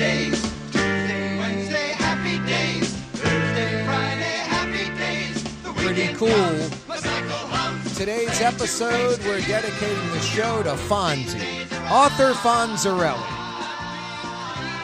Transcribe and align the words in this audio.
days. 0.00 0.40
Tuesday, 0.72 1.36
Wednesday, 1.36 1.88
happy 1.92 2.38
days. 2.48 2.88
Thursday, 3.20 3.84
Friday, 3.84 4.36
happy 4.48 4.86
days. 4.96 5.44
Pretty 5.76 6.14
cool. 6.14 6.28
comes, 6.28 6.88
my 6.88 6.96
cycle 6.96 7.36
hums. 7.52 7.98
Today's 7.98 8.40
episode, 8.40 9.18
we're 9.26 9.42
dedicating 9.42 10.08
the 10.12 10.20
show 10.20 10.62
to 10.62 10.70
Fonzie, 10.70 11.70
Arthur 11.90 12.32
Fonzarelli. 12.32 13.20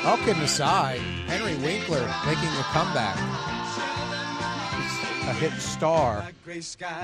All 0.04 0.18
kidding 0.18 0.42
aside, 0.42 1.00
Henry 1.26 1.56
Winkler 1.64 2.06
making 2.26 2.50
a 2.50 2.66
comeback. 2.74 3.16
A 5.30 5.32
hit 5.32 5.54
star. 5.54 6.28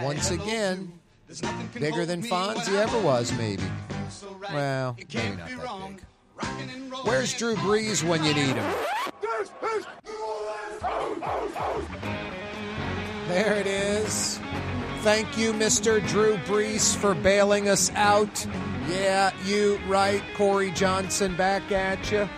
Once 0.02 0.30
again, 0.30 0.84
blue. 0.84 0.92
There's 1.28 1.42
nothing 1.42 1.68
can 1.70 1.80
Bigger 1.80 2.04
than 2.04 2.22
Fonzie 2.22 2.74
ever 2.74 3.00
was, 3.00 3.32
maybe. 3.38 3.62
feel 3.62 4.10
so 4.10 4.28
right. 4.34 4.52
Well, 4.52 4.94
maybe 4.98 5.06
can't 5.06 5.38
that 5.38 5.48
big. 5.48 6.02
Rockin' 6.42 6.70
and 6.70 6.90
rollin' 6.90 7.06
Where's 7.06 7.34
Drew 7.34 7.54
Brees 7.56 8.02
when 8.06 8.24
you 8.24 8.34
need 8.34 8.56
him? 8.56 8.74
There 13.28 13.54
it 13.54 13.66
is. 13.66 14.38
Thank 15.00 15.38
you, 15.38 15.52
Mr. 15.52 16.06
Drew 16.06 16.36
Brees, 16.38 16.94
for 16.94 17.14
bailing 17.14 17.68
us 17.68 17.90
out. 17.94 18.46
Yeah, 18.88 19.32
you 19.44 19.78
right. 19.86 20.22
Corey 20.36 20.70
Johnson 20.72 21.36
back 21.36 21.72
at 21.72 22.10
you. 22.10 22.28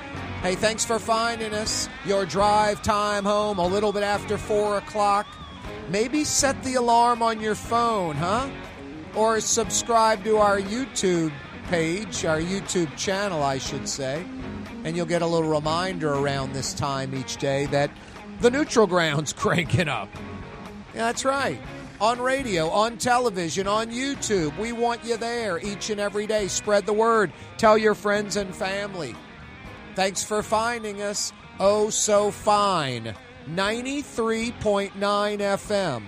Hey, 0.43 0.55
thanks 0.55 0.85
for 0.85 0.99
finding 0.99 1.55
us. 1.55 1.89
Your 2.07 2.27
drive 2.27 2.83
time 2.83 3.25
home 3.25 3.59
a 3.59 3.67
little 3.67 3.93
bit 3.93 4.03
after 4.03 4.39
4 4.39 4.79
o'clock. 4.79 5.27
Maybe 5.89 6.25
set 6.25 6.63
the 6.63 6.75
alarm 6.75 7.23
on 7.23 7.41
your 7.41 7.55
phone, 7.55 8.17
huh? 8.17 8.49
Or 9.15 9.41
subscribe 9.41 10.23
to 10.25 10.37
our 10.39 10.61
YouTube 10.61 11.33
page, 11.65 12.25
our 12.25 12.41
YouTube 12.41 12.95
channel, 12.97 13.43
I 13.43 13.59
should 13.59 13.89
say. 13.89 14.25
And 14.85 14.97
you'll 14.97 15.07
get 15.07 15.23
a 15.23 15.27
little 15.27 15.49
reminder 15.49 16.13
around 16.13 16.53
this 16.53 16.75
time 16.75 17.15
each 17.15 17.37
day 17.39 17.67
that 17.67 17.91
the 18.41 18.51
neutral 18.51 18.87
ground's 18.87 19.33
cranking 19.35 19.89
up. 19.89 20.09
Yeah, 20.95 21.07
that's 21.07 21.25
right. 21.25 21.59
On 22.01 22.21
radio, 22.21 22.69
on 22.69 22.99
television, 22.99 23.67
on 23.67 23.91
YouTube. 23.91 24.57
We 24.59 24.73
want 24.73 25.05
you 25.05 25.17
there 25.17 25.59
each 25.59 25.91
and 25.91 26.01
every 26.01 26.27
day. 26.27 26.49
Spread 26.49 26.87
the 26.87 26.93
word. 26.93 27.33
Tell 27.57 27.79
your 27.79 27.95
friends 27.95 28.37
and 28.37 28.55
family. 28.55 29.15
Thanks 29.95 30.23
for 30.23 30.43
finding 30.43 31.01
us. 31.03 31.33
Oh, 31.61 31.89
so 31.91 32.31
fine. 32.31 33.15
93.9 33.49 34.93
FM. 34.99 36.03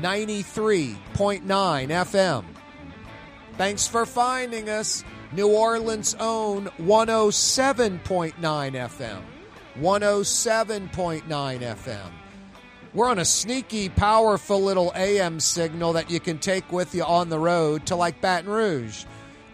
93.9 0.00 0.96
FM. 1.44 2.44
Thanks 3.56 3.86
for 3.86 4.04
finding 4.04 4.68
us. 4.68 5.04
New 5.32 5.48
Orleans' 5.48 6.16
own 6.18 6.66
107.9 6.78 8.34
FM. 8.40 9.22
107.9 9.80 11.22
FM. 11.60 12.10
We're 12.92 13.08
on 13.08 13.18
a 13.18 13.24
sneaky, 13.24 13.88
powerful 13.88 14.62
little 14.62 14.92
AM 14.94 15.40
signal 15.40 15.94
that 15.94 16.10
you 16.10 16.20
can 16.20 16.38
take 16.38 16.70
with 16.70 16.94
you 16.94 17.02
on 17.02 17.28
the 17.28 17.38
road 17.38 17.86
to 17.86 17.96
like 17.96 18.20
Baton 18.20 18.50
Rouge, 18.50 19.04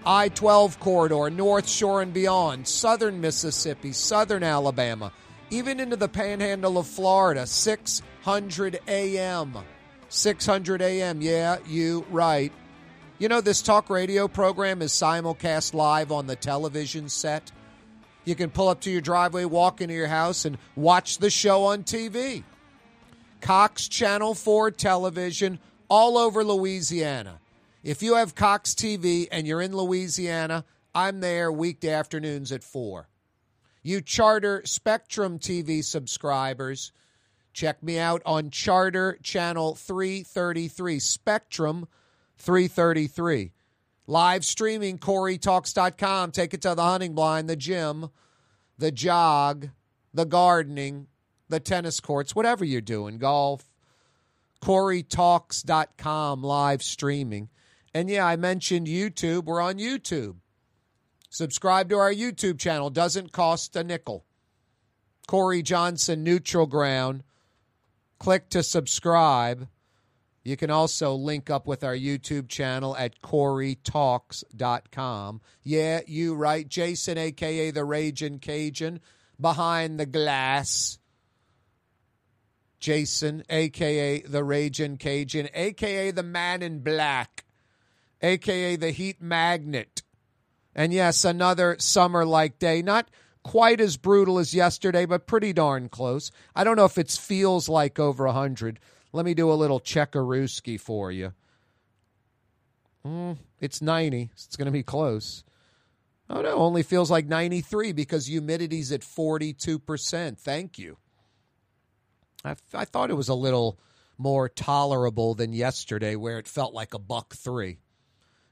I 0.05 0.29
12 0.29 0.79
corridor, 0.81 1.31
North 1.31 1.69
Shore 1.69 2.03
and 2.03 2.13
beyond, 2.13 2.69
southern 2.69 3.21
Mississippi, 3.21 3.93
southern 3.93 4.43
Alabama, 4.43 5.13
even 5.51 5.81
into 5.81 5.97
the 5.97 6.09
panhandle 6.09 6.77
of 6.77 6.87
Florida, 6.87 7.47
600 7.47 8.81
AM. 8.87 9.57
600 10.09 10.83
AM, 10.83 11.23
yeah, 11.23 11.59
you 11.67 12.05
right. 12.11 12.53
You 13.21 13.29
know, 13.29 13.43
this 13.43 13.61
talk 13.61 13.91
radio 13.91 14.29
program 14.29 14.81
is 14.81 14.93
simulcast 14.93 15.75
live 15.75 16.11
on 16.11 16.27
the 16.27 16.37
television 16.37 17.11
set. 17.11 17.53
You 18.25 18.35
can 18.35 18.49
pull 18.49 18.69
up 18.69 18.81
to 18.81 18.91
your 18.91 19.03
driveway, 19.03 19.45
walk 19.45 19.83
into 19.83 19.93
your 19.93 20.07
house, 20.07 20.47
and 20.47 20.57
watch 20.75 21.19
the 21.19 21.29
show 21.29 21.65
on 21.65 21.83
TV. 21.83 22.45
Cox 23.43 23.89
Channel 23.89 24.33
4 24.35 24.71
television 24.71 25.59
all 25.91 26.17
over 26.17 26.43
Louisiana. 26.43 27.41
If 27.85 28.03
you 28.03 28.15
have 28.15 28.35
Cox 28.35 28.73
TV 28.73 29.29
and 29.31 29.47
you're 29.47 29.61
in 29.61 29.77
Louisiana, 29.77 30.65
I'm 30.95 31.21
there 31.21 31.53
weekday 31.53 31.93
afternoons 31.93 32.53
at 32.53 32.65
4. 32.65 33.07
You 33.83 34.01
Charter 34.01 34.63
Spectrum 34.65 35.39
TV 35.39 35.85
subscribers, 35.85 36.91
check 37.53 37.83
me 37.83 37.99
out 37.99 38.23
on 38.25 38.49
Charter 38.49 39.19
Channel 39.23 39.75
333, 39.75 40.99
Spectrum 40.99 41.87
333. 42.41 43.53
Live 44.07 44.45
streaming, 44.45 44.99
CoreyTalks.com. 44.99 46.33
Take 46.33 46.55
it 46.55 46.63
to 46.63 46.75
the 46.75 46.83
hunting 46.83 47.15
blind, 47.15 47.49
the 47.49 47.57
gym, 47.57 48.11
the 48.77 48.91
jog, 48.91 49.69
the 50.13 50.25
gardening, 50.25 51.07
the 51.49 51.61
tennis 51.61 52.01
courts, 52.01 52.35
whatever 52.35 52.65
you're 52.65 52.81
doing, 52.81 53.19
golf. 53.19 53.65
CoreyTalks.com 54.63 56.43
live 56.43 56.83
streaming. 56.83 57.49
And 57.95 58.11
yeah, 58.11 58.27
I 58.27 58.37
mentioned 58.37 58.87
YouTube. 58.87 59.45
We're 59.45 59.61
on 59.61 59.79
YouTube. 59.79 60.37
Subscribe 61.31 61.89
to 61.91 61.97
our 61.97 62.13
YouTube 62.13 62.59
channel. 62.59 62.91
Doesn't 62.91 63.33
cost 63.33 63.77
a 63.77 63.85
nickel. 63.85 64.25
Corey 65.27 65.63
Johnson, 65.63 66.25
Neutral 66.25 66.67
Ground. 66.67 67.23
Click 68.19 68.51
to 68.51 68.63
subscribe. 68.63 69.69
You 70.43 70.57
can 70.57 70.71
also 70.71 71.15
link 71.15 71.51
up 71.51 71.67
with 71.67 71.85
our 71.85 71.95
YouTube 71.95 72.49
channel 72.49 72.97
at 72.97 73.21
CoreyTalks.com. 73.21 75.43
Yeah, 75.63 76.01
you 76.07 76.35
right. 76.35 76.67
Jason, 76.67 77.19
a.k.a. 77.19 77.73
the 77.73 77.85
Raging 77.85 78.39
Cajun, 78.39 79.01
behind 79.39 80.01
the 80.01 80.07
glass. 80.07 80.97
Jason, 82.79 83.43
a.k.a. 83.51 84.23
the 84.23 84.43
Raging 84.43 84.97
Cajun, 84.97 85.51
a.k.a. 85.53 86.11
the 86.13 86.23
Man 86.23 86.63
in 86.63 86.81
Black, 86.81 87.45
a.k.a. 88.23 88.77
the 88.77 88.93
Heat 88.93 89.21
Magnet. 89.21 90.01
And 90.75 90.95
yes, 90.95 91.27
another 91.27 91.77
summer 91.79 92.25
like 92.25 92.59
day. 92.59 92.81
Not 92.81 93.11
quite 93.43 93.81
as 93.81 93.99
brutal 93.99 94.39
as 94.39 94.55
yesterday, 94.55 95.05
but 95.05 95.27
pretty 95.27 95.53
darn 95.53 95.91
close. 95.91 96.31
I 96.55 96.65
don't 96.65 96.77
know 96.77 96.87
if 96.87 96.97
it 96.97 97.11
feels 97.11 97.69
like 97.69 97.99
over 97.99 98.25
100. 98.25 98.81
Let 99.13 99.25
me 99.25 99.35
do 99.35 99.51
a 99.51 99.55
little 99.55 99.81
checkarooski 99.81 100.79
for 100.81 101.11
you. 101.11 101.33
Mm, 103.05 103.39
it's 103.61 103.83
90. 103.83 104.31
It's 104.33 104.57
going 104.57 104.67
to 104.67 104.73
be 104.73 104.83
close. 104.83 105.43
Oh, 106.29 106.43
no, 106.43 106.55
only 106.57 106.83
feels 106.83 107.11
like 107.11 107.27
93 107.27 107.93
because 107.93 108.29
humidity's 108.29 108.93
at 108.93 109.01
42%. 109.01 110.39
Thank 110.39 110.79
you. 110.79 110.97
I, 112.45 112.55
I 112.73 112.85
thought 112.85 113.11
it 113.11 113.17
was 113.17 113.29
a 113.29 113.35
little 113.35 113.81
more 114.17 114.49
tolerable 114.49 115.35
than 115.35 115.53
yesterday 115.53 116.15
where 116.15 116.39
it 116.39 116.47
felt 116.47 116.73
like 116.73 116.95
a 116.95 116.99
buck 116.99 117.35
three. 117.35 117.79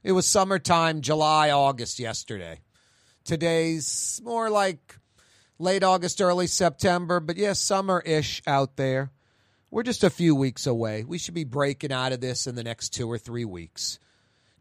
It 0.03 0.11
was 0.11 0.25
summertime, 0.25 1.01
July, 1.01 1.51
August 1.51 1.99
yesterday. 1.99 2.61
Today's 3.23 4.19
more 4.23 4.49
like 4.49 4.97
late 5.59 5.83
August, 5.83 6.21
early 6.21 6.47
September, 6.47 7.19
but 7.19 7.37
yes, 7.37 7.59
summer 7.59 8.01
ish 8.05 8.41
out 8.47 8.75
there. 8.77 9.11
We're 9.71 9.83
just 9.83 10.03
a 10.03 10.09
few 10.09 10.33
weeks 10.35 10.65
away. 10.65 11.03
We 11.03 11.19
should 11.19 11.35
be 11.35 11.43
breaking 11.43 11.91
out 11.91 12.11
of 12.11 12.21
this 12.21 12.47
in 12.47 12.55
the 12.55 12.63
next 12.63 12.89
two 12.89 13.09
or 13.09 13.19
three 13.19 13.45
weeks. 13.45 13.99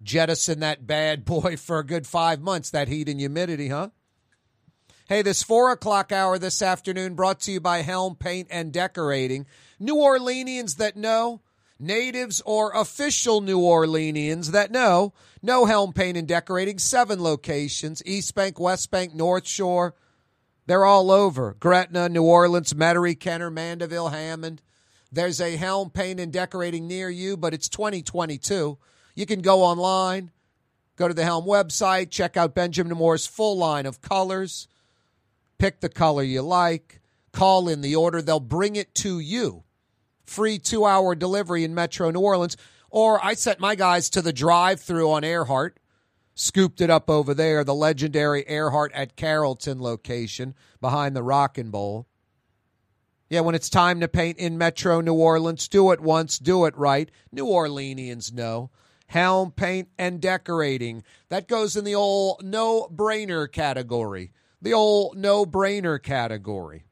Jettison 0.03 0.61
that 0.61 0.87
bad 0.87 1.25
boy 1.25 1.57
for 1.59 1.79
a 1.79 1.87
good 1.87 2.07
five 2.07 2.41
months, 2.41 2.71
that 2.71 2.89
heat 2.89 3.09
and 3.09 3.19
humidity, 3.19 3.69
huh? 3.69 3.89
Hey, 5.09 5.23
this 5.23 5.43
four 5.43 5.71
o'clock 5.71 6.13
hour 6.13 6.39
this 6.39 6.61
afternoon 6.61 7.15
brought 7.15 7.41
to 7.41 7.53
you 7.53 7.61
by 7.61 7.81
Helm 7.81 8.15
Paint 8.15 8.49
and 8.51 8.71
Decorating. 8.71 9.47
New 9.81 9.97
Orleanians 9.97 10.77
that 10.77 10.99
know, 10.99 11.41
natives 11.81 12.43
or 12.45 12.73
official 12.73 13.41
New 13.41 13.61
Orleanians 13.61 14.51
that 14.51 14.71
know, 14.71 15.15
know 15.41 15.65
Helm 15.65 15.95
Paint 15.95 16.19
and 16.19 16.29
Decorating. 16.29 16.79
Seven 16.79 17.23
locations 17.23 18.03
East 18.05 18.35
Bank, 18.35 18.61
West 18.61 18.91
Bank, 18.91 19.15
North 19.15 19.49
Shore. 19.49 19.95
They're 20.67 20.85
all 20.85 21.11
over. 21.11 21.57
Gretna, 21.59 22.11
New 22.11 22.25
Orleans, 22.25 22.75
Metairie, 22.75 23.19
Kenner, 23.19 23.51
Mandeville, 23.51 24.09
Hammond. 24.09 24.61
There's 25.11 25.41
a 25.41 25.57
Helm 25.57 25.91
Paint 25.91 26.21
and 26.21 26.33
Decorating 26.33 26.87
near 26.87 27.09
you, 27.09 27.37
but 27.37 27.55
it's 27.55 27.69
2022. 27.69 28.79
You 29.15 29.27
can 29.27 29.41
go 29.41 29.63
online, 29.63 30.31
go 30.97 31.09
to 31.09 31.15
the 31.15 31.25
Helm 31.25 31.47
website, 31.47 32.11
check 32.11 32.37
out 32.37 32.55
Benjamin 32.55 32.97
Moore's 32.97 33.27
full 33.27 33.57
line 33.57 33.87
of 33.87 34.03
colors, 34.03 34.69
pick 35.59 35.81
the 35.81 35.89
color 35.89 36.23
you 36.23 36.43
like, 36.43 37.01
call 37.33 37.69
in 37.69 37.81
the 37.81 37.97
order, 37.97 38.21
they'll 38.21 38.41
bring 38.41 38.77
it 38.77 38.95
to 38.97 39.19
you. 39.19 39.65
Free 40.25 40.59
two 40.59 40.85
hour 40.85 41.15
delivery 41.15 41.65
in 41.65 41.75
Metro 41.75 42.11
New 42.11 42.21
Orleans. 42.21 42.57
Or 42.91 43.23
I 43.25 43.35
sent 43.35 43.61
my 43.61 43.75
guys 43.75 44.11
to 44.11 44.23
the 44.23 44.33
drive 44.33 44.81
through 44.81 45.11
on 45.11 45.25
Earhart, 45.25 45.79
scooped 46.35 46.81
it 46.83 46.91
up 46.91 47.09
over 47.09 47.33
there, 47.33 47.65
the 47.65 47.75
legendary 47.75 48.45
Earhart 48.47 48.93
at 48.93 49.17
Carrollton 49.17 49.81
location 49.81 50.55
behind 50.81 51.17
the 51.17 51.23
Rockin' 51.23 51.71
Bowl. 51.71 52.08
Yeah, 53.31 53.41
when 53.41 53.55
it's 53.55 53.69
time 53.69 54.01
to 54.01 54.09
paint 54.09 54.39
in 54.39 54.57
Metro 54.57 55.01
New 55.03 55.15
Orleans, 55.15 55.69
do 55.69 55.91
it 55.93 56.01
once, 56.01 56.39
do 56.39 56.65
it 56.65 56.77
right. 56.77 57.11
New 57.31 57.45
Orleanians 57.45 58.33
know. 58.33 58.71
Helm 59.07 59.53
Paint 59.53 59.89
and 59.99 60.21
Decorating. 60.21 61.03
That 61.29 61.49
goes 61.49 61.77
in 61.77 61.85
the 61.85 61.95
old 61.95 62.43
no 62.43 62.89
brainer 62.95 63.51
category. 63.51 64.33
the 64.61 64.73
old 64.75 65.17
no 65.17 65.47
brainer 65.47 66.03
category. 66.03 66.85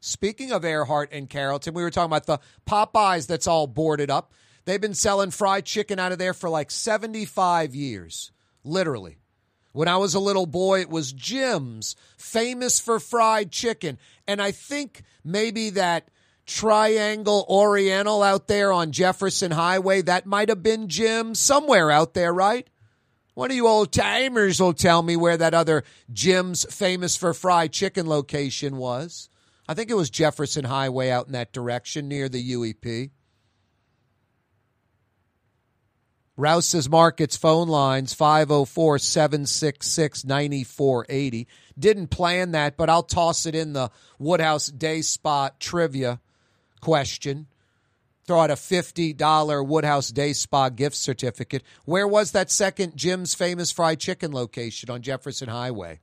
Speaking 0.00 0.50
of 0.50 0.64
Earhart 0.64 1.10
and 1.12 1.30
Carrollton, 1.30 1.74
we 1.74 1.82
were 1.82 1.90
talking 1.90 2.10
about 2.10 2.26
the 2.26 2.40
Popeyes 2.66 3.26
that's 3.26 3.46
all 3.46 3.66
boarded 3.66 4.10
up. 4.10 4.32
They've 4.64 4.80
been 4.80 4.94
selling 4.94 5.30
fried 5.30 5.64
chicken 5.64 5.98
out 5.98 6.12
of 6.12 6.18
there 6.18 6.34
for 6.34 6.48
like 6.48 6.70
75 6.70 7.74
years, 7.74 8.32
literally. 8.64 9.18
When 9.72 9.88
I 9.88 9.96
was 9.96 10.14
a 10.14 10.20
little 10.20 10.46
boy, 10.46 10.80
it 10.80 10.90
was 10.90 11.12
Jim's, 11.12 11.96
famous 12.16 12.78
for 12.78 13.00
fried 13.00 13.50
chicken. 13.50 13.98
And 14.28 14.40
I 14.40 14.52
think 14.52 15.02
maybe 15.24 15.70
that 15.70 16.08
Triangle 16.46 17.46
Oriental 17.48 18.22
out 18.22 18.48
there 18.48 18.72
on 18.72 18.92
Jefferson 18.92 19.50
Highway, 19.50 20.02
that 20.02 20.26
might 20.26 20.48
have 20.48 20.62
been 20.62 20.88
Jim's 20.88 21.38
somewhere 21.38 21.90
out 21.90 22.14
there, 22.14 22.32
right? 22.32 22.68
One 23.34 23.50
of 23.50 23.56
you 23.56 23.66
old 23.66 23.92
timers 23.92 24.60
will 24.60 24.74
tell 24.74 25.02
me 25.02 25.16
where 25.16 25.38
that 25.38 25.54
other 25.54 25.84
Jim's 26.12 26.66
famous 26.72 27.16
for 27.16 27.32
fried 27.32 27.72
chicken 27.72 28.06
location 28.06 28.76
was. 28.76 29.30
I 29.66 29.74
think 29.74 29.90
it 29.90 29.94
was 29.94 30.10
Jefferson 30.10 30.64
Highway 30.64 31.08
out 31.08 31.26
in 31.28 31.32
that 31.32 31.52
direction 31.52 32.08
near 32.08 32.28
the 32.28 32.52
UEP. 32.52 33.10
Rouse's 36.36 36.88
Markets 36.88 37.36
phone 37.36 37.68
lines 37.68 38.14
504 38.14 38.98
766 38.98 40.24
9480. 40.24 41.46
Didn't 41.78 42.08
plan 42.08 42.52
that, 42.52 42.76
but 42.76 42.88
I'll 42.88 43.02
toss 43.02 43.44
it 43.44 43.54
in 43.54 43.74
the 43.74 43.90
Woodhouse 44.18 44.68
Day 44.68 45.02
Spa 45.02 45.50
trivia 45.60 46.20
question. 46.80 47.48
Throw 48.26 48.40
out 48.40 48.50
a 48.50 48.54
$50 48.54 49.66
Woodhouse 49.66 50.10
Day 50.10 50.32
Spa 50.32 50.70
gift 50.70 50.96
certificate. 50.96 51.62
Where 51.84 52.08
was 52.08 52.32
that 52.32 52.50
second 52.50 52.96
Jim's 52.96 53.34
Famous 53.34 53.70
Fried 53.70 54.00
Chicken 54.00 54.32
location 54.32 54.88
on 54.90 55.02
Jefferson 55.02 55.48
Highway? 55.48 56.00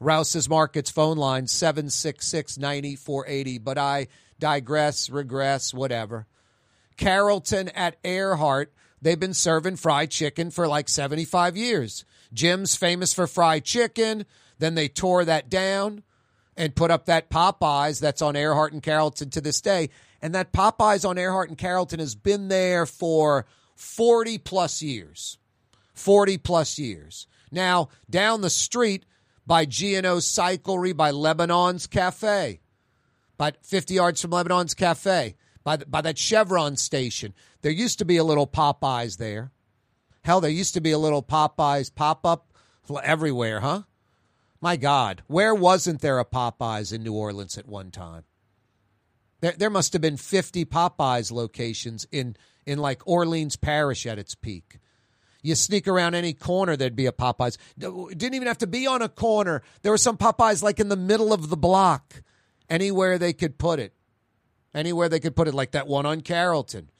Rouse's 0.00 0.48
Markets 0.48 0.90
phone 0.90 1.18
line 1.18 1.46
766 1.46 2.58
9480. 2.58 3.58
But 3.58 3.78
I 3.78 4.08
digress, 4.40 5.08
regress, 5.08 5.72
whatever. 5.72 6.26
Carrollton 6.96 7.68
at 7.70 7.96
Earhart, 8.04 8.72
they've 9.00 9.18
been 9.18 9.34
serving 9.34 9.76
fried 9.76 10.10
chicken 10.10 10.50
for 10.50 10.66
like 10.68 10.88
75 10.88 11.56
years. 11.56 12.04
Jim's 12.32 12.76
famous 12.76 13.12
for 13.12 13.26
fried 13.26 13.64
chicken. 13.64 14.24
Then 14.58 14.74
they 14.74 14.88
tore 14.88 15.24
that 15.24 15.50
down 15.50 16.02
and 16.56 16.76
put 16.76 16.90
up 16.90 17.06
that 17.06 17.30
Popeyes 17.30 18.00
that's 18.00 18.22
on 18.22 18.36
Earhart 18.36 18.72
and 18.72 18.82
Carrollton 18.82 19.30
to 19.30 19.40
this 19.40 19.60
day. 19.60 19.90
And 20.20 20.34
that 20.34 20.52
Popeyes 20.52 21.08
on 21.08 21.18
Earhart 21.18 21.48
and 21.48 21.58
Carrollton 21.58 21.98
has 21.98 22.14
been 22.14 22.48
there 22.48 22.86
for 22.86 23.46
40 23.74 24.38
plus 24.38 24.82
years. 24.82 25.38
40 25.94 26.38
plus 26.38 26.78
years. 26.78 27.26
Now, 27.50 27.88
down 28.08 28.40
the 28.40 28.50
street 28.50 29.04
by 29.46 29.64
GNO 29.64 30.18
Cyclery, 30.18 30.96
by 30.96 31.10
Lebanon's 31.10 31.86
Cafe, 31.86 32.60
by 33.36 33.52
50 33.62 33.94
yards 33.94 34.20
from 34.22 34.30
Lebanon's 34.30 34.74
Cafe, 34.74 35.34
by, 35.64 35.76
the, 35.76 35.86
by 35.86 36.00
that 36.00 36.18
Chevron 36.18 36.76
station, 36.76 37.34
there 37.62 37.72
used 37.72 37.98
to 37.98 38.04
be 38.04 38.16
a 38.16 38.24
little 38.24 38.46
Popeyes 38.46 39.18
there. 39.18 39.52
Hell, 40.24 40.40
there 40.40 40.50
used 40.50 40.74
to 40.74 40.80
be 40.80 40.92
a 40.92 40.98
little 40.98 41.22
Popeyes 41.22 41.94
pop 41.94 42.24
up 42.24 42.52
everywhere, 43.02 43.60
huh? 43.60 43.82
My 44.60 44.76
God, 44.76 45.22
where 45.26 45.54
wasn't 45.54 46.00
there 46.00 46.20
a 46.20 46.24
Popeyes 46.24 46.92
in 46.92 47.02
New 47.02 47.14
Orleans 47.14 47.58
at 47.58 47.66
one 47.66 47.90
time? 47.90 48.24
There, 49.40 49.54
there 49.58 49.70
must 49.70 49.92
have 49.92 50.02
been 50.02 50.16
50 50.16 50.64
Popeyes 50.66 51.32
locations 51.32 52.06
in, 52.12 52.36
in 52.64 52.78
like 52.78 53.02
Orleans 53.04 53.56
Parish 53.56 54.06
at 54.06 54.18
its 54.18 54.36
peak. 54.36 54.78
You 55.42 55.56
sneak 55.56 55.88
around 55.88 56.14
any 56.14 56.32
corner, 56.32 56.76
there'd 56.76 56.94
be 56.94 57.06
a 57.06 57.12
Popeyes. 57.12 57.58
Didn't 57.76 58.34
even 58.34 58.46
have 58.46 58.58
to 58.58 58.68
be 58.68 58.86
on 58.86 59.02
a 59.02 59.08
corner. 59.08 59.62
There 59.82 59.90
were 59.90 59.98
some 59.98 60.16
Popeyes 60.16 60.62
like 60.62 60.78
in 60.78 60.88
the 60.88 60.96
middle 60.96 61.32
of 61.32 61.50
the 61.50 61.56
block, 61.56 62.22
anywhere 62.70 63.18
they 63.18 63.32
could 63.32 63.58
put 63.58 63.80
it. 63.80 63.92
Anywhere 64.74 65.08
they 65.08 65.20
could 65.20 65.36
put 65.36 65.48
it, 65.48 65.54
like 65.54 65.72
that 65.72 65.86
one 65.86 66.06
on 66.06 66.20
Carrollton. 66.20 66.90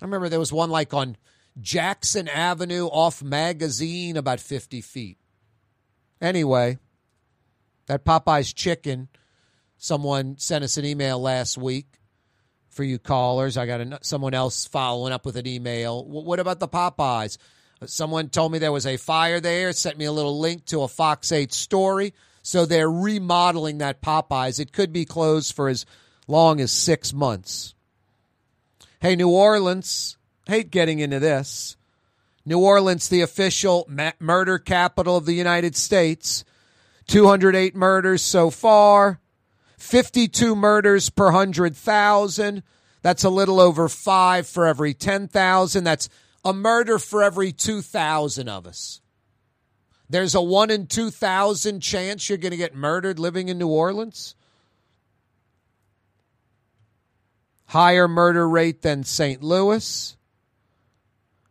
I 0.00 0.04
remember 0.04 0.28
there 0.28 0.38
was 0.38 0.52
one 0.52 0.70
like 0.70 0.92
on 0.92 1.16
Jackson 1.60 2.28
Avenue 2.28 2.86
off 2.86 3.22
Magazine, 3.22 4.16
about 4.16 4.40
50 4.40 4.80
feet. 4.80 5.18
Anyway, 6.20 6.78
that 7.86 8.04
Popeye's 8.04 8.52
chicken, 8.52 9.08
someone 9.76 10.36
sent 10.38 10.64
us 10.64 10.76
an 10.76 10.84
email 10.84 11.20
last 11.20 11.56
week 11.56 12.00
for 12.70 12.82
you 12.82 12.98
callers. 12.98 13.56
I 13.56 13.66
got 13.66 13.80
a, 13.80 13.98
someone 14.02 14.34
else 14.34 14.66
following 14.66 15.12
up 15.12 15.24
with 15.24 15.36
an 15.36 15.46
email. 15.46 16.04
What 16.04 16.40
about 16.40 16.60
the 16.60 16.68
Popeyes? 16.68 17.38
Someone 17.86 18.30
told 18.30 18.52
me 18.52 18.58
there 18.58 18.72
was 18.72 18.86
a 18.86 18.96
fire 18.96 19.40
there, 19.40 19.72
sent 19.72 19.98
me 19.98 20.06
a 20.06 20.12
little 20.12 20.40
link 20.40 20.64
to 20.66 20.82
a 20.82 20.88
Fox 20.88 21.30
8 21.30 21.52
story. 21.52 22.14
So 22.42 22.66
they're 22.66 22.90
remodeling 22.90 23.78
that 23.78 24.02
Popeyes. 24.02 24.60
It 24.60 24.72
could 24.72 24.92
be 24.92 25.04
closed 25.04 25.54
for 25.54 25.68
as 25.68 25.86
long 26.26 26.60
as 26.60 26.72
six 26.72 27.12
months. 27.12 27.74
Hey, 29.00 29.16
New 29.16 29.28
Orleans, 29.28 30.16
hate 30.46 30.70
getting 30.70 30.98
into 30.98 31.20
this. 31.20 31.76
New 32.46 32.58
Orleans, 32.58 33.08
the 33.08 33.22
official 33.22 33.88
murder 34.18 34.58
capital 34.58 35.16
of 35.16 35.26
the 35.26 35.34
United 35.34 35.76
States. 35.76 36.44
208 37.06 37.74
murders 37.74 38.22
so 38.22 38.50
far, 38.50 39.20
52 39.78 40.56
murders 40.56 41.10
per 41.10 41.26
100,000. 41.26 42.62
That's 43.02 43.24
a 43.24 43.30
little 43.30 43.60
over 43.60 43.88
five 43.88 44.46
for 44.46 44.66
every 44.66 44.94
10,000. 44.94 45.84
That's 45.84 46.08
a 46.44 46.52
murder 46.52 46.98
for 46.98 47.22
every 47.22 47.52
2,000 47.52 48.48
of 48.48 48.66
us. 48.66 49.00
There's 50.08 50.34
a 50.34 50.42
one 50.42 50.70
in 50.70 50.86
2,000 50.86 51.80
chance 51.80 52.28
you're 52.28 52.38
going 52.38 52.52
to 52.52 52.56
get 52.56 52.74
murdered 52.74 53.18
living 53.18 53.48
in 53.48 53.58
New 53.58 53.68
Orleans. 53.68 54.34
Higher 57.74 58.06
murder 58.06 58.48
rate 58.48 58.82
than 58.82 59.02
St. 59.02 59.42
Louis. 59.42 60.16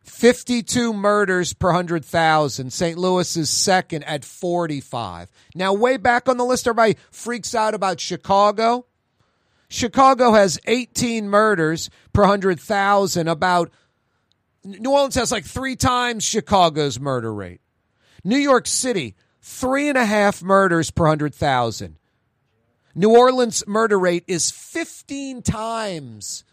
52 0.06 0.94
murders 0.94 1.52
per 1.52 1.68
100,000. 1.68 2.72
St. 2.72 2.98
Louis 2.98 3.36
is 3.36 3.50
second 3.50 4.04
at 4.06 4.24
45. 4.24 5.30
Now, 5.54 5.74
way 5.74 5.98
back 5.98 6.30
on 6.30 6.38
the 6.38 6.46
list, 6.46 6.66
everybody 6.66 6.96
freaks 7.12 7.54
out 7.54 7.74
about 7.74 8.00
Chicago. 8.00 8.86
Chicago 9.68 10.31
has 10.31 10.58
18 10.66 11.28
murders 11.28 11.90
per 12.14 12.22
100,000. 12.22 13.28
About 13.28 13.70
New 14.64 14.92
Orleans 14.92 15.16
has 15.16 15.30
like 15.30 15.44
three 15.44 15.75
times 15.75 16.24
Chicago's 16.24 17.02
murder 17.02 17.34
rate. 17.34 17.60
New 18.24 18.38
York 18.38 18.66
City, 18.66 19.18
three 19.42 19.90
and 19.90 19.98
a 19.98 20.06
half 20.06 20.42
murders 20.42 20.90
per 20.90 21.04
100,000. 21.04 21.98
New 22.95 23.15
Orleans 23.15 23.65
murder 23.67 24.00
rate 24.00 24.23
is 24.27 24.51
15 24.51 25.41
times 25.41 26.43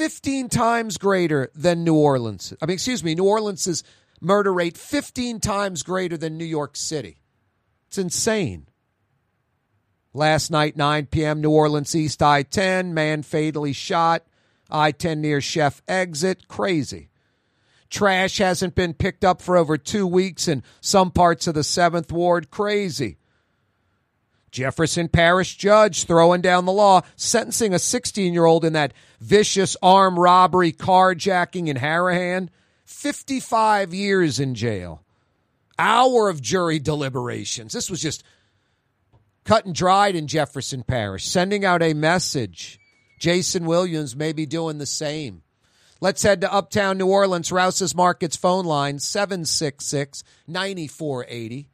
15 0.00 0.48
times 0.48 0.96
greater 0.96 1.50
than 1.54 1.84
New 1.84 1.94
Orleans. 1.94 2.54
I 2.62 2.66
mean, 2.66 2.74
excuse 2.74 3.04
me, 3.04 3.14
New 3.14 3.26
Orleans' 3.26 3.84
murder 4.18 4.50
rate 4.50 4.78
15 4.78 5.40
times 5.40 5.82
greater 5.82 6.16
than 6.16 6.38
New 6.38 6.44
York 6.46 6.74
City. 6.74 7.20
It's 7.88 7.98
insane. 7.98 8.66
Last 10.14 10.50
night, 10.50 10.74
9 10.74 11.06
p.m., 11.06 11.42
New 11.42 11.50
Orleans 11.50 11.94
East 11.94 12.22
I 12.22 12.44
10, 12.44 12.94
man 12.94 13.22
fatally 13.22 13.74
shot. 13.74 14.24
I 14.70 14.92
10 14.92 15.20
near 15.20 15.42
Chef 15.42 15.82
exit. 15.86 16.48
Crazy. 16.48 17.10
Trash 17.90 18.38
hasn't 18.38 18.74
been 18.74 18.94
picked 18.94 19.24
up 19.24 19.42
for 19.42 19.56
over 19.56 19.76
two 19.76 20.06
weeks 20.06 20.48
in 20.48 20.62
some 20.80 21.10
parts 21.10 21.46
of 21.46 21.54
the 21.54 21.60
7th 21.60 22.10
Ward. 22.10 22.50
Crazy. 22.50 23.18
Jefferson 24.50 25.08
Parish 25.08 25.56
judge 25.56 26.04
throwing 26.04 26.40
down 26.40 26.64
the 26.64 26.72
law, 26.72 27.02
sentencing 27.16 27.72
a 27.72 27.78
16 27.78 28.32
year 28.32 28.44
old 28.44 28.64
in 28.64 28.72
that 28.72 28.92
vicious 29.20 29.76
armed 29.82 30.18
robbery 30.18 30.72
carjacking 30.72 31.68
in 31.68 31.76
Harahan. 31.76 32.48
55 32.84 33.94
years 33.94 34.40
in 34.40 34.54
jail. 34.54 35.04
Hour 35.78 36.28
of 36.28 36.42
jury 36.42 36.78
deliberations. 36.78 37.72
This 37.72 37.88
was 37.88 38.02
just 38.02 38.24
cut 39.44 39.64
and 39.64 39.74
dried 39.74 40.16
in 40.16 40.26
Jefferson 40.26 40.82
Parish, 40.82 41.26
sending 41.26 41.64
out 41.64 41.82
a 41.82 41.94
message. 41.94 42.78
Jason 43.20 43.64
Williams 43.64 44.16
may 44.16 44.32
be 44.32 44.44
doing 44.44 44.78
the 44.78 44.86
same. 44.86 45.42
Let's 46.00 46.22
head 46.22 46.40
to 46.40 46.52
Uptown 46.52 46.98
New 46.98 47.06
Orleans, 47.06 47.52
Rouse's 47.52 47.94
Markets 47.94 48.36
phone 48.36 48.64
line 48.64 48.98
766 48.98 50.24
9480. 50.48 51.69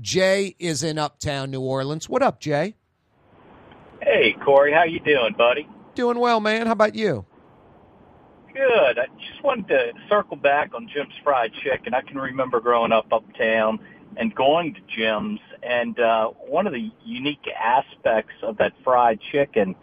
Jay 0.00 0.56
is 0.58 0.82
in 0.82 0.98
Uptown 0.98 1.50
New 1.50 1.60
Orleans. 1.60 2.08
What 2.08 2.22
up, 2.22 2.40
Jay? 2.40 2.76
Hey, 4.02 4.34
Corey, 4.44 4.72
how 4.72 4.84
you 4.84 5.00
doing, 5.00 5.34
buddy? 5.36 5.68
Doing 5.94 6.18
well, 6.18 6.40
man. 6.40 6.66
How 6.66 6.72
about 6.72 6.94
you? 6.94 7.26
Good. 8.52 8.98
I 8.98 9.06
just 9.18 9.42
wanted 9.44 9.68
to 9.68 9.92
circle 10.08 10.36
back 10.36 10.74
on 10.74 10.88
Jim's 10.92 11.14
Fried 11.22 11.52
Chicken. 11.62 11.94
I 11.94 12.00
can 12.00 12.18
remember 12.18 12.60
growing 12.60 12.92
up 12.92 13.12
uptown 13.12 13.78
and 14.16 14.34
going 14.34 14.74
to 14.74 14.80
Jim's, 14.88 15.40
and 15.62 15.98
uh, 16.00 16.28
one 16.28 16.66
of 16.66 16.72
the 16.72 16.90
unique 17.04 17.46
aspects 17.48 18.34
of 18.42 18.56
that 18.56 18.72
fried 18.82 19.20
chicken, 19.30 19.76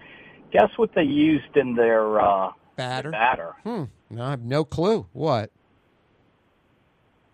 guess 0.52 0.70
what 0.76 0.94
they 0.96 1.04
used 1.04 1.56
in 1.56 1.76
their 1.76 2.20
uh, 2.20 2.52
Batter? 2.76 3.12
batter? 3.12 3.54
Hmm. 3.64 3.84
No, 4.10 4.24
I 4.24 4.30
have 4.32 4.42
no 4.42 4.66
clue. 4.66 5.08
What? 5.14 5.52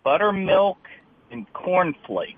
Buttermilk 0.03 0.77
and 1.31 1.51
cornflakes. 1.53 2.37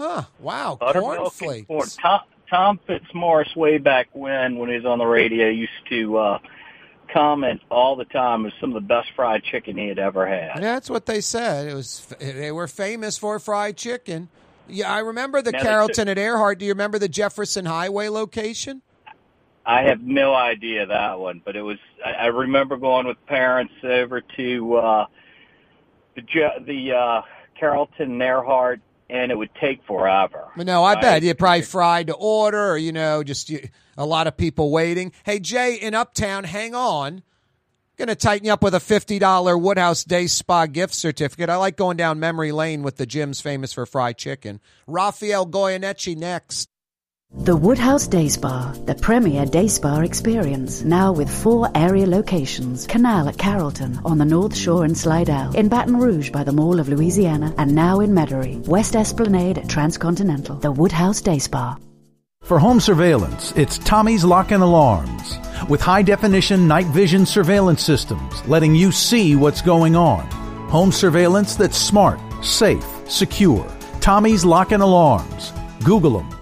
Huh. 0.00 0.22
Wow. 0.38 0.78
Buttermilk 0.80 1.34
and 1.42 1.66
corn. 1.66 1.88
Tom, 2.00 2.20
Tom 2.48 2.80
Fitzmaurice, 2.86 3.54
way 3.54 3.76
back 3.76 4.08
when, 4.14 4.56
when 4.56 4.70
he 4.70 4.76
was 4.76 4.86
on 4.86 4.98
the 4.98 5.04
radio, 5.04 5.48
used 5.48 5.70
to 5.90 6.16
uh, 6.16 6.38
comment 7.12 7.60
all 7.70 7.96
the 7.96 8.06
time. 8.06 8.40
It 8.40 8.44
was 8.44 8.52
some 8.60 8.70
of 8.70 8.74
the 8.74 8.86
best 8.86 9.10
fried 9.14 9.42
chicken 9.44 9.76
he 9.76 9.88
had 9.88 9.98
ever 9.98 10.26
had. 10.26 10.62
That's 10.62 10.88
what 10.88 11.04
they 11.04 11.20
said. 11.20 11.68
It 11.68 11.74
was. 11.74 12.06
They 12.18 12.50
were 12.50 12.66
famous 12.66 13.18
for 13.18 13.38
fried 13.38 13.76
chicken. 13.76 14.30
Yeah, 14.68 14.90
I 14.90 15.00
remember 15.00 15.42
the 15.42 15.52
Now 15.52 15.62
Carrollton 15.62 16.08
at 16.08 16.16
Earhart. 16.16 16.58
Do 16.58 16.64
you 16.64 16.72
remember 16.72 16.98
the 16.98 17.08
Jefferson 17.08 17.66
Highway 17.66 18.08
location? 18.08 18.80
I 19.66 19.82
have 19.82 20.00
no 20.00 20.34
idea 20.34 20.86
that 20.86 21.18
one, 21.18 21.42
but 21.44 21.56
it 21.56 21.62
was. 21.62 21.76
I, 22.02 22.12
I 22.12 22.26
remember 22.28 22.78
going 22.78 23.06
with 23.06 23.24
parents 23.26 23.74
over 23.84 24.22
to 24.22 24.74
uh, 24.76 25.06
the 26.14 26.22
the 26.64 26.92
uh, 26.92 27.22
Carrollton 27.58 28.12
and 28.12 28.22
Earhart, 28.22 28.80
and 29.10 29.30
it 29.30 29.34
would 29.36 29.50
take 29.60 29.82
forever. 29.86 30.48
No, 30.56 30.84
I 30.84 30.94
Right? 30.94 31.02
bet 31.02 31.22
you 31.22 31.34
probably 31.34 31.62
fried 31.62 32.06
to 32.06 32.14
order, 32.14 32.72
or 32.72 32.76
you 32.78 32.92
know, 32.92 33.22
just 33.22 33.50
you, 33.50 33.68
a 33.98 34.06
lot 34.06 34.26
of 34.26 34.36
people 34.36 34.70
waiting. 34.70 35.12
Hey, 35.24 35.40
Jay 35.40 35.74
in 35.74 35.94
Uptown, 35.94 36.44
hang 36.44 36.74
on. 36.74 37.22
Going 37.98 38.08
to 38.08 38.14
tighten 38.14 38.46
you 38.46 38.52
up 38.54 38.62
with 38.62 38.74
a 38.74 38.80
fifty 38.80 39.18
dollar 39.18 39.58
Woodhouse 39.58 40.04
Day 40.04 40.26
Spa 40.26 40.64
gift 40.64 40.94
certificate. 40.94 41.50
I 41.50 41.56
like 41.56 41.76
going 41.76 41.98
down 41.98 42.18
memory 42.18 42.50
lane 42.50 42.82
with 42.82 42.96
the 42.96 43.04
Jim's 43.04 43.42
famous 43.42 43.74
for 43.74 43.84
fried 43.84 44.16
chicken. 44.16 44.58
Rafael 44.86 45.46
Goyeneche 45.46 46.16
next. 46.16 46.69
The 47.32 47.54
Woodhouse 47.54 48.08
Day 48.08 48.28
Spa, 48.28 48.74
the 48.86 48.94
premier 48.96 49.46
day 49.46 49.68
spa 49.68 50.00
experience, 50.00 50.82
now 50.82 51.12
with 51.12 51.30
four 51.30 51.70
area 51.76 52.04
locations. 52.04 52.88
Canal 52.88 53.28
at 53.28 53.38
Carrollton, 53.38 54.00
on 54.04 54.18
the 54.18 54.24
North 54.24 54.56
Shore 54.56 54.84
in 54.84 54.96
Slidell, 54.96 55.54
in 55.54 55.68
Baton 55.68 55.96
Rouge 55.96 56.30
by 56.30 56.42
the 56.42 56.50
Mall 56.50 56.80
of 56.80 56.88
Louisiana, 56.88 57.54
and 57.56 57.72
now 57.72 58.00
in 58.00 58.10
Metairie, 58.10 58.66
West 58.66 58.96
Esplanade 58.96 59.58
at 59.58 59.68
Transcontinental. 59.68 60.56
The 60.56 60.72
Woodhouse 60.72 61.20
Day 61.20 61.38
Spa. 61.38 61.76
For 62.42 62.58
home 62.58 62.80
surveillance, 62.80 63.52
it's 63.52 63.78
Tommy's 63.78 64.24
Lock 64.24 64.50
and 64.50 64.64
Alarms. 64.64 65.38
With 65.68 65.80
high 65.80 66.02
definition 66.02 66.66
night 66.66 66.86
vision 66.86 67.24
surveillance 67.24 67.80
systems, 67.80 68.44
letting 68.48 68.74
you 68.74 68.90
see 68.90 69.36
what's 69.36 69.62
going 69.62 69.94
on. 69.94 70.26
Home 70.68 70.90
surveillance 70.90 71.54
that's 71.54 71.78
smart, 71.78 72.18
safe, 72.44 72.84
secure. 73.08 73.70
Tommy's 74.00 74.44
Lock 74.44 74.72
and 74.72 74.82
Alarms. 74.82 75.52
Google 75.84 76.18
them. 76.18 76.39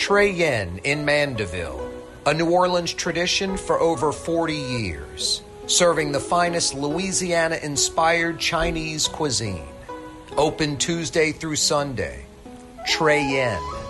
Trey 0.00 0.30
Yuen 0.30 0.80
in 0.82 1.04
Mandeville, 1.04 1.92
a 2.24 2.32
New 2.32 2.48
Orleans 2.48 2.94
tradition 2.94 3.58
for 3.58 3.78
over 3.78 4.12
40 4.12 4.54
years, 4.54 5.42
serving 5.66 6.10
the 6.10 6.18
finest 6.18 6.74
Louisiana 6.74 7.58
inspired 7.62 8.38
Chinese 8.38 9.06
cuisine. 9.06 9.68
Open 10.38 10.78
Tuesday 10.78 11.32
through 11.32 11.56
Sunday. 11.56 12.24
Trey 12.88 13.22
Yuen. 13.22 13.89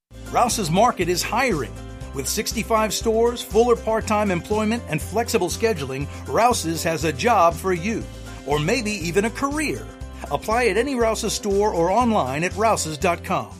Rouse's 0.31 0.71
Market 0.71 1.09
is 1.09 1.21
hiring. 1.21 1.73
With 2.13 2.25
65 2.25 2.93
stores, 2.93 3.41
fuller 3.41 3.75
part 3.75 4.07
time 4.07 4.31
employment, 4.31 4.81
and 4.87 5.01
flexible 5.01 5.49
scheduling, 5.49 6.07
Rouse's 6.25 6.83
has 6.83 7.03
a 7.03 7.11
job 7.11 7.53
for 7.53 7.73
you, 7.73 8.01
or 8.47 8.57
maybe 8.57 8.91
even 8.91 9.25
a 9.25 9.29
career. 9.29 9.85
Apply 10.31 10.67
at 10.67 10.77
any 10.77 10.95
Rouse's 10.95 11.33
store 11.33 11.73
or 11.73 11.91
online 11.91 12.45
at 12.45 12.55
rouses.com. 12.55 13.51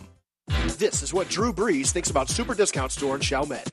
This 0.78 1.04
is 1.04 1.13
what 1.13 1.28
Drew 1.28 1.51
Brees 1.51 1.92
thinks 1.92 2.10
about 2.10 2.30
Super 2.30 2.56
Discount 2.56 2.94
Store 2.94 3.16
in 3.16 3.22
Chalmette. 3.22 3.70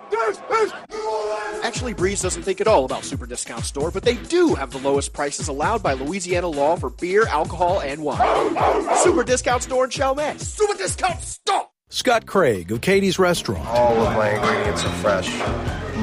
Actually, 1.62 1.94
Brees 1.94 2.22
doesn't 2.22 2.42
think 2.42 2.60
at 2.60 2.66
all 2.66 2.84
about 2.84 3.04
Super 3.04 3.26
Discount 3.26 3.64
Store, 3.64 3.92
but 3.92 4.02
they 4.02 4.14
do 4.14 4.56
have 4.56 4.72
the 4.72 4.78
lowest 4.78 5.12
prices 5.12 5.46
allowed 5.46 5.84
by 5.84 5.92
Louisiana 5.92 6.48
law 6.48 6.74
for 6.74 6.90
beer, 6.90 7.28
alcohol, 7.28 7.80
and 7.80 8.02
wine. 8.02 8.96
Super 8.96 9.22
Discount 9.22 9.62
Store 9.62 9.84
in 9.84 9.90
Chalmette. 9.90 10.40
Super 10.40 10.74
Discount 10.74 11.20
Store! 11.22 11.68
Scott 11.90 12.26
Craig 12.26 12.70
of 12.70 12.82
Katie's 12.82 13.18
Restaurant. 13.18 13.66
All 13.66 13.96
of 13.96 14.12
my 14.12 14.28
ingredients 14.28 14.84
are 14.84 14.92
fresh. 14.96 15.38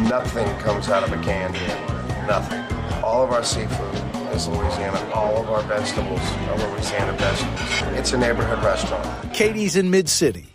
Nothing 0.10 0.48
comes 0.58 0.90
out 0.90 1.04
of 1.04 1.14
a 1.14 1.24
can 1.24 1.54
here. 1.54 2.26
Nothing. 2.26 2.60
All 3.04 3.24
of 3.24 3.30
our 3.30 3.44
seafood 3.44 3.96
is 4.34 4.48
Louisiana. 4.48 4.98
All 5.14 5.38
of 5.38 5.48
our 5.48 5.62
vegetables 5.62 6.20
are 6.20 6.58
Louisiana 6.72 7.14
vegetables. 7.14 8.00
It's 8.00 8.14
a 8.14 8.18
neighborhood 8.18 8.64
restaurant. 8.64 9.32
Katie's 9.32 9.76
in 9.76 9.92
Mid 9.92 10.10
City. 10.10 10.55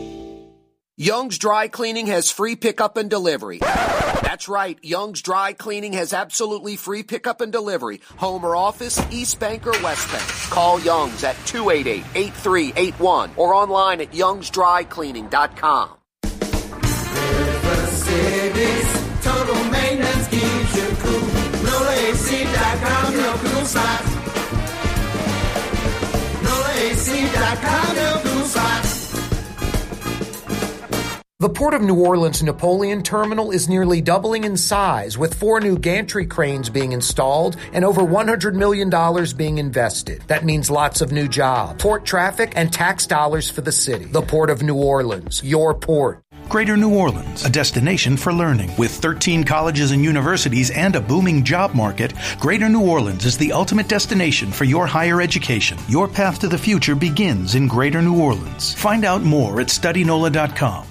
Young's 1.01 1.39
Dry 1.39 1.67
Cleaning 1.67 2.05
has 2.05 2.29
free 2.29 2.55
pickup 2.55 2.95
and 2.95 3.09
delivery. 3.09 3.57
That's 3.57 4.47
right. 4.47 4.77
Young's 4.83 5.23
Dry 5.23 5.53
Cleaning 5.53 5.93
has 5.93 6.13
absolutely 6.13 6.75
free 6.75 7.01
pickup 7.01 7.41
and 7.41 7.51
delivery. 7.51 8.01
Home 8.17 8.43
or 8.43 8.55
office, 8.55 9.01
East 9.11 9.39
Bank 9.39 9.65
or 9.65 9.71
West 9.81 10.11
Bank. 10.11 10.27
Call 10.51 10.79
Young's 10.81 11.23
at 11.23 11.35
288-8381 11.37 13.31
or 13.35 13.55
online 13.55 14.01
at 14.01 14.11
youngsdrycleaning.com. 14.11 15.89
Cities, 17.87 19.23
total 19.23 19.63
maintenance 19.71 20.27
keeps 20.27 20.75
you 20.75 20.87
cool. 21.01 21.19
NolaAC.com, 21.65 23.17
no 23.17 23.33
cool 23.41 23.65
spots. 23.65 24.09
NolaAC.com, 26.45 27.95
no 27.95 28.21
cool 28.23 28.45
spots. 28.45 28.80
The 31.41 31.49
Port 31.49 31.73
of 31.73 31.81
New 31.81 31.95
Orleans 31.95 32.43
Napoleon 32.43 33.01
Terminal 33.01 33.49
is 33.49 33.67
nearly 33.67 33.99
doubling 33.99 34.43
in 34.43 34.55
size, 34.55 35.17
with 35.17 35.33
four 35.33 35.59
new 35.59 35.75
gantry 35.75 36.27
cranes 36.27 36.69
being 36.69 36.91
installed 36.91 37.57
and 37.73 37.83
over 37.83 38.03
$100 38.03 38.53
million 38.53 38.91
being 39.35 39.57
invested. 39.57 40.21
That 40.27 40.45
means 40.45 40.69
lots 40.69 41.01
of 41.01 41.11
new 41.11 41.27
jobs, 41.27 41.81
port 41.81 42.05
traffic, 42.05 42.53
and 42.55 42.71
tax 42.71 43.07
dollars 43.07 43.49
for 43.49 43.61
the 43.61 43.71
city. 43.71 44.05
The 44.05 44.21
Port 44.21 44.51
of 44.51 44.61
New 44.61 44.75
Orleans, 44.75 45.43
your 45.43 45.73
port. 45.73 46.21
Greater 46.47 46.77
New 46.77 46.93
Orleans, 46.93 47.43
a 47.43 47.49
destination 47.49 48.17
for 48.17 48.31
learning. 48.31 48.69
With 48.77 48.91
13 48.91 49.43
colleges 49.43 49.89
and 49.89 50.03
universities 50.03 50.69
and 50.69 50.95
a 50.95 51.01
booming 51.01 51.43
job 51.43 51.73
market, 51.73 52.13
Greater 52.39 52.69
New 52.69 52.87
Orleans 52.87 53.25
is 53.25 53.35
the 53.35 53.51
ultimate 53.51 53.87
destination 53.87 54.51
for 54.51 54.65
your 54.65 54.85
higher 54.85 55.19
education. 55.19 55.79
Your 55.87 56.07
path 56.07 56.37
to 56.41 56.47
the 56.47 56.59
future 56.59 56.93
begins 56.93 57.55
in 57.55 57.67
Greater 57.67 58.03
New 58.03 58.21
Orleans. 58.21 58.75
Find 58.75 59.03
out 59.03 59.23
more 59.23 59.59
at 59.59 59.69
studynola.com. 59.69 60.90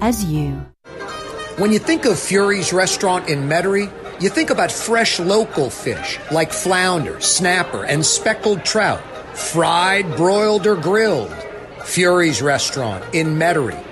as 0.00 0.24
you. 0.24 0.52
When 1.58 1.72
you 1.72 1.78
think 1.78 2.04
of 2.04 2.18
Fury's 2.18 2.72
restaurant 2.72 3.28
in 3.28 3.48
Metairie, 3.48 3.90
you 4.20 4.28
think 4.28 4.50
about 4.50 4.72
fresh 4.72 5.20
local 5.20 5.70
fish 5.70 6.18
like 6.30 6.52
flounder, 6.52 7.20
snapper, 7.20 7.84
and 7.84 8.04
speckled 8.04 8.64
trout, 8.64 9.00
fried, 9.36 10.16
broiled, 10.16 10.66
or 10.66 10.76
grilled. 10.76 11.34
Fury's 11.84 12.42
Restaurant 12.42 13.04
in 13.14 13.36
Metairie. 13.36 13.82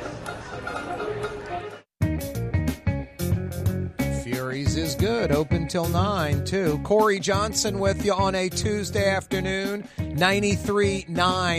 Fury's 4.25 4.77
is 4.77 4.95
good, 4.97 5.31
open 5.31 5.69
till 5.69 5.89
9, 5.89 6.45
too. 6.45 6.81
Corey 6.83 7.21
Johnson 7.21 7.79
with 7.79 8.05
you 8.05 8.13
on 8.13 8.35
a 8.35 8.49
Tuesday 8.49 9.09
afternoon, 9.09 9.87
93.9 9.99 11.07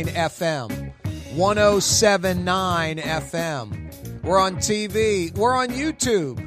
FM, 0.07 0.93
107.9 1.35 3.01
FM. 3.01 3.84
We're 4.23 4.39
on 4.39 4.57
TV, 4.57 5.35
we're 5.37 5.55
on 5.55 5.69
YouTube. 5.69 6.41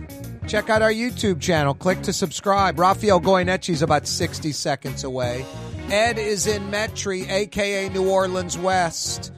Check 0.48 0.70
out 0.70 0.80
our 0.80 0.90
YouTube 0.90 1.40
channel. 1.40 1.74
Click 1.74 2.00
to 2.02 2.12
subscribe. 2.12 2.78
Rafael 2.78 3.20
Goyeneche 3.20 3.68
is 3.68 3.82
about 3.82 4.06
60 4.06 4.50
seconds 4.52 5.04
away. 5.04 5.44
Ed 5.90 6.18
is 6.18 6.46
in 6.46 6.70
Metairie, 6.70 7.28
aka 7.28 7.88
New 7.90 8.08
Orleans 8.08 8.56
West, 8.56 9.32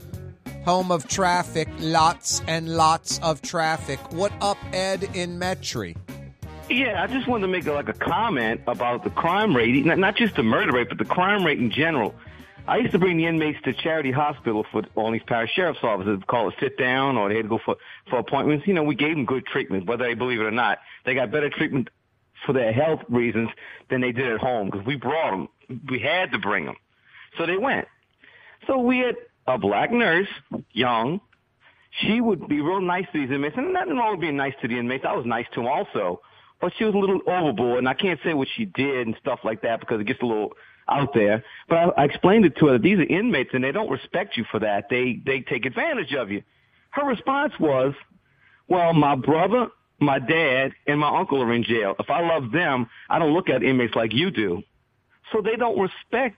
home 0.64 0.92
of 0.92 1.08
traffic, 1.08 1.68
lots 1.78 2.42
and 2.46 2.76
lots 2.76 3.18
of 3.20 3.42
traffic. 3.42 3.98
What 4.12 4.32
up, 4.40 4.58
Ed 4.72 5.04
in 5.14 5.38
Metairie? 5.38 5.96
Yeah, 6.68 7.02
I 7.02 7.08
just 7.08 7.26
wanted 7.26 7.46
to 7.46 7.52
make 7.52 7.66
like 7.66 7.88
a 7.88 7.92
comment 7.92 8.60
about 8.68 9.02
the 9.02 9.10
crime 9.10 9.56
rate, 9.56 9.84
not 9.84 10.14
just 10.14 10.36
the 10.36 10.44
murder 10.44 10.72
rate, 10.72 10.88
but 10.88 10.98
the 10.98 11.04
crime 11.04 11.44
rate 11.44 11.58
in 11.58 11.70
general. 11.70 12.14
I 12.70 12.76
used 12.76 12.92
to 12.92 13.00
bring 13.00 13.16
the 13.16 13.26
inmates 13.26 13.58
to 13.64 13.72
Charity 13.72 14.12
Hospital 14.12 14.64
for 14.70 14.84
all 14.94 15.10
these 15.10 15.24
parish 15.26 15.50
sheriff's 15.56 15.80
offices, 15.82 16.20
call 16.28 16.50
it 16.50 16.54
sit 16.60 16.78
down, 16.78 17.16
or 17.16 17.28
they 17.28 17.34
had 17.34 17.42
to 17.42 17.48
go 17.48 17.58
for 17.64 17.74
for 18.08 18.20
appointments. 18.20 18.64
You 18.64 18.74
know, 18.74 18.84
we 18.84 18.94
gave 18.94 19.16
them 19.16 19.24
good 19.24 19.44
treatment, 19.44 19.86
whether 19.86 20.04
they 20.04 20.14
believe 20.14 20.40
it 20.40 20.44
or 20.44 20.52
not. 20.52 20.78
They 21.04 21.14
got 21.14 21.32
better 21.32 21.50
treatment 21.50 21.90
for 22.46 22.52
their 22.52 22.72
health 22.72 23.00
reasons 23.08 23.48
than 23.90 24.00
they 24.00 24.12
did 24.12 24.30
at 24.30 24.38
home 24.38 24.70
because 24.70 24.86
we 24.86 24.94
brought 24.94 25.32
them. 25.32 25.48
We 25.90 25.98
had 25.98 26.30
to 26.30 26.38
bring 26.38 26.64
them, 26.64 26.76
so 27.36 27.44
they 27.44 27.56
went. 27.56 27.88
So 28.68 28.78
we 28.78 28.98
had 28.98 29.16
a 29.48 29.58
black 29.58 29.90
nurse, 29.90 30.28
young. 30.70 31.20
She 32.02 32.20
would 32.20 32.46
be 32.46 32.60
real 32.60 32.80
nice 32.80 33.06
to 33.12 33.20
these 33.20 33.32
inmates, 33.32 33.56
and 33.56 33.72
nothing 33.72 33.96
wrong 33.96 34.12
with 34.12 34.20
being 34.20 34.36
nice 34.36 34.54
to 34.62 34.68
the 34.68 34.78
inmates. 34.78 35.04
I 35.04 35.16
was 35.16 35.26
nice 35.26 35.46
to 35.54 35.60
them 35.60 35.66
also, 35.66 36.20
but 36.60 36.72
she 36.78 36.84
was 36.84 36.94
a 36.94 36.98
little 36.98 37.20
overboard, 37.26 37.78
and 37.78 37.88
I 37.88 37.94
can't 37.94 38.20
say 38.22 38.32
what 38.32 38.46
she 38.54 38.64
did 38.64 39.08
and 39.08 39.16
stuff 39.20 39.40
like 39.42 39.62
that 39.62 39.80
because 39.80 40.00
it 40.00 40.04
gets 40.06 40.22
a 40.22 40.26
little 40.26 40.52
out 40.88 41.14
there. 41.14 41.44
But 41.68 41.76
I, 41.76 42.02
I 42.02 42.04
explained 42.04 42.44
it 42.44 42.56
to 42.56 42.66
her 42.66 42.72
that 42.72 42.82
these 42.82 42.98
are 42.98 43.02
inmates 43.02 43.50
and 43.52 43.62
they 43.62 43.72
don't 43.72 43.90
respect 43.90 44.36
you 44.36 44.44
for 44.50 44.60
that. 44.60 44.88
They 44.88 45.20
they 45.24 45.40
take 45.40 45.66
advantage 45.66 46.12
of 46.14 46.30
you. 46.30 46.42
Her 46.90 47.06
response 47.06 47.52
was, 47.58 47.94
"Well, 48.68 48.92
my 48.92 49.14
brother, 49.14 49.68
my 50.00 50.18
dad, 50.18 50.72
and 50.86 50.98
my 51.00 51.18
uncle 51.18 51.42
are 51.42 51.52
in 51.52 51.64
jail. 51.64 51.94
If 51.98 52.10
I 52.10 52.26
love 52.26 52.50
them, 52.50 52.88
I 53.08 53.18
don't 53.18 53.32
look 53.32 53.48
at 53.48 53.62
inmates 53.62 53.94
like 53.94 54.12
you 54.12 54.30
do. 54.30 54.62
So 55.32 55.40
they 55.40 55.56
don't 55.56 55.78
respect 55.78 56.36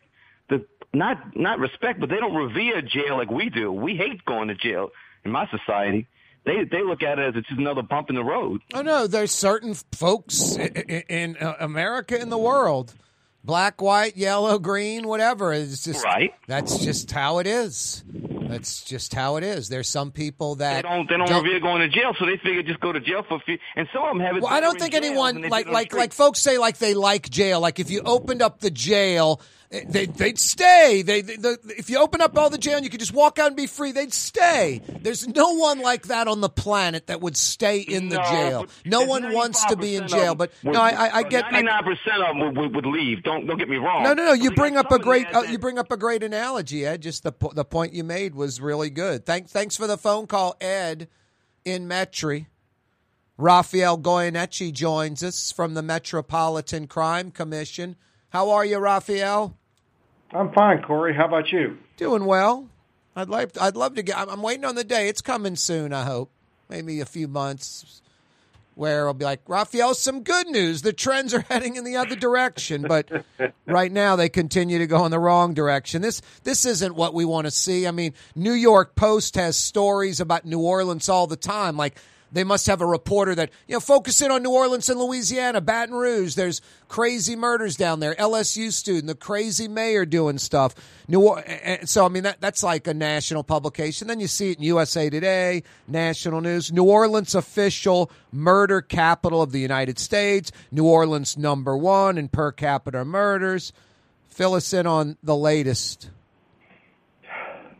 the 0.49 0.67
not 0.93 1.37
not 1.37 1.59
respect, 1.59 2.01
but 2.01 2.11
they 2.11 2.19
don't 2.19 2.35
revere 2.35 2.83
jail 2.83 3.17
like 3.17 3.31
we 3.31 3.49
do. 3.49 3.73
We 3.73 3.97
hate 3.97 4.25
going 4.25 4.49
to 4.49 4.55
jail 4.55 4.91
in 5.25 5.31
my 5.31 5.49
society." 5.49 6.07
They 6.45 6.65
they 6.65 6.83
look 6.83 7.05
at 7.05 7.21
it 7.21 7.29
as 7.29 7.35
it's 7.37 7.47
just 7.47 7.61
another 7.61 7.83
bump 7.83 8.11
in 8.11 8.17
the 8.17 8.25
road. 8.25 8.63
Oh 8.75 8.83
no, 8.83 9.07
there's 9.07 9.31
certain 9.31 9.75
folks 9.93 10.57
in, 10.57 10.67
in 11.09 11.37
uh, 11.37 11.55
America 11.61 12.21
in 12.21 12.31
the 12.31 12.39
world 12.39 12.95
black, 13.45 13.81
white, 13.83 14.17
yellow, 14.17 14.59
green, 14.59 15.07
whatever. 15.07 15.53
It's 15.53 15.85
just 15.85 16.05
right. 16.05 16.33
That's 16.47 16.79
just 16.85 17.11
how 17.11 17.39
it 17.39 17.47
is. 17.47 18.05
That's 18.49 18.85
just 18.85 19.15
how 19.15 19.37
it 19.37 19.45
is. 19.45 19.69
There's 19.69 19.89
some 19.89 20.11
people 20.11 20.57
that 20.57 20.77
they 20.77 20.83
don't 20.83 21.09
they 21.09 21.17
don't, 21.17 21.29
don't 21.29 21.43
revere 21.43 21.61
going 21.61 21.81
to 21.81 21.89
jail, 21.89 22.13
so 22.19 22.27
they 22.27 22.37
figure 22.37 22.63
just 22.63 22.81
go 22.81 22.93
to 22.93 23.01
jail 23.01 23.23
for 23.27 23.37
a 23.37 23.41
few. 23.41 23.59
And 23.77 23.89
some 23.93 24.03
of 24.03 24.11
them 24.11 24.21
have 24.21 24.37
it. 24.37 24.43
Well, 24.43 24.53
I 24.53 24.61
don't 24.61 24.79
think 24.79 24.95
anyone 24.95 25.49
like 25.49 25.67
like 25.67 25.95
like 25.95 26.13
folks 26.13 26.41
say 26.41 26.59
like 26.59 26.79
they 26.79 26.95
like 26.95 27.31
jail. 27.31 27.61
Like 27.61 27.81
if 27.81 27.91
you 27.91 28.03
opened 28.05 28.43
up 28.43 28.61
the 28.61 28.71
jail 28.71 29.41
they, 29.73 30.07
they'd 30.07 30.39
stay. 30.39 31.03
They, 31.03 31.23
they 31.23 31.37
the, 31.37 31.59
if 31.79 31.89
you 31.89 31.99
open 31.99 32.21
up 32.21 32.37
all 32.37 32.51
the 32.51 32.59
jail 32.59 32.77
and 32.77 32.85
you 32.85 32.91
could 32.91 33.01
just 33.01 33.15
walk 33.15 33.39
out 33.39 33.47
and 33.47 33.57
be 33.57 33.67
free, 33.67 33.93
they'd 33.93 34.13
stay. 34.13 34.83
There's 34.87 35.27
no 35.27 35.55
one 35.55 35.81
like 35.81 36.09
that 36.09 36.29
on 36.29 36.43
the 36.43 36.51
planet 36.51 37.07
that 37.07 37.23
would 37.23 37.37
stay 37.37 37.81
in 37.81 38.11
the 38.11 38.17
no, 38.17 38.23
jail. 38.25 38.67
No 38.85 39.05
one 39.05 39.33
wants 39.33 39.65
to 39.67 39.77
be 39.77 39.97
in 39.97 40.09
jail. 40.09 40.35
But 40.35 40.53
would, 40.63 40.75
no, 40.75 40.81
I, 40.81 40.91
I, 40.91 41.17
I 41.17 41.23
get 41.23 41.51
ninety 41.51 41.67
nine 41.67 41.85
percent 41.85 42.23
of 42.23 42.37
them 42.37 42.55
would, 42.55 42.75
would, 42.75 42.87
leave. 42.87 43.23
Don't 43.23 43.47
don't 43.47 43.59
get 43.59 43.69
me 43.69 43.77
wrong. 43.77 44.03
No, 44.03 44.13
no, 44.13 44.27
no. 44.27 44.33
You 44.35 44.51
bring 44.51 44.77
up 44.77 44.93
a 44.93 44.99
great 44.99 45.27
uh, 45.35 45.43
you 45.43 45.59
bring 45.59 45.79
up 45.79 45.91
a 45.91 45.97
great 45.97 46.23
analogy, 46.23 46.85
Ed. 46.85 47.01
Just 47.01 47.23
the 47.23 47.33
the 47.55 47.65
point 47.65 47.95
you 47.95 48.05
made 48.05 48.35
was 48.35 48.61
really 48.61 48.91
good. 48.91 49.25
Thanks 49.25 49.53
thanks 49.53 49.77
for 49.77 49.87
the 49.87 49.97
phone 49.97 50.27
call, 50.27 50.55
Ed, 50.61 51.09
in 51.65 51.89
Metairie. 51.89 52.47
Rafael 53.39 53.99
Goyeneche 53.99 54.73
joins 54.73 55.23
us 55.23 55.51
from 55.51 55.73
the 55.73 55.83
Metropolitan 55.83 56.87
Crime 56.87 57.31
Commission. 57.31 57.97
How 58.29 58.51
are 58.51 58.65
you, 58.65 58.79
Rafael? 58.79 59.59
I'm 60.35 60.53
fine, 60.53 60.83
Corey. 60.83 61.15
How 61.15 61.27
about 61.27 61.53
you? 61.53 61.79
Doing 61.97 62.25
well. 62.25 62.69
I'd 63.15 63.29
like. 63.29 63.61
I'd 63.61 63.77
love 63.77 63.95
to 63.97 64.03
get. 64.03 64.17
I'm 64.17 64.43
waiting 64.43 64.65
on 64.65 64.75
the 64.75 64.85
day. 64.85 65.09
It's 65.09 65.21
coming 65.21 65.57
soon. 65.57 65.93
I 65.93 66.05
hope. 66.05 66.31
Maybe 66.71 67.01
a 67.01 67.05
few 67.05 67.29
months, 67.29 68.01
where 68.75 69.07
I'll 69.07 69.13
be 69.13 69.27
like, 69.27 69.43
Rafael, 69.47 69.93
some 69.95 70.23
good 70.23 70.47
news. 70.47 70.81
The 70.81 70.95
trends 70.95 71.35
are 71.35 71.41
heading 71.51 71.77
in 71.77 71.85
the 71.85 71.97
other 71.97 72.17
direction, 72.17 72.83
but 72.89 73.11
right 73.67 73.93
now 73.93 74.17
they 74.17 74.31
continue 74.31 74.79
to 74.79 74.87
go 74.87 75.05
in 75.05 75.11
the 75.11 75.19
wrong 75.19 75.53
direction. 75.53 76.01
This 76.01 76.23
this 76.45 76.65
isn't 76.65 76.95
what 76.95 77.13
we 77.13 77.27
want 77.27 77.47
to 77.47 77.51
see. 77.51 77.87
I 77.87 77.91
mean, 77.91 78.15
New 78.35 78.53
York 78.53 78.95
Post 78.95 79.35
has 79.35 79.57
stories 79.57 80.21
about 80.21 80.47
New 80.47 80.61
Orleans 80.61 81.11
all 81.11 81.27
the 81.27 81.37
time, 81.37 81.77
like 81.77 81.99
they 82.33 82.45
must 82.45 82.67
have 82.67 82.81
a 82.81 82.87
reporter 82.87 83.35
that 83.35 83.51
you 83.67 83.75
know 83.75 83.81
focus 83.81 84.21
in 84.21 84.31
on 84.31 84.43
New 84.43 84.53
Orleans 84.53 84.89
and 84.89 84.99
Louisiana, 84.99 85.61
Baton 85.61 85.95
Rouge. 85.95 86.35
There's 86.35 86.61
crazy 86.89 87.37
murders 87.37 87.77
down 87.77 88.01
there. 88.01 88.15
LSU 88.15 88.73
student, 88.73 89.07
the 89.07 89.15
crazy 89.15 89.69
mayor 89.69 90.05
doing 90.05 90.39
stuff. 90.39 90.75
New 91.09 91.37
so 91.85 92.05
I 92.05 92.09
mean 92.09 92.23
that 92.25 92.41
that's 92.41 92.63
like 92.63 92.87
a 92.87 92.95
national 92.95 93.45
publication. 93.45 94.09
Then 94.09 94.21
you 94.21 94.27
see 94.27 94.51
it 94.51 94.59
in 94.59 94.65
USA 94.65 95.11
Today, 95.11 95.63
national 95.87 96.41
news. 96.41 96.73
New 96.73 96.85
Orleans 96.85 97.35
official 97.35 98.11
murder 98.33 98.81
capital 98.81 99.43
of 99.43 99.53
the 99.53 99.61
United 99.61 99.99
States. 99.99 100.51
New 100.71 100.87
Orleans 100.87 101.37
number 101.37 101.77
one 101.77 102.19
in 102.19 102.29
per 102.29 102.51
capita 102.51 103.05
murders. 103.05 103.73
Fill 104.29 104.55
us 104.55 104.73
in 104.73 104.87
on 104.87 105.19
the 105.23 105.37
latest. 105.37 106.09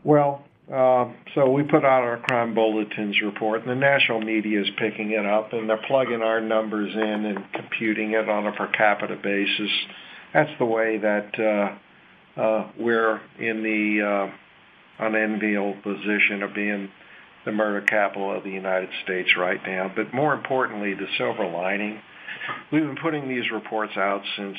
Well, 0.03 0.43
uh, 0.73 1.11
so 1.35 1.51
we 1.51 1.61
put 1.61 1.85
out 1.85 2.01
our 2.01 2.17
crime 2.17 2.55
bulletins 2.55 3.21
report, 3.21 3.61
and 3.61 3.69
the 3.69 3.75
national 3.75 4.21
media 4.21 4.59
is 4.59 4.69
picking 4.79 5.11
it 5.11 5.23
up, 5.23 5.53
and 5.53 5.69
they're 5.69 5.85
plugging 5.87 6.23
our 6.23 6.41
numbers 6.41 6.91
in 6.95 7.25
and 7.25 7.45
computing 7.53 8.11
it 8.13 8.27
on 8.27 8.47
a 8.47 8.51
per 8.53 8.67
capita 8.69 9.15
basis. 9.21 9.69
That's 10.33 10.49
the 10.57 10.65
way 10.65 10.97
that 10.97 11.77
uh, 12.37 12.41
uh, 12.41 12.71
we're 12.79 13.21
in 13.39 13.61
the 13.61 14.31
uh, 14.31 15.05
unenviable 15.05 15.75
position 15.83 16.41
of 16.41 16.55
being 16.55 16.89
the 17.45 17.51
murder 17.51 17.85
capital 17.85 18.35
of 18.35 18.43
the 18.43 18.49
United 18.49 18.89
States 19.03 19.29
right 19.37 19.61
now. 19.67 19.91
But 19.95 20.11
more 20.11 20.33
importantly, 20.33 20.95
the 20.95 21.07
silver 21.19 21.45
lining. 21.45 21.99
We've 22.71 22.81
been 22.81 22.97
putting 22.97 23.29
these 23.29 23.51
reports 23.51 23.93
out 23.95 24.23
since, 24.35 24.57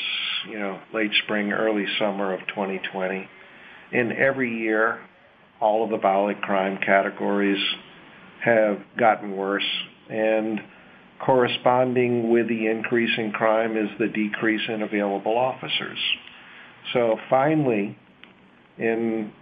you 0.48 0.60
know, 0.60 0.80
late 0.92 1.10
spring, 1.24 1.52
early 1.52 1.86
summer 1.98 2.32
of 2.32 2.40
2020. 2.46 3.28
And 3.92 4.12
every 4.12 4.56
year 4.58 5.00
all 5.64 5.82
of 5.82 5.88
the 5.88 5.96
violent 5.96 6.42
crime 6.42 6.78
categories 6.84 7.62
have 8.44 8.78
gotten 8.98 9.34
worse. 9.34 9.66
And 10.10 10.60
corresponding 11.24 12.30
with 12.30 12.48
the 12.48 12.66
increase 12.66 13.10
in 13.16 13.32
crime 13.32 13.74
is 13.76 13.88
the 13.98 14.08
decrease 14.08 14.60
in 14.68 14.82
available 14.82 15.38
officers. 15.38 15.98
So 16.92 17.16
finally, 17.30 17.96
in 18.76 19.32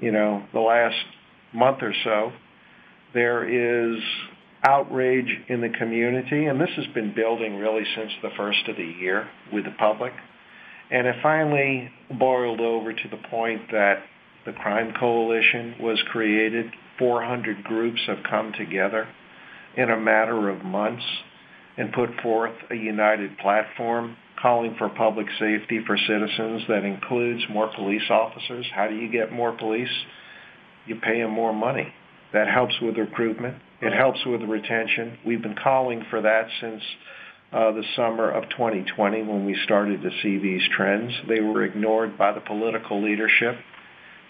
you 0.00 0.12
know 0.12 0.46
the 0.54 0.60
last 0.60 0.96
month 1.52 1.82
or 1.82 1.92
so, 2.04 2.32
there 3.12 3.44
is 3.44 4.00
outrage 4.66 5.28
in 5.48 5.60
the 5.60 5.68
community, 5.68 6.46
and 6.46 6.58
this 6.58 6.70
has 6.76 6.86
been 6.94 7.14
building 7.14 7.58
really 7.58 7.84
since 7.94 8.12
the 8.22 8.30
first 8.36 8.66
of 8.68 8.76
the 8.76 8.94
year 8.98 9.28
with 9.52 9.64
the 9.64 9.74
public. 9.78 10.12
And 10.90 11.06
it 11.06 11.16
finally 11.22 11.90
boiled 12.18 12.60
over 12.60 12.92
to 12.92 13.08
the 13.10 13.18
point 13.28 13.60
that 13.72 14.04
the 14.46 14.52
Crime 14.52 14.94
Coalition 14.98 15.74
was 15.80 16.00
created. 16.10 16.70
400 16.98 17.64
groups 17.64 18.00
have 18.06 18.18
come 18.28 18.52
together 18.52 19.08
in 19.76 19.90
a 19.90 19.98
matter 19.98 20.48
of 20.48 20.64
months 20.64 21.04
and 21.76 21.92
put 21.92 22.08
forth 22.22 22.54
a 22.70 22.74
united 22.74 23.36
platform 23.38 24.16
calling 24.40 24.74
for 24.78 24.88
public 24.88 25.26
safety 25.38 25.80
for 25.86 25.96
citizens 25.98 26.62
that 26.68 26.84
includes 26.84 27.42
more 27.50 27.70
police 27.74 28.08
officers. 28.08 28.64
How 28.74 28.88
do 28.88 28.94
you 28.94 29.10
get 29.10 29.32
more 29.32 29.52
police? 29.52 29.90
You 30.86 30.96
pay 30.96 31.20
them 31.20 31.32
more 31.32 31.52
money. 31.52 31.92
That 32.32 32.48
helps 32.48 32.74
with 32.80 32.96
recruitment. 32.96 33.56
It 33.82 33.92
helps 33.92 34.24
with 34.24 34.42
retention. 34.42 35.18
We've 35.26 35.42
been 35.42 35.56
calling 35.62 36.04
for 36.08 36.22
that 36.22 36.46
since 36.60 36.82
uh, 37.52 37.72
the 37.72 37.84
summer 37.96 38.30
of 38.30 38.48
2020 38.50 39.22
when 39.22 39.44
we 39.44 39.58
started 39.64 40.02
to 40.02 40.10
see 40.22 40.38
these 40.38 40.62
trends. 40.76 41.12
They 41.28 41.40
were 41.40 41.64
ignored 41.64 42.16
by 42.16 42.32
the 42.32 42.40
political 42.40 43.02
leadership 43.02 43.56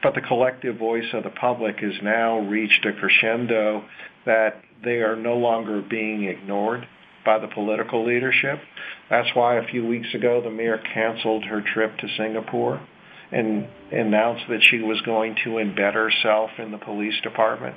but 0.03 0.15
the 0.15 0.21
collective 0.21 0.77
voice 0.77 1.13
of 1.13 1.25
the 1.25 1.31
public 1.31 1.79
has 1.81 1.95
now 2.03 2.39
reached 2.39 2.85
a 2.85 2.93
crescendo 2.93 3.85
that 4.25 4.63
they 4.85 5.01
are 5.01 5.17
no 5.17 5.37
longer 5.37 5.83
being 5.83 6.25
ignored 6.25 6.87
by 7.25 7.39
the 7.39 7.49
political 7.49 8.07
leadership. 8.07 8.61
That's 9.11 9.35
why 9.35 9.57
a 9.57 9.67
few 9.67 9.87
weeks 9.87 10.15
ago 10.15 10.41
the 10.41 10.51
mayor 10.51 10.79
canceled 10.95 11.45
her 11.45 11.61
trip 11.61 11.99
to 11.99 12.09
Singapore. 12.17 12.81
and 13.33 13.67
announced 13.91 14.45
that 14.49 14.63
she 14.63 14.79
was 14.79 15.01
going 15.01 15.35
to 15.43 15.51
embed 15.59 15.95
herself 15.95 16.51
in 16.59 16.71
the 16.71 16.79
police 16.79 17.21
department. 17.23 17.75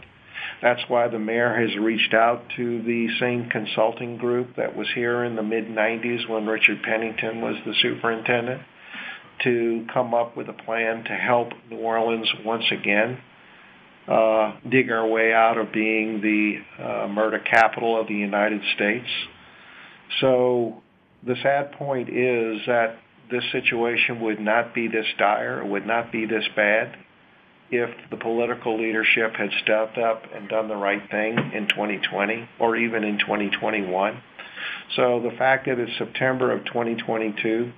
That's 0.62 0.82
why 0.88 1.08
the 1.08 1.17
mayor 1.17 1.55
has 1.55 1.75
reached 1.75 2.13
out 2.13 2.43
to 2.55 2.84
the 2.84 3.08
same 3.19 3.49
consulting 3.49 4.17
group 4.17 4.55
that 4.58 4.75
was 4.75 4.88
here 4.93 5.23
in 5.23 5.36
the 5.36 5.41
mid 5.41 5.65
90s 5.65 6.29
when 6.29 6.45
Richard 6.45 6.84
Pennington 6.84 7.41
was 7.41 7.55
the 7.65 7.73
superintendent 7.82 8.62
to 9.43 9.86
come 9.93 10.13
up 10.13 10.36
with 10.36 10.49
a 10.49 10.54
plan 10.54 11.04
to 11.06 11.13
help 11.13 11.49
New 11.69 11.78
Orleans 11.78 12.30
once 12.45 12.65
again 12.71 13.19
uh, 14.08 14.56
dig 14.67 14.91
our 14.91 15.08
way 15.08 15.34
out 15.34 15.58
of 15.58 15.71
being 15.71 16.21
the 16.21 16.84
uh, 16.84 17.08
murder 17.08 17.39
capital 17.39 17.99
of 17.99 18.08
the 18.08 18.15
United 18.15 18.62
States. 18.75 19.08
So 20.19 20.82
the 21.25 21.36
sad 21.43 21.73
point 21.73 22.10
is 22.10 22.62
that 22.65 22.97
this 23.30 23.43
situation 23.52 24.21
would 24.21 24.39
not 24.39 24.73
be 24.73 24.88
this 24.88 25.06
dire, 25.17 25.62
it 25.62 25.67
would 25.67 25.86
not 25.86 26.12
be 26.12 26.25
this 26.25 26.45
bad 26.56 26.97
if 27.71 27.89
the 28.10 28.17
political 28.17 28.80
leadership 28.82 29.36
had 29.36 29.49
stepped 29.63 29.99
up 29.99 30.23
and 30.34 30.49
done 30.49 30.67
the 30.67 30.75
right 30.75 31.04
thing 31.12 31.38
in 31.54 31.67
2020 31.67 32.49
or 32.60 32.75
even 32.75 33.04
in 33.04 33.19
2021. 33.19 34.23
So 34.95 35.19
the 35.19 35.36
fact 35.38 35.67
that 35.67 35.78
it's 35.78 35.95
September 35.99 36.52
of 36.52 36.65
2022 36.65 37.71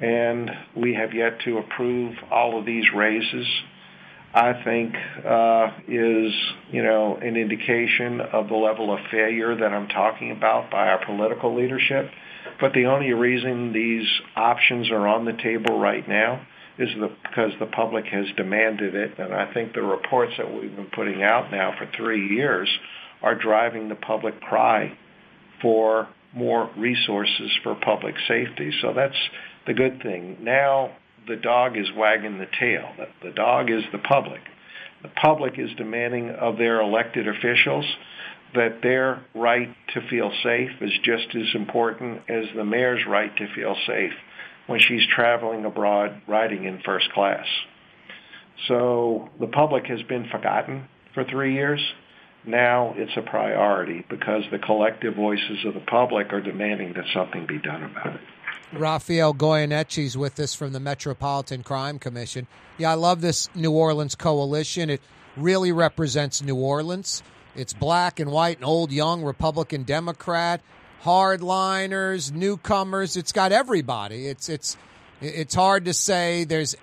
and 0.00 0.50
we 0.76 0.94
have 0.94 1.12
yet 1.12 1.40
to 1.44 1.58
approve 1.58 2.14
all 2.30 2.58
of 2.58 2.66
these 2.66 2.84
raises, 2.94 3.46
I 4.32 4.62
think 4.62 4.94
uh, 5.24 5.70
is 5.88 6.32
you 6.70 6.82
know 6.82 7.16
an 7.16 7.36
indication 7.36 8.20
of 8.20 8.48
the 8.48 8.54
level 8.54 8.92
of 8.92 9.00
failure 9.10 9.56
that 9.56 9.72
I'm 9.72 9.88
talking 9.88 10.30
about 10.30 10.70
by 10.70 10.88
our 10.88 11.04
political 11.04 11.54
leadership. 11.56 12.10
But 12.60 12.72
the 12.72 12.86
only 12.86 13.12
reason 13.12 13.72
these 13.72 14.06
options 14.36 14.90
are 14.90 15.06
on 15.06 15.24
the 15.24 15.32
table 15.32 15.78
right 15.78 16.06
now 16.08 16.46
is 16.78 16.88
the, 16.98 17.10
because 17.22 17.52
the 17.58 17.66
public 17.66 18.06
has 18.06 18.26
demanded 18.36 18.94
it, 18.94 19.18
and 19.18 19.34
I 19.34 19.52
think 19.52 19.74
the 19.74 19.82
reports 19.82 20.32
that 20.38 20.52
we've 20.52 20.74
been 20.74 20.90
putting 20.94 21.22
out 21.22 21.50
now 21.50 21.74
for 21.78 21.88
three 21.96 22.34
years 22.34 22.68
are 23.22 23.34
driving 23.34 23.88
the 23.88 23.94
public 23.94 24.40
cry 24.40 24.96
for 25.60 26.08
more 26.32 26.70
resources 26.76 27.50
for 27.62 27.74
public 27.74 28.14
safety. 28.28 28.72
So 28.80 28.92
that's 28.94 29.16
the 29.66 29.74
good 29.74 30.02
thing. 30.02 30.38
Now 30.40 30.92
the 31.28 31.36
dog 31.36 31.76
is 31.76 31.86
wagging 31.96 32.38
the 32.38 32.48
tail. 32.58 32.90
The 33.22 33.30
dog 33.30 33.70
is 33.70 33.82
the 33.92 33.98
public. 33.98 34.40
The 35.02 35.08
public 35.08 35.58
is 35.58 35.70
demanding 35.76 36.30
of 36.30 36.58
their 36.58 36.80
elected 36.80 37.28
officials 37.28 37.86
that 38.54 38.80
their 38.82 39.24
right 39.34 39.74
to 39.94 40.00
feel 40.08 40.32
safe 40.42 40.70
is 40.80 40.92
just 41.04 41.34
as 41.34 41.54
important 41.54 42.22
as 42.28 42.46
the 42.54 42.64
mayor's 42.64 43.06
right 43.06 43.34
to 43.36 43.54
feel 43.54 43.76
safe 43.86 44.12
when 44.66 44.80
she's 44.80 45.06
traveling 45.06 45.64
abroad 45.64 46.20
riding 46.26 46.64
in 46.64 46.80
first 46.84 47.10
class. 47.12 47.46
So 48.68 49.30
the 49.38 49.46
public 49.46 49.86
has 49.86 50.02
been 50.02 50.28
forgotten 50.30 50.88
for 51.14 51.24
three 51.24 51.54
years. 51.54 51.80
Now 52.46 52.94
it's 52.96 53.16
a 53.16 53.22
priority 53.22 54.04
because 54.08 54.42
the 54.50 54.58
collective 54.58 55.14
voices 55.14 55.64
of 55.64 55.74
the 55.74 55.80
public 55.80 56.32
are 56.32 56.40
demanding 56.40 56.92
that 56.94 57.04
something 57.14 57.46
be 57.46 57.58
done 57.58 57.84
about 57.84 58.14
it. 58.14 58.20
Rafael 58.72 59.34
Goyeneches 59.34 60.16
with 60.16 60.38
us 60.38 60.54
from 60.54 60.72
the 60.72 60.80
Metropolitan 60.80 61.62
Crime 61.62 61.98
Commission. 61.98 62.46
Yeah, 62.78 62.92
I 62.92 62.94
love 62.94 63.20
this 63.20 63.48
New 63.54 63.72
Orleans 63.72 64.14
coalition. 64.14 64.90
It 64.90 65.00
really 65.36 65.72
represents 65.72 66.42
New 66.42 66.56
Orleans. 66.56 67.22
It's 67.56 67.72
black 67.72 68.20
and 68.20 68.30
white 68.30 68.56
and 68.56 68.64
old, 68.64 68.92
young, 68.92 69.22
Republican, 69.22 69.82
Democrat, 69.82 70.60
hardliners, 71.02 72.32
newcomers. 72.32 73.16
It's 73.16 73.32
got 73.32 73.52
everybody. 73.52 74.26
It's 74.26 74.48
it's 74.48 74.76
it's 75.20 75.54
hard 75.54 75.84
to 75.86 75.92
say 75.92 76.44
there's 76.44 76.76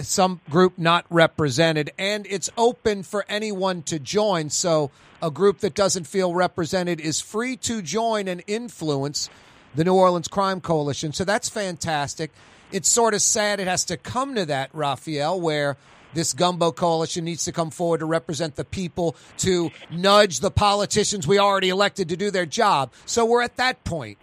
some 0.00 0.40
group 0.50 0.78
not 0.78 1.04
represented, 1.10 1.90
and 1.98 2.26
it's 2.28 2.50
open 2.56 3.02
for 3.02 3.24
anyone 3.28 3.82
to 3.82 3.98
join. 3.98 4.50
So 4.50 4.90
a 5.22 5.30
group 5.30 5.58
that 5.58 5.74
doesn't 5.74 6.06
feel 6.06 6.34
represented 6.34 7.00
is 7.00 7.20
free 7.20 7.56
to 7.58 7.82
join 7.82 8.28
and 8.28 8.42
influence 8.46 9.30
the 9.74 9.84
New 9.84 9.94
Orleans 9.94 10.28
Crime 10.28 10.60
Coalition. 10.60 11.12
So 11.12 11.24
that's 11.24 11.48
fantastic. 11.48 12.30
It's 12.72 12.88
sort 12.88 13.14
of 13.14 13.22
sad 13.22 13.60
it 13.60 13.66
has 13.66 13.84
to 13.86 13.96
come 13.96 14.34
to 14.34 14.46
that, 14.46 14.70
Rafael, 14.72 15.40
where 15.40 15.76
this 16.14 16.32
gumbo 16.32 16.72
coalition 16.72 17.24
needs 17.24 17.44
to 17.44 17.52
come 17.52 17.70
forward 17.70 17.98
to 17.98 18.06
represent 18.06 18.56
the 18.56 18.64
people, 18.64 19.16
to 19.38 19.70
nudge 19.90 20.40
the 20.40 20.50
politicians 20.50 21.26
we 21.26 21.38
already 21.38 21.68
elected 21.68 22.08
to 22.08 22.16
do 22.16 22.30
their 22.30 22.46
job. 22.46 22.92
So 23.04 23.24
we're 23.24 23.42
at 23.42 23.56
that 23.56 23.84
point. 23.84 24.18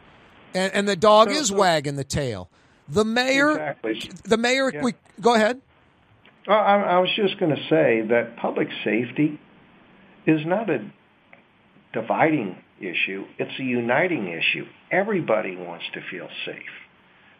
And, 0.53 0.73
and 0.73 0.87
the 0.87 0.95
dog 0.95 1.29
so, 1.29 1.35
is 1.35 1.47
so, 1.47 1.55
wagging 1.55 1.95
the 1.95 2.03
tail. 2.03 2.49
The 2.87 3.05
mayor, 3.05 3.51
exactly. 3.51 4.11
the 4.23 4.37
mayor, 4.37 4.71
yeah. 4.73 4.81
we, 4.81 4.93
go 5.21 5.35
ahead. 5.35 5.61
I, 6.47 6.53
I 6.53 6.99
was 6.99 7.09
just 7.15 7.39
going 7.39 7.55
to 7.55 7.61
say 7.69 8.01
that 8.09 8.37
public 8.37 8.67
safety 8.83 9.39
is 10.25 10.45
not 10.45 10.69
a 10.69 10.85
dividing 11.93 12.61
issue. 12.83 13.25
It's 13.37 13.59
a 13.59 13.63
uniting 13.63 14.27
issue. 14.27 14.65
Everybody 14.91 15.55
wants 15.55 15.85
to 15.93 16.01
feel 16.09 16.27
safe. 16.45 16.61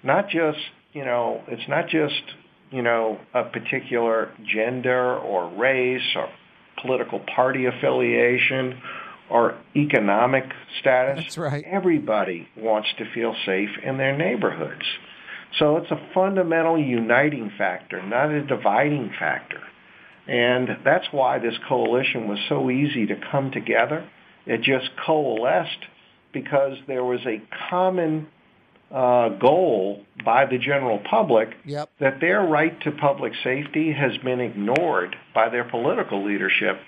Not 0.04 0.30
just, 0.30 0.60
you 0.94 1.06
know, 1.06 1.44
it's 1.48 1.68
not 1.68 1.88
just, 1.88 2.22
you 2.72 2.82
know, 2.82 3.20
a 3.34 3.44
particular 3.44 4.32
gender 4.44 5.18
or 5.18 5.50
race 5.50 6.16
or 6.16 6.30
political 6.82 7.20
party 7.20 7.66
affiliation 7.66 8.82
or 9.30 9.56
economic 9.76 10.46
status. 10.80 11.24
That's 11.24 11.38
right. 11.38 11.64
Everybody 11.66 12.48
wants 12.58 12.90
to 12.98 13.06
feel 13.14 13.36
safe 13.46 13.70
in 13.84 13.98
their 13.98 14.18
neighborhoods. 14.18 14.86
So 15.58 15.78
it's 15.78 15.92
a 15.92 16.00
fundamental 16.14 16.80
uniting 16.80 17.52
factor, 17.58 18.02
not 18.02 18.32
a 18.32 18.44
dividing 18.44 19.12
factor. 19.18 19.62
And 20.28 20.78
that's 20.84 21.08
why 21.12 21.40
this 21.40 21.56
coalition 21.68 22.28
was 22.28 22.40
so 22.48 22.70
easy 22.70 23.06
to 23.08 23.16
come 23.32 23.52
together 23.52 24.08
it 24.46 24.62
just 24.62 24.90
coalesced 25.06 25.86
because 26.34 26.78
there 26.88 27.04
was 27.04 27.20
a 27.26 27.42
common 27.70 28.28
uh, 28.92 29.30
goal 29.30 30.04
by 30.24 30.46
the 30.46 30.58
general 30.58 31.00
public 31.00 31.56
yep. 31.66 31.90
that 32.00 32.20
their 32.20 32.42
right 32.42 32.80
to 32.82 32.92
public 32.92 33.34
safety 33.44 33.92
has 33.92 34.18
been 34.18 34.40
ignored 34.40 35.16
by 35.34 35.50
their 35.50 35.64
political 35.64 36.26
leadership 36.26 36.80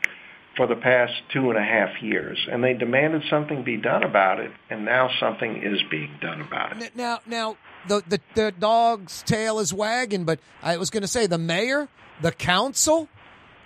for 0.55 0.67
the 0.67 0.75
past 0.75 1.13
two 1.31 1.49
and 1.49 1.57
a 1.57 1.63
half 1.63 2.01
years, 2.01 2.37
and 2.51 2.63
they 2.63 2.73
demanded 2.73 3.23
something 3.29 3.63
be 3.63 3.77
done 3.77 4.03
about 4.03 4.39
it, 4.39 4.51
and 4.69 4.85
now 4.85 5.09
something 5.19 5.63
is 5.63 5.81
being 5.89 6.11
done 6.21 6.41
about 6.41 6.79
it. 6.79 6.95
Now, 6.95 7.21
now 7.25 7.57
the 7.87 8.03
the, 8.07 8.19
the 8.35 8.51
dog's 8.51 9.23
tail 9.23 9.59
is 9.59 9.73
wagging, 9.73 10.25
but 10.25 10.39
I 10.61 10.77
was 10.77 10.89
going 10.89 11.01
to 11.01 11.07
say 11.07 11.25
the 11.25 11.39
mayor, 11.39 11.89
the 12.21 12.31
council, 12.31 13.09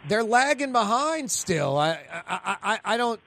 they're 0.07 0.23
lagging 0.23 0.71
behind 0.71 1.29
still. 1.29 1.77
I 1.77 1.99
I 2.25 2.57
I, 2.63 2.79
I 2.85 2.97
don't 2.97 3.19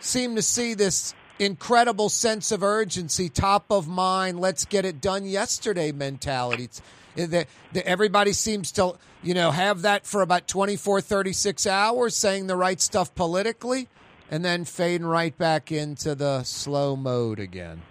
seem 0.00 0.36
to 0.36 0.42
see 0.42 0.74
this 0.74 1.14
incredible 1.38 2.08
sense 2.08 2.52
of 2.52 2.62
urgency, 2.62 3.28
top 3.28 3.70
of 3.70 3.86
mind, 3.86 4.40
let's 4.40 4.64
get 4.64 4.84
it 4.84 5.00
done 5.00 5.24
yesterday 5.24 5.92
mentality. 5.92 6.68
Eh, 7.16 7.26
the, 7.26 7.46
the, 7.72 7.86
everybody 7.86 8.32
seems 8.32 8.72
to, 8.72 8.94
you 9.22 9.34
know, 9.34 9.50
have 9.50 9.82
that 9.82 10.06
for 10.06 10.22
about 10.22 10.48
24, 10.48 11.00
36 11.00 11.66
hours, 11.66 12.16
saying 12.16 12.46
the 12.46 12.56
right 12.56 12.80
stuff 12.80 13.14
politically, 13.14 13.88
and 14.30 14.44
then 14.44 14.64
fading 14.64 15.06
right 15.06 15.36
back 15.36 15.70
into 15.70 16.14
the 16.14 16.42
slow 16.42 16.96
mode 16.96 17.38
again. 17.38 17.82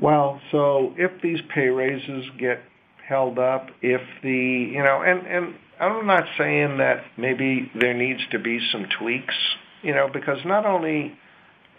Well, 0.00 0.40
so 0.52 0.94
if 0.96 1.20
these 1.22 1.40
pay 1.52 1.68
raises 1.68 2.24
get 2.38 2.62
held 3.06 3.38
up, 3.38 3.70
if 3.82 4.00
the, 4.22 4.30
you 4.30 4.82
know, 4.82 5.02
and, 5.02 5.26
and 5.26 5.54
I'm 5.80 6.06
not 6.06 6.24
saying 6.36 6.78
that 6.78 7.04
maybe 7.16 7.70
there 7.74 7.94
needs 7.94 8.20
to 8.30 8.38
be 8.38 8.60
some 8.70 8.86
tweaks 8.98 9.34
you 9.82 9.94
know, 9.94 10.08
because 10.12 10.38
not 10.44 10.66
only 10.66 11.16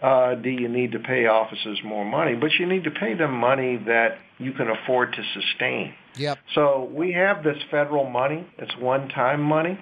uh, 0.02 0.34
do 0.34 0.48
you 0.48 0.68
need 0.68 0.92
to 0.92 0.98
pay 0.98 1.26
officers 1.26 1.78
more 1.84 2.04
money, 2.04 2.34
but 2.34 2.50
you 2.58 2.66
need 2.66 2.84
to 2.84 2.90
pay 2.90 3.14
them 3.14 3.34
money 3.34 3.76
that 3.86 4.18
you 4.38 4.52
can 4.52 4.68
afford 4.68 5.12
to 5.12 5.22
sustain. 5.34 5.92
Yep. 6.16 6.38
So 6.54 6.90
we 6.92 7.12
have 7.12 7.44
this 7.44 7.58
federal 7.70 8.08
money. 8.08 8.46
It's 8.58 8.74
one-time 8.78 9.42
money. 9.42 9.78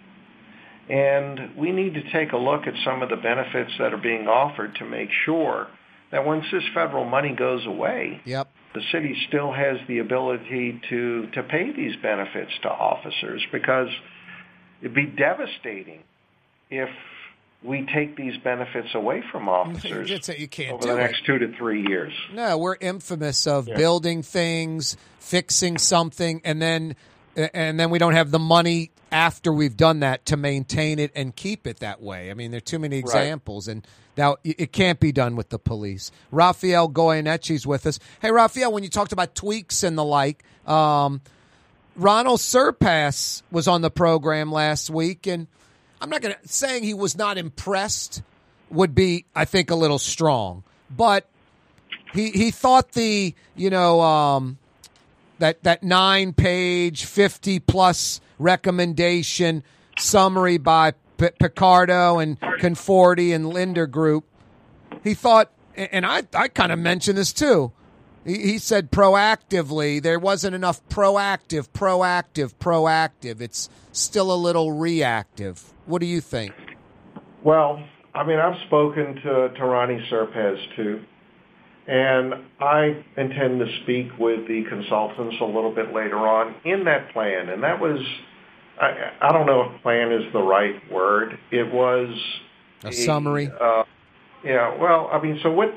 And 0.91 1.57
we 1.57 1.71
need 1.71 1.95
to 1.95 2.13
take 2.13 2.33
a 2.33 2.37
look 2.37 2.67
at 2.67 2.75
some 2.85 3.03
of 3.03 3.11
the 3.11 3.17
benefits 3.17 3.73
that 3.79 3.93
are 3.93 3.99
being 3.99 4.27
offered 4.27 4.75
to 4.77 4.87
make 4.87 5.11
sure 5.25 5.69
that 6.11 6.25
once 6.25 6.45
this 6.51 6.63
federal 6.75 7.05
money 7.05 7.35
goes 7.37 7.67
away, 7.67 8.21
yep. 8.25 8.49
the 8.75 8.81
city 8.91 9.15
still 9.29 9.53
has 9.53 9.77
the 9.87 9.99
ability 9.99 10.81
to, 10.89 11.27
to 11.35 11.43
pay 11.43 11.73
these 11.77 11.95
benefits 12.03 12.53
to 12.63 12.71
officers 12.71 13.45
because 13.53 13.89
it'd 14.81 14.95
be 14.95 15.07
devastating 15.07 16.03
if 16.71 16.89
we 17.63 17.87
take 17.93 18.17
these 18.17 18.37
benefits 18.39 18.95
away 18.95 19.23
from 19.33 19.49
officers 19.49 20.09
you 20.39 20.49
can't 20.49 20.75
over 20.75 20.87
the 20.87 20.97
next 20.97 21.21
it. 21.21 21.27
two 21.27 21.39
to 21.39 21.53
three 21.57 21.87
years. 21.87 22.13
No, 22.33 22.57
we're 22.57 22.77
infamous 22.81 23.47
of 23.47 23.67
yeah. 23.67 23.77
building 23.77 24.23
things, 24.23 24.97
fixing 25.19 25.79
something, 25.79 26.41
and 26.45 26.63
then 26.63 26.95
and 27.37 27.79
then 27.79 27.91
we 27.91 27.99
don't 27.99 28.15
have 28.15 28.31
the 28.31 28.39
money 28.39 28.91
after 29.11 29.53
we've 29.53 29.77
done 29.77 30.01
that 30.01 30.27
to 30.27 30.37
maintain 30.37 30.99
it 30.99 31.11
and 31.15 31.35
keep 31.35 31.67
it 31.67 31.81
that 31.81 32.01
way. 32.01 32.31
I 32.31 32.35
mean, 32.35 32.51
there 32.51 32.59
are 32.59 32.61
too 32.61 32.79
many 32.79 32.99
examples, 32.99 33.67
right. 33.69 33.75
and 33.75 33.87
now 34.17 34.37
it 34.45 34.73
can't 34.73 35.01
be 35.01 35.13
done 35.13 35.37
with 35.37 35.49
the 35.49 35.59
police. 35.59 36.11
Rafael 36.31 36.89
Goyeneches 36.89 37.67
with 37.67 37.87
us. 37.87 37.99
Hey, 38.21 38.31
Rafael, 38.31 38.73
when 38.73 38.83
you 38.83 38.89
talked 38.89 39.13
about 39.13 39.35
tweaks 39.35 39.83
and 39.83 39.99
the 39.99 40.05
like. 40.05 40.45
Um, 40.67 41.23
Ronal 41.99 42.39
Serpas 42.39 43.43
was 43.51 43.67
on 43.67 43.83
the 43.83 43.91
program 43.91 44.53
last 44.53 44.89
week, 44.89 45.27
and 45.27 45.49
I'm 46.01 46.11
not 46.11 46.23
going 46.23 46.35
to 46.41 46.49
saying 46.49 46.85
he 46.85 46.95
was 46.95 47.17
not 47.17 47.39
impressed 47.39 48.23
would 48.71 48.95
be, 48.95 49.25
I 49.35 49.45
think, 49.45 49.71
a 49.71 49.75
little 49.75 49.99
strong, 49.99 50.63
but 50.95 51.27
he 52.13 52.31
he 52.31 52.51
thought 52.51 52.93
the 52.93 53.35
you 53.57 53.71
know 53.71 54.01
um, 54.01 54.59
that 55.39 55.63
that 55.65 55.83
nine 55.83 56.33
page, 56.33 57.05
fifty 57.05 57.59
plus 57.59 58.21
recommendation 58.39 59.63
summary 59.99 60.59
by 60.59 60.93
P- 61.17 61.31
Picardo 61.39 62.19
and 62.19 62.39
Conforti 62.41 63.35
and 63.35 63.49
Linder 63.49 63.87
Group. 63.87 64.25
He 65.03 65.15
thought, 65.15 65.51
and 65.75 66.07
I 66.07 66.23
I 66.35 66.49
kind 66.49 66.73
of 66.73 66.79
mentioned 66.79 67.19
this 67.19 67.33
too. 67.33 67.73
He, 68.25 68.39
he 68.39 68.59
said 68.59 68.91
proactively 68.91 70.03
there 70.03 70.19
wasn't 70.19 70.55
enough 70.55 70.87
proactive, 70.89 71.69
proactive, 71.71 72.55
proactive. 72.55 73.41
It's 73.41 73.69
still 73.93 74.33
a 74.33 74.37
little 74.37 74.73
reactive. 74.73 75.73
What 75.87 76.01
do 76.01 76.07
you 76.07 76.21
think? 76.21 76.53
Well, 77.43 77.83
I 78.15 78.27
mean, 78.27 78.39
I've 78.39 78.61
spoken 78.67 79.15
to, 79.15 79.49
to 79.49 79.65
Ronnie 79.65 80.05
Serpas 80.11 80.77
too, 80.77 81.05
and 81.87 82.35
I 82.61 83.05
intend 83.17 83.61
to 83.61 83.67
speak 83.83 84.09
with 84.19 84.47
the 84.49 84.65
consultants 84.69 85.37
a 85.41 85.45
little 85.45 85.75
bit 85.75 85.95
later 85.95 86.19
on 86.19 86.55
in 86.65 86.85
that 86.85 87.13
plan. 87.13 87.49
And 87.49 87.63
that 87.63 87.81
was, 87.81 88.01
I, 88.81 89.13
I 89.21 89.33
don't 89.33 89.47
know 89.47 89.73
if 89.73 89.83
plan 89.83 90.13
is 90.13 90.33
the 90.33 90.43
right 90.43 90.75
word. 90.91 91.39
It 91.51 91.73
was 91.73 92.09
a, 92.85 92.89
a 92.89 92.93
summary. 92.93 93.49
Uh, 93.49 93.85
yeah, 94.45 94.77
well, 94.77 95.09
I 95.13 95.21
mean, 95.23 95.41
so 95.43 95.51
what 95.51 95.75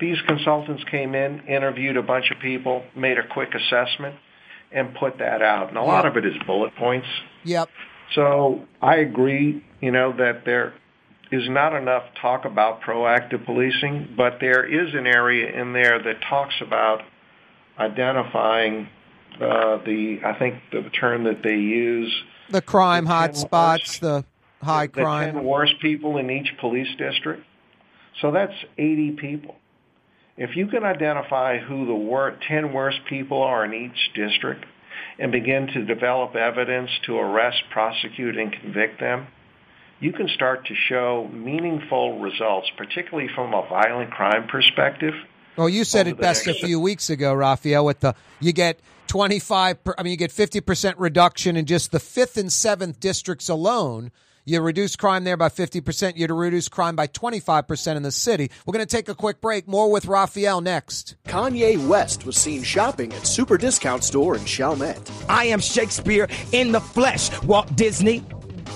these 0.00 0.16
consultants 0.26 0.82
came 0.90 1.14
in, 1.14 1.40
interviewed 1.46 1.96
a 1.96 2.02
bunch 2.02 2.30
of 2.30 2.38
people, 2.40 2.84
made 2.96 3.18
a 3.18 3.26
quick 3.26 3.50
assessment, 3.54 4.16
and 4.72 4.94
put 4.94 5.18
that 5.18 5.40
out. 5.40 5.68
And 5.68 5.78
a 5.78 5.82
lot 5.82 6.06
of 6.06 6.16
it 6.16 6.26
is 6.26 6.34
bullet 6.46 6.74
points. 6.76 7.06
Yep. 7.44 7.68
So 8.14 8.64
I 8.82 8.96
agree, 8.96 9.64
you 9.80 9.92
know, 9.92 10.12
that 10.16 10.44
there 10.44 10.74
is 11.30 11.48
not 11.48 11.74
enough 11.74 12.04
talk 12.20 12.44
about 12.44 12.82
proactive 12.82 13.44
policing, 13.44 14.14
but 14.16 14.38
there 14.40 14.64
is 14.64 14.94
an 14.94 15.06
area 15.06 15.60
in 15.60 15.72
there 15.72 16.02
that 16.02 16.20
talks 16.28 16.54
about 16.60 17.02
identifying 17.78 18.88
uh, 19.36 19.78
the, 19.84 20.18
I 20.24 20.38
think 20.38 20.60
the 20.70 20.82
term 20.90 21.24
that 21.24 21.42
they 21.42 21.56
use, 21.56 22.12
the 22.50 22.62
crime 22.62 23.06
hotspots, 23.06 24.00
the 24.00 24.24
high 24.62 24.86
the 24.86 24.92
crime. 24.92 25.34
10 25.34 25.44
worst 25.44 25.74
people 25.80 26.18
in 26.18 26.30
each 26.30 26.52
police 26.60 26.88
district. 26.98 27.42
So 28.20 28.30
that's 28.30 28.52
80 28.78 29.12
people. 29.12 29.56
If 30.36 30.56
you 30.56 30.66
can 30.66 30.82
identify 30.82 31.58
who 31.58 31.86
the 31.86 31.94
wor- 31.94 32.36
10 32.48 32.72
worst 32.72 32.98
people 33.08 33.42
are 33.42 33.64
in 33.64 33.72
each 33.72 34.12
district 34.14 34.64
and 35.18 35.30
begin 35.30 35.68
to 35.68 35.84
develop 35.84 36.34
evidence 36.34 36.90
to 37.06 37.16
arrest, 37.16 37.62
prosecute, 37.70 38.36
and 38.36 38.52
convict 38.52 38.98
them, 38.98 39.28
you 40.00 40.12
can 40.12 40.28
start 40.28 40.66
to 40.66 40.74
show 40.88 41.28
meaningful 41.32 42.18
results, 42.18 42.68
particularly 42.76 43.28
from 43.34 43.54
a 43.54 43.66
violent 43.68 44.10
crime 44.10 44.48
perspective. 44.48 45.14
Well, 45.56 45.68
you 45.68 45.84
said 45.84 46.08
it 46.08 46.18
best 46.18 46.48
a 46.48 46.54
few 46.54 46.80
weeks 46.80 47.10
ago, 47.10 47.32
Rafael. 47.32 47.84
With 47.84 48.00
the 48.00 48.16
you 48.40 48.52
get 48.52 48.80
twenty 49.06 49.38
five, 49.38 49.78
I 49.96 50.02
mean, 50.02 50.10
you 50.10 50.16
get 50.16 50.32
fifty 50.32 50.60
percent 50.60 50.98
reduction 50.98 51.56
in 51.56 51.64
just 51.64 51.92
the 51.92 52.00
fifth 52.00 52.36
and 52.36 52.52
seventh 52.52 52.98
districts 52.98 53.48
alone. 53.48 54.10
You 54.46 54.60
reduce 54.60 54.94
crime 54.94 55.24
there 55.24 55.38
by 55.38 55.48
50%. 55.48 56.16
You 56.16 56.26
reduce 56.26 56.68
crime 56.68 56.96
by 56.96 57.06
25% 57.06 57.96
in 57.96 58.02
the 58.02 58.12
city. 58.12 58.50
We're 58.66 58.72
going 58.72 58.86
to 58.86 58.96
take 58.96 59.08
a 59.08 59.14
quick 59.14 59.40
break. 59.40 59.66
More 59.66 59.90
with 59.90 60.04
Rafael 60.04 60.60
next. 60.60 61.16
Kanye 61.26 61.88
West 61.88 62.26
was 62.26 62.36
seen 62.36 62.62
shopping 62.62 63.12
at 63.14 63.26
Super 63.26 63.56
Discount 63.56 64.04
Store 64.04 64.36
in 64.36 64.44
Chalmette. 64.44 65.10
I 65.30 65.46
am 65.46 65.60
Shakespeare 65.60 66.28
in 66.52 66.72
the 66.72 66.80
flesh. 66.80 67.30
Walt 67.44 67.74
Disney, 67.74 68.22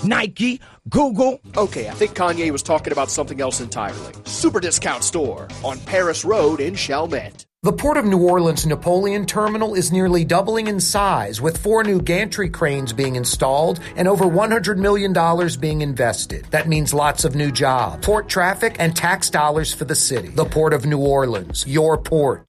Nike, 0.03 0.59
Google. 0.89 1.39
Okay, 1.55 1.87
I 1.87 1.93
think 1.93 2.15
Kanye 2.15 2.51
was 2.51 2.63
talking 2.63 2.91
about 2.91 3.11
something 3.11 3.39
else 3.39 3.61
entirely. 3.61 4.13
Super 4.25 4.59
Discount 4.59 5.03
Store 5.03 5.47
on 5.63 5.79
Paris 5.81 6.25
Road 6.25 6.61
in 6.61 6.73
Chalmette. 6.73 7.45
The 7.61 7.73
Port 7.73 7.97
of 7.97 8.05
New 8.05 8.25
Orleans 8.25 8.65
Napoleon 8.65 9.25
Terminal 9.25 9.73
is 9.73 9.91
nearly 9.91 10.23
doubling 10.23 10.67
in 10.67 10.79
size, 10.79 11.41
with 11.41 11.57
four 11.57 11.83
new 11.83 12.01
gantry 12.01 12.49
cranes 12.49 12.93
being 12.93 13.17
installed 13.17 13.81
and 13.97 14.07
over 14.07 14.23
$100 14.23 14.77
million 14.77 15.11
being 15.59 15.81
invested. 15.81 16.45
That 16.51 16.69
means 16.69 16.93
lots 16.93 17.25
of 17.25 17.35
new 17.35 17.51
jobs, 17.51 18.05
port 18.05 18.29
traffic, 18.29 18.77
and 18.79 18.95
tax 18.95 19.29
dollars 19.29 19.73
for 19.73 19.83
the 19.83 19.93
city. 19.93 20.29
The 20.29 20.45
Port 20.45 20.71
of 20.71 20.85
New 20.85 20.99
Orleans, 20.99 21.67
your 21.67 21.97
port. 21.97 22.48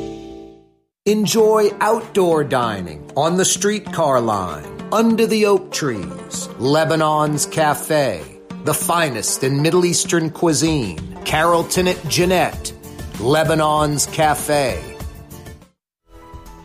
Enjoy 1.07 1.71
outdoor 1.79 2.43
dining 2.43 3.11
on 3.17 3.37
the 3.37 3.43
streetcar 3.43 4.21
line, 4.21 4.87
under 4.91 5.25
the 5.25 5.47
oak 5.47 5.71
trees, 5.71 6.47
Lebanon's 6.59 7.47
Cafe, 7.47 8.39
the 8.65 8.73
finest 8.75 9.43
in 9.43 9.63
Middle 9.63 9.83
Eastern 9.83 10.29
cuisine, 10.29 10.99
Carrollton 11.25 11.87
at 11.87 12.07
Jeanette, 12.07 12.71
Lebanon's 13.19 14.05
Cafe. 14.05 14.79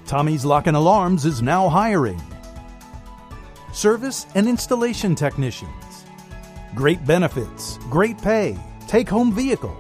Tommy's 0.05 0.45
Lock 0.45 0.67
and 0.67 0.77
Alarms 0.77 1.25
is 1.25 1.41
now 1.41 1.71
hiring. 1.71 2.21
Service 3.73 4.27
and 4.35 4.47
installation 4.47 5.15
technicians. 5.15 6.05
Great 6.75 7.03
benefits, 7.07 7.79
great 7.89 8.19
pay, 8.19 8.55
take 8.87 9.09
home 9.09 9.33
vehicle. 9.33 9.75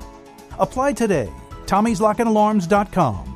Apply 0.58 0.94
today. 0.94 1.30
Tommy'sLockandAlarms.com. 1.66 3.35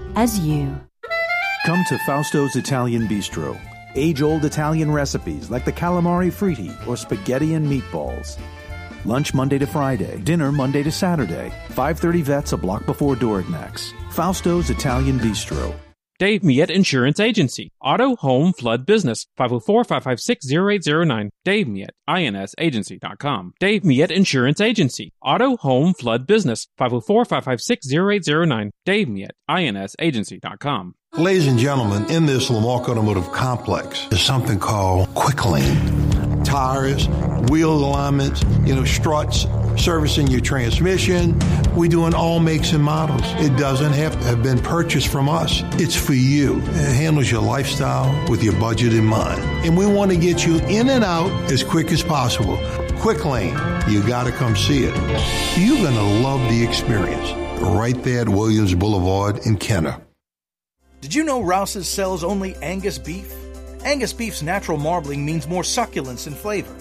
as 0.15 0.39
you. 0.39 0.79
Come 1.65 1.83
to 1.89 1.97
Fausto's 2.07 2.55
Italian 2.55 3.07
Bistro. 3.07 3.59
age 3.95 4.21
old 4.21 4.45
Italian 4.45 4.91
recipes 4.91 5.49
like 5.49 5.65
the 5.65 5.71
calamari 5.71 6.31
fritti 6.31 6.71
or 6.87 6.95
spaghetti 6.97 7.53
and 7.55 7.67
meatballs. 7.67 8.39
Lunch 9.05 9.33
Monday 9.33 9.57
to 9.57 9.65
Friday, 9.65 10.19
dinner 10.19 10.51
Monday 10.51 10.83
to 10.83 10.91
Saturday. 10.91 11.49
530 11.69 12.21
vets 12.21 12.53
a 12.53 12.57
block 12.57 12.85
before 12.85 13.15
Dorignac's. 13.15 13.93
Fausto's 14.11 14.69
Italian 14.69 15.19
Bistro. 15.19 15.73
Dave 16.21 16.43
Miet 16.43 16.69
Insurance 16.69 17.19
Agency. 17.19 17.71
Auto, 17.81 18.15
home, 18.17 18.53
flood, 18.53 18.85
business. 18.85 19.25
504-556-0809. 19.39 21.29
Dave 21.43 21.67
Miet, 21.67 21.89
insagency.com. 22.07 23.55
Dave 23.59 23.83
Miet 23.83 24.11
Insurance 24.11 24.61
Agency. 24.61 25.13
Auto, 25.23 25.57
home, 25.57 25.95
flood, 25.95 26.27
business. 26.27 26.67
504-556-0809. 26.79 28.69
Dave 28.85 29.09
Miet, 29.09 29.31
insagency.com. 29.49 30.93
Ladies 31.17 31.47
and 31.47 31.57
gentlemen, 31.57 32.07
in 32.11 32.27
this 32.27 32.51
Lamarque 32.51 32.89
Automotive 32.89 33.31
Complex 33.31 34.07
is 34.11 34.21
something 34.21 34.59
called 34.59 35.11
Quick 35.15 35.43
Lane. 35.43 36.30
Tires, 36.51 37.07
wheel 37.49 37.71
alignments, 37.71 38.43
you 38.65 38.75
know, 38.75 38.83
struts, 38.83 39.47
servicing 39.77 40.27
your 40.27 40.41
transmission. 40.41 41.39
We 41.77 41.87
do 41.87 42.07
in 42.07 42.13
all 42.13 42.41
makes 42.41 42.73
and 42.73 42.83
models. 42.83 43.21
It 43.37 43.57
doesn't 43.57 43.93
have 43.93 44.19
to 44.19 44.27
have 44.27 44.43
been 44.43 44.59
purchased 44.59 45.07
from 45.07 45.29
us. 45.29 45.61
It's 45.75 45.95
for 45.95 46.11
you. 46.11 46.57
It 46.57 46.93
handles 46.93 47.31
your 47.31 47.41
lifestyle 47.41 48.29
with 48.29 48.43
your 48.43 48.51
budget 48.59 48.93
in 48.93 49.05
mind. 49.05 49.41
And 49.65 49.77
we 49.77 49.85
want 49.85 50.11
to 50.11 50.17
get 50.17 50.45
you 50.45 50.57
in 50.57 50.89
and 50.89 51.05
out 51.05 51.31
as 51.49 51.63
quick 51.63 51.89
as 51.93 52.03
possible. 52.03 52.57
Quick 52.99 53.23
Lane, 53.23 53.57
you 53.87 54.05
got 54.05 54.25
to 54.25 54.33
come 54.33 54.57
see 54.57 54.83
it. 54.83 54.93
You're 55.57 55.77
going 55.77 55.95
to 55.95 56.21
love 56.21 56.41
the 56.49 56.65
experience. 56.67 57.31
Right 57.61 58.03
there 58.03 58.23
at 58.23 58.29
Williams 58.29 58.75
Boulevard 58.75 59.45
in 59.45 59.55
Kenner. 59.55 60.01
Did 60.99 61.15
you 61.15 61.23
know 61.23 61.39
Rouse's 61.39 61.87
sells 61.87 62.25
only 62.25 62.55
Angus 62.57 62.97
beef? 62.97 63.33
Angus 63.83 64.13
beef's 64.13 64.41
natural 64.41 64.77
marbling 64.77 65.25
means 65.25 65.47
more 65.47 65.63
succulence 65.63 66.27
and 66.27 66.35
flavor. 66.37 66.73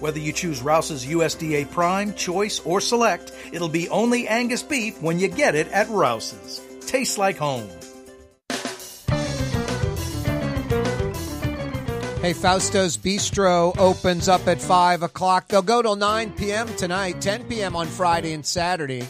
Whether 0.00 0.18
you 0.18 0.32
choose 0.32 0.62
Rouse's 0.62 1.06
USDA 1.06 1.70
Prime, 1.70 2.14
Choice, 2.14 2.60
or 2.60 2.80
Select, 2.80 3.32
it'll 3.52 3.68
be 3.68 3.88
only 3.88 4.28
Angus 4.28 4.62
beef 4.62 5.00
when 5.02 5.18
you 5.18 5.28
get 5.28 5.54
it 5.54 5.68
at 5.68 5.88
Rouse's. 5.88 6.60
Tastes 6.86 7.18
like 7.18 7.36
home. 7.36 7.68
Hey, 12.20 12.34
Fausto's 12.34 12.96
Bistro 12.96 13.78
opens 13.78 14.28
up 14.28 14.46
at 14.48 14.60
5 14.60 15.02
o'clock. 15.02 15.48
They'll 15.48 15.62
go 15.62 15.82
till 15.82 15.96
9 15.96 16.32
p.m. 16.32 16.68
tonight, 16.74 17.20
10 17.20 17.44
p.m. 17.44 17.76
on 17.76 17.86
Friday 17.86 18.32
and 18.32 18.44
Saturday. 18.44 19.08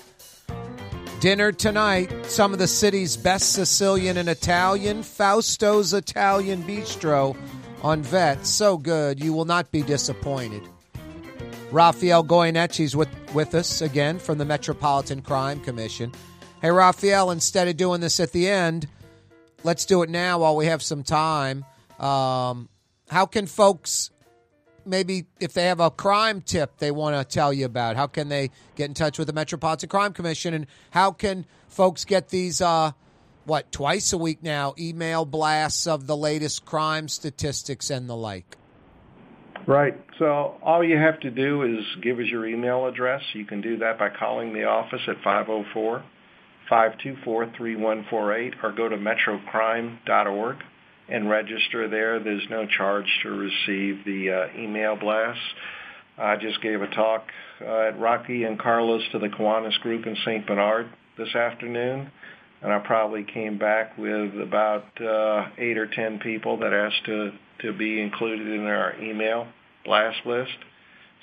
Dinner 1.21 1.51
tonight, 1.51 2.27
some 2.27 2.53
of 2.53 2.61
the 2.61 2.69
city's 2.69 3.17
best 3.17 3.53
Sicilian 3.53 4.19
and 4.19 4.29
Italian, 4.29 5.03
Fausto's 5.03 5.93
Italian 5.93 6.63
Bistro 6.63 7.37
on 7.83 8.03
Vet. 8.03 8.47
So 8.47 8.77
good, 8.77 9.21
you 9.21 9.33
will 9.33 9.45
not 9.45 9.73
be 9.73 9.83
disappointed. 9.83 10.63
Rafael 11.73 12.23
Goyeneche's 12.23 12.95
with, 12.95 13.09
with 13.35 13.57
us 13.57 13.81
again 13.81 14.21
from 14.21 14.39
the 14.39 14.45
Metropolitan 14.45 15.21
Crime 15.21 15.59
Commission. 15.59 16.13
Hey, 16.63 16.71
Rafael, 16.71 17.33
instead 17.33 17.67
of 17.67 17.77
doing 17.77 18.01
this 18.01 18.21
at 18.21 18.31
the 18.31 18.49
end, 18.49 18.87
let's 19.65 19.87
do 19.87 20.03
it 20.03 20.11
now 20.11 20.39
while 20.39 20.55
we 20.55 20.67
have 20.67 20.85
some 20.85 21.03
time. 21.03 21.65
Um, 21.99 22.69
how 23.11 23.27
can 23.27 23.47
folks 23.47 24.13
maybe 24.89 25.27
if 25.41 25.53
they 25.53 25.67
have 25.67 25.81
a 25.81 25.91
crime 25.91 26.41
tip 26.41 26.79
they 26.79 26.91
want 26.91 27.17
to 27.17 27.25
tell 27.35 27.53
you 27.53 27.65
about 27.67 27.97
how 27.97 28.07
can 28.07 28.29
they 28.29 28.51
get 28.77 28.87
in 28.87 28.95
touch 28.95 29.19
with 29.19 29.27
the 29.27 29.33
metropolitan 29.33 29.89
crime 29.89 30.13
commission 30.13 30.55
and 30.55 30.67
how 30.91 31.13
can 31.13 31.45
folks 31.69 32.05
get 32.05 32.29
these 32.29 32.61
uh 32.61 32.91
what 33.45 33.71
twice 33.71 34.13
a 34.13 34.19
week 34.19 34.43
now 34.43 34.75
email 34.79 35.25
blasts 35.25 35.87
of 35.87 36.07
the 36.07 36.17
latest 36.17 36.65
crime 36.65 37.09
statistics 37.09 37.91
and 37.91 38.09
the 38.09 38.17
like 38.17 38.57
Right. 39.67 40.01
So 40.19 40.57
all 40.63 40.83
you 40.83 40.97
have 40.97 41.21
to 41.21 41.31
do 41.31 41.63
is 41.63 41.85
give 42.03 42.19
us 42.19 42.25
your 42.31 42.47
email 42.47 42.87
address. 42.87 43.21
You 43.35 43.45
can 43.45 43.61
do 43.61 43.77
that 43.77 43.99
by 43.99 44.09
calling 44.09 44.55
the 44.55 44.65
office 44.65 45.03
at 45.07 45.17
504 45.23 46.03
524 46.71 47.53
3148 47.55 48.55
or 48.63 48.73
go 48.73 48.89
to 48.89 48.97
metrocrime.org 48.97 50.57
and 51.09 51.29
register 51.29 51.89
there. 51.89 52.21
There's 52.21 52.47
no 52.51 52.67
charge 52.67 53.07
to 53.23 53.31
receive 53.31 54.05
the 54.05 54.31
uh, 54.31 54.61
email 54.61 54.97
blasts. 54.97 55.43
I 56.19 56.37
just 56.37 56.61
gave 56.63 56.83
a 56.83 56.89
talk 56.89 57.27
uh, 57.61 57.89
at 57.89 57.99
Rocky 57.99 58.45
and 58.45 58.59
Carlo's 58.59 59.03
to 59.13 59.19
the 59.19 59.29
Kiwanis 59.29 59.79
Group 59.81 60.07
in 60.07 60.17
St. 60.25 60.47
Bernard 60.47 60.89
this 61.17 61.35
afternoon, 61.35 62.11
and 62.63 62.73
I 62.73 62.79
probably 62.81 63.25
came 63.25 63.59
back 63.59 63.97
with 63.97 64.39
about 64.41 64.85
uh, 65.01 65.49
eight 65.59 65.79
or 65.79 65.87
ten 65.87 66.19
people 66.19 66.59
that 66.59 66.73
asked 66.73 67.05
to, 67.07 67.33
to 67.63 67.73
be 67.73 68.01
included 68.01 68.49
in 68.49 68.67
our 68.67 69.01
email 69.01 69.47
blast 69.85 70.27
list. 70.27 70.57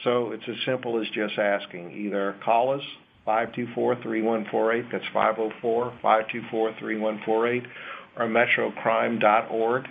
So 0.04 0.32
it's 0.32 0.44
as 0.48 0.56
simple 0.66 1.02
as 1.02 1.08
just 1.14 1.38
asking. 1.38 1.92
Either 1.92 2.36
call 2.44 2.74
us, 2.74 2.82
524-3148, 3.28 4.92
that's 4.92 5.06
504-524-3148, 5.14 7.66
or 8.18 8.28
metrocrime.org. 8.28 9.88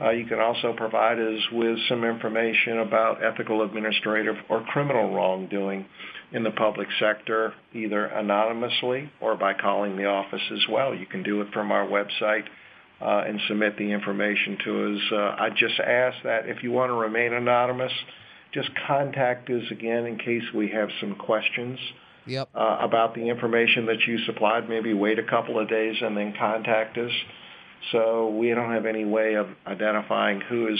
Uh, 0.00 0.10
you 0.10 0.26
can 0.26 0.40
also 0.40 0.74
provide 0.76 1.18
us 1.20 1.40
with 1.52 1.78
some 1.88 2.04
information 2.04 2.78
about 2.78 3.22
ethical, 3.22 3.62
administrative, 3.62 4.34
or 4.48 4.62
criminal 4.64 5.14
wrongdoing 5.14 5.86
in 6.32 6.42
the 6.42 6.50
public 6.50 6.88
sector, 6.98 7.54
either 7.72 8.06
anonymously 8.06 9.10
or 9.20 9.36
by 9.36 9.54
calling 9.54 9.96
the 9.96 10.04
office 10.04 10.42
as 10.52 10.66
well. 10.68 10.94
You 10.94 11.06
can 11.06 11.22
do 11.22 11.40
it 11.42 11.52
from 11.52 11.70
our 11.70 11.86
website 11.86 12.44
uh, 13.00 13.22
and 13.26 13.40
submit 13.46 13.78
the 13.78 13.92
information 13.92 14.58
to 14.64 14.94
us. 14.94 15.02
Uh, 15.12 15.16
I 15.16 15.50
just 15.50 15.78
ask 15.78 16.16
that 16.24 16.48
if 16.48 16.62
you 16.64 16.72
want 16.72 16.90
to 16.90 16.94
remain 16.94 17.32
anonymous, 17.32 17.92
just 18.52 18.70
contact 18.86 19.48
us 19.50 19.64
again 19.70 20.06
in 20.06 20.18
case 20.18 20.42
we 20.54 20.70
have 20.70 20.88
some 21.00 21.14
questions 21.14 21.78
yep. 22.26 22.48
uh, 22.54 22.78
about 22.80 23.14
the 23.14 23.28
information 23.28 23.86
that 23.86 24.00
you 24.06 24.18
supplied. 24.26 24.68
Maybe 24.68 24.92
wait 24.92 25.18
a 25.18 25.24
couple 25.24 25.58
of 25.58 25.68
days 25.68 25.96
and 26.00 26.16
then 26.16 26.34
contact 26.38 26.98
us. 26.98 27.12
So 27.92 28.28
we 28.28 28.50
don't 28.50 28.72
have 28.72 28.86
any 28.86 29.04
way 29.04 29.34
of 29.34 29.48
identifying 29.66 30.40
who 30.40 30.68
is 30.68 30.78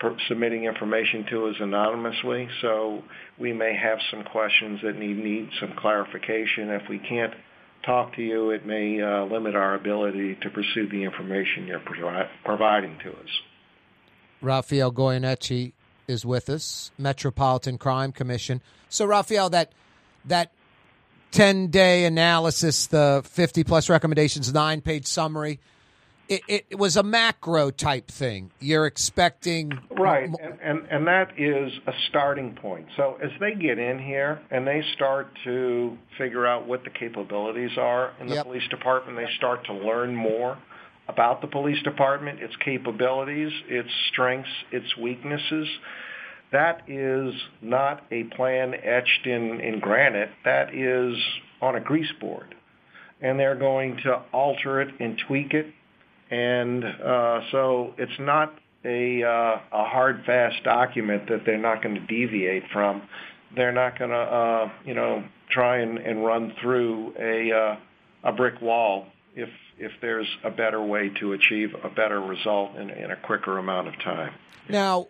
per- 0.00 0.16
submitting 0.28 0.64
information 0.64 1.26
to 1.30 1.46
us 1.46 1.56
anonymously. 1.60 2.48
So 2.60 3.02
we 3.38 3.52
may 3.52 3.74
have 3.76 3.98
some 4.10 4.24
questions 4.24 4.80
that 4.82 4.96
need 4.96 5.16
need 5.16 5.50
some 5.60 5.74
clarification. 5.78 6.70
If 6.70 6.88
we 6.88 6.98
can't 6.98 7.34
talk 7.84 8.14
to 8.16 8.22
you, 8.22 8.50
it 8.50 8.66
may 8.66 9.00
uh, 9.00 9.24
limit 9.24 9.54
our 9.54 9.74
ability 9.74 10.36
to 10.42 10.50
pursue 10.50 10.88
the 10.88 11.04
information 11.04 11.66
you're 11.66 11.80
provi- 11.80 12.30
providing 12.44 12.98
to 13.04 13.10
us. 13.10 13.28
Rafael 14.40 14.92
Goyeneche 14.92 15.72
is 16.06 16.24
with 16.24 16.48
us, 16.50 16.90
Metropolitan 16.98 17.78
Crime 17.78 18.12
Commission. 18.12 18.60
So, 18.88 19.06
Rafael, 19.06 19.50
that 19.50 19.72
that 20.24 20.52
ten 21.30 21.68
day 21.68 22.04
analysis, 22.04 22.86
the 22.86 23.22
fifty 23.24 23.64
plus 23.64 23.88
recommendations, 23.88 24.52
nine 24.52 24.80
page 24.80 25.06
summary. 25.06 25.60
It, 26.28 26.64
it, 26.70 26.78
was 26.78 26.96
a 26.96 27.02
macro 27.02 27.70
type 27.70 28.10
thing. 28.10 28.50
You're 28.58 28.86
expecting 28.86 29.78
right, 29.90 30.24
and, 30.24 30.58
and 30.62 30.86
and 30.90 31.06
that 31.06 31.38
is 31.38 31.72
a 31.86 31.92
starting 32.08 32.54
point. 32.54 32.86
So 32.96 33.18
as 33.22 33.30
they 33.40 33.54
get 33.54 33.78
in 33.78 33.98
here 33.98 34.40
and 34.50 34.66
they 34.66 34.82
start 34.94 35.28
to 35.44 35.98
figure 36.16 36.46
out 36.46 36.66
what 36.66 36.82
the 36.84 36.90
capabilities 36.90 37.76
are 37.76 38.12
in 38.20 38.28
the 38.28 38.36
Yep. 38.36 38.46
police 38.46 38.68
department, 38.70 39.18
they 39.18 39.30
start 39.36 39.66
to 39.66 39.74
learn 39.74 40.14
more 40.14 40.56
about 41.08 41.40
the 41.40 41.46
police 41.46 41.82
department, 41.82 42.40
its 42.40 42.56
capabilities, 42.64 43.52
its 43.68 43.90
strengths, 44.10 44.50
its 44.72 44.96
weaknesses. 44.96 45.68
That 46.52 46.82
is 46.88 47.34
not 47.60 48.04
a 48.10 48.24
plan 48.24 48.74
etched 48.74 49.26
in, 49.26 49.60
in 49.60 49.80
granite. 49.80 50.30
That 50.44 50.74
is 50.74 51.16
on 51.60 51.74
a 51.74 51.80
grease 51.80 52.12
board. 52.20 52.54
And 53.20 53.38
they're 53.38 53.56
going 53.56 53.98
to 54.04 54.22
alter 54.32 54.80
it 54.80 54.88
and 55.00 55.20
tweak 55.26 55.52
it. 55.54 55.66
And 56.30 56.84
uh, 56.84 57.40
so 57.52 57.94
it's 57.98 58.18
not 58.18 58.54
a, 58.84 59.22
uh, 59.22 59.60
a 59.72 59.84
hard, 59.84 60.24
fast 60.24 60.62
document 60.64 61.28
that 61.28 61.44
they're 61.44 61.58
not 61.58 61.82
going 61.82 61.94
to 61.94 62.06
deviate 62.06 62.64
from. 62.72 63.02
They're 63.54 63.72
not 63.72 63.98
going 63.98 64.10
to, 64.10 64.16
uh, 64.16 64.72
you 64.84 64.94
know, 64.94 65.24
try 65.50 65.78
and, 65.78 65.98
and 65.98 66.24
run 66.24 66.54
through 66.60 67.14
a, 67.18 67.52
uh, 67.52 67.76
a 68.24 68.32
brick 68.32 68.60
wall 68.60 69.06
if, 69.34 69.48
if 69.78 69.92
there's 70.00 70.28
a 70.42 70.50
better 70.50 70.82
way 70.82 71.10
to 71.20 71.32
achieve 71.32 71.74
a 71.82 71.88
better 71.88 72.20
result 72.20 72.76
in, 72.76 72.90
in 72.90 73.10
a 73.10 73.16
quicker 73.16 73.58
amount 73.58 73.88
of 73.88 73.98
time. 74.00 74.32
Now, 74.68 75.08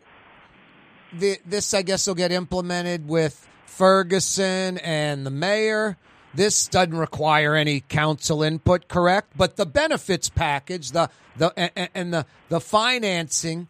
the, 1.12 1.39
this 1.47 1.75
I 1.75 1.83
guess 1.83 2.07
will 2.07 2.15
get 2.15 2.33
implemented 2.33 3.09
with 3.09 3.49
Ferguson 3.67 4.79
and 4.79 5.25
the 5.25 5.31
mayor. 5.31 5.97
This 6.35 6.66
doesn't 6.68 6.97
require 6.97 7.55
any 7.55 7.80
council 7.80 8.43
input, 8.43 8.89
correct? 8.89 9.32
But 9.37 9.57
the 9.57 9.66
benefits 9.66 10.28
package, 10.28 10.91
the 10.93 11.11
the 11.37 11.53
and, 11.57 11.89
and 11.95 12.14
the 12.14 12.26
the 12.49 12.61
financing 12.61 13.68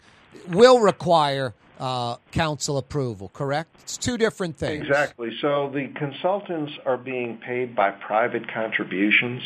will 0.49 0.81
require 0.81 1.55
uh, 1.79 2.17
council 2.33 2.79
approval, 2.79 3.31
correct? 3.33 3.77
It's 3.83 3.97
two 3.97 4.17
different 4.17 4.57
things. 4.57 4.87
Exactly. 4.87 5.31
So 5.41 5.71
the 5.73 5.89
consultants 5.97 6.73
are 6.87 6.97
being 6.97 7.39
paid 7.39 7.75
by 7.75 7.91
private 7.91 8.53
contributions. 8.53 9.43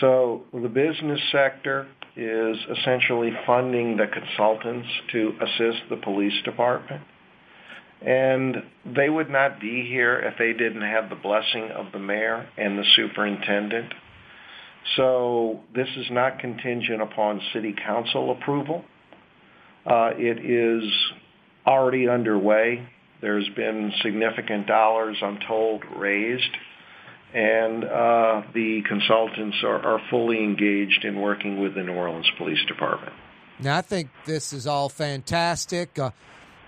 So 0.00 0.42
the 0.52 0.68
business 0.68 1.20
sector 1.30 1.86
is 2.16 2.56
essentially 2.78 3.32
funding 3.46 3.96
the 3.96 4.06
consultants 4.06 4.88
to 5.12 5.34
assist 5.40 5.88
the 5.90 5.96
police 5.96 6.42
department. 6.44 7.02
And 8.02 8.56
they 8.84 9.08
would 9.08 9.30
not 9.30 9.60
be 9.60 9.86
here 9.88 10.18
if 10.18 10.38
they 10.38 10.52
didn't 10.52 10.82
have 10.82 11.08
the 11.08 11.16
blessing 11.16 11.70
of 11.70 11.92
the 11.92 11.98
mayor 11.98 12.46
and 12.56 12.78
the 12.78 12.84
superintendent. 12.94 13.94
So 14.96 15.60
this 15.74 15.88
is 15.96 16.10
not 16.10 16.38
contingent 16.38 17.00
upon 17.00 17.40
city 17.52 17.74
council 17.74 18.30
approval. 18.32 18.84
Uh, 19.86 20.10
it 20.16 20.38
is 20.44 20.90
already 21.66 22.08
underway. 22.08 22.86
There's 23.20 23.48
been 23.56 23.92
significant 24.02 24.66
dollars, 24.66 25.16
I'm 25.22 25.38
told, 25.48 25.82
raised, 25.96 26.56
and 27.32 27.84
uh, 27.84 28.42
the 28.52 28.82
consultants 28.86 29.56
are, 29.64 29.80
are 29.82 30.00
fully 30.10 30.44
engaged 30.44 31.04
in 31.04 31.20
working 31.20 31.60
with 31.60 31.74
the 31.74 31.82
New 31.82 31.94
Orleans 31.94 32.30
Police 32.36 32.62
Department. 32.66 33.12
Now, 33.60 33.78
I 33.78 33.82
think 33.82 34.10
this 34.26 34.52
is 34.52 34.66
all 34.66 34.88
fantastic. 34.88 35.98
Uh, 35.98 36.10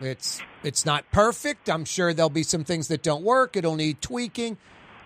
it's 0.01 0.41
it's 0.67 0.85
not 0.85 1.05
perfect. 1.13 1.71
I'm 1.71 1.85
sure 1.85 2.13
there'll 2.13 2.29
be 2.29 2.43
some 2.43 2.65
things 2.65 2.89
that 2.89 3.03
don't 3.03 3.23
work. 3.23 3.57
It'll 3.57 3.77
need 3.77 4.03
tweaking. 4.03 4.57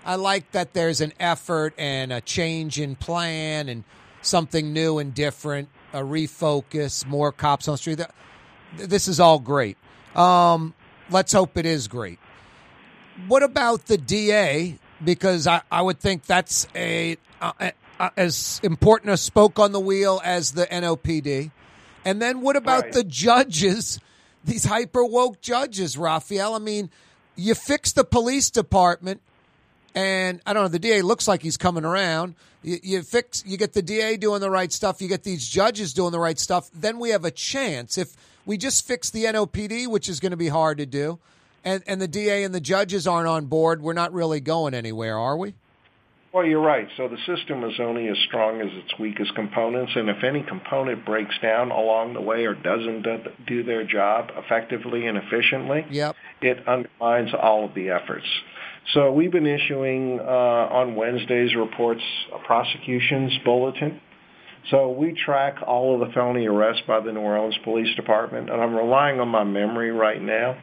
I 0.05 0.15
like 0.17 0.53
that 0.53 0.73
there's 0.73 1.03
an 1.03 1.13
effort 1.21 1.75
and 1.77 2.13
a 2.13 2.23
change 2.23 2.81
in 2.81 2.97
plan 2.97 3.69
and 3.69 3.85
something 4.23 4.73
new 4.73 4.99
and 4.99 5.13
different, 5.15 5.69
a 5.93 6.01
refocus, 6.01 7.07
more 7.07 7.31
cops 7.33 7.69
on 7.69 7.75
the 7.75 7.79
street. 7.79 8.01
This 8.79 9.07
is 9.07 9.21
all 9.21 9.39
great. 9.39 9.77
Um, 10.15 10.73
let's 11.11 11.33
hope 11.33 11.59
it 11.59 11.67
is 11.67 11.87
great. 11.89 12.19
What 13.29 13.43
about 13.43 13.87
the 13.87 13.99
DA? 13.99 14.79
Because 15.05 15.47
I, 15.47 15.61
I 15.71 15.83
would 15.83 15.99
think 15.99 16.25
that's 16.25 16.67
a, 16.75 17.19
a, 17.43 17.73
a 17.99 18.11
as 18.17 18.61
important 18.63 19.13
a 19.13 19.17
spoke 19.19 19.59
on 19.59 19.73
the 19.73 19.81
wheel 19.81 20.21
as 20.25 20.53
the 20.53 20.67
NOPD. 20.67 21.51
And 22.07 22.23
then 22.23 22.41
what 22.41 22.57
about 22.57 22.85
Right. 22.85 22.93
the 22.95 23.05
judges? 23.05 24.01
These 24.45 24.65
hyper 24.65 25.05
woke 25.05 25.41
judges, 25.41 25.99
Rafael. 25.99 26.55
I 26.55 26.59
mean, 26.59 26.91
you 27.37 27.55
fix 27.55 27.93
the 27.93 28.05
police 28.05 28.51
department, 28.51 29.21
and 29.95 30.41
I 30.47 30.53
don't 30.53 30.65
know. 30.65 30.69
The 30.69 30.79
DA 30.79 31.03
looks 31.03 31.29
like 31.29 31.43
he's 31.43 31.57
coming 31.57 31.85
around. 31.85 32.35
You, 32.63 32.79
you 32.83 33.03
fix, 33.03 33.45
you 33.47 33.57
get 33.57 33.73
the 33.73 33.83
DA 33.83 34.17
doing 34.17 34.41
the 34.41 34.51
right 34.51 34.73
stuff. 34.73 35.01
You 35.01 35.09
get 35.09 35.25
these 35.25 35.47
judges 35.49 35.93
doing 35.93 36.13
the 36.13 36.19
right 36.19 36.39
stuff. 36.39 36.71
Then 36.75 36.99
we 36.99 37.11
have 37.11 37.25
a 37.25 37.31
chance. 37.31 37.99
If 37.99 38.17
we 38.47 38.57
just 38.57 38.87
fix 38.87 39.11
the 39.11 39.25
NOPD, 39.25 39.89
which 39.89 40.09
is 40.09 40.21
going 40.21 40.31
to 40.31 40.37
be 40.37 40.49
hard 40.49 40.79
to 40.79 40.87
do, 40.87 41.19
and 41.65 41.83
and 41.87 42.01
the 42.01 42.09
DA 42.09 42.45
and 42.45 42.55
the 42.55 42.61
judges 42.61 43.07
aren't 43.07 43.29
on 43.29 43.47
board, 43.47 43.83
we're 43.83 43.93
not 43.93 44.13
really 44.13 44.41
going 44.41 44.75
anywhere, 44.75 45.19
are 45.19 45.37
we? 45.37 45.55
Well, 46.33 46.45
you're 46.47 46.63
right. 46.63 46.87
So 46.97 47.09
the 47.09 47.19
system 47.27 47.65
is 47.65 47.75
only 47.81 48.07
as 48.07 48.17
strong 48.29 48.61
as 48.61 48.69
its 48.73 48.97
weakest 49.01 49.35
components, 49.35 49.93
and 49.97 50.09
if 50.09 50.23
any 50.23 50.45
component 50.45 51.05
breaks 51.05 51.35
down 51.43 51.73
along 51.73 52.15
the 52.15 52.21
way 52.21 52.45
or 52.45 52.55
doesn't 52.55 53.03
do- 53.03 53.33
do 53.49 53.63
their 53.65 53.83
job 53.83 54.31
effectively 54.37 55.07
and 55.07 55.19
efficiently, 55.19 55.85
yep. 55.91 56.15
it 56.41 56.69
undermines 56.69 57.35
all 57.35 57.65
of 57.65 57.75
the 57.75 57.91
efforts. 57.91 58.27
So 58.95 59.13
we've 59.13 59.33
been 59.33 59.47
issuing 59.47 60.21
uh, 60.21 60.23
on 60.23 60.95
Wednesdays 60.95 61.57
reports 61.57 62.03
a 62.33 62.39
prosecutions 62.39 63.37
bulletin. 63.45 64.01
So 64.71 64.91
we 64.91 65.13
track 65.13 65.57
all 65.67 65.95
of 65.95 66.07
the 66.07 66.15
felony 66.15 66.47
arrests 66.47 66.83
by 66.87 67.01
the 67.01 67.11
New 67.13 67.21
Orleans 67.21 67.59
Police 67.65 67.95
Department, 67.97 68.51
and 68.51 68.61
I'm 68.61 68.75
relying 68.77 69.19
on 69.19 69.29
my 69.29 69.43
memory 69.43 69.91
right 69.91 70.23
now 70.23 70.59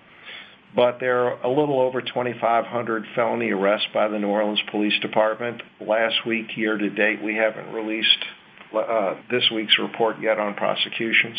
but 0.76 1.00
there 1.00 1.24
are 1.24 1.42
a 1.44 1.50
little 1.50 1.80
over 1.80 2.02
2,500 2.02 3.06
felony 3.16 3.52
arrests 3.52 3.88
by 3.94 4.08
the 4.08 4.20
New 4.20 4.28
Orleans 4.28 4.62
Police 4.70 5.00
Department. 5.02 5.62
Last 5.80 6.26
week, 6.26 6.56
year 6.56 6.78
to 6.78 6.90
date, 6.90 7.24
we 7.24 7.36
haven't 7.36 7.74
released 7.74 8.26
uh, 8.76 9.16
this 9.32 9.50
week's 9.54 9.78
report 9.80 10.18
yet 10.22 10.40
on 10.40 10.54
prosecutions. 10.56 11.38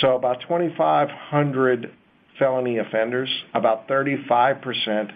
So 0.00 0.16
about 0.16 0.40
2,500 0.42 1.92
felony 2.38 2.78
offenders, 2.78 3.28
about 3.54 3.88
35% 3.88 5.12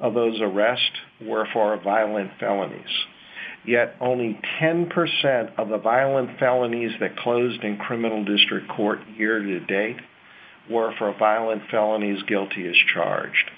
of 0.00 0.14
those 0.14 0.40
arrests 0.40 0.90
were 1.20 1.46
for 1.52 1.76
violent 1.82 2.32
felonies. 2.38 2.84
Yet 3.64 3.94
only 4.00 4.40
10% 4.60 5.56
of 5.56 5.68
the 5.68 5.78
violent 5.78 6.38
felonies 6.38 6.92
that 7.00 7.16
closed 7.16 7.62
in 7.62 7.76
criminal 7.78 8.24
district 8.24 8.68
court 8.68 8.98
year 9.16 9.38
to 9.38 9.60
date 9.60 9.96
were 10.70 10.94
for 10.98 11.14
violent 11.18 11.62
felonies 11.70 12.22
guilty 12.24 12.66
as 12.68 12.76
charged. 12.92 13.50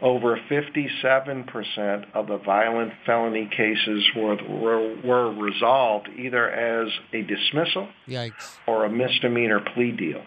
Over 0.00 0.36
57% 0.50 2.06
of 2.12 2.26
the 2.26 2.38
violent 2.38 2.92
felony 3.06 3.48
cases 3.56 4.04
were, 4.16 4.36
were, 4.48 4.96
were 5.04 5.32
resolved 5.32 6.08
either 6.18 6.50
as 6.50 6.88
a 7.12 7.22
dismissal 7.22 7.88
Yikes. 8.08 8.58
or 8.66 8.84
a 8.84 8.90
misdemeanor 8.90 9.60
plea 9.74 9.92
deal. 9.92 10.22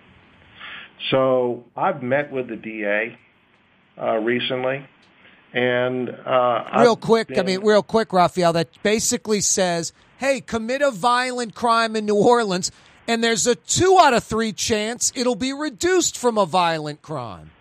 So 1.11 1.65
I've 1.75 2.01
met 2.01 2.31
with 2.31 2.47
the 2.47 2.55
DA 2.55 3.17
uh, 4.01 4.17
recently, 4.17 4.87
and 5.53 6.09
uh, 6.09 6.63
real 6.79 6.97
quick, 6.97 7.37
I 7.37 7.41
mean, 7.43 7.61
real 7.61 7.83
quick, 7.83 8.11
Rafael, 8.11 8.53
that 8.53 8.69
basically 8.83 9.41
says, 9.41 9.93
hey, 10.17 10.41
commit 10.41 10.81
a 10.81 10.91
violent 10.91 11.55
crime 11.55 11.95
in 11.95 12.05
New 12.05 12.15
Orleans, 12.15 12.71
and 13.07 13.23
there's 13.23 13.47
a 13.47 13.55
two 13.55 13.97
out 14.01 14.13
of 14.13 14.23
three 14.23 14.51
chance 14.53 15.11
it'll 15.15 15.35
be 15.35 15.53
reduced 15.53 16.17
from 16.17 16.37
a 16.37 16.45
violent 16.45 17.01
crime. 17.01 17.51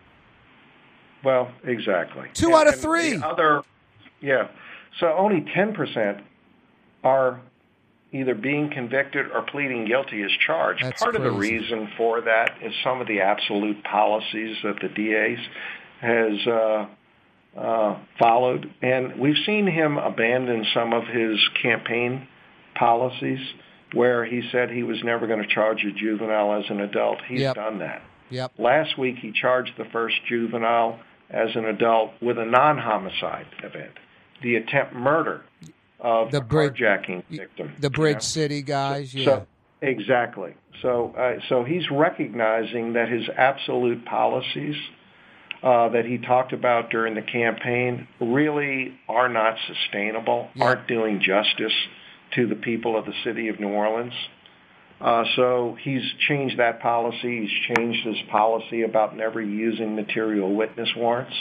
Well, 1.23 1.51
exactly. 1.65 2.29
Two 2.35 2.47
And- 2.49 2.55
out 2.57 2.67
of 2.69 2.81
three. 2.81 3.17
Other, 3.17 3.63
yeah. 4.21 4.49
So 5.01 5.13
only 5.13 5.41
10% 5.41 6.21
are 7.03 7.41
either 8.13 8.35
being 8.35 8.71
convicted 8.71 9.27
or 9.33 9.43
pleading 9.43 9.87
guilty 9.87 10.23
as 10.23 10.31
charged. 10.47 10.85
That's 10.85 11.03
Part 11.03 11.17
of 11.17 11.23
the 11.23 11.33
reason 11.33 11.89
for 11.97 12.21
that 12.21 12.59
is 12.63 12.73
some 12.85 13.01
of 13.01 13.09
the 13.09 13.21
absolute 13.21 13.83
policies 13.83 14.57
that 14.63 14.77
the 14.81 14.89
DA's 14.89 15.39
has 16.01 16.47
uh, 16.47 16.87
uh, 17.59 17.99
followed, 18.19 18.73
and 18.83 19.19
we've 19.19 19.39
seen 19.45 19.67
him 19.67 19.99
abandon 19.99 20.65
some 20.75 20.93
of 20.93 21.05
his 21.07 21.39
campaign 21.61 22.29
policies 22.77 23.41
where 23.95 24.25
he 24.25 24.43
said 24.53 24.71
he 24.71 24.83
was 24.83 25.03
never 25.05 25.27
going 25.27 25.41
to 25.43 25.49
charge 25.49 25.85
a 25.85 25.93
juvenile 25.93 26.53
as 26.55 26.65
an 26.71 26.81
adult. 26.81 27.19
He's 27.29 27.41
Yep. 27.41 27.55
done 27.55 27.79
that. 27.79 28.03
Yep. 28.31 28.53
Last 28.59 28.99
week, 28.99 29.17
he 29.19 29.33
charged 29.33 29.73
the 29.77 29.85
first 29.87 30.17
juvenile 30.29 30.99
as 31.31 31.55
an 31.57 31.65
adult 31.67 32.13
with 32.21 32.39
a 32.39 32.45
non-homicide 32.45 33.47
event, 33.63 33.93
the 34.43 34.57
attempt 34.57 34.95
murder 34.95 35.43
of 36.01 36.31
The 36.31 36.41
bridge- 36.41 36.79
carjacking 36.79 37.23
victim. 37.31 37.73
The 37.79 37.87
you 37.87 37.91
Bridge 37.91 38.15
know? 38.17 38.21
City 38.21 38.63
guys, 38.63 39.15
yeah. 39.15 39.25
So 39.25 39.47
exactly. 39.81 40.55
So 40.83 41.15
uh, 41.17 41.41
so 41.49 41.65
he's 41.65 41.91
recognizing 41.91 42.95
that 42.95 43.09
his 43.09 43.29
absolute 43.37 44.05
policies 44.05 44.77
uh, 45.63 45.89
that 45.91 46.05
he 46.05 46.19
talked 46.19 46.53
about 46.53 46.91
during 46.91 47.15
the 47.15 47.23
campaign 47.23 48.07
really 48.21 48.99
are 49.09 49.29
not 49.31 49.57
sustainable, 49.67 50.49
aren't 50.61 50.87
doing 50.87 51.21
justice 51.21 51.73
to 52.35 52.47
the 52.47 52.57
people 52.57 52.99
of 52.99 53.05
the 53.05 53.15
city 53.25 53.49
of 53.49 53.61
New 53.61 53.69
Orleans. 53.69 54.15
Uh, 55.01 55.25
so 55.37 55.77
he's 55.83 56.03
changed 56.29 56.59
that 56.59 56.81
policy. 56.81 57.43
He's 57.43 57.77
changed 57.77 58.07
his 58.07 58.17
policy 58.31 58.83
about 58.83 59.17
never 59.17 59.41
using 59.43 59.95
material 59.95 60.55
witness 60.55 60.89
warrants. 60.97 61.35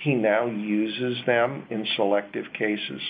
He 0.00 0.14
now 0.14 0.46
uses 0.46 1.24
them 1.26 1.66
in 1.70 1.86
selective 1.96 2.46
cases. 2.52 3.00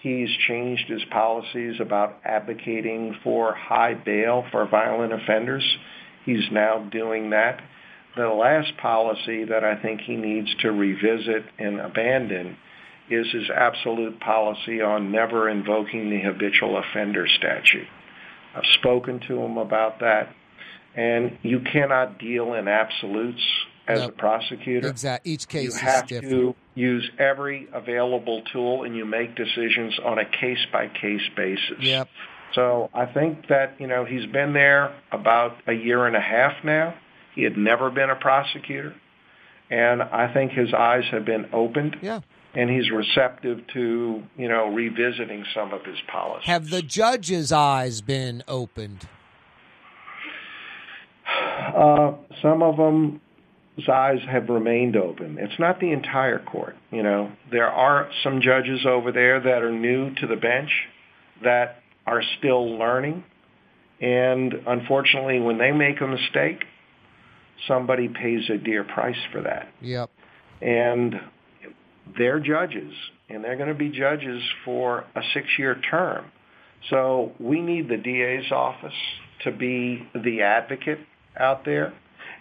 He's 0.00 0.30
changed 0.46 0.88
his 0.88 1.04
policies 1.10 1.80
about 1.80 2.20
advocating 2.24 3.16
for 3.24 3.54
high 3.54 3.94
bail 3.94 4.44
for 4.52 4.66
violent 4.66 5.12
offenders. 5.12 5.64
He's 6.24 6.50
now 6.52 6.88
doing 6.90 7.30
that. 7.30 7.60
The 8.16 8.28
last 8.28 8.76
policy 8.80 9.44
that 9.44 9.64
I 9.64 9.80
think 9.80 10.00
he 10.00 10.16
needs 10.16 10.54
to 10.62 10.70
revisit 10.70 11.44
and 11.58 11.80
abandon 11.80 12.56
is 13.10 13.26
his 13.32 13.50
absolute 13.54 14.20
policy 14.20 14.80
on 14.80 15.10
never 15.10 15.48
invoking 15.48 16.10
the 16.10 16.20
habitual 16.20 16.78
offender 16.78 17.26
statute. 17.26 17.86
I've 18.54 18.66
spoken 18.78 19.20
to 19.28 19.40
him 19.40 19.58
about 19.58 20.00
that, 20.00 20.34
and 20.94 21.38
you 21.42 21.60
cannot 21.60 22.18
deal 22.18 22.54
in 22.54 22.68
absolutes 22.68 23.42
as 23.88 24.02
a 24.02 24.08
prosecutor. 24.10 24.88
Exactly. 24.88 25.32
Each 25.32 25.48
case 25.48 25.74
you 25.74 25.86
have 25.86 26.06
different. 26.06 26.30
to 26.30 26.54
use 26.74 27.10
every 27.18 27.68
available 27.72 28.42
tool, 28.52 28.84
and 28.84 28.96
you 28.96 29.04
make 29.04 29.34
decisions 29.34 29.98
on 30.04 30.18
a 30.18 30.24
case 30.24 30.64
by 30.72 30.88
case 30.88 31.22
basis. 31.36 31.78
Yep. 31.80 32.08
So 32.54 32.90
I 32.94 33.06
think 33.06 33.48
that 33.48 33.76
you 33.78 33.86
know 33.86 34.04
he's 34.04 34.26
been 34.26 34.52
there 34.52 34.94
about 35.12 35.56
a 35.66 35.72
year 35.72 36.06
and 36.06 36.16
a 36.16 36.20
half 36.20 36.64
now. 36.64 36.94
He 37.34 37.42
had 37.42 37.56
never 37.56 37.90
been 37.90 38.10
a 38.10 38.16
prosecutor, 38.16 38.94
and 39.70 40.02
I 40.02 40.32
think 40.32 40.52
his 40.52 40.72
eyes 40.74 41.04
have 41.10 41.24
been 41.24 41.46
opened. 41.52 41.96
Yeah. 42.02 42.20
And 42.58 42.68
he's 42.68 42.90
receptive 42.90 43.60
to 43.74 44.22
you 44.36 44.48
know 44.48 44.68
revisiting 44.68 45.44
some 45.54 45.72
of 45.72 45.84
his 45.84 45.98
policies. 46.10 46.46
Have 46.46 46.70
the 46.70 46.82
judges' 46.82 47.52
eyes 47.52 48.00
been 48.00 48.42
opened? 48.48 49.06
Uh, 51.74 52.14
some 52.42 52.62
of 52.62 52.76
them 52.76 53.20
eyes 53.86 54.18
have 54.28 54.48
remained 54.48 54.96
open. 54.96 55.36
It's 55.38 55.58
not 55.58 55.78
the 55.78 55.92
entire 55.92 56.38
court. 56.38 56.76
You 56.90 57.02
know, 57.02 57.30
there 57.50 57.68
are 57.68 58.10
some 58.24 58.40
judges 58.40 58.84
over 58.86 59.12
there 59.12 59.40
that 59.40 59.62
are 59.62 59.70
new 59.70 60.14
to 60.14 60.26
the 60.26 60.36
bench 60.36 60.70
that 61.44 61.82
are 62.06 62.22
still 62.38 62.78
learning. 62.78 63.22
And 64.00 64.54
unfortunately, 64.66 65.40
when 65.40 65.58
they 65.58 65.70
make 65.70 66.00
a 66.00 66.06
mistake, 66.06 66.64
somebody 67.68 68.08
pays 68.08 68.48
a 68.50 68.56
dear 68.56 68.82
price 68.82 69.18
for 69.32 69.42
that. 69.42 69.68
Yep. 69.80 70.10
And 70.60 71.14
they're 72.16 72.40
judges, 72.40 72.92
and 73.28 73.44
they're 73.44 73.56
going 73.56 73.68
to 73.68 73.74
be 73.74 73.90
judges 73.90 74.42
for 74.64 75.04
a 75.14 75.22
six-year 75.34 75.80
term. 75.90 76.26
So 76.90 77.32
we 77.38 77.60
need 77.60 77.88
the 77.88 77.96
DA's 77.96 78.50
office 78.52 78.94
to 79.44 79.52
be 79.52 80.08
the 80.14 80.42
advocate 80.42 81.00
out 81.38 81.64
there. 81.64 81.92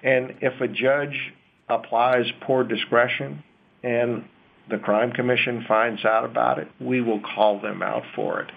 And 0.03 0.36
if 0.41 0.61
a 0.61 0.68
judge 0.68 1.34
applies 1.70 2.26
poor 2.41 2.63
discretion 2.63 3.43
and 3.84 4.26
the 4.70 4.78
crime 4.78 5.11
commission 5.11 5.65
finds 5.68 6.03
out 6.05 6.26
about 6.26 6.59
it, 6.59 6.68
we 6.80 7.01
will 7.01 7.22
call 7.22 7.59
them 7.59 7.82
out 7.82 8.03
for 8.15 8.41
it. 8.41 8.51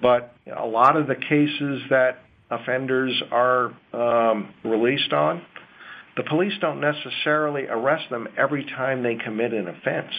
But 0.00 0.34
a 0.54 0.66
lot 0.66 0.96
of 0.96 1.06
the 1.06 1.14
cases 1.14 1.82
that 1.90 2.18
offenders 2.50 3.22
are 3.30 3.72
um, 3.92 4.52
released 4.64 5.12
on, 5.12 5.42
the 6.16 6.24
police 6.24 6.52
don't 6.60 6.80
necessarily 6.80 7.66
arrest 7.66 8.10
them 8.10 8.28
every 8.36 8.64
time 8.64 9.02
they 9.02 9.14
commit 9.14 9.52
an 9.52 9.68
offense. 9.68 10.12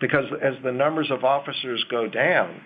Because 0.00 0.24
as 0.42 0.54
the 0.62 0.72
numbers 0.72 1.10
of 1.10 1.24
officers 1.24 1.84
go 1.90 2.08
down, 2.08 2.60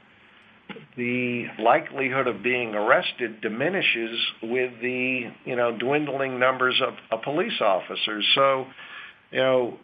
the 0.96 1.46
likelihood 1.58 2.26
of 2.26 2.42
being 2.42 2.74
arrested 2.74 3.40
diminishes 3.40 4.18
with 4.42 4.72
the 4.80 5.30
you 5.44 5.56
know 5.56 5.76
dwindling 5.76 6.38
numbers 6.38 6.80
of, 6.80 6.94
of 7.10 7.22
police 7.22 7.60
officers. 7.60 8.26
So, 8.34 8.66
you 9.30 9.38
know, 9.38 9.78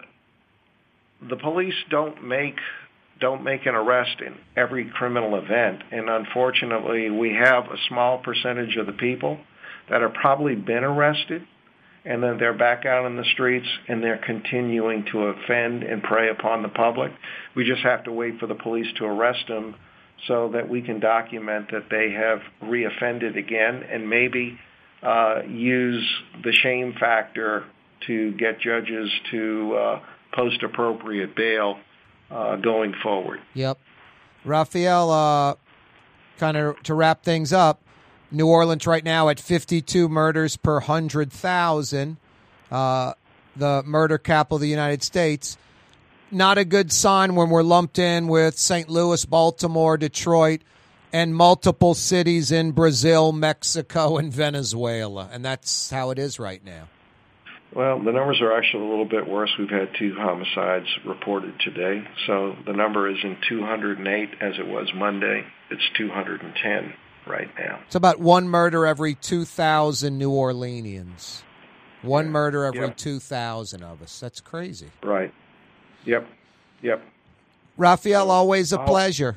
the 1.29 1.37
police 1.37 1.75
don't 1.91 2.25
make 2.25 2.57
don't 3.21 3.43
make 3.43 3.65
an 3.67 3.75
arrest 3.75 4.21
in 4.21 4.35
every 4.57 4.91
criminal 4.91 5.37
event, 5.37 5.83
and 5.91 6.09
unfortunately, 6.09 7.11
we 7.11 7.33
have 7.33 7.65
a 7.65 7.77
small 7.89 8.19
percentage 8.19 8.77
of 8.77 8.87
the 8.87 8.93
people 8.93 9.39
that 9.89 10.03
have 10.03 10.13
probably 10.15 10.55
been 10.55 10.85
arrested, 10.85 11.43
and 12.07 12.23
then 12.23 12.39
they're 12.39 12.57
back 12.57 12.87
out 12.87 13.05
in 13.05 13.17
the 13.17 13.25
streets 13.33 13.67
and 13.89 14.03
they're 14.03 14.21
continuing 14.25 15.05
to 15.11 15.25
offend 15.25 15.83
and 15.83 16.03
prey 16.03 16.31
upon 16.31 16.63
the 16.63 16.69
public. 16.69 17.13
We 17.55 17.65
just 17.65 17.83
have 17.83 18.05
to 18.05 18.13
wait 18.13 18.39
for 18.39 18.47
the 18.47 18.55
police 18.55 18.87
to 18.99 19.05
arrest 19.05 19.49
them 19.49 19.75
so 20.29 20.51
that 20.53 20.69
we 20.69 20.83
can 20.83 21.01
document 21.01 21.71
that 21.73 21.91
they 21.91 22.13
have 22.13 22.41
reoffended 22.63 23.37
again 23.37 23.83
and 23.83 24.09
maybe 24.09 24.59
uh, 25.03 25.43
use 25.49 26.09
the 26.43 26.53
shame 26.53 26.95
factor 26.99 27.65
to 28.07 28.33
get 28.33 28.61
judges 28.61 29.11
to 29.31 29.75
uh, 29.75 30.01
post 30.33 30.63
appropriate 30.63 31.35
bail 31.35 31.79
uh, 32.31 32.57
going 32.57 32.95
forward. 33.03 33.41
Yep. 33.55 33.79
Rafael, 34.45 35.11
uh, 35.11 35.55
kind 36.39 36.57
of 36.57 36.81
to 36.85 36.95
wrap 36.95 37.25
things 37.25 37.53
up, 37.53 37.83
New 38.31 38.47
Orleans 38.47 38.87
right 38.87 39.05
now 39.05 39.29
at 39.29 39.39
52 39.39 40.09
murders 40.09 40.57
per 40.57 40.75
100,000, 40.75 42.17
uh, 42.71 43.13
the 43.55 43.83
murder 43.85 44.19
capital 44.19 44.57
of 44.57 44.61
the 44.61 44.69
United 44.69 45.03
States. 45.03 45.57
Not 46.31 46.59
a 46.59 46.65
good 46.65 46.93
sign 46.93 47.37
when 47.37 47.51
we're 47.51 47.63
lumped 47.63 47.99
in 47.99 48.27
with 48.27 48.59
St. 48.59 48.89
Louis, 48.89 49.25
Baltimore, 49.25 49.97
Detroit, 49.97 50.63
and 51.13 51.35
multiple 51.35 51.95
cities 51.95 52.51
in 52.51 52.73
Brazil, 52.73 53.31
Mexico, 53.31 54.17
and 54.19 54.33
Venezuela. 54.33 55.31
And 55.33 55.45
that's 55.45 55.91
how 55.91 56.11
it 56.11 56.19
is 56.19 56.41
right 56.41 56.65
now. 56.65 56.89
Well, 57.75 57.99
the 58.03 58.11
numbers 58.11 58.41
are 58.41 58.57
actually 58.57 58.87
a 58.87 58.89
little 58.89 59.09
bit 59.09 59.29
worse. 59.29 59.51
We've 59.59 59.69
had 59.69 59.91
two 59.99 60.15
homicides 60.19 60.87
reported 61.05 61.61
today. 61.61 62.09
So 62.27 62.57
the 62.67 62.73
number 62.73 63.09
isn't 63.09 63.39
208 63.49 64.31
as 64.41 64.55
it 64.59 64.67
was 64.67 64.91
Monday. 64.95 65.45
It's 65.71 65.83
210 65.97 66.95
right 67.27 67.51
now. 67.59 67.81
It's 67.87 67.95
about 67.95 68.21
one 68.21 68.49
murder 68.49 68.87
every 68.87 69.15
2,000 69.15 70.17
New 70.19 70.31
Orleanians. 70.31 71.43
One 72.03 72.31
murder 72.31 72.65
every 72.65 72.81
Yeah. 72.87 72.93
2,000 72.97 73.83
of 73.83 74.03
us. 74.03 74.19
That's 74.21 74.41
crazy. 74.41 74.91
Right. 75.03 75.33
Yep. 76.05 76.27
Yep. 76.83 77.03
Rafael, 77.77 78.31
always 78.31 78.73
a 78.73 78.79
pleasure. 78.79 79.37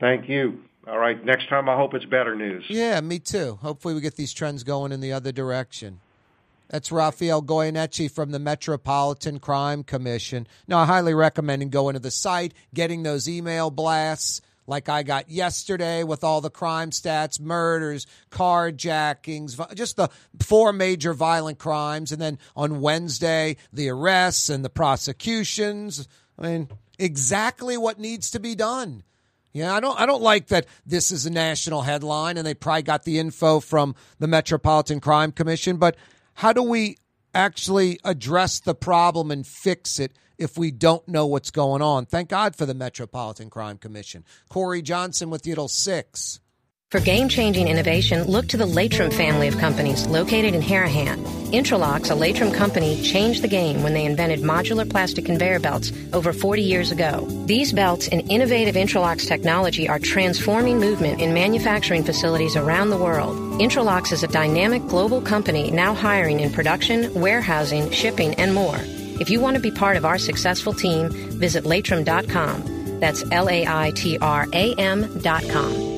Thank 0.00 0.28
you. 0.28 0.62
All 0.86 0.98
right. 0.98 1.24
Next 1.24 1.48
time, 1.48 1.68
I 1.68 1.76
hope 1.76 1.94
it's 1.94 2.04
better 2.04 2.34
news. 2.34 2.64
Yeah, 2.68 3.00
me 3.00 3.18
too. 3.18 3.58
Hopefully, 3.62 3.94
we 3.94 4.00
get 4.00 4.16
these 4.16 4.32
trends 4.34 4.64
going 4.64 4.92
in 4.92 5.00
the 5.00 5.12
other 5.12 5.32
direction. 5.32 6.00
That's 6.68 6.92
Rafael 6.92 7.42
Goyeneche 7.42 8.10
from 8.10 8.32
the 8.32 8.38
Metropolitan 8.38 9.38
Crime 9.38 9.82
Commission. 9.82 10.46
Now, 10.66 10.78
I 10.78 10.86
highly 10.86 11.14
recommend 11.14 11.70
going 11.70 11.94
to 11.94 12.00
the 12.00 12.10
site, 12.10 12.52
getting 12.74 13.02
those 13.02 13.28
email 13.28 13.70
blasts 13.70 14.40
like 14.66 14.88
I 14.88 15.02
got 15.02 15.30
yesterday 15.30 16.04
with 16.04 16.24
all 16.24 16.40
the 16.40 16.50
crime 16.50 16.90
stats, 16.90 17.40
murders, 17.40 18.06
carjackings, 18.30 19.74
just 19.74 19.96
the 19.96 20.08
four 20.40 20.72
major 20.72 21.12
violent 21.12 21.58
crimes. 21.58 22.12
And 22.12 22.20
then 22.20 22.38
on 22.56 22.80
Wednesday, 22.80 23.56
the 23.72 23.88
arrests 23.90 24.48
and 24.48 24.64
the 24.64 24.70
prosecutions. 24.70 26.08
I 26.38 26.42
mean, 26.42 26.68
exactly 26.98 27.76
what 27.76 27.98
needs 27.98 28.30
to 28.32 28.40
be 28.40 28.54
done. 28.54 29.02
Yeah, 29.52 29.72
I 29.72 29.78
don't 29.78 30.00
I 30.00 30.04
don't 30.04 30.22
like 30.22 30.48
that 30.48 30.66
this 30.84 31.12
is 31.12 31.26
a 31.26 31.30
national 31.30 31.82
headline 31.82 32.36
and 32.36 32.46
they 32.46 32.54
probably 32.54 32.82
got 32.82 33.04
the 33.04 33.20
info 33.20 33.60
from 33.60 33.94
the 34.18 34.26
Metropolitan 34.26 34.98
Crime 34.98 35.30
Commission, 35.30 35.76
but 35.76 35.96
how 36.34 36.52
do 36.52 36.62
we 36.62 36.96
actually 37.34 38.00
address 38.04 38.58
the 38.58 38.74
problem 38.74 39.30
and 39.30 39.46
fix 39.46 40.00
it 40.00 40.12
if 40.38 40.58
we 40.58 40.70
don't 40.70 41.06
know 41.08 41.26
what's 41.26 41.50
going 41.50 41.82
on? 41.82 42.06
Thank 42.06 42.28
God 42.28 42.56
for 42.56 42.66
the 42.66 42.74
Metropolitan 42.74 43.50
Crime 43.50 43.78
Commission. 43.78 44.24
Corey 44.48 44.82
Johnson 44.82 45.30
with 45.30 45.46
you 45.46 45.54
till 45.54 45.68
6. 45.68 46.40
For 46.94 47.00
game-changing 47.00 47.66
innovation, 47.66 48.22
look 48.28 48.46
to 48.46 48.56
the 48.56 48.66
Laitram 48.66 49.12
family 49.12 49.48
of 49.48 49.58
companies 49.58 50.06
located 50.06 50.54
in 50.54 50.62
Harahan. 50.62 51.18
Intralox, 51.50 52.08
a 52.08 52.14
Laitram 52.14 52.54
company, 52.54 53.02
changed 53.02 53.42
the 53.42 53.48
game 53.48 53.82
when 53.82 53.94
they 53.94 54.04
invented 54.04 54.42
modular 54.42 54.88
plastic 54.88 55.24
conveyor 55.24 55.58
belts 55.58 55.90
over 56.12 56.32
40 56.32 56.62
years 56.62 56.92
ago. 56.92 57.26
These 57.46 57.72
belts 57.72 58.06
and 58.06 58.30
innovative 58.30 58.76
Intralox 58.76 59.26
technology 59.26 59.88
are 59.88 59.98
transforming 59.98 60.78
movement 60.78 61.20
in 61.20 61.34
manufacturing 61.34 62.04
facilities 62.04 62.54
around 62.54 62.90
the 62.90 62.96
world. 62.96 63.36
Intralox 63.60 64.12
is 64.12 64.22
a 64.22 64.28
dynamic 64.28 64.86
global 64.86 65.20
company 65.20 65.72
now 65.72 65.94
hiring 65.94 66.38
in 66.38 66.52
production, 66.52 67.12
warehousing, 67.12 67.90
shipping, 67.90 68.34
and 68.34 68.54
more. 68.54 68.78
If 69.20 69.30
you 69.30 69.40
want 69.40 69.56
to 69.56 69.62
be 69.62 69.70
part 69.70 69.96
of 69.96 70.04
our 70.04 70.18
successful 70.18 70.72
team, 70.72 71.08
visit 71.10 71.64
laitram.com. 71.64 72.98
That's 73.00 73.24
L-A-I-T-R-A-M 73.30 75.18
dot 75.20 75.48
com. 75.48 75.94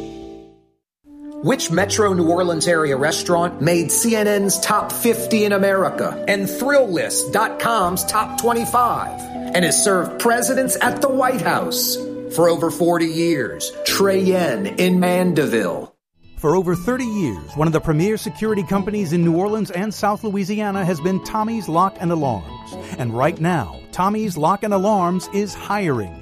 Which 1.42 1.70
Metro 1.70 2.12
New 2.14 2.28
Orleans 2.28 2.66
area 2.66 2.96
restaurant 2.96 3.60
made 3.60 3.88
CNN's 3.88 4.58
top 4.60 4.90
50 4.90 5.44
in 5.44 5.52
America 5.52 6.24
and 6.26 6.46
Thrillist.com's 6.46 8.04
top 8.06 8.40
25 8.40 9.20
and 9.54 9.64
has 9.64 9.82
served 9.82 10.18
presidents 10.18 10.76
at 10.80 11.02
the 11.02 11.08
White 11.08 11.42
House 11.42 11.96
for 12.34 12.48
over 12.48 12.70
40 12.70 13.06
years? 13.06 13.70
Trey 13.84 14.20
Yuen 14.20 14.66
in 14.66 14.98
Mandeville. 14.98 15.95
For 16.36 16.54
over 16.54 16.76
30 16.76 17.06
years, 17.06 17.56
one 17.56 17.66
of 17.66 17.72
the 17.72 17.80
premier 17.80 18.18
security 18.18 18.62
companies 18.62 19.14
in 19.14 19.24
New 19.24 19.34
Orleans 19.34 19.70
and 19.70 19.92
South 19.92 20.22
Louisiana 20.22 20.84
has 20.84 21.00
been 21.00 21.24
Tommy's 21.24 21.66
Lock 21.66 21.96
and 21.98 22.12
Alarms. 22.12 22.74
And 22.98 23.16
right 23.16 23.40
now, 23.40 23.80
Tommy's 23.90 24.36
Lock 24.36 24.62
and 24.62 24.74
Alarms 24.74 25.30
is 25.32 25.54
hiring. 25.54 26.14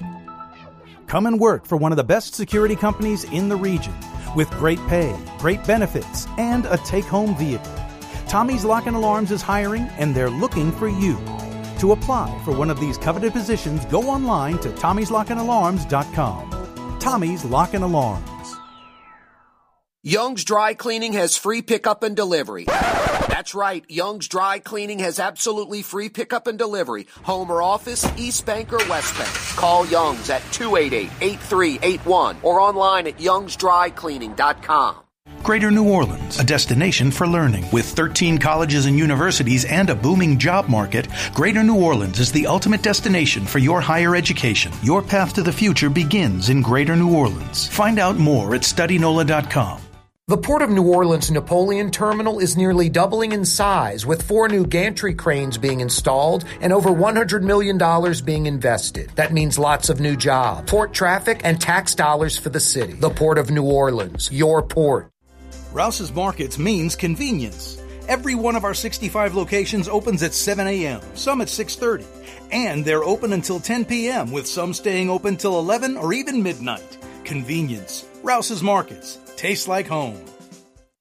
Come 1.07 1.25
and 1.25 1.37
work 1.37 1.65
for 1.65 1.75
one 1.75 1.91
of 1.91 1.97
the 1.97 2.05
best 2.05 2.33
security 2.33 2.77
companies 2.77 3.25
in 3.25 3.49
the 3.49 3.57
region 3.57 3.93
with 4.37 4.49
great 4.51 4.79
pay, 4.87 5.13
great 5.37 5.67
benefits, 5.67 6.27
and 6.37 6.65
a 6.67 6.77
take 6.77 7.03
home 7.03 7.35
vehicle. 7.35 7.75
Tommy's 8.29 8.63
Lock 8.63 8.85
and 8.85 8.95
Alarms 8.95 9.31
is 9.31 9.41
hiring 9.41 9.83
and 9.97 10.15
they're 10.15 10.29
looking 10.29 10.71
for 10.71 10.87
you. 10.87 11.17
To 11.79 11.91
apply 11.91 12.41
for 12.45 12.57
one 12.57 12.69
of 12.69 12.79
these 12.79 12.97
coveted 12.97 13.33
positions, 13.33 13.83
go 13.87 14.03
online 14.03 14.59
to 14.59 14.69
tommy'slockandalarms.com. 14.69 16.99
Tommy's 16.99 17.43
Lock 17.43 17.73
and 17.73 17.83
Alarms. 17.83 18.29
Young's 20.07 20.43
Dry 20.43 20.75
Cleaning 20.75 21.13
has 21.13 21.35
free 21.35 21.63
pickup 21.63 22.03
and 22.03 22.15
delivery. 22.15 22.65
That's 22.65 23.55
right, 23.55 23.83
Young's 23.89 24.27
Dry 24.27 24.59
Cleaning 24.59 24.99
has 24.99 25.19
absolutely 25.19 25.81
free 25.81 26.09
pickup 26.09 26.45
and 26.45 26.59
delivery. 26.59 27.07
Home 27.23 27.49
or 27.49 27.63
office, 27.63 28.07
East 28.15 28.45
Bank 28.45 28.71
or 28.71 28.77
West 28.87 29.17
Bank. 29.17 29.33
Call 29.57 29.87
Young's 29.87 30.29
at 30.29 30.43
288-8381 30.51 32.37
or 32.43 32.59
online 32.59 33.07
at 33.07 33.17
youngsdrycleaning.com. 33.17 34.97
Greater 35.41 35.71
New 35.71 35.89
Orleans, 35.89 36.39
a 36.39 36.43
destination 36.43 37.09
for 37.09 37.25
learning. 37.25 37.65
With 37.71 37.85
13 37.87 38.37
colleges 38.37 38.85
and 38.85 38.99
universities 38.99 39.65
and 39.65 39.89
a 39.89 39.95
booming 39.95 40.37
job 40.37 40.69
market, 40.69 41.07
Greater 41.33 41.63
New 41.63 41.81
Orleans 41.83 42.19
is 42.19 42.31
the 42.31 42.45
ultimate 42.45 42.83
destination 42.83 43.43
for 43.43 43.57
your 43.57 43.81
higher 43.81 44.15
education. 44.15 44.71
Your 44.83 45.01
path 45.01 45.33
to 45.33 45.41
the 45.41 45.51
future 45.51 45.89
begins 45.89 46.49
in 46.49 46.61
Greater 46.61 46.95
New 46.95 47.11
Orleans. 47.15 47.67
Find 47.67 47.97
out 47.97 48.17
more 48.17 48.53
at 48.53 48.61
studynola.com. 48.61 49.81
The 50.27 50.37
Port 50.37 50.63
of 50.63 50.71
New 50.71 50.91
Orleans 50.91 51.29
Napoleon 51.29 51.91
Terminal 51.91 52.39
is 52.39 52.57
nearly 52.57 52.89
doubling 52.89 53.31
in 53.31 53.45
size, 53.45 54.07
with 54.07 54.23
four 54.23 54.49
new 54.49 54.65
gantry 54.65 55.13
cranes 55.13 55.55
being 55.55 55.81
installed 55.81 56.45
and 56.61 56.73
over 56.73 56.89
$100 56.89 57.43
million 57.43 57.77
being 58.25 58.47
invested. 58.47 59.11
That 59.11 59.33
means 59.33 59.59
lots 59.59 59.89
of 59.89 59.99
new 59.99 60.15
jobs, 60.15 60.67
port 60.67 60.93
traffic, 60.93 61.41
and 61.43 61.61
tax 61.61 61.93
dollars 61.93 62.39
for 62.39 62.49
the 62.49 62.59
city. 62.59 62.93
The 62.93 63.11
Port 63.11 63.37
of 63.37 63.51
New 63.51 63.65
Orleans, 63.65 64.31
your 64.31 64.63
port. 64.63 65.11
Rouse's 65.71 66.11
Markets 66.11 66.57
means 66.57 66.95
convenience. 66.95 67.79
Every 68.07 68.33
one 68.33 68.55
of 68.55 68.63
our 68.63 68.73
65 68.73 69.35
locations 69.35 69.87
opens 69.87 70.23
at 70.23 70.33
7 70.33 70.65
a.m., 70.65 71.01
some 71.13 71.39
at 71.39 71.49
6:30, 71.49 72.03
and 72.51 72.83
they're 72.83 73.03
open 73.03 73.31
until 73.31 73.59
10 73.59 73.85
p.m. 73.85 74.31
with 74.31 74.47
some 74.47 74.73
staying 74.73 75.07
open 75.07 75.37
till 75.37 75.59
11 75.59 75.97
or 75.97 76.13
even 76.13 76.41
midnight. 76.41 76.97
Convenience. 77.25 78.05
Rouse's 78.25 78.63
Markets. 78.63 79.19
Tastes 79.35 79.67
like 79.67 79.85
home. 79.85 80.19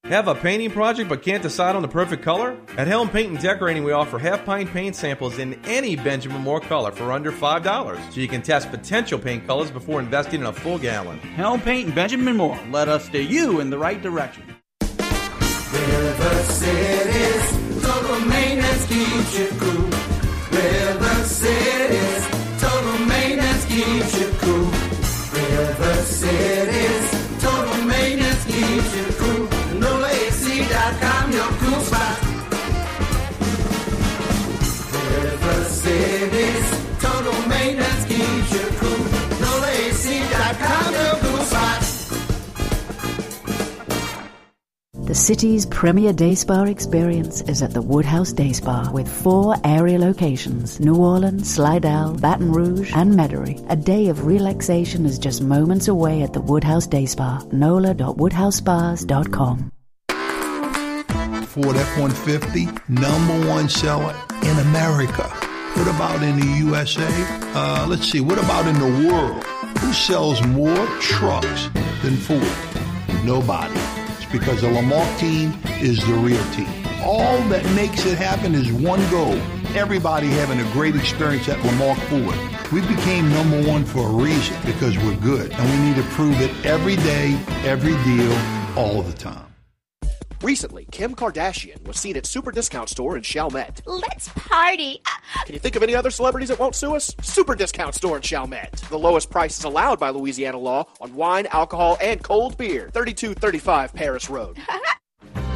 Have 0.05 0.29
a 0.29 0.35
painting 0.35 0.71
project 0.71 1.09
but 1.09 1.23
can't 1.23 1.43
decide 1.43 1.75
on 1.75 1.81
the 1.81 1.89
perfect 1.89 2.23
color? 2.23 2.55
At 2.77 2.87
Helm 2.87 3.09
Paint 3.09 3.31
and 3.31 3.41
Decorating, 3.41 3.83
we 3.83 3.93
offer 3.93 4.19
half 4.19 4.45
pint 4.45 4.71
paint 4.71 4.95
samples 4.95 5.39
in 5.39 5.55
any 5.65 5.97
Benjamin 5.97 6.43
Moore 6.43 6.61
color 6.61 6.91
for 6.91 7.11
under 7.13 7.33
$5, 7.33 8.13
so 8.13 8.21
you 8.21 8.29
can 8.29 8.43
test 8.43 8.71
potential 8.71 9.19
paint 9.19 9.47
colors 9.47 9.71
before 9.71 10.01
investing 10.01 10.41
in 10.43 10.47
a 10.47 10.53
full 10.53 10.79
gallon. 10.79 11.19
Helm 11.19 11.63
Paint 11.63 11.87
and 11.87 11.95
Benjamin 11.95 12.37
Moore. 12.37 12.61
Let 12.71 12.89
us 12.89 13.07
steer 13.07 13.23
you 13.23 13.61
in 13.61 13.71
the 13.71 13.79
right 13.79 14.03
direction. 14.03 14.45
River 14.83 16.43
City's 16.43 17.83
total 17.83 18.21
maintenance 18.27 18.87
keeps 18.87 19.39
you 19.39 19.49
cool. 19.59 19.94
The 45.05 45.15
city's 45.15 45.67
premier 45.67 46.15
day 46.15 46.35
spa 46.35 46.63
experience 46.63 47.43
is 47.43 47.61
at 47.61 47.75
the 47.75 47.83
Woodhouse 47.83 48.33
Day 48.33 48.55
Spa 48.55 48.91
with 48.91 49.07
four 49.07 49.55
area 49.63 49.99
locations 49.99 50.81
New 50.81 50.95
Orleans, 50.95 51.55
Slidell, 51.55 52.15
Baton 52.15 52.51
Rouge, 52.51 52.91
and 52.97 53.13
Metairie. 53.13 53.63
A 53.69 53.77
day 53.77 54.09
of 54.09 54.25
relaxation 54.25 55.05
is 55.05 55.19
just 55.19 55.43
moments 55.43 55.89
away 55.89 56.23
at 56.23 56.33
the 56.33 56.41
Woodhouse 56.41 56.87
Day 56.87 57.05
Spa. 57.05 57.43
NOLA.woodhousespas.com. 57.53 59.71
Ford 61.49 61.77
F-150, 61.77 62.89
number 62.89 63.47
one 63.47 63.69
seller 63.69 64.17
in 64.43 64.59
America. 64.59 65.25
What 65.75 65.89
about 65.89 66.23
in 66.23 66.41
the 66.41 66.47
USA? 66.65 67.07
Uh, 67.55 67.85
let's 67.91 68.11
see, 68.11 68.23
what 68.23 68.39
about 68.39 68.67
in 68.67 68.79
the 68.79 69.07
world? 69.07 69.45
Who 69.81 69.93
sells 69.93 70.43
more 70.47 70.87
trucks 71.01 71.69
than 72.01 72.17
Ford? 72.17 72.49
Nobody. 73.23 73.79
It's 74.35 74.45
because 74.45 74.63
the 74.63 74.69
Lamarque 74.69 75.19
team 75.19 75.53
is 75.81 76.05
the 76.07 76.15
real 76.15 76.43
team. 76.53 76.67
All 77.05 77.39
that 77.49 77.65
makes 77.75 78.05
it 78.07 78.19
happen 78.19 78.55
is 78.55 78.73
one 78.73 78.99
goal. 79.11 79.35
Everybody 79.77 80.29
having 80.29 80.61
a 80.61 80.73
great 80.73 80.97
experience 80.97 81.49
at 81.49 81.59
Lamarque 81.59 81.99
Ford. 82.09 82.73
We 82.73 82.81
became 82.81 83.29
number 83.31 83.63
one 83.69 83.85
for 83.85 84.09
a 84.09 84.13
reason 84.13 84.57
because 84.65 84.97
we're 84.99 85.17
good 85.17 85.53
and 85.53 85.71
we 85.71 85.87
need 85.87 85.97
to 85.97 86.09
prove 86.15 86.41
it 86.41 86.51
every 86.65 86.97
day, 86.97 87.39
every 87.65 87.95
deal, 88.05 88.33
all 88.77 89.03
the 89.03 89.13
time. 89.13 89.55
Recently, 90.43 90.87
Kim 90.91 91.15
Kardashian 91.15 91.87
was 91.87 91.99
seen 91.99 92.17
at 92.17 92.27
Super 92.27 92.51
Discount 92.51 92.89
Store 92.89 93.17
in 93.17 93.23
Chalmette. 93.23 93.83
Let's 93.87 94.29
party. 94.29 95.01
Can 95.45 95.55
you 95.55 95.59
think 95.61 95.77
of 95.77 95.83
any 95.83 95.95
other 95.95 96.11
celebrities 96.11 96.49
that 96.49 96.59
won't 96.59 96.75
sue 96.75 96.95
us? 96.95 97.15
Super 97.23 97.55
Discount 97.55 97.95
Store 97.95 98.17
in 98.17 98.23
Chalmette. 98.23 98.73
The 98.89 98.99
lowest 98.99 99.31
prices 99.31 99.65
allowed 99.65 99.99
by 100.01 100.11
Louisiana 100.11 100.59
law 100.59 100.87
on 101.01 101.15
wine, 101.15 101.47
alcohol, 101.51 101.99
and 102.01 102.23
cold 102.23 102.57
beer. 102.57 102.91
3235 102.93 103.93
Paris 103.95 104.31
Road. 104.31 104.59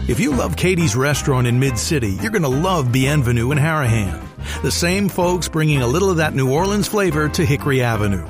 If 0.09 0.19
you 0.21 0.33
love 0.33 0.57
Katie's 0.57 0.97
Restaurant 0.97 1.47
in 1.47 1.61
Mid 1.61 1.77
City, 1.79 2.13
you're 2.13 2.31
going 2.31 2.41
to 2.41 2.49
love 2.49 2.91
Bienvenue 2.91 3.51
in 3.51 3.59
Harahan. 3.59 4.27
The 4.63 4.71
same 4.71 5.07
folks 5.07 5.49
bringing 5.49 5.83
a 5.83 5.87
little 5.87 6.09
of 6.09 6.17
that 6.17 6.35
New 6.35 6.51
Orleans 6.51 6.89
flavor 6.89 7.29
to 7.29 7.45
Hickory 7.45 7.83
Avenue. 7.83 8.27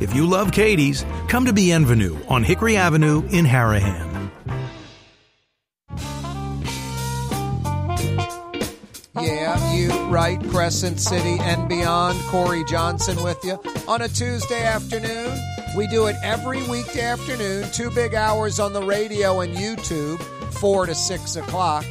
If 0.00 0.14
you 0.14 0.26
love 0.26 0.52
Katie's, 0.52 1.02
come 1.28 1.46
to 1.46 1.54
Bienvenue 1.54 2.18
on 2.28 2.42
Hickory 2.42 2.76
Avenue 2.76 3.22
in 3.30 3.46
Harahan. 3.46 4.13
Yeah, 10.14 10.28
you 10.28 10.36
right, 10.38 10.50
Crescent 10.50 11.00
City 11.00 11.38
and 11.40 11.68
beyond. 11.68 12.20
Corey 12.26 12.62
Johnson 12.64 13.20
with 13.24 13.44
you 13.44 13.58
on 13.88 14.02
a 14.02 14.08
Tuesday 14.08 14.62
afternoon. 14.62 15.36
We 15.76 15.88
do 15.88 16.06
it 16.06 16.16
every 16.22 16.62
weekday 16.68 17.02
afternoon, 17.02 17.68
two 17.72 17.90
big 17.90 18.14
hours 18.14 18.60
on 18.60 18.72
the 18.72 18.82
radio 18.82 19.40
and 19.40 19.56
YouTube, 19.56 20.22
four 20.54 20.86
to 20.86 20.94
six 20.94 21.34
o'clock. 21.34 21.84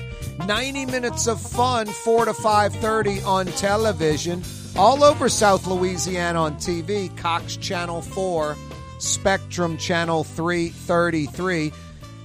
90 0.47 0.85
minutes 0.85 1.27
of 1.27 1.39
fun, 1.39 1.85
four 1.85 2.25
to 2.25 2.31
5.30 2.31 3.25
on 3.25 3.45
television. 3.45 4.41
All 4.77 5.03
over 5.03 5.29
South 5.29 5.67
Louisiana 5.67 6.41
on 6.41 6.55
TV, 6.55 7.15
Cox 7.17 7.57
Channel 7.57 8.01
4, 8.01 8.55
Spectrum 8.99 9.77
Channel 9.77 10.23
333. 10.23 11.71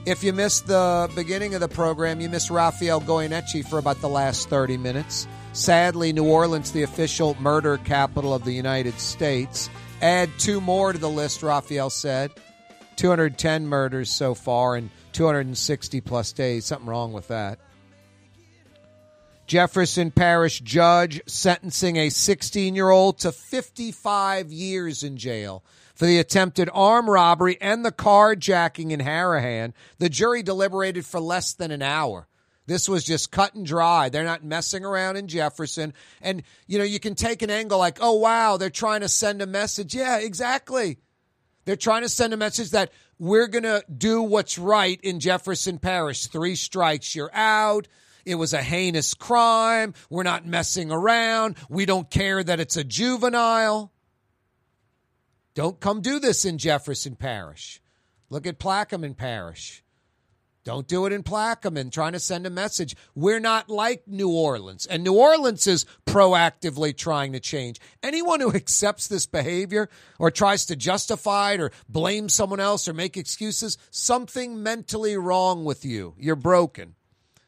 If 0.07 0.25
you 0.25 0.33
missed 0.33 0.69
the 0.69 1.11
beginning 1.15 1.55
of 1.55 1.61
the 1.61 1.69
program, 1.69 2.21
you 2.21 2.31
missed 2.31 2.51
Rafael 2.51 3.01
Goyeneche 3.01 3.69
for 3.69 3.79
about 3.79 4.01
the 4.01 4.09
last 4.09 4.49
30 4.49 4.79
minutes. 4.79 5.27
Sadly, 5.59 6.13
New 6.13 6.25
Orleans, 6.25 6.71
the 6.71 6.85
official 6.85 7.37
murder 7.41 7.79
capital 7.79 8.33
of 8.33 8.45
the 8.45 8.53
United 8.53 9.01
States. 9.01 9.69
Add 10.01 10.31
two 10.39 10.61
more 10.61 10.93
to 10.93 10.99
the 10.99 11.11
list, 11.11 11.43
Rafael 11.43 11.91
said. 11.91 12.31
210 12.95 13.67
murders 13.67 14.09
so 14.09 14.35
far 14.35 14.77
in 14.77 14.89
260 15.13 16.01
plus 16.01 16.31
days. 16.31 16.67
Something 16.67 16.87
wrong 16.89 17.13
with 17.13 17.27
that. 17.27 17.59
Jefferson 19.49 20.13
Parish 20.13 20.61
judge 20.61 21.21
sentencing 21.27 21.97
a 21.97 22.09
16 22.09 22.77
year 22.77 22.91
old 22.91 23.19
to 23.19 23.33
55 23.33 24.53
years 24.53 25.03
in 25.03 25.17
jail 25.17 25.65
for 25.97 26.07
the 26.07 26.21
attempted 26.21 26.71
armed 26.73 27.09
robbery 27.09 27.59
and 27.61 27.85
the 27.85 27.91
carjacking 27.91 28.93
in 28.93 29.01
Harahan. 29.01 29.73
The 29.99 30.09
jury 30.09 30.45
deliberated 30.45 31.05
for 31.05 31.19
less 31.19 31.53
than 31.53 31.73
an 31.73 31.83
hour. 31.83 32.28
This 32.69 32.87
was 32.87 33.03
just 33.03 33.33
cut 33.33 33.55
and 33.55 33.65
dry. 33.65 34.11
They're 34.11 34.25
not 34.25 34.45
messing 34.45 34.85
around 34.85 35.17
in 35.17 35.27
Jefferson. 35.27 35.95
And, 36.21 36.43
you 36.67 36.77
know, 36.77 36.85
you 36.85 37.01
can 37.01 37.15
take 37.15 37.41
an 37.41 37.49
angle 37.49 37.79
like, 37.79 37.97
oh, 38.03 38.17
wow, 38.17 38.59
they're 38.59 38.69
trying 38.69 39.01
to 39.01 39.09
send 39.09 39.41
a 39.41 39.47
message. 39.47 39.95
Yeah, 39.95 40.19
exactly. 40.19 40.99
They're 41.65 41.77
trying 41.77 42.03
to 42.03 42.11
send 42.11 42.35
a 42.35 42.37
message 42.37 42.73
that 42.73 42.93
we're 43.19 43.47
going 43.47 43.63
to 43.63 43.83
do 43.97 44.23
what's 44.23 44.59
right 44.59 45.01
in 45.03 45.19
Jefferson 45.19 45.79
Parish. 45.79 46.27
Three 46.27 46.57
strikes, 46.57 47.15
you're 47.15 47.35
out. 47.35 47.89
It 48.27 48.35
was 48.35 48.53
a 48.53 48.63
heinous 48.63 49.15
crime. 49.15 49.95
We're 50.11 50.23
not 50.23 50.45
messing 50.47 50.93
around. 50.93 51.57
We 51.71 51.87
don't 51.87 52.11
care 52.11 52.45
that 52.45 52.61
it's 52.61 52.77
a 52.77 52.85
juvenile. 52.85 53.95
Don't 55.55 55.81
come 55.81 56.03
do 56.03 56.21
this 56.21 56.45
in 56.45 56.59
Jefferson 56.59 57.17
Parish. 57.17 57.81
Look 58.29 58.47
at 58.47 58.59
Plaquemine 58.59 59.17
Parish. 59.17 59.83
Don't 60.69 60.87
do 60.87 61.07
it 61.07 61.15
in 61.15 61.23
Plaquemine, 61.23 61.91
trying 61.91 62.13
to 62.13 62.21
send 62.21 62.47
a 62.47 62.51
message. 62.51 62.95
We're 63.15 63.41
not 63.41 63.71
like 63.71 64.07
New 64.07 64.29
Orleans. 64.29 64.85
And 64.85 65.03
New 65.03 65.15
Orleans 65.15 65.67
is 65.67 65.87
proactively 66.05 66.95
trying 66.95 67.33
to 67.33 67.41
change. 67.41 67.81
Anyone 68.03 68.41
who 68.41 68.53
accepts 68.55 69.09
this 69.09 69.25
behavior 69.25 69.89
or 70.19 70.31
tries 70.31 70.67
to 70.67 70.77
justify 70.77 71.53
it 71.53 71.61
or 71.61 71.71
blame 71.89 72.29
someone 72.29 72.61
else 72.61 72.87
or 72.87 72.93
make 72.93 73.17
excuses, 73.17 73.79
something 73.91 74.63
mentally 74.63 75.17
wrong 75.17 75.65
with 75.65 75.87
you. 75.87 76.15
You're 76.19 76.37
broken. 76.37 76.97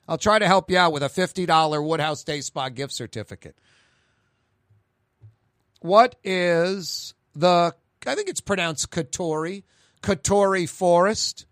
I'll 0.08 0.16
try 0.16 0.38
to 0.38 0.46
help 0.46 0.70
you 0.70 0.78
out 0.78 0.94
with 0.94 1.02
a 1.02 1.10
$50 1.10 1.86
Woodhouse 1.86 2.24
Day 2.24 2.40
Spa 2.40 2.70
gift 2.70 2.94
certificate. 2.94 3.58
What 5.82 6.16
is 6.24 7.12
the, 7.34 7.74
I 8.06 8.14
think 8.14 8.30
it's 8.30 8.40
pronounced 8.40 8.90
Couturie, 8.90 9.64
Couturie 10.00 10.66
Forest? 10.66 11.44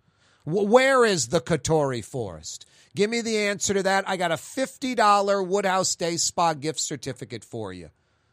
Where 0.49 1.05
is 1.05 1.29
the 1.29 1.43
Couturie 1.43 2.03
Forest? 2.03 2.65
Give 2.97 3.11
me 3.11 3.21
the 3.21 3.37
answer 3.37 3.75
to 3.75 3.83
that. 3.83 4.09
I 4.09 4.17
got 4.17 4.33
a 4.33 4.37
$50 4.37 5.47
Woodhouse 5.47 5.95
Day 5.95 6.17
Spa 6.17 6.55
gift 6.55 6.81
certificate 6.81 7.45
for 7.45 7.71
you. 7.71 7.91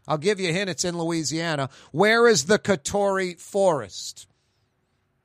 I'll 0.07 0.17
give 0.17 0.39
you 0.39 0.49
a 0.49 0.53
hint. 0.53 0.69
It's 0.69 0.85
in 0.85 0.97
Louisiana. 0.97 1.69
Where 1.91 2.25
is 2.29 2.45
the 2.45 2.57
Couturie 2.57 3.37
Forest? 3.37 4.27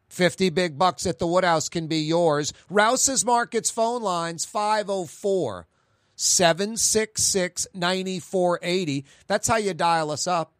50 0.08 0.50
big 0.50 0.78
bucks 0.78 1.06
at 1.06 1.20
the 1.20 1.28
Woodhouse 1.28 1.68
can 1.68 1.86
be 1.86 1.98
yours. 1.98 2.52
Rouse's 2.68 3.24
Markets 3.24 3.70
phone 3.70 4.02
lines 4.02 4.44
504 4.44 5.68
766 6.16 7.68
9480. 7.72 9.04
That's 9.28 9.46
how 9.46 9.58
you 9.58 9.74
dial 9.74 10.10
us 10.10 10.26
up. 10.26 10.54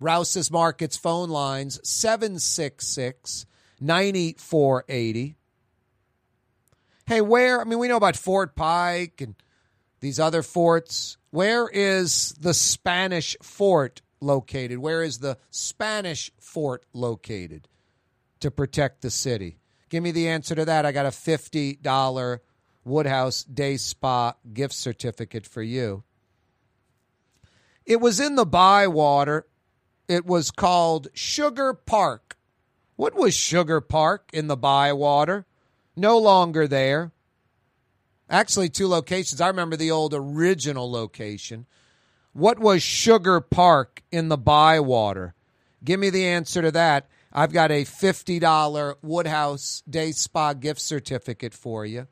Rouse's 0.00 0.50
Markets 0.50 0.96
phone 0.96 1.30
lines 1.30 1.78
766 1.88 3.46
9480. 3.80 5.36
Hey, 7.06 7.20
where? 7.20 7.60
I 7.60 7.64
mean, 7.64 7.78
we 7.78 7.88
know 7.88 7.96
about 7.96 8.16
Fort 8.16 8.54
Pike 8.54 9.20
and 9.20 9.34
these 10.00 10.20
other 10.20 10.42
forts. 10.42 11.16
Where 11.30 11.68
is 11.68 12.34
the 12.40 12.54
Spanish 12.54 13.36
fort 13.42 14.02
located? 14.20 14.78
Where 14.78 15.02
is 15.02 15.18
the 15.18 15.38
Spanish 15.50 16.30
fort 16.40 16.84
located 16.92 17.68
to 18.40 18.50
protect 18.50 19.02
the 19.02 19.10
city? 19.10 19.58
Give 19.88 20.02
me 20.02 20.10
the 20.10 20.28
answer 20.28 20.54
to 20.54 20.64
that. 20.66 20.84
I 20.84 20.92
got 20.92 21.06
a 21.06 21.10
$50 21.10 22.38
Woodhouse 22.84 23.44
Day 23.44 23.76
Spa 23.76 24.34
gift 24.52 24.74
certificate 24.74 25.46
for 25.46 25.62
you. 25.62 26.04
It 27.86 28.00
was 28.00 28.20
in 28.20 28.34
the 28.34 28.44
Bywater. 28.44 29.46
It 30.08 30.26
was 30.26 30.50
called 30.50 31.08
Sugar 31.14 31.72
Park. 31.72 32.27
What 32.98 33.14
was 33.14 33.32
Sugar 33.32 33.80
Park 33.80 34.28
in 34.32 34.48
the 34.48 34.56
Bywater? 34.56 35.46
No 35.94 36.18
longer 36.18 36.66
there. 36.66 37.12
Actually, 38.28 38.70
two 38.70 38.88
locations. 38.88 39.40
I 39.40 39.46
remember 39.46 39.76
the 39.76 39.92
old 39.92 40.14
original 40.14 40.90
location. 40.90 41.66
What 42.32 42.58
was 42.58 42.82
Sugar 42.82 43.40
Park 43.40 44.02
in 44.10 44.30
the 44.30 44.36
Bywater? 44.36 45.36
Give 45.84 46.00
me 46.00 46.10
the 46.10 46.26
answer 46.26 46.60
to 46.60 46.72
that. 46.72 47.08
I've 47.32 47.52
got 47.52 47.70
a 47.70 47.84
$50 47.84 48.96
Woodhouse 49.00 49.84
Day 49.88 50.10
Spa 50.10 50.54
gift 50.54 50.80
certificate 50.80 51.54
for 51.54 51.86
you. 51.86 52.08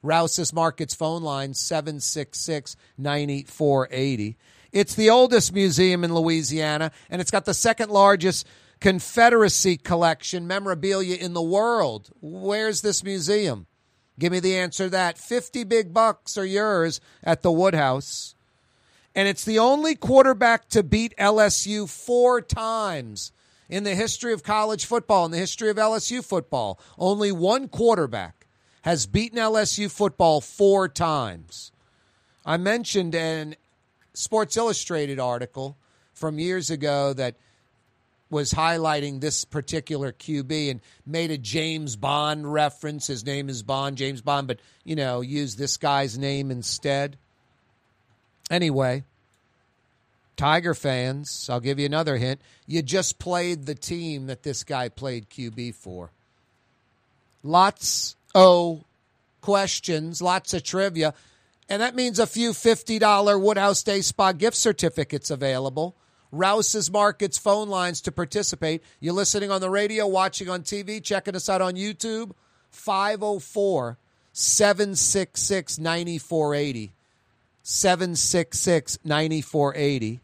Rouse's 0.00 0.52
Markets 0.52 0.94
phone 0.94 1.24
line 1.24 1.54
766 1.54 2.76
9480. 2.96 4.36
It's 4.70 4.94
the 4.94 5.10
oldest 5.10 5.52
museum 5.52 6.04
in 6.04 6.14
Louisiana, 6.14 6.92
and 7.10 7.20
it's 7.20 7.32
got 7.32 7.46
the 7.46 7.54
second 7.54 7.90
largest 7.90 8.46
Confederacy 8.80 9.76
collection 9.76 10.46
memorabilia 10.46 11.16
in 11.16 11.32
the 11.32 11.42
world. 11.42 12.10
Where's 12.20 12.82
this 12.82 13.02
museum? 13.02 13.66
Give 14.18 14.32
me 14.32 14.40
the 14.40 14.56
answer 14.56 14.84
to 14.84 14.90
that. 14.90 15.18
50 15.18 15.64
big 15.64 15.92
bucks 15.92 16.38
are 16.38 16.44
yours 16.44 17.00
at 17.22 17.42
the 17.42 17.52
Woodhouse. 17.52 18.34
And 19.14 19.28
it's 19.28 19.44
the 19.44 19.58
only 19.58 19.94
quarterback 19.94 20.68
to 20.70 20.82
beat 20.82 21.14
LSU 21.16 21.88
four 21.88 22.40
times 22.40 23.32
in 23.68 23.84
the 23.84 23.94
history 23.94 24.32
of 24.32 24.42
college 24.42 24.84
football, 24.84 25.24
in 25.24 25.30
the 25.30 25.38
history 25.38 25.70
of 25.70 25.76
LSU 25.76 26.24
football. 26.24 26.78
Only 26.98 27.32
one 27.32 27.68
quarterback 27.68 28.46
has 28.82 29.06
beaten 29.06 29.38
LSU 29.38 29.90
football 29.90 30.40
four 30.40 30.88
times. 30.88 31.72
I 32.44 32.56
mentioned 32.56 33.14
an 33.14 33.56
Sports 34.12 34.56
Illustrated 34.56 35.18
article 35.18 35.76
from 36.12 36.38
years 36.38 36.70
ago 36.70 37.12
that 37.14 37.36
was 38.30 38.52
highlighting 38.52 39.20
this 39.20 39.44
particular 39.44 40.12
QB 40.12 40.70
and 40.70 40.80
made 41.06 41.30
a 41.30 41.38
James 41.38 41.96
Bond 41.96 42.52
reference. 42.52 43.06
His 43.06 43.24
name 43.24 43.48
is 43.48 43.62
Bond, 43.62 43.96
James 43.96 44.20
Bond, 44.20 44.48
but, 44.48 44.60
you 44.84 44.96
know, 44.96 45.20
use 45.20 45.56
this 45.56 45.76
guy's 45.76 46.18
name 46.18 46.50
instead. 46.50 47.16
Anyway, 48.50 49.04
Tiger 50.36 50.74
fans, 50.74 51.48
I'll 51.48 51.60
give 51.60 51.78
you 51.78 51.86
another 51.86 52.16
hint. 52.16 52.40
You 52.66 52.82
just 52.82 53.18
played 53.18 53.66
the 53.66 53.74
team 53.74 54.26
that 54.26 54.42
this 54.42 54.64
guy 54.64 54.88
played 54.88 55.30
QB 55.30 55.74
for. 55.74 56.10
Lots 57.42 58.16
of 58.34 58.84
questions, 59.40 60.20
lots 60.20 60.54
of 60.54 60.64
trivia, 60.64 61.14
and 61.68 61.80
that 61.80 61.94
means 61.94 62.18
a 62.18 62.26
few 62.26 62.50
$50 62.50 63.40
Woodhouse 63.40 63.82
Day 63.82 64.00
Spa 64.00 64.32
gift 64.32 64.56
certificates 64.56 65.30
available. 65.30 65.94
Rouse's 66.34 66.90
Markets 66.90 67.38
phone 67.38 67.68
lines 67.68 68.00
to 68.02 68.12
participate. 68.12 68.82
You're 69.00 69.14
listening 69.14 69.50
on 69.50 69.60
the 69.60 69.70
radio, 69.70 70.06
watching 70.06 70.48
on 70.48 70.62
TV, 70.62 71.02
checking 71.02 71.36
us 71.36 71.48
out 71.48 71.62
on 71.62 71.74
YouTube. 71.74 72.32
504 72.70 73.98
766 74.32 75.78
9480. 75.78 76.92
766 77.62 78.98
9480. 79.04 80.20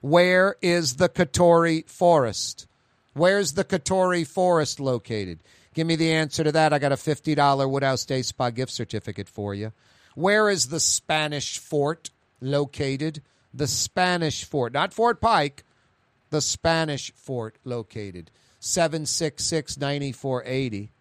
Where 0.00 0.56
is 0.60 0.96
the 0.96 1.08
Couturie 1.08 1.88
Forest? 1.88 2.66
Where's 3.14 3.52
the 3.52 3.64
Couturie 3.64 4.26
Forest 4.26 4.80
located? 4.80 5.38
Give 5.74 5.86
me 5.86 5.96
the 5.96 6.12
answer 6.12 6.42
to 6.42 6.52
that. 6.52 6.72
I 6.72 6.78
got 6.78 6.92
a 6.92 6.96
$50 6.96 7.70
Woodhouse 7.70 8.04
Day 8.04 8.22
Spa 8.22 8.50
gift 8.50 8.72
certificate 8.72 9.28
for 9.28 9.54
you. 9.54 9.72
Where 10.14 10.50
is 10.50 10.68
the 10.68 10.80
Spanish 10.80 11.58
fort 11.58 12.10
located? 12.40 13.22
The 13.54 13.66
Spanish 13.66 14.44
fort, 14.44 14.72
not 14.72 14.94
Fort 14.94 15.20
Pike, 15.20 15.64
the 16.30 16.40
Spanish 16.40 17.12
fort 17.14 17.58
located. 17.64 18.30
766 18.60 19.76
9480. 19.78 20.92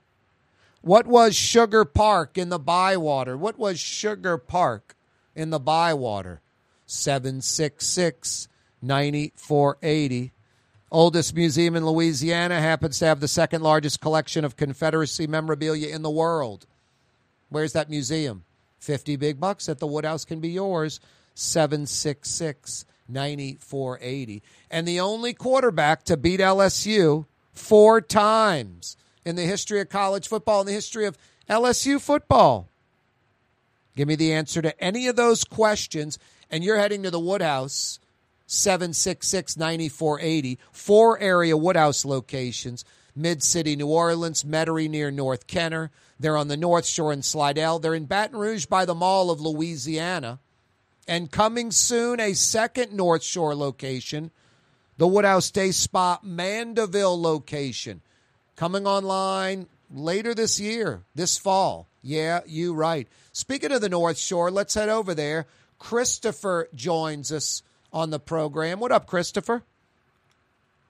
What 0.82 1.06
was 1.06 1.36
Sugar 1.36 1.86
Park 1.86 2.38
in 2.38 2.50
the 2.50 2.60
Bywater? 2.60 3.38
What 3.38 3.58
was 3.60 3.80
Sugar 3.80 4.38
Park 4.38 4.96
in 5.36 5.52
the 5.52 5.60
Bywater? 5.60 6.42
766 6.88 8.48
9480. 8.82 10.32
Oldest 10.92 11.36
museum 11.36 11.76
in 11.76 11.86
Louisiana 11.86 12.60
happens 12.60 13.00
to 13.00 13.06
have 13.06 13.20
the 13.20 13.28
second 13.28 13.62
largest 13.62 14.02
collection 14.02 14.44
of 14.44 14.58
Confederacy 14.58 15.28
memorabilia 15.28 15.96
in 15.96 16.02
the 16.02 16.10
world. 16.10 16.66
Where's 17.50 17.74
that 17.74 17.90
museum? 17.90 18.44
50 18.80 19.16
big 19.16 19.40
bucks 19.40 19.70
at 19.70 19.80
the 19.80 19.88
Woodhouse 19.88 20.26
can 20.26 20.40
be 20.40 20.50
yours. 20.50 21.00
766 21.42 22.86
9480. 23.08 24.44
And 24.70 24.88
the 24.88 25.00
only 25.00 25.34
quarterback 25.34 26.04
to 26.06 26.18
beat 26.18 26.40
LSU 26.40 27.26
four 27.54 28.00
times 28.00 28.96
in 29.26 29.36
the 29.36 29.44
history 29.44 29.82
of 29.82 29.90
college 29.90 30.28
football, 30.28 30.62
in 30.62 30.68
the 30.68 30.74
history 30.74 31.06
of 31.06 31.18
LSU 31.50 32.00
football. 32.00 32.70
Give 33.96 34.08
me 34.08 34.16
the 34.16 34.34
answer 34.34 34.62
to 34.62 34.82
any 34.82 35.08
of 35.08 35.16
those 35.16 35.44
questions, 35.44 36.18
and 36.50 36.64
you're 36.64 36.78
heading 36.78 37.04
to 37.04 37.12
the 37.12 37.20
Woodhouse. 37.20 38.00
766 38.48 39.56
9480. 39.56 40.60
Four 40.74 41.20
area 41.20 41.56
Woodhouse 41.56 42.04
locations 42.04 42.84
Mid 43.16 43.44
City, 43.44 43.76
New 43.76 43.88
Orleans, 43.88 44.44
Metairie 44.44 44.90
near 44.90 45.12
North 45.12 45.48
Kenner. 45.48 45.92
They're 46.20 46.38
on 46.38 46.50
the 46.50 46.58
North 46.58 46.86
Shore 46.86 47.14
in 47.14 47.24
Slidell. 47.24 47.80
They're 47.80 47.96
in 47.96 48.06
Baton 48.06 48.38
Rouge 48.38 48.66
by 48.66 48.86
the 48.86 48.96
Mall 48.96 49.32
of 49.32 49.42
Louisiana. 49.42 50.40
And 51.12 51.30
coming 51.30 51.72
soon, 51.72 52.22
a 52.22 52.34
second 52.34 52.94
North 52.94 53.22
Shore 53.22 53.54
location, 53.54 54.32
the 54.96 55.06
Woodhouse 55.06 55.52
Day 55.52 55.72
Spa 55.72 56.20
Mandeville 56.24 57.22
location. 57.22 58.00
Coming 58.56 58.88
online 58.88 59.68
later 59.94 60.34
this 60.34 60.58
year, 60.58 61.04
this 61.14 61.38
fall. 61.38 61.90
Yeah, 62.02 62.40
you 62.46 62.74
right. 62.74 63.10
Speaking 63.34 63.74
of 63.74 63.82
the 63.82 63.90
North 63.90 64.18
Shore, 64.18 64.50
let's 64.50 64.74
head 64.74 64.88
over 64.88 65.14
there. 65.14 65.48
Christopher 65.80 66.70
joins 66.74 67.30
us 67.30 67.62
on 67.92 68.10
the 68.12 68.20
program. 68.20 68.80
What 68.80 68.94
up, 68.94 69.06
Christopher? 69.06 69.64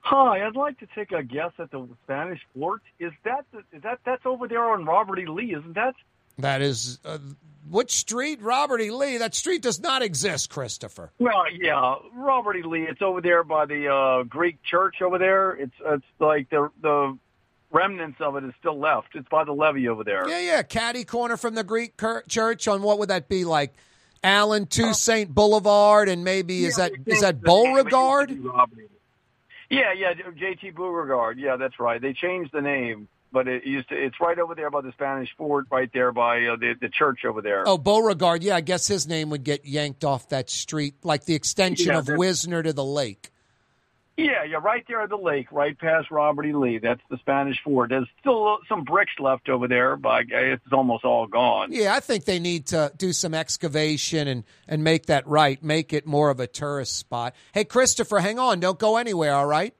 Hi, 0.02 0.46
I'd 0.46 0.54
like 0.54 0.78
to 0.78 0.86
take 0.94 1.10
a 1.10 1.24
guess 1.24 1.50
at 1.58 1.72
the 1.72 1.88
Spanish 2.04 2.42
Fort. 2.54 2.82
Is 3.00 3.10
that 3.24 3.44
is 3.72 3.82
that 3.82 3.98
that's 4.04 4.24
over 4.24 4.46
there 4.46 4.70
on 4.70 4.84
Robert 4.84 5.18
E. 5.18 5.26
Lee? 5.26 5.52
Isn't 5.52 5.74
that? 5.74 5.96
That 6.38 6.62
is 6.62 6.98
uh, 7.04 7.18
which 7.70 7.92
street? 7.92 8.40
Robert 8.42 8.80
E. 8.80 8.90
Lee. 8.90 9.18
That 9.18 9.34
street 9.34 9.62
does 9.62 9.80
not 9.80 10.02
exist, 10.02 10.50
Christopher. 10.50 11.12
Well, 11.18 11.44
yeah, 11.52 11.96
Robert 12.14 12.56
E. 12.56 12.62
Lee. 12.62 12.82
It's 12.88 13.02
over 13.02 13.20
there 13.20 13.44
by 13.44 13.66
the 13.66 13.88
uh, 13.88 14.22
Greek 14.24 14.62
church 14.62 15.02
over 15.02 15.18
there. 15.18 15.52
It's 15.52 15.74
it's 15.84 16.04
like 16.18 16.50
the 16.50 16.70
the 16.80 17.16
remnants 17.70 18.20
of 18.20 18.36
it 18.36 18.44
is 18.44 18.52
still 18.58 18.78
left. 18.78 19.08
It's 19.14 19.28
by 19.28 19.44
the 19.44 19.52
levee 19.52 19.88
over 19.88 20.04
there. 20.04 20.28
Yeah, 20.28 20.40
yeah. 20.40 20.62
Caddy 20.62 21.04
corner 21.04 21.36
from 21.36 21.54
the 21.54 21.64
Greek 21.64 21.96
cur- 21.96 22.22
church 22.28 22.66
on 22.68 22.82
what 22.82 22.98
would 22.98 23.08
that 23.10 23.28
be 23.28 23.44
like? 23.44 23.74
Allen 24.24 24.66
Toussaint 24.66 25.34
Boulevard, 25.34 26.08
and 26.08 26.22
maybe 26.22 26.64
is 26.64 26.78
Yeah, 26.78 26.88
that 26.90 26.92
is 27.12 27.20
that 27.22 27.34
changed 27.34 27.44
the 27.44 27.48
name. 27.48 27.76
It 27.76 27.76
used 27.76 27.90
to 27.90 27.92
Beauregard? 27.92 28.28
be 28.28 28.34
Robert. 28.48 28.76
Lee. 28.78 28.84
Yeah, 29.70 29.92
yeah, 29.94 30.12
J.T. 30.38 30.70
Beauregard. 30.70 31.38
Yeah, 31.38 31.56
that's 31.56 31.80
right. 31.80 32.00
They 32.00 32.12
changed 32.12 32.52
the 32.52 32.60
name, 32.60 33.08
but 33.32 33.48
it 33.48 33.64
used 33.64 33.88
to. 33.88 33.94
It's 33.94 34.20
right 34.20 34.38
over 34.38 34.54
there 34.54 34.70
by 34.70 34.82
the 34.82 34.92
Spanish 34.92 35.30
Fort, 35.36 35.66
right 35.70 35.90
there 35.92 36.12
by 36.12 36.44
uh, 36.46 36.56
the 36.56 36.74
the 36.80 36.88
church 36.88 37.24
over 37.24 37.40
there. 37.40 37.66
Oh, 37.66 37.78
Beauregard. 37.78 38.42
Yeah, 38.42 38.56
I 38.56 38.60
guess 38.60 38.86
his 38.86 39.06
name 39.06 39.30
would 39.30 39.44
get 39.44 39.64
yanked 39.64 40.04
off 40.04 40.28
that 40.28 40.50
street, 40.50 40.96
like 41.02 41.24
the 41.24 41.34
extension 41.34 41.88
Yeah, 41.88 41.98
of 41.98 42.08
Wisner 42.08 42.62
to 42.62 42.72
the 42.72 42.84
lake. 42.84 43.30
Yeah, 44.18 44.44
yeah, 44.44 44.58
right 44.62 44.84
there 44.86 45.00
at 45.00 45.08
the 45.08 45.16
lake, 45.16 45.50
right 45.50 45.76
past 45.76 46.10
Robert 46.10 46.44
E. 46.44 46.52
Lee. 46.52 46.78
That's 46.78 47.00
the 47.08 47.16
Spanish 47.16 47.56
Fort. 47.64 47.88
There's 47.88 48.06
still 48.20 48.58
some 48.68 48.84
bricks 48.84 49.12
left 49.18 49.48
over 49.48 49.66
there, 49.66 49.96
but 49.96 50.24
it's 50.28 50.62
almost 50.70 51.04
all 51.04 51.26
gone. 51.26 51.72
Yeah, 51.72 51.94
I 51.94 52.00
think 52.00 52.26
they 52.26 52.38
need 52.38 52.66
to 52.66 52.92
do 52.98 53.14
some 53.14 53.32
excavation 53.32 54.28
and, 54.28 54.44
and 54.68 54.84
make 54.84 55.06
that 55.06 55.26
right, 55.26 55.62
make 55.62 55.94
it 55.94 56.06
more 56.06 56.28
of 56.28 56.40
a 56.40 56.46
tourist 56.46 56.98
spot. 56.98 57.34
Hey, 57.52 57.64
Christopher, 57.64 58.18
hang 58.18 58.38
on. 58.38 58.60
Don't 58.60 58.78
go 58.78 58.98
anywhere, 58.98 59.34
all 59.34 59.46
right? 59.46 59.74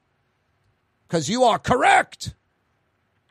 Because 1.07 1.29
you 1.29 1.45
are 1.45 1.59
correct. 1.59 2.35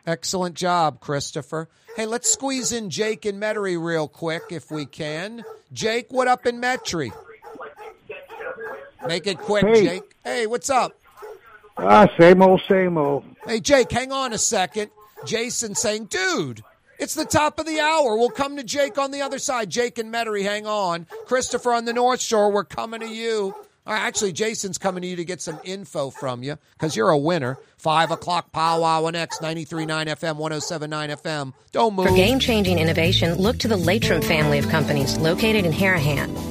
Excellent 0.06 0.56
job, 0.56 1.00
Christopher. 1.00 1.70
Hey, 1.96 2.06
let's 2.06 2.32
squeeze 2.32 2.72
in 2.72 2.90
Jake 2.90 3.26
and 3.26 3.42
Metairie 3.42 3.82
real 3.84 4.08
quick 4.08 4.44
if 4.50 4.72
we 4.72 4.86
can. 4.86 5.44
Jake, 5.74 6.08
what 6.12 6.28
up 6.28 6.46
in 6.46 6.60
Metairie? 6.62 7.12
Make 9.08 9.28
it 9.28 9.38
quick, 9.40 9.66
Hey. 9.66 9.84
Jake. 9.86 10.16
Hey, 10.24 10.48
what's 10.48 10.70
up? 10.70 10.94
Ah, 11.78 12.08
same 12.20 12.42
old, 12.42 12.62
same 12.70 12.98
old. 12.98 13.24
Hey, 13.46 13.60
Jake, 13.60 13.92
hang 13.92 14.12
on 14.12 14.34
a 14.34 14.38
second. 14.38 14.92
Jason 15.26 15.76
saying, 15.76 16.06
dude, 16.06 16.64
It's 17.00 17.16
the 17.16 17.26
top 17.26 17.58
of 17.60 17.66
the 17.66 17.80
hour. 17.80 18.16
We'll 18.16 18.30
come 18.30 18.58
to 18.58 18.64
Jake 18.64 19.00
on 19.00 19.10
the 19.10 19.22
other 19.24 19.40
side. 19.40 19.72
Jake 19.72 19.98
and 19.98 20.14
Metairie, 20.14 20.44
hang 20.44 20.68
on. 20.68 21.08
Christopher 21.26 21.74
on 21.74 21.86
the 21.86 21.94
North 21.94 22.22
Shore, 22.22 22.52
we're 22.52 22.64
coming 22.64 23.00
to 23.00 23.08
you. 23.08 23.56
Uh, 23.86 23.92
actually, 23.92 24.32
Jason's 24.32 24.78
coming 24.78 25.02
to 25.02 25.08
you 25.08 25.16
to 25.16 25.26
get 25.26 25.42
some 25.42 25.60
info 25.64 26.12
from 26.12 26.44
you 26.44 26.58
because 26.74 26.96
you're 26.96 27.10
a 27.10 27.18
winner. 27.18 27.58
Five 27.78 28.12
o'clock 28.12 28.52
powwow 28.52 29.06
on 29.06 29.16
X 29.16 29.40
93.9 29.40 29.88
FM, 29.88 30.38
107.9 30.38 31.10
FM. 31.22 31.54
Don't 31.72 31.96
move. 31.96 32.08
For 32.08 32.16
game-changing 32.16 32.78
innovation, 32.78 33.36
look 33.36 33.58
to 33.60 33.68
the 33.68 33.78
Laitram 33.78 34.24
family 34.24 34.60
of 34.60 34.70
companies 34.70 35.18
located 35.18 35.66
in 35.66 35.72
Harahan. 35.72 36.51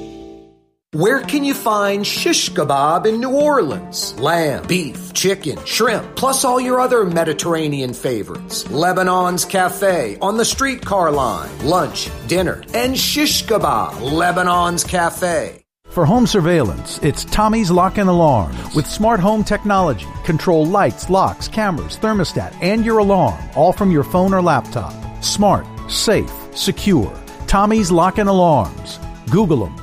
Where 0.93 1.21
can 1.21 1.45
you 1.45 1.53
find 1.53 2.05
shish 2.05 2.49
kebab 2.51 3.05
in 3.05 3.21
New 3.21 3.31
Orleans? 3.31 4.13
Lamb, 4.19 4.67
beef, 4.67 5.13
chicken, 5.13 5.57
shrimp, 5.63 6.17
plus 6.17 6.43
all 6.43 6.59
your 6.59 6.81
other 6.81 7.05
Mediterranean 7.05 7.93
favorites. 7.93 8.65
Lebanon's 8.65 9.45
Cafe 9.45 10.17
on 10.21 10.35
the 10.35 10.43
streetcar 10.43 11.09
line. 11.09 11.49
Lunch, 11.65 12.09
dinner, 12.27 12.61
and 12.73 12.97
shish 12.97 13.45
kebab. 13.45 14.01
Lebanon's 14.01 14.83
Cafe. 14.83 15.63
For 15.91 16.05
home 16.05 16.27
surveillance, 16.27 16.99
it's 17.01 17.23
Tommy's 17.23 17.71
Lock 17.71 17.97
and 17.97 18.09
Alarm. 18.09 18.53
With 18.75 18.85
smart 18.85 19.21
home 19.21 19.45
technology, 19.45 20.07
control 20.25 20.65
lights, 20.65 21.09
locks, 21.09 21.47
cameras, 21.47 21.97
thermostat, 21.99 22.53
and 22.61 22.85
your 22.85 22.97
alarm, 22.97 23.39
all 23.55 23.71
from 23.71 23.91
your 23.91 24.03
phone 24.03 24.33
or 24.33 24.41
laptop. 24.41 24.93
Smart, 25.23 25.65
safe, 25.89 26.33
secure. 26.53 27.17
Tommy's 27.47 27.91
Lock 27.91 28.17
and 28.17 28.27
Alarms. 28.27 28.99
Google 29.29 29.65
them. 29.65 29.80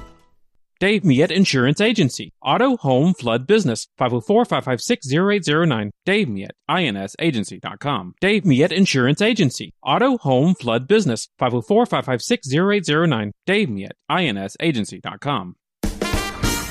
Dave 0.80 1.04
Miet 1.04 1.32
Insurance 1.32 1.80
Agency. 1.80 2.32
Auto, 2.40 2.76
home, 2.76 3.12
flood, 3.14 3.46
business. 3.46 3.88
504-556-0809. 3.98 5.90
Dave 6.06 6.28
Miet, 6.28 6.52
insagency.com. 6.68 8.14
Dave 8.20 8.44
Miet 8.44 8.70
Insurance 8.70 9.20
Agency. 9.20 9.72
Auto, 9.82 10.18
home, 10.18 10.54
flood, 10.54 10.86
business. 10.86 11.28
504-556-0809. 11.40 13.32
Dave 13.44 13.70
Miet, 13.70 13.96
insagency.com. 14.08 15.56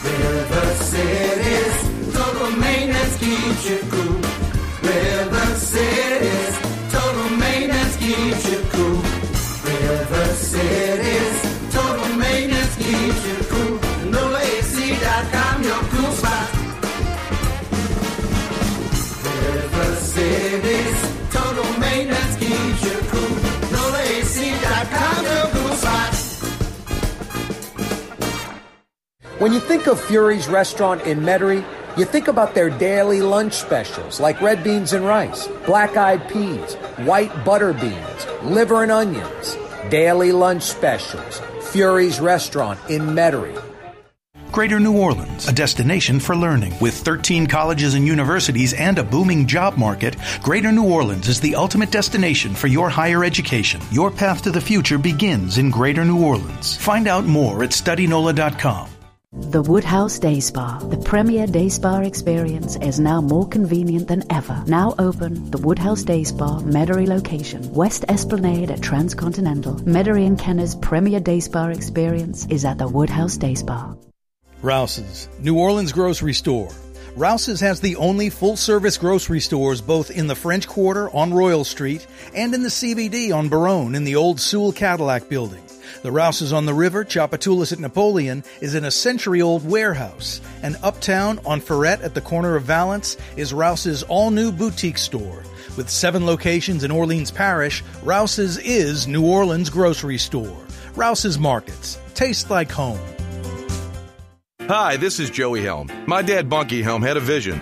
River 0.04 0.76
total 2.14 2.52
maintenance 2.58 3.18
keeps 3.18 3.70
you 3.70 3.97
When 29.40 29.54
you 29.54 29.60
think 29.60 29.86
of 29.86 30.02
Fury's 30.02 30.48
restaurant 30.48 31.04
in 31.04 31.20
Metairie, 31.20 31.64
you 31.96 32.06
think 32.06 32.28
about 32.28 32.56
their 32.56 32.72
daily 32.72 33.22
lunch 33.22 33.54
specials 33.54 34.20
like 34.20 34.42
red 34.42 34.64
beans 34.64 34.94
and 34.94 35.06
rice, 35.06 35.48
black 35.68 35.96
eyed 35.96 36.28
peas, 36.28 36.74
white 37.06 37.46
butter 37.46 37.72
beans, 37.72 38.26
liver 38.42 38.82
and 38.82 38.92
onions. 38.92 39.56
Daily 39.92 40.32
lunch 40.32 40.64
specials. 40.64 41.40
Fury's 41.70 42.20
restaurant 42.20 42.80
in 42.90 43.04
Metairie. 43.04 43.62
Greater 44.52 44.80
New 44.80 44.98
Orleans, 44.98 45.48
a 45.48 45.54
destination 45.54 46.20
for 46.20 46.36
learning. 46.36 46.74
With 46.82 46.96
13 46.96 47.46
colleges 47.46 47.94
and 47.94 48.08
universities 48.08 48.74
and 48.74 48.98
a 48.98 49.04
booming 49.04 49.46
job 49.46 49.78
market, 49.78 50.16
Greater 50.42 50.72
New 50.72 50.90
Orleans 50.92 51.28
is 51.28 51.40
the 51.40 51.54
ultimate 51.54 51.92
destination 51.92 52.56
for 52.56 52.66
your 52.66 52.90
higher 52.90 53.24
education. 53.24 53.82
Your 53.92 54.10
path 54.10 54.42
to 54.42 54.50
the 54.50 54.60
future 54.60 54.98
begins 54.98 55.60
in 55.60 55.70
Greater 55.70 56.04
New 56.04 56.26
Orleans. 56.26 56.76
Find 56.76 57.08
out 57.08 57.26
more 57.26 57.64
at 57.64 57.70
studynola.com. 57.70 58.97
The 59.34 59.62
Woodhouse 59.62 60.20
Day 60.20 60.40
Spa, 60.40 60.80
the 60.80 60.96
premier 60.96 61.46
day 61.48 61.68
spa 61.68 62.00
experience, 62.00 62.78
is 62.78 62.98
now 62.98 63.20
more 63.20 63.46
convenient 63.46 64.08
than 64.08 64.24
ever. 64.32 64.64
Now 64.68 64.96
open, 64.98 65.52
the 65.52 65.58
Woodhouse 65.58 66.04
Day 66.04 66.24
Spa, 66.24 66.62
Metairie 66.62 67.10
location, 67.10 67.74
West 67.74 68.06
Esplanade 68.08 68.72
at 68.72 68.82
Transcontinental. 68.82 69.76
Metairie 69.82 70.26
and 70.26 70.40
Kenner's 70.40 70.76
premier 70.76 71.20
day 71.20 71.42
spa 71.42 71.68
experience 71.68 72.46
is 72.46 72.64
at 72.64 72.78
the 72.78 72.88
Woodhouse 72.88 73.36
Day 73.36 73.54
Spa. 73.54 73.96
Rouse's, 74.62 75.28
New 75.40 75.60
Orleans 75.60 75.92
grocery 75.92 76.34
store. 76.34 76.70
Rouse's 77.18 77.60
has 77.60 77.82
the 77.82 77.98
only 77.98 78.30
full 78.30 78.56
service 78.56 78.98
grocery 78.98 79.42
stores 79.42 79.82
both 79.82 80.10
in 80.10 80.28
the 80.28 80.36
French 80.36 80.70
Quarter 80.70 81.10
on 81.14 81.34
Royal 81.34 81.66
Street 81.66 82.08
and 82.34 82.54
in 82.54 82.64
the 82.64 82.70
CBD 82.70 83.36
on 83.36 83.50
Baronne 83.50 83.94
in 83.94 84.06
the 84.06 84.16
old 84.16 84.40
Sewell 84.40 84.72
Cadillac 84.72 85.28
building. 85.28 85.67
The 86.04 86.12
Rouse's 86.12 86.54
on 86.54 86.66
the 86.66 86.74
river, 86.74 87.04
Tchoupitoulas 87.04 87.74
at 87.74 87.80
Napoleon, 87.80 88.44
is 88.62 88.76
in 88.76 88.86
a 88.86 88.92
century 88.92 89.42
old 89.42 89.68
warehouse. 89.68 90.42
And 90.62 90.78
uptown 90.84 91.40
on 91.46 91.62
Freret 91.62 92.04
at 92.04 92.14
the 92.14 92.22
corner 92.22 92.56
of 92.56 92.64
Valence 92.64 93.18
is 93.36 93.54
Rouse's 93.54 94.04
all 94.04 94.32
new 94.32 94.52
boutique 94.52 94.98
store. 94.98 95.44
With 95.76 95.90
seven 95.90 96.26
locations 96.26 96.84
in 96.84 96.92
Orleans 96.92 97.32
Parish, 97.32 97.84
Rouse's 98.04 98.58
is 98.58 99.08
New 99.08 99.26
Orleans 99.26 99.70
grocery 99.70 100.18
store. 100.18 100.58
Rouse's 100.96 101.38
Markets. 101.38 102.00
Taste 102.14 102.50
like 102.50 102.72
home. 102.72 103.00
Hi, 104.62 104.98
this 104.98 105.20
is 105.20 105.30
Joey 105.30 105.62
Helm. 105.62 105.90
My 106.08 106.22
dad, 106.22 106.50
Bunky 106.50 106.82
Helm, 106.82 107.02
had 107.02 107.16
a 107.16 107.22
vision. 107.22 107.62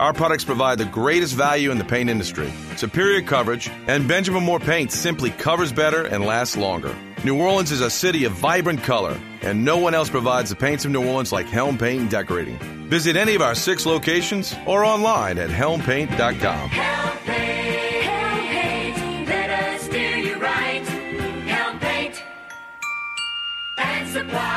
our 0.00 0.12
products 0.12 0.44
provide 0.44 0.78
the 0.78 0.84
greatest 0.84 1.34
value 1.34 1.70
in 1.70 1.78
the 1.78 1.84
paint 1.84 2.10
industry, 2.10 2.52
superior 2.76 3.22
coverage, 3.22 3.70
and 3.86 4.08
Benjamin 4.08 4.42
Moore 4.44 4.60
paint 4.60 4.92
simply 4.92 5.30
covers 5.30 5.72
better 5.72 6.04
and 6.04 6.24
lasts 6.24 6.56
longer. 6.56 6.94
New 7.24 7.40
Orleans 7.40 7.70
is 7.70 7.80
a 7.80 7.90
city 7.90 8.24
of 8.24 8.32
vibrant 8.32 8.82
color, 8.82 9.18
and 9.42 9.64
no 9.64 9.78
one 9.78 9.94
else 9.94 10.10
provides 10.10 10.50
the 10.50 10.56
paints 10.56 10.84
of 10.84 10.90
New 10.90 11.06
Orleans 11.06 11.30
like 11.32 11.46
Helm 11.46 11.78
Paint 11.78 12.00
and 12.00 12.10
Decorating. 12.10 12.58
Visit 12.88 13.16
any 13.16 13.34
of 13.34 13.42
our 13.42 13.54
six 13.54 13.86
locations 13.86 14.54
or 14.66 14.84
online 14.84 15.38
at 15.38 15.50
helmpaint.com. 15.50 16.68
Help 16.68 17.20
paint, 17.20 18.04
help 18.04 18.42
paint, 18.48 19.28
let 19.28 19.50
us 19.50 19.88
do 19.88 19.98
you 19.98 20.34
right. 20.36 20.86
Help 21.46 21.80
paint 21.80 22.22
and 23.78 24.08
supply. 24.08 24.51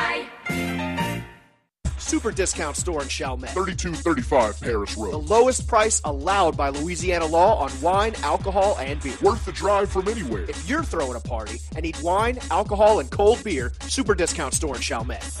Super 2.06 2.30
discount 2.30 2.76
store 2.76 3.02
in 3.02 3.08
Chalmette. 3.08 3.50
3235 3.50 4.60
Paris 4.60 4.96
Road. 4.96 5.10
The 5.10 5.16
lowest 5.16 5.66
price 5.66 6.00
allowed 6.04 6.56
by 6.56 6.68
Louisiana 6.68 7.26
law 7.26 7.56
on 7.56 7.72
wine, 7.80 8.14
alcohol, 8.22 8.76
and 8.78 9.02
beer. 9.02 9.16
Worth 9.22 9.44
the 9.44 9.50
drive 9.50 9.90
from 9.90 10.06
anywhere. 10.06 10.44
If 10.48 10.70
you're 10.70 10.84
throwing 10.84 11.16
a 11.16 11.20
party 11.20 11.58
and 11.74 11.82
need 11.82 12.00
wine, 12.02 12.38
alcohol, 12.52 13.00
and 13.00 13.10
cold 13.10 13.42
beer, 13.42 13.72
Super 13.80 14.14
discount 14.14 14.54
store 14.54 14.76
in 14.76 14.82
Chalmette. 14.82 15.40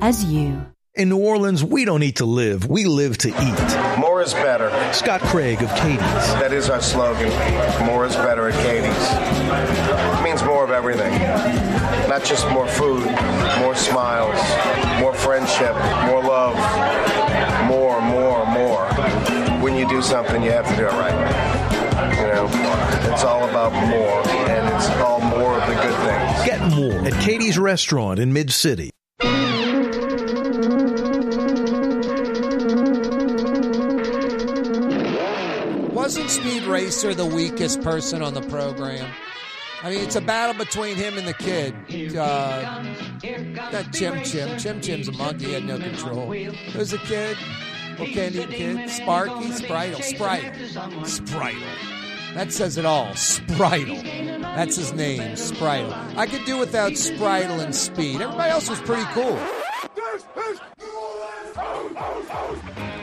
as 0.00 0.24
you. 0.24 0.66
In 0.94 1.08
New 1.08 1.18
Orleans, 1.18 1.62
we 1.62 1.84
don't 1.84 2.02
eat 2.02 2.16
to 2.16 2.24
live, 2.24 2.68
we 2.68 2.84
live 2.84 3.16
to 3.18 3.28
eat. 3.28 3.98
More 3.98 4.20
is 4.22 4.34
better. 4.34 4.70
Scott 4.92 5.20
Craig 5.20 5.62
of 5.62 5.70
Katie's. 5.76 6.00
That 6.40 6.52
is 6.52 6.68
our 6.68 6.82
slogan. 6.82 7.28
More 7.86 8.04
is 8.06 8.16
better 8.16 8.48
at 8.48 8.54
Katie's. 8.64 10.18
It 10.18 10.24
means 10.24 10.42
more 10.42 10.64
of 10.64 10.70
everything. 10.70 11.12
Not 12.08 12.24
just 12.24 12.48
more 12.50 12.66
food, 12.66 13.06
more 13.60 13.76
smiles, 13.76 14.36
more 15.00 15.14
friendship, 15.14 15.74
more 16.06 16.24
love, 16.24 16.56
more, 17.68 18.00
more, 18.00 18.44
more. 18.46 18.84
When 19.62 19.76
you 19.76 19.88
do 19.88 20.02
something, 20.02 20.42
you 20.42 20.50
have 20.50 20.68
to 20.68 20.76
do 20.76 20.86
it 20.86 20.92
right. 20.92 21.70
You 22.16 22.26
know, 22.26 22.48
it's 23.12 23.22
all 23.22 23.48
about 23.48 23.72
more, 23.72 24.28
and 24.50 24.74
it's 24.74 24.90
all 24.98 25.20
more 25.20 25.54
of 25.54 25.68
the 25.68 25.74
good 25.74 25.96
things. 26.04 26.46
Get 26.46 26.60
more 26.74 27.06
at 27.06 27.22
Katie's 27.22 27.58
Restaurant 27.58 28.18
in 28.18 28.32
Mid 28.32 28.50
City. 28.50 28.90
Wasn't 36.10 36.28
Speed 36.28 36.64
Racer 36.64 37.14
the 37.14 37.24
weakest 37.24 37.82
person 37.82 38.20
on 38.20 38.34
the 38.34 38.42
program? 38.42 39.08
I 39.80 39.90
mean, 39.90 40.00
it's 40.00 40.16
a 40.16 40.20
battle 40.20 40.56
between 40.56 40.96
him 40.96 41.16
and 41.16 41.24
the 41.24 41.34
kid. 41.34 41.72
Uh, 42.16 42.82
not 43.70 43.92
Chim 43.92 44.20
Chim. 44.24 44.58
Chim 44.58 44.80
Chim's 44.80 45.06
a 45.06 45.12
monkey. 45.12 45.44
He 45.44 45.52
had 45.52 45.64
no 45.64 45.78
control. 45.78 46.32
Who's 46.32 46.90
the 46.90 46.98
kid? 46.98 47.36
What 47.96 48.08
candy 48.08 48.44
kid? 48.46 48.90
Sparky? 48.90 49.50
Spritle. 49.50 50.00
Spritle. 50.00 50.52
Spritle. 51.04 52.34
That 52.34 52.52
says 52.52 52.76
it 52.76 52.84
all. 52.84 53.10
Spritle. 53.10 54.02
That's 54.42 54.74
his 54.74 54.92
name. 54.92 55.36
Spritle. 55.36 55.92
I 56.16 56.26
could 56.26 56.44
do 56.44 56.58
without 56.58 56.90
Spritle 56.94 57.60
and 57.60 57.72
Speed. 57.72 58.20
Everybody 58.20 58.50
else 58.50 58.68
was 58.68 58.80
pretty 58.80 59.04
cool. 59.12 59.38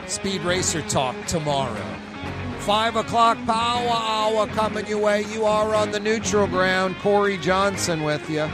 Speed 0.07 0.41
Racer 0.41 0.81
Talk 0.81 1.15
tomorrow. 1.27 1.85
Five 2.67 2.97
o'clock 2.97 3.37
power 3.45 3.89
hour 3.89 4.45
coming 4.47 4.85
your 4.87 4.97
way. 4.99 5.23
You 5.31 5.45
are 5.45 5.73
on 5.73 5.91
the 5.91 6.01
neutral 6.01 6.47
ground. 6.47 6.97
Corey 6.99 7.37
Johnson 7.37 8.03
with 8.03 8.29
you. 8.29 8.45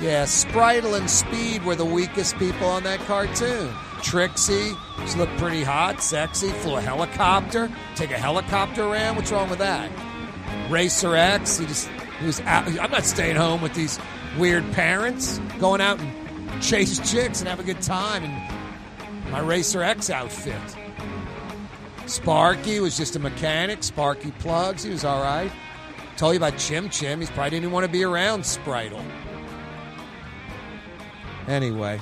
Yeah, 0.00 0.26
Spritle 0.26 0.96
and 0.96 1.10
Speed 1.10 1.64
were 1.64 1.74
the 1.74 1.84
weakest 1.84 2.38
people 2.38 2.68
on 2.68 2.84
that 2.84 3.00
cartoon. 3.00 3.74
Trixie, 4.00 4.70
she 5.08 5.18
looked 5.18 5.36
pretty 5.38 5.64
hot, 5.64 6.00
sexy, 6.00 6.50
flew 6.50 6.76
a 6.76 6.80
helicopter, 6.80 7.68
take 7.96 8.12
a 8.12 8.16
helicopter 8.16 8.84
around. 8.84 9.16
What's 9.16 9.32
wrong 9.32 9.50
with 9.50 9.58
that? 9.58 9.90
Racer 10.70 11.16
X, 11.16 11.58
he 11.58 11.66
just 11.66 11.88
he 12.20 12.26
was 12.26 12.40
out. 12.42 12.68
I'm 12.78 12.92
not 12.92 13.04
staying 13.04 13.34
home 13.34 13.60
with 13.60 13.74
these 13.74 13.98
weird 14.38 14.70
parents. 14.70 15.40
Going 15.58 15.80
out 15.80 15.98
and 15.98 16.62
chase 16.62 17.00
chicks 17.10 17.40
and 17.40 17.48
have 17.48 17.58
a 17.58 17.64
good 17.64 17.82
time 17.82 18.22
in 18.22 19.30
my 19.32 19.40
Racer 19.40 19.82
X 19.82 20.10
outfit. 20.10 20.81
Sparky 22.06 22.80
was 22.80 22.96
just 22.96 23.16
a 23.16 23.18
mechanic. 23.18 23.82
Sparky 23.82 24.30
plugs. 24.32 24.82
He 24.82 24.90
was 24.90 25.04
all 25.04 25.22
right. 25.22 25.50
Told 26.16 26.34
you 26.34 26.38
about 26.38 26.58
Chim 26.58 26.88
Chim. 26.88 27.20
He's 27.20 27.30
probably 27.30 27.50
didn't 27.50 27.72
want 27.72 27.86
to 27.86 27.92
be 27.92 28.04
around 28.04 28.42
Spritle. 28.42 29.02
Anyway, 31.48 32.00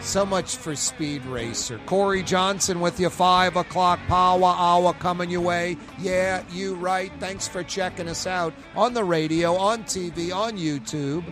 so 0.00 0.24
much 0.24 0.56
for 0.56 0.76
Speed 0.76 1.24
Racer. 1.26 1.80
Corey 1.86 2.22
Johnson 2.22 2.80
with 2.80 3.00
you. 3.00 3.10
Five 3.10 3.56
o'clock 3.56 3.98
power 4.06 4.54
hour 4.56 4.92
coming 4.94 5.30
your 5.30 5.40
way. 5.40 5.76
Yeah, 5.98 6.42
you 6.52 6.74
right. 6.74 7.10
Thanks 7.18 7.48
for 7.48 7.62
checking 7.62 8.08
us 8.08 8.26
out 8.26 8.54
on 8.76 8.94
the 8.94 9.04
radio, 9.04 9.56
on 9.56 9.84
TV, 9.84 10.34
on 10.34 10.56
YouTube. 10.56 11.24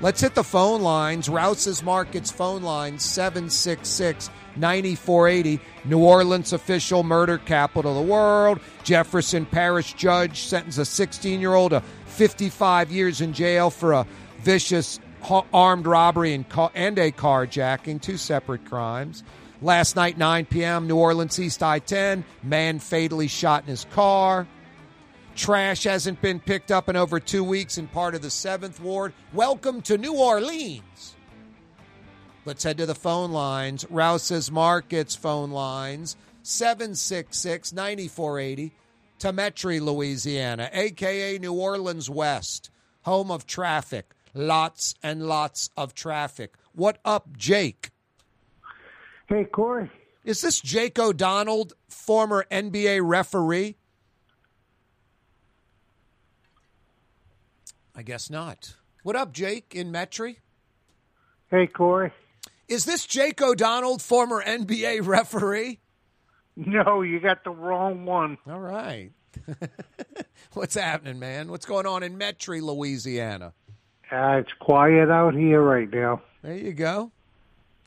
Let's 0.00 0.20
hit 0.20 0.34
the 0.34 0.44
phone 0.44 0.82
lines. 0.82 1.28
Rouse's 1.28 1.82
Markets 1.82 2.30
phone 2.30 2.62
line 2.62 2.98
766 2.98 4.30
9480. 4.60 5.60
New 5.84 5.98
Orleans 5.98 6.52
official 6.52 7.02
murder 7.02 7.38
capital 7.38 7.98
of 7.98 8.06
the 8.06 8.12
world. 8.12 8.60
Jefferson 8.84 9.46
Parish 9.46 9.94
judge 9.94 10.42
sentenced 10.42 10.78
a 10.78 10.84
16 10.84 11.40
year 11.40 11.54
old 11.54 11.70
to 11.70 11.82
55 12.06 12.92
years 12.92 13.20
in 13.20 13.32
jail 13.32 13.70
for 13.70 13.92
a 13.92 14.06
vicious 14.42 15.00
armed 15.52 15.86
robbery 15.86 16.34
and, 16.34 16.48
ca- 16.48 16.70
and 16.74 16.98
a 16.98 17.10
carjacking, 17.10 18.00
two 18.00 18.16
separate 18.16 18.64
crimes. 18.64 19.22
Last 19.62 19.94
night, 19.94 20.16
9 20.16 20.46
p.m., 20.46 20.86
New 20.86 20.96
Orleans 20.96 21.38
East 21.38 21.62
I 21.62 21.80
10, 21.80 22.24
man 22.42 22.78
fatally 22.78 23.28
shot 23.28 23.64
in 23.64 23.68
his 23.68 23.84
car. 23.92 24.46
Trash 25.36 25.84
hasn't 25.84 26.20
been 26.22 26.40
picked 26.40 26.70
up 26.70 26.88
in 26.88 26.96
over 26.96 27.20
two 27.20 27.44
weeks 27.44 27.78
in 27.78 27.86
part 27.86 28.14
of 28.14 28.22
the 28.22 28.28
7th 28.28 28.80
Ward. 28.80 29.12
Welcome 29.32 29.82
to 29.82 29.98
New 29.98 30.14
Orleans. 30.14 31.14
Let's 32.46 32.64
head 32.64 32.78
to 32.78 32.86
the 32.86 32.94
phone 32.94 33.32
lines. 33.32 33.84
Rouse's 33.90 34.50
Markets 34.50 35.14
phone 35.14 35.50
lines 35.50 36.16
766 36.42 37.72
9480 37.72 38.72
to 39.18 39.32
Metairie, 39.32 39.80
Louisiana, 39.80 40.70
aka 40.72 41.38
New 41.38 41.52
Orleans 41.52 42.08
West, 42.08 42.70
home 43.02 43.30
of 43.30 43.46
traffic. 43.46 44.14
Lots 44.32 44.94
and 45.02 45.26
lots 45.26 45.68
of 45.76 45.94
traffic. 45.94 46.54
What 46.72 46.98
up, 47.04 47.36
Jake? 47.36 47.90
Hey, 49.28 49.44
Corey. 49.44 49.90
Is 50.24 50.40
this 50.40 50.60
Jake 50.60 50.98
O'Donnell, 50.98 51.68
former 51.88 52.46
NBA 52.50 53.00
referee? 53.02 53.76
I 57.94 58.02
guess 58.02 58.30
not. 58.30 58.76
What 59.02 59.16
up, 59.16 59.32
Jake 59.32 59.74
in 59.74 59.92
Metairie? 59.92 60.36
Hey, 61.50 61.66
Corey. 61.66 62.12
Is 62.70 62.84
this 62.84 63.04
Jake 63.04 63.42
O'Donnell, 63.42 63.98
former 63.98 64.40
NBA 64.40 65.04
referee? 65.04 65.80
No, 66.54 67.02
you 67.02 67.18
got 67.18 67.42
the 67.42 67.50
wrong 67.50 68.06
one. 68.06 68.38
All 68.48 68.60
right. 68.60 69.10
What's 70.52 70.76
happening, 70.76 71.18
man? 71.18 71.50
What's 71.50 71.66
going 71.66 71.84
on 71.86 72.04
in 72.04 72.16
Metairie, 72.16 72.62
Louisiana? 72.62 73.54
Uh, 74.12 74.38
it's 74.38 74.52
quiet 74.60 75.10
out 75.10 75.34
here 75.34 75.60
right 75.60 75.90
now. 75.92 76.22
There 76.42 76.56
you 76.56 76.72
go. 76.72 77.10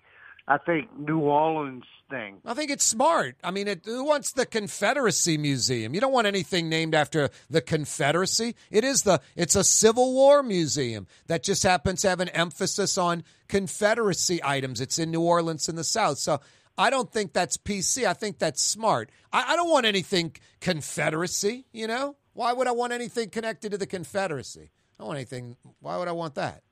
I 0.46 0.58
think 0.58 0.96
New 0.96 1.18
Orleans 1.18 1.82
thing. 2.10 2.40
I 2.44 2.54
think 2.54 2.70
it's 2.70 2.84
smart. 2.84 3.36
I 3.42 3.50
mean, 3.50 3.68
it, 3.68 3.82
who 3.84 4.04
wants 4.04 4.32
the 4.32 4.44
Confederacy 4.44 5.38
Museum? 5.38 5.94
You 5.94 6.00
don't 6.00 6.12
want 6.12 6.26
anything 6.26 6.68
named 6.68 6.94
after 6.94 7.30
the 7.48 7.60
Confederacy. 7.60 8.54
It 8.70 8.84
is 8.84 9.02
the 9.02 9.20
it's 9.36 9.56
a 9.56 9.64
Civil 9.64 10.12
War 10.12 10.42
museum 10.42 11.06
that 11.28 11.42
just 11.42 11.62
happens 11.62 12.02
to 12.02 12.08
have 12.08 12.20
an 12.20 12.28
emphasis 12.30 12.98
on 12.98 13.24
Confederacy 13.48 14.40
items. 14.44 14.80
It's 14.80 14.98
in 14.98 15.10
New 15.10 15.22
Orleans 15.22 15.68
in 15.68 15.76
the 15.76 15.84
South, 15.84 16.18
so. 16.18 16.40
I 16.78 16.88
don't 16.88 17.12
think 17.12 17.34
that's 17.34 17.58
PC. 17.58 18.06
I 18.06 18.14
think 18.14 18.38
that's 18.38 18.62
smart. 18.62 19.10
I, 19.30 19.52
I 19.52 19.56
don't 19.56 19.68
want 19.68 19.84
anything 19.84 20.34
Confederacy, 20.60 21.66
you 21.72 21.86
know? 21.86 22.16
Why 22.32 22.54
would 22.54 22.66
I 22.66 22.70
want 22.70 22.94
anything 22.94 23.28
connected 23.28 23.72
to 23.72 23.76
the 23.76 23.86
Confederacy? 23.86 24.70
I 24.70 24.96
don't 24.98 25.08
want 25.08 25.18
anything. 25.18 25.56
Why 25.80 25.98
would 25.98 26.08
I 26.08 26.12
want 26.12 26.36
that? 26.36 26.62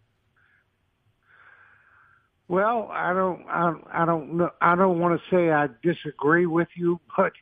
Well, 2.49 2.89
I 2.91 3.13
don't 3.13 3.45
I, 3.49 3.61
don't- 3.67 3.87
I 3.93 4.05
don't 4.05 4.37
know 4.39 4.51
I 4.61 4.75
don't 4.75 4.99
want 4.99 5.21
to 5.21 5.37
say 5.37 5.51
I 5.51 5.69
disagree 5.83 6.47
with 6.47 6.69
you, 6.75 7.01
but 7.17 7.33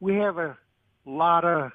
we 0.00 0.16
have 0.16 0.38
a 0.38 0.56
lot 1.06 1.44
of 1.44 1.72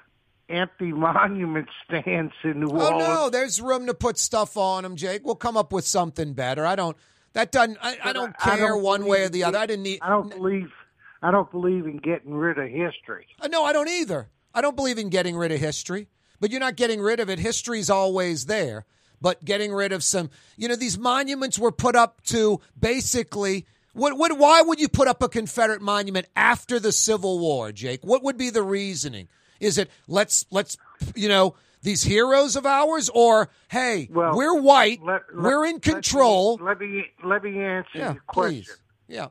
empty 0.48 0.92
monument 0.92 1.68
stands 1.84 2.32
in 2.44 2.60
New 2.60 2.68
Orleans. 2.68 3.02
Oh 3.04 3.14
no, 3.24 3.30
there's 3.30 3.60
room 3.60 3.86
to 3.86 3.94
put 3.94 4.16
stuff 4.18 4.56
on 4.56 4.84
them, 4.84 4.96
Jake. 4.96 5.22
We'll 5.24 5.34
come 5.34 5.56
up 5.56 5.72
with 5.72 5.86
something 5.86 6.32
better. 6.34 6.64
I 6.64 6.76
don't. 6.76 6.96
That 7.34 7.52
doesn't. 7.52 7.78
I, 7.82 7.98
I 8.02 8.12
don't 8.12 8.34
I 8.40 8.56
care 8.56 8.68
don't 8.68 8.82
one 8.82 9.06
way 9.06 9.24
or 9.24 9.28
the 9.28 9.44
other. 9.44 9.58
I 9.58 9.66
didn't 9.66 9.82
need. 9.82 9.98
I 10.02 10.08
don't 10.08 10.30
believe. 10.30 10.72
I 11.20 11.30
don't 11.32 11.50
believe 11.50 11.84
in 11.86 11.96
getting 11.96 12.32
rid 12.32 12.58
of 12.58 12.68
history. 12.68 13.26
Uh, 13.40 13.48
No, 13.48 13.64
I 13.64 13.72
don't 13.72 13.88
either. 13.88 14.28
I 14.54 14.60
don't 14.60 14.76
believe 14.76 14.98
in 14.98 15.08
getting 15.08 15.36
rid 15.36 15.50
of 15.52 15.58
history, 15.60 16.08
but 16.40 16.50
you're 16.50 16.60
not 16.60 16.76
getting 16.76 17.00
rid 17.00 17.18
of 17.20 17.28
it. 17.28 17.38
History's 17.40 17.90
always 17.90 18.46
there, 18.46 18.86
but 19.20 19.44
getting 19.44 19.72
rid 19.72 19.92
of 19.92 20.02
some, 20.04 20.30
you 20.56 20.68
know, 20.68 20.76
these 20.76 20.98
monuments 20.98 21.58
were 21.58 21.72
put 21.72 21.96
up 21.96 22.22
to 22.26 22.60
basically. 22.78 23.66
What, 23.94 24.16
what, 24.16 24.38
why 24.38 24.62
would 24.62 24.78
you 24.78 24.88
put 24.88 25.08
up 25.08 25.22
a 25.22 25.28
Confederate 25.28 25.82
monument 25.82 26.26
after 26.36 26.78
the 26.78 26.92
Civil 26.92 27.40
War, 27.40 27.72
Jake? 27.72 28.00
What 28.04 28.22
would 28.22 28.36
be 28.38 28.50
the 28.50 28.62
reasoning? 28.62 29.26
Is 29.58 29.76
it 29.76 29.90
let's 30.06 30.46
let's 30.52 30.76
you 31.16 31.28
know 31.28 31.56
these 31.82 32.04
heroes 32.04 32.54
of 32.54 32.64
ours, 32.64 33.08
or 33.12 33.48
hey, 33.68 34.08
Well, 34.12 34.36
we're 34.36 34.60
white, 34.60 35.00
let- 35.02 35.22
let- 35.34 35.42
we're 35.42 35.64
in 35.64 35.76
let 35.76 35.86
me- 35.86 35.92
control? 35.94 36.58
Let 36.62 36.78
me 36.78 37.06
let 37.24 37.42
me 37.42 37.60
answer 37.60 37.88
yeah, 37.94 38.12
your 38.12 38.22
question. 38.28 38.54
please. 38.62 38.76
Yeah. 39.08 39.28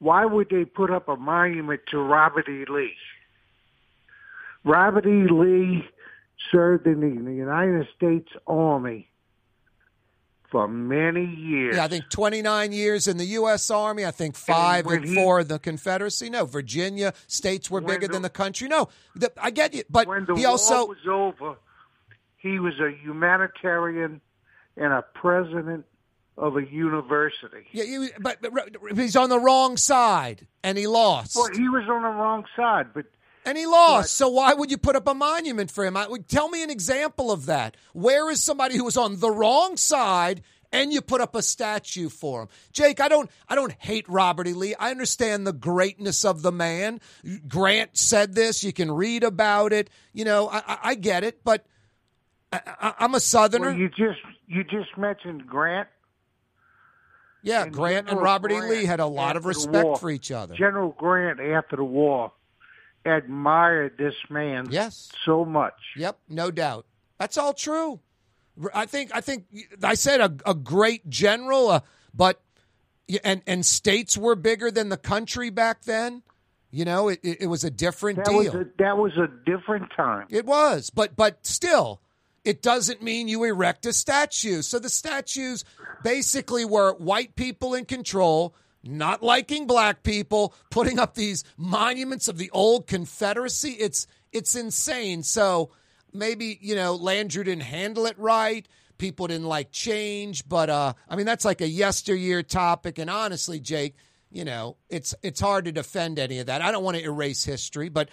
Why 0.00 0.24
would 0.24 0.48
they 0.50 0.64
put 0.64 0.90
up 0.90 1.08
a 1.08 1.16
monument 1.16 1.82
to 1.92 1.98
Robert 1.98 2.48
E. 2.48 2.64
Lee? 2.68 2.94
Robert 4.64 5.06
E. 5.06 5.28
Lee 5.30 5.84
served 6.54 6.86
in 6.86 7.00
the 7.00 7.32
United 7.32 7.86
States 7.96 8.28
Army 8.46 9.08
for 10.50 10.68
many 10.68 11.24
years. 11.24 11.76
Yeah, 11.76 11.84
I 11.84 11.88
think 11.88 12.08
29 12.10 12.72
years 12.72 13.08
in 13.08 13.16
the 13.16 13.24
U.S. 13.24 13.70
Army. 13.70 14.04
I 14.06 14.12
think 14.12 14.36
five 14.36 14.86
and 14.86 15.04
he- 15.04 15.14
four 15.14 15.40
in 15.40 15.48
the 15.48 15.58
Confederacy. 15.58 16.30
No, 16.30 16.44
Virginia 16.44 17.12
states 17.26 17.70
were 17.70 17.80
bigger 17.80 18.06
the- 18.06 18.12
than 18.14 18.22
the 18.22 18.30
country. 18.30 18.68
No, 18.68 18.88
the, 19.16 19.32
I 19.42 19.50
get 19.50 19.74
you, 19.74 19.82
but 19.90 20.06
when 20.06 20.26
the 20.26 20.34
he 20.34 20.42
war 20.42 20.50
also 20.52 20.86
was 20.86 20.98
over, 21.10 21.56
he 22.36 22.58
was 22.60 22.74
a 22.78 22.90
humanitarian 23.02 24.20
and 24.76 24.92
a 24.92 25.02
president 25.14 25.86
of 26.36 26.56
a 26.56 26.64
university. 26.64 27.64
yeah, 27.72 27.84
he, 27.84 28.08
but, 28.20 28.38
but 28.42 28.96
he's 28.96 29.14
on 29.16 29.28
the 29.30 29.38
wrong 29.38 29.76
side 29.76 30.46
and 30.64 30.76
he 30.76 30.86
lost. 30.88 31.36
Well, 31.36 31.48
he 31.54 31.68
was 31.68 31.84
on 31.88 32.02
the 32.02 32.08
wrong 32.08 32.44
side, 32.56 32.88
but 32.92 33.06
and 33.44 33.58
he 33.58 33.66
lost. 33.66 34.16
So 34.16 34.28
why 34.28 34.54
would 34.54 34.70
you 34.70 34.78
put 34.78 34.96
up 34.96 35.06
a 35.06 35.14
monument 35.14 35.70
for 35.70 35.84
him? 35.84 35.96
I, 35.96 36.06
tell 36.28 36.48
me 36.48 36.62
an 36.62 36.70
example 36.70 37.30
of 37.30 37.46
that. 37.46 37.76
Where 37.92 38.30
is 38.30 38.42
somebody 38.42 38.76
who 38.76 38.84
was 38.84 38.96
on 38.96 39.20
the 39.20 39.30
wrong 39.30 39.76
side 39.76 40.42
and 40.72 40.92
you 40.92 41.00
put 41.00 41.20
up 41.20 41.34
a 41.34 41.42
statue 41.42 42.08
for 42.08 42.42
him? 42.42 42.48
Jake, 42.72 43.00
I 43.00 43.08
don't 43.08 43.30
I 43.48 43.54
don't 43.54 43.72
hate 43.72 44.08
Robert 44.08 44.46
E. 44.48 44.52
Lee. 44.52 44.74
I 44.74 44.90
understand 44.90 45.46
the 45.46 45.52
greatness 45.52 46.24
of 46.24 46.42
the 46.42 46.52
man. 46.52 47.00
Grant 47.46 47.96
said 47.96 48.34
this. 48.34 48.64
You 48.64 48.72
can 48.72 48.90
read 48.90 49.22
about 49.24 49.72
it. 49.72 49.90
You 50.12 50.24
know, 50.24 50.48
I, 50.48 50.58
I, 50.66 50.78
I 50.82 50.94
get 50.94 51.24
it, 51.24 51.44
but 51.44 51.66
I, 52.52 52.60
I, 52.66 52.94
I'm 53.00 53.14
a 53.14 53.20
Southerner. 53.20 53.70
well, 53.70 53.76
you 53.78 53.88
just 53.88 54.20
you 54.46 54.64
just 54.64 54.96
mentioned 54.96 55.46
Grant. 55.46 55.88
yeah, 57.42 57.64
and 57.64 57.72
Grant 57.72 58.08
and 58.08 58.08
General 58.08 58.24
Robert 58.24 58.52
E. 58.52 58.60
Lee 58.60 58.84
had 58.84 59.00
a 59.00 59.06
lot 59.06 59.36
of 59.36 59.44
respect 59.44 59.98
for 59.98 60.10
each 60.10 60.30
other. 60.30 60.54
General 60.54 60.94
Grant 60.98 61.40
after 61.40 61.76
the 61.76 61.84
war 61.84 62.32
admired 63.04 63.98
this 63.98 64.14
man 64.30 64.68
yes. 64.70 65.10
so 65.24 65.44
much. 65.44 65.74
Yep, 65.96 66.18
no 66.28 66.50
doubt. 66.50 66.86
That's 67.18 67.38
all 67.38 67.52
true. 67.52 68.00
I 68.72 68.86
think 68.86 69.10
I 69.14 69.20
think 69.20 69.46
I 69.82 69.94
said 69.94 70.20
a, 70.20 70.50
a 70.50 70.54
great 70.54 71.08
general, 71.08 71.70
uh, 71.70 71.80
but 72.14 72.40
and 73.24 73.42
and 73.46 73.66
states 73.66 74.16
were 74.16 74.36
bigger 74.36 74.70
than 74.70 74.88
the 74.88 74.96
country 74.96 75.50
back 75.50 75.82
then. 75.82 76.22
You 76.70 76.84
know, 76.84 77.08
it, 77.08 77.20
it, 77.22 77.46
was 77.46 77.62
a 77.62 77.70
different 77.70 78.16
That 78.16 78.26
deal. 78.26 78.36
was 78.38 78.48
a, 78.48 78.66
that 78.78 78.98
was 78.98 79.12
a 79.16 79.28
different 79.46 79.92
time. 79.96 80.26
It 80.28 80.44
was, 80.44 80.90
but 80.90 81.14
but 81.14 81.46
still, 81.46 82.00
it 82.44 82.62
doesn't 82.62 83.00
mean 83.00 83.28
you 83.28 83.44
erect 83.44 83.86
a 83.86 83.92
statue. 83.92 84.60
So 84.62 84.80
the 84.80 84.88
statues 84.88 85.64
basically 86.02 86.64
were 86.64 86.94
white 86.94 87.36
people 87.36 87.74
in 87.74 87.84
control, 87.84 88.56
not 88.86 89.22
liking 89.22 89.66
black 89.66 90.02
people, 90.02 90.54
putting 90.70 90.98
up 90.98 91.14
these 91.14 91.44
monuments 91.56 92.28
of 92.28 92.38
the 92.38 92.50
old 92.50 92.86
Confederacy. 92.86 93.70
It's 93.72 94.06
it's 94.32 94.54
insane. 94.54 95.22
So 95.22 95.70
maybe 96.12 96.58
you 96.60 96.74
know 96.74 96.98
Landrieu 96.98 97.44
didn't 97.44 97.60
handle 97.60 98.06
it 98.06 98.18
right. 98.18 98.66
People 98.98 99.26
didn't 99.26 99.46
like 99.46 99.72
change, 99.72 100.48
but 100.48 100.70
uh, 100.70 100.94
I 101.08 101.16
mean 101.16 101.26
that's 101.26 101.44
like 101.44 101.60
a 101.60 101.68
yesteryear 101.68 102.42
topic. 102.42 102.98
And 102.98 103.10
honestly, 103.10 103.58
Jake, 103.58 103.96
you 104.34 104.44
know, 104.44 104.76
it's 104.90 105.14
it's 105.22 105.40
hard 105.40 105.64
to 105.66 105.72
defend 105.72 106.18
any 106.18 106.40
of 106.40 106.46
that. 106.46 106.60
I 106.60 106.72
don't 106.72 106.82
want 106.82 106.96
to 106.96 107.04
erase 107.04 107.44
history, 107.44 107.88
but 107.88 108.08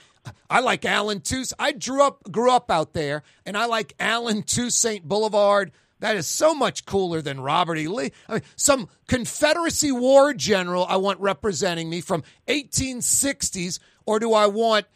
I 0.50 0.60
like 0.60 0.86
Allen 0.86 1.22
Toussaint. 1.22 1.56
I 1.60 1.72
grew 1.72 2.04
up 2.04 2.32
grew 2.32 2.52
up 2.52 2.70
out 2.70 2.94
there, 2.94 3.24
and 3.46 3.58
I 3.58 3.66
like 3.66 3.96
Allen 4.00 4.44
Toussaint 4.44 5.04
Boulevard. 5.04 5.72
That 6.02 6.18
is 6.18 6.28
so 6.28 6.54
much 6.54 6.86
cooler 6.86 7.22
than 7.22 7.40
Robert 7.40 7.78
E. 7.78 7.88
Lee. 7.88 8.12
I 8.28 8.34
mean, 8.34 8.42
some 8.56 8.90
Confederacy 9.08 9.92
war 9.92 10.34
general 10.34 10.86
I 10.90 10.98
want 10.98 11.20
representing 11.20 11.90
me 11.90 12.02
from 12.02 12.24
1860s, 12.48 13.80
or 14.06 14.20
do 14.20 14.34
I 14.34 14.48
want 14.48 14.88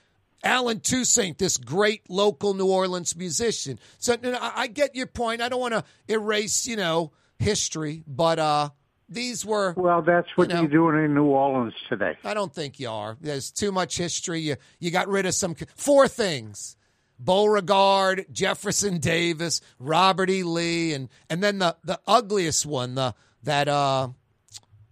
Allen 0.44 0.80
Toussaint, 0.80 1.38
this 1.38 1.58
great 1.58 2.10
local 2.10 2.56
New 2.56 2.68
Orleans 2.68 3.16
musician? 3.16 3.80
So 4.00 4.16
you 4.22 4.32
know, 4.32 4.40
I, 4.42 4.64
I 4.64 4.68
get 4.68 4.96
your 4.96 5.06
point. 5.08 5.42
I 5.42 5.50
don't 5.50 5.62
want 5.62 5.76
to 5.76 5.84
erase, 6.08 6.66
you 6.66 6.76
know, 6.76 7.12
history, 7.38 8.04
but 8.08 8.40
uh, 8.40 8.70
these 9.08 9.46
were 9.46 9.74
Well, 9.78 10.02
that's 10.02 10.28
what 10.36 10.50
you 10.50 10.56
know, 10.56 10.62
you're 10.62 10.70
doing 10.72 11.06
in 11.06 11.14
New 11.14 11.26
Orleans 11.26 11.76
today. 11.88 12.18
I 12.24 12.34
don't 12.34 12.54
think 12.54 12.80
you 12.80 12.90
are. 12.90 13.16
There's 13.22 13.52
too 13.52 13.72
much 13.72 13.98
history. 13.98 14.40
You 14.40 14.56
you 14.80 14.90
got 14.90 15.08
rid 15.08 15.28
of 15.28 15.36
some 15.36 15.56
four 15.76 16.08
things: 16.08 16.78
Beauregard, 17.20 18.26
Jefferson 18.32 19.00
Davis, 19.00 19.62
Robert 19.80 20.30
E. 20.30 20.44
Lee, 20.44 20.94
and 20.94 21.10
and 21.30 21.42
then 21.44 21.60
the 21.60 21.76
the 21.84 22.00
ugliest 22.08 22.66
one, 22.66 22.96
the 22.96 23.14
that 23.44 23.68
uh 23.68 24.10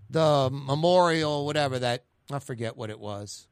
the 0.10 0.50
memorial, 0.52 1.46
whatever 1.46 1.80
that 1.80 2.06
I 2.32 2.40
forget 2.40 2.78
what 2.78 2.90
it 2.90 3.00
was. 3.00 3.48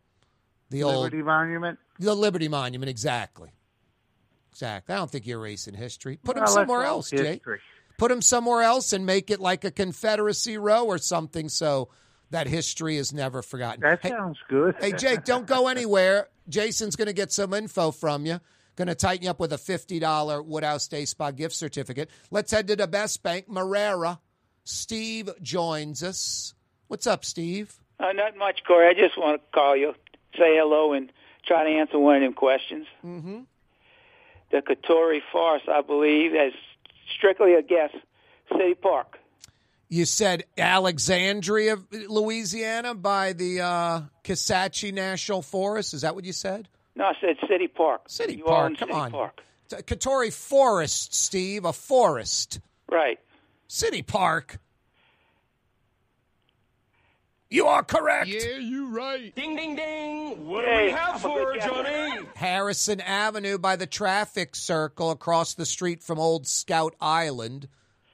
The 0.70 0.84
old 0.84 1.04
Liberty 1.04 1.22
Monument. 1.24 1.80
the 2.00 2.16
Liberty 2.16 2.48
Monument, 2.48 2.90
exactly. 2.90 3.50
Exactly. 4.52 4.94
I 4.96 4.98
don't 5.00 5.10
think 5.12 5.28
you're 5.28 5.40
erasing 5.40 5.74
history. 5.74 6.18
Put 6.24 6.38
him 6.38 6.44
Well, 6.44 6.54
somewhere 6.54 6.84
else, 6.84 7.10
Jake. 7.10 7.42
Put 7.98 8.12
him 8.12 8.22
somewhere 8.22 8.62
else 8.64 8.94
and 8.94 9.06
make 9.06 9.30
it 9.30 9.40
like 9.40 9.64
a 9.64 9.72
Confederacy 9.72 10.58
row 10.58 10.86
or 10.86 10.98
something 10.98 11.50
so 11.50 11.90
that 12.32 12.48
history 12.48 12.98
is 12.98 13.14
never 13.14 13.42
forgotten. 13.42 13.82
That 13.82 14.00
Hey- 14.02 14.10
sounds 14.10 14.38
good. 14.50 14.76
Hey, 14.80 14.94
Jake, 14.94 15.24
don't 15.26 15.46
go 15.46 15.68
anywhere. 15.68 16.30
Jason's 16.50 16.96
going 16.96 17.08
to 17.08 17.14
get 17.14 17.32
some 17.32 17.54
info 17.54 17.92
from 17.92 18.26
you. 18.26 18.40
Going 18.76 18.88
to 18.88 18.96
tighten 18.96 19.26
you 19.26 19.30
up 19.30 19.40
with 19.40 19.54
a 19.54 19.58
$50 19.58 20.46
Woodhouse 20.46 20.88
Day 20.88 21.06
Spa 21.06 21.32
gift 21.32 21.56
certificate. 21.56 22.10
Let's 22.30 22.52
head 22.52 22.68
to 22.68 22.76
the 22.76 22.88
West 22.92 23.22
Bank, 23.22 23.48
Marrero. 23.50 24.20
Steve 24.64 25.30
joins 25.42 26.04
us. 26.04 26.54
What's 26.88 27.08
up, 27.08 27.26
Steve? 27.26 27.78
Uh, 28.00 28.14
not 28.14 28.38
much, 28.38 28.62
Corey. 28.66 28.88
I 28.88 28.94
just 28.94 29.18
want 29.18 29.42
to 29.42 29.48
call 29.54 29.76
you, 29.76 29.94
say 30.38 30.56
hello, 30.58 30.94
and 30.94 31.12
try 31.46 31.64
to 31.64 31.70
answer 31.70 32.00
one 32.00 32.18
of 32.18 32.22
them 32.22 32.34
questions. 32.34 32.88
Mm-hmm. 33.06 33.40
The 34.52 34.62
Couturie 34.62 35.22
Forest, 35.32 35.70
I 35.70 35.82
believe, 35.82 36.34
is 36.34 36.54
strictly 37.16 37.54
a 37.54 37.62
guess. 37.62 37.92
City 38.52 38.74
Park. 38.74 39.18
You 39.88 40.06
said 40.06 40.46
Alexandria, 40.58 41.78
Louisiana, 41.92 42.96
by 42.96 43.34
the 43.34 43.62
uh, 43.62 44.02
National 44.94 45.42
Forest. 45.42 45.94
Is 45.94 46.02
that 46.02 46.16
what 46.16 46.26
you 46.26 46.34
said? 46.34 46.70
No, 46.96 47.06
I 47.06 47.14
said 47.22 47.38
City 47.48 47.68
Park. 47.68 48.02
City 48.08 48.36
New 48.38 48.44
Park. 48.44 48.58
Orleans 48.58 48.80
Come 48.80 48.90
City 48.90 49.00
on. 49.00 49.12
Park. 49.12 49.42
Couturie 49.70 50.34
Forest, 50.34 51.14
Steve. 51.14 51.64
A 51.66 51.72
forest. 51.74 52.60
Right. 52.90 53.20
City 53.68 54.02
Park. 54.02 54.60
You 57.50 57.68
are 57.68 57.84
correct. 57.84 58.28
Yeah, 58.30 58.58
you 58.60 58.88
right. 58.96 59.34
Ding, 59.36 59.58
ding, 59.58 59.76
ding. 59.76 60.48
What 60.48 60.64
Hey, 60.64 60.78
do 60.80 60.86
we 60.86 60.92
have 60.92 61.16
I'm 61.16 61.20
for 61.20 61.38
good 61.54 61.62
her, 61.62 61.70
guy. 61.84 61.84
Johnny? 62.14 62.28
Harrison 62.36 63.02
Avenue 63.02 63.58
by 63.58 63.76
the 63.76 63.86
traffic 63.88 64.56
circle 64.56 65.12
across 65.12 65.54
the 65.54 65.66
street 65.66 66.02
from 66.02 66.18
Old 66.18 66.48
Scout 66.48 66.96
Island, 67.02 67.68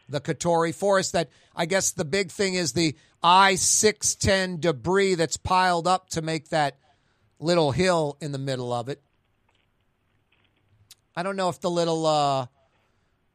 the 0.09 0.19
Couturie 0.19 0.73
Forest. 0.73 1.13
That 1.13 1.29
I 1.55 1.67
guess 1.67 1.91
the 1.91 2.05
big 2.05 2.31
thing 2.31 2.55
is 2.55 2.73
the 2.73 2.95
I 3.21 3.55
610 3.55 4.59
debris 4.59 5.13
that's 5.15 5.37
piled 5.37 5.87
up 5.87 6.09
to 6.11 6.23
make 6.23 6.49
that 6.49 6.77
little 7.39 7.71
hill 7.71 8.17
in 8.21 8.31
the 8.31 8.37
middle 8.37 8.73
of 8.73 8.89
it. 8.89 9.01
I 11.15 11.23
don't 11.23 11.35
know 11.35 11.49
if 11.49 11.59
the 11.59 11.69
little, 11.69 12.05
uh, 12.05 12.47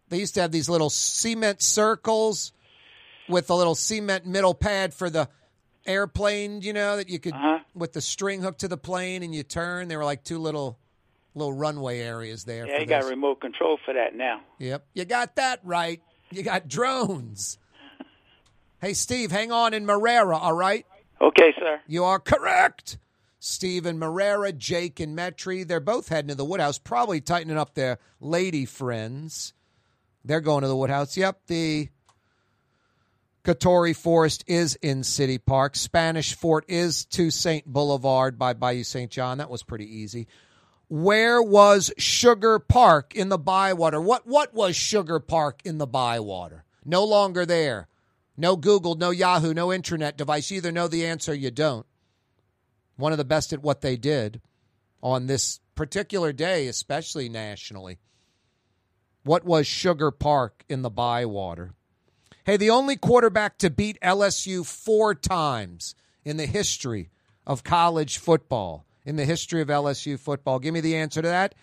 they 0.08 0.18
used 0.18 0.34
to 0.34 0.40
have 0.40 0.52
these 0.52 0.68
little 0.68 0.90
cement 0.90 1.62
circles 1.62 2.52
with 3.28 3.50
a 3.50 3.54
little 3.54 3.74
cement 3.74 4.26
middle 4.26 4.54
pad 4.54 4.94
for 4.94 5.10
the 5.10 5.28
airplane, 5.86 6.62
you 6.62 6.72
know, 6.72 6.96
that 6.96 7.08
you 7.08 7.18
could 7.18 7.34
with 7.74 7.92
the 7.92 8.00
string 8.00 8.42
hooked 8.42 8.60
to 8.60 8.68
the 8.68 8.76
plane 8.76 9.22
and 9.22 9.34
you 9.34 9.42
turn. 9.42 9.88
There 9.88 9.98
were 9.98 10.04
like 10.04 10.24
two 10.24 10.38
little 10.38 10.78
little 11.34 11.52
runway 11.52 12.00
areas 12.00 12.44
there. 12.44 12.66
Yeah, 12.66 12.80
you 12.80 12.86
got 12.86 13.04
remote 13.04 13.40
control 13.40 13.78
for 13.84 13.94
that 13.94 14.14
now. 14.14 14.40
Yep, 14.58 14.86
you 14.94 15.04
got 15.04 15.36
that 15.36 15.60
right. 15.64 16.00
You 16.30 16.42
got 16.42 16.68
drones. 16.68 17.58
hey, 18.80 18.94
Steve, 18.94 19.30
hang 19.30 19.50
on 19.50 19.74
in 19.74 19.86
Marrero, 19.86 20.38
all 20.40 20.52
right? 20.52 20.86
Okay, 21.20 21.54
sir. 21.58 21.80
You 21.86 22.04
are 22.04 22.18
correct. 22.18 22.98
Stephen 23.44 23.98
Marrero, 23.98 24.56
Jake 24.56 25.00
and 25.00 25.18
Metairie. 25.18 25.66
They're 25.66 25.80
both 25.80 26.10
heading 26.10 26.28
to 26.28 26.36
the 26.36 26.44
Woodhouse, 26.44 26.78
probably 26.78 27.20
tightening 27.20 27.58
up 27.58 27.74
their 27.74 27.98
lady 28.20 28.64
friends. 28.64 29.52
They're 30.24 30.40
going 30.40 30.62
to 30.62 30.68
the 30.68 30.76
Woodhouse. 30.76 31.16
Yep, 31.16 31.40
the 31.48 31.88
Couturie 33.42 33.96
Forest 33.96 34.44
is 34.46 34.76
in 34.76 35.02
City 35.02 35.38
Park. 35.38 35.74
Spanish 35.74 36.34
Fort 36.34 36.64
is 36.68 37.04
to 37.06 37.32
St. 37.32 37.66
Boulevard 37.66 38.38
by 38.38 38.52
Bayou 38.52 38.84
St. 38.84 39.10
John. 39.10 39.38
That 39.38 39.50
was 39.50 39.64
pretty 39.64 39.92
easy. 39.92 40.28
Where 40.88 41.42
was 41.42 41.92
Sugar 41.98 42.60
Park 42.60 43.16
in 43.16 43.28
the 43.28 43.38
Bywater? 43.38 44.00
What 44.00 44.24
what 44.24 44.54
was 44.54 44.76
Sugar 44.76 45.18
Park 45.18 45.62
in 45.64 45.78
the 45.78 45.86
Bywater? 45.88 46.62
No 46.84 47.02
longer 47.02 47.44
there. 47.44 47.88
No 48.36 48.54
Google, 48.54 48.94
no 48.94 49.10
Yahoo, 49.10 49.52
no 49.52 49.72
internet 49.72 50.16
device. 50.16 50.48
You 50.52 50.58
either 50.58 50.70
know 50.70 50.86
the 50.86 51.04
answer 51.04 51.34
you 51.34 51.50
don't. 51.50 51.86
One 52.96 53.12
of 53.12 53.18
the 53.18 53.24
best 53.24 53.52
at 53.52 53.62
what 53.62 53.80
they 53.80 53.96
did 53.96 54.40
on 55.02 55.26
this 55.26 55.60
particular 55.74 56.32
day, 56.32 56.66
especially 56.68 57.28
nationally. 57.28 57.98
What 59.24 59.44
was 59.44 59.66
Sugar 59.66 60.10
Park 60.10 60.64
in 60.68 60.82
the 60.82 60.90
Bywater? 60.90 61.74
Hey, 62.44 62.56
the 62.56 62.70
only 62.70 62.96
quarterback 62.96 63.58
to 63.58 63.70
beat 63.70 64.00
LSU 64.00 64.66
four 64.66 65.14
times 65.14 65.94
in 66.24 66.36
the 66.36 66.46
history 66.46 67.10
of 67.46 67.62
college 67.62 68.18
football, 68.18 68.84
in 69.04 69.16
the 69.16 69.24
history 69.24 69.60
of 69.60 69.68
LSU 69.68 70.18
football. 70.18 70.58
Give 70.58 70.74
me 70.74 70.80
the 70.80 70.96
answer 70.96 71.22
to 71.22 71.28
that. 71.28 71.54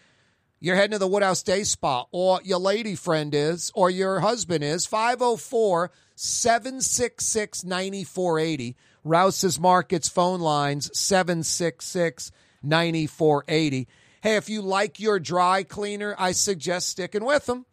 You're 0.61 0.75
heading 0.75 0.91
to 0.91 0.99
the 0.99 1.07
Woodhouse 1.07 1.43
Day 1.43 1.63
Spa, 1.63 2.05
or 2.11 2.41
your 2.43 2.59
lady 2.59 2.95
friend 2.95 3.33
is, 3.33 3.71
or 3.75 3.89
your 3.89 4.19
husband 4.19 4.63
is. 4.63 4.85
504 4.85 5.91
766 6.15 7.63
9480. 7.63 8.75
Rouse's 9.03 9.59
Markets 9.59 10.09
phone 10.09 10.39
lines 10.39 10.89
766 10.97 12.31
9480. 12.61 13.87
Hey, 14.21 14.35
if 14.35 14.49
you 14.49 14.61
like 14.61 14.99
your 14.99 15.19
dry 15.19 15.63
cleaner, 15.63 16.15
I 16.17 16.33
suggest 16.33 16.89
sticking 16.89 17.23
with 17.23 17.45
them. 17.45 17.65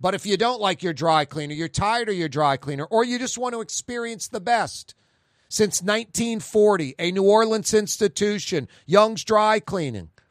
But 0.00 0.14
if 0.14 0.26
you 0.26 0.36
don't 0.36 0.60
like 0.60 0.82
your 0.82 0.92
dry 0.92 1.24
cleaner, 1.24 1.54
you're 1.54 1.68
tired 1.68 2.08
of 2.08 2.16
your 2.16 2.28
dry 2.28 2.56
cleaner, 2.56 2.84
or 2.84 3.04
you 3.04 3.20
just 3.20 3.38
want 3.38 3.54
to 3.54 3.60
experience 3.60 4.26
the 4.26 4.40
best, 4.40 4.96
since 5.48 5.80
1940, 5.80 6.96
a 6.98 7.12
New 7.12 7.22
Orleans 7.22 7.72
institution, 7.72 8.66
Young's 8.84 9.22
Dry 9.22 9.60
Cleaning. 9.60 10.08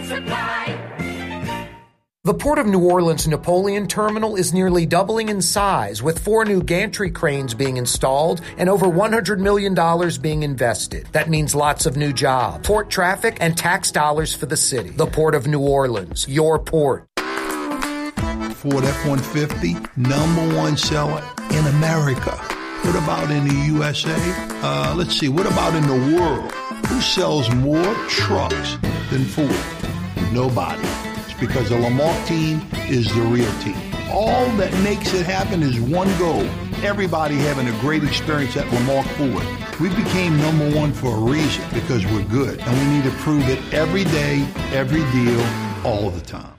and 0.00 0.08
Supply. 0.08 0.86
The 2.22 2.34
Port 2.34 2.58
of 2.58 2.66
New 2.66 2.86
Orleans 2.86 3.26
Napoleon 3.26 3.86
Terminal 3.88 4.36
is 4.36 4.52
nearly 4.52 4.84
doubling 4.84 5.30
in 5.30 5.40
size, 5.40 6.02
with 6.02 6.18
four 6.18 6.44
new 6.44 6.62
gantry 6.62 7.10
cranes 7.10 7.54
being 7.54 7.78
installed 7.78 8.42
and 8.58 8.68
over 8.68 8.86
$100 8.86 9.38
million 9.38 9.74
being 10.20 10.42
invested. 10.42 11.06
That 11.12 11.30
means 11.30 11.54
lots 11.54 11.86
of 11.86 11.96
new 11.96 12.12
jobs, 12.12 12.66
port 12.66 12.90
traffic, 12.90 13.38
and 13.40 13.56
tax 13.56 13.90
dollars 13.90 14.34
for 14.34 14.44
the 14.44 14.56
city. 14.56 14.90
The 14.90 15.06
Port 15.06 15.34
of 15.34 15.46
New 15.46 15.60
Orleans, 15.60 16.28
your 16.28 16.58
port. 16.58 17.06
Ford 17.16 18.84
F-150, 18.84 19.96
number 19.96 20.56
one 20.56 20.76
seller 20.76 21.24
in 21.52 21.66
America. 21.68 22.36
What 22.82 22.96
about 22.96 23.30
in 23.30 23.48
the 23.48 23.54
USA? 23.72 24.14
Uh, 24.62 24.94
let's 24.94 25.16
see, 25.16 25.30
what 25.30 25.46
about 25.46 25.74
in 25.74 25.86
the 25.86 26.16
world? 26.18 26.52
Who 26.88 27.00
sells 27.00 27.52
more 27.54 27.94
trucks 28.08 28.76
than 29.10 29.24
Ford? 29.24 29.50
Nobody. 30.32 30.80
It's 31.28 31.38
because 31.38 31.68
the 31.68 31.76
Lamarque 31.76 32.26
team 32.26 32.62
is 32.88 33.12
the 33.12 33.22
real 33.22 33.52
team. 33.60 33.76
All 34.12 34.48
that 34.56 34.72
makes 34.84 35.12
it 35.14 35.26
happen 35.26 35.62
is 35.62 35.80
one 35.80 36.08
goal. 36.18 36.44
Everybody 36.82 37.34
having 37.34 37.68
a 37.68 37.80
great 37.80 38.04
experience 38.04 38.56
at 38.56 38.66
Lamarque 38.66 39.06
Ford. 39.18 39.46
We 39.80 39.88
became 39.88 40.36
number 40.38 40.70
one 40.76 40.92
for 40.92 41.16
a 41.16 41.20
reason 41.20 41.64
because 41.74 42.06
we're 42.06 42.24
good. 42.24 42.60
And 42.60 42.78
we 42.78 42.96
need 42.96 43.04
to 43.04 43.16
prove 43.18 43.48
it 43.48 43.58
every 43.74 44.04
day, 44.04 44.46
every 44.72 45.04
deal, 45.10 45.40
all 45.84 46.10
the 46.10 46.20
time. 46.20 46.54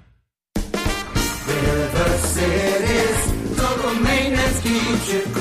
River 1.48 2.18
Cities, 2.18 3.58
total 3.58 3.96
maintenance 4.02 4.62
keeps 4.62 5.14
you 5.14 5.41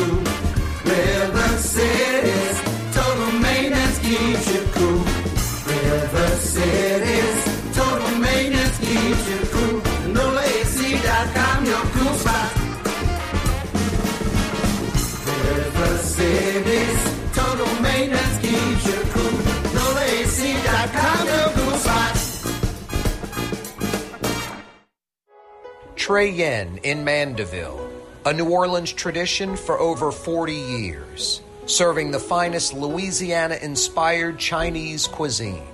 Trey 26.10 26.30
Yuen 26.30 26.80
in 26.82 27.04
Mandeville, 27.04 27.88
a 28.26 28.32
New 28.32 28.50
Orleans 28.50 28.92
tradition 28.92 29.54
for 29.54 29.78
over 29.78 30.10
40 30.10 30.52
years, 30.52 31.40
serving 31.66 32.10
the 32.10 32.18
finest 32.18 32.74
Louisiana 32.74 33.54
inspired 33.62 34.36
Chinese 34.36 35.06
cuisine. 35.06 35.68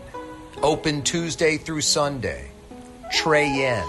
Open 0.62 1.00
Tuesday 1.00 1.56
through 1.56 1.80
Sunday. 1.80 2.50
Trey 3.10 3.48
Yuen. 3.48 3.88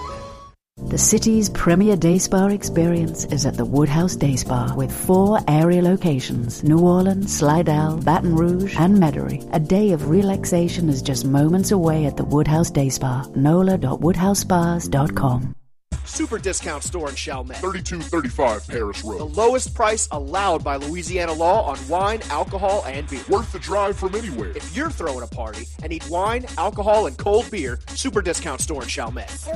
The 0.87 0.97
city's 0.97 1.49
premier 1.49 1.97
day 1.97 2.17
spa 2.17 2.47
experience 2.47 3.25
is 3.25 3.45
at 3.45 3.57
the 3.57 3.65
Woodhouse 3.65 4.15
Day 4.15 4.37
Spa 4.37 4.73
with 4.73 4.89
four 4.89 5.41
area 5.49 5.81
locations 5.81 6.63
New 6.63 6.79
Orleans, 6.79 7.37
Slidell, 7.37 7.97
Baton 7.97 8.33
Rouge, 8.33 8.73
and 8.79 8.95
Metairie. 8.95 9.45
A 9.51 9.59
day 9.59 9.91
of 9.91 10.07
relaxation 10.07 10.87
is 10.87 11.01
just 11.01 11.25
moments 11.25 11.71
away 11.71 12.05
at 12.05 12.15
the 12.15 12.23
Woodhouse 12.23 12.71
Day 12.71 12.87
Spa. 12.87 13.25
NOLA.woodhousespas.com. 13.35 15.56
Super 16.05 16.37
discount 16.37 16.83
store 16.83 17.09
in 17.09 17.15
Chalmette. 17.15 17.57
3235 17.57 18.67
Paris 18.67 19.03
Road. 19.03 19.19
The 19.19 19.25
lowest 19.25 19.73
price 19.73 20.07
allowed 20.11 20.63
by 20.63 20.77
Louisiana 20.77 21.33
law 21.33 21.63
on 21.63 21.77
wine, 21.87 22.21
alcohol, 22.29 22.83
and 22.87 23.09
beer. 23.09 23.21
Worth 23.29 23.51
the 23.51 23.59
drive 23.59 23.97
from 23.97 24.15
anywhere. 24.15 24.51
If 24.55 24.75
you're 24.75 24.89
throwing 24.89 25.23
a 25.23 25.27
party 25.27 25.65
and 25.81 25.89
need 25.89 26.07
wine, 26.09 26.45
alcohol, 26.57 27.07
and 27.07 27.17
cold 27.17 27.49
beer, 27.51 27.79
Super 27.89 28.21
discount 28.21 28.61
store 28.61 28.83
in 28.83 28.89
Chalmette. 28.89 29.47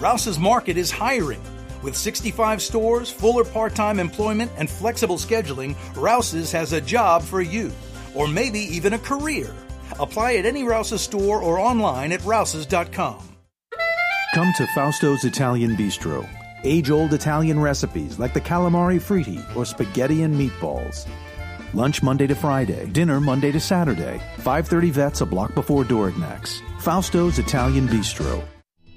Rouse's 0.00 0.38
Market 0.38 0.76
is 0.76 0.90
hiring. 0.90 1.40
With 1.82 1.96
65 1.96 2.60
stores, 2.60 3.10
fuller 3.10 3.44
part 3.44 3.74
time 3.74 4.00
employment, 4.00 4.50
and 4.56 4.68
flexible 4.68 5.16
scheduling, 5.16 5.76
Rouse's 5.94 6.52
has 6.52 6.72
a 6.72 6.80
job 6.80 7.22
for 7.22 7.40
you, 7.40 7.72
or 8.14 8.26
maybe 8.28 8.60
even 8.60 8.92
a 8.94 8.98
career. 8.98 9.54
Apply 9.98 10.34
at 10.34 10.44
any 10.46 10.64
Rouse's 10.64 11.00
store 11.00 11.40
or 11.40 11.58
online 11.58 12.12
at 12.12 12.24
rouses.com. 12.24 13.35
Come 14.36 14.52
to 14.52 14.66
Fausto's 14.66 15.24
Italian 15.24 15.78
Bistro. 15.78 16.28
Age 16.62 16.90
old 16.90 17.14
Italian 17.14 17.58
recipes 17.58 18.18
like 18.18 18.34
the 18.34 18.40
calamari 18.42 19.00
fritti 19.00 19.40
or 19.56 19.64
spaghetti 19.64 20.24
and 20.24 20.34
meatballs. 20.34 21.08
Lunch 21.72 22.02
Monday 22.02 22.26
to 22.26 22.34
Friday, 22.34 22.84
dinner 22.88 23.18
Monday 23.18 23.50
to 23.50 23.58
Saturday. 23.58 24.20
530 24.40 24.90
vets 24.90 25.22
a 25.22 25.24
block 25.24 25.54
before 25.54 25.84
Dorignac's. 25.84 26.60
Fausto's 26.80 27.38
Italian 27.38 27.88
Bistro. 27.88 28.44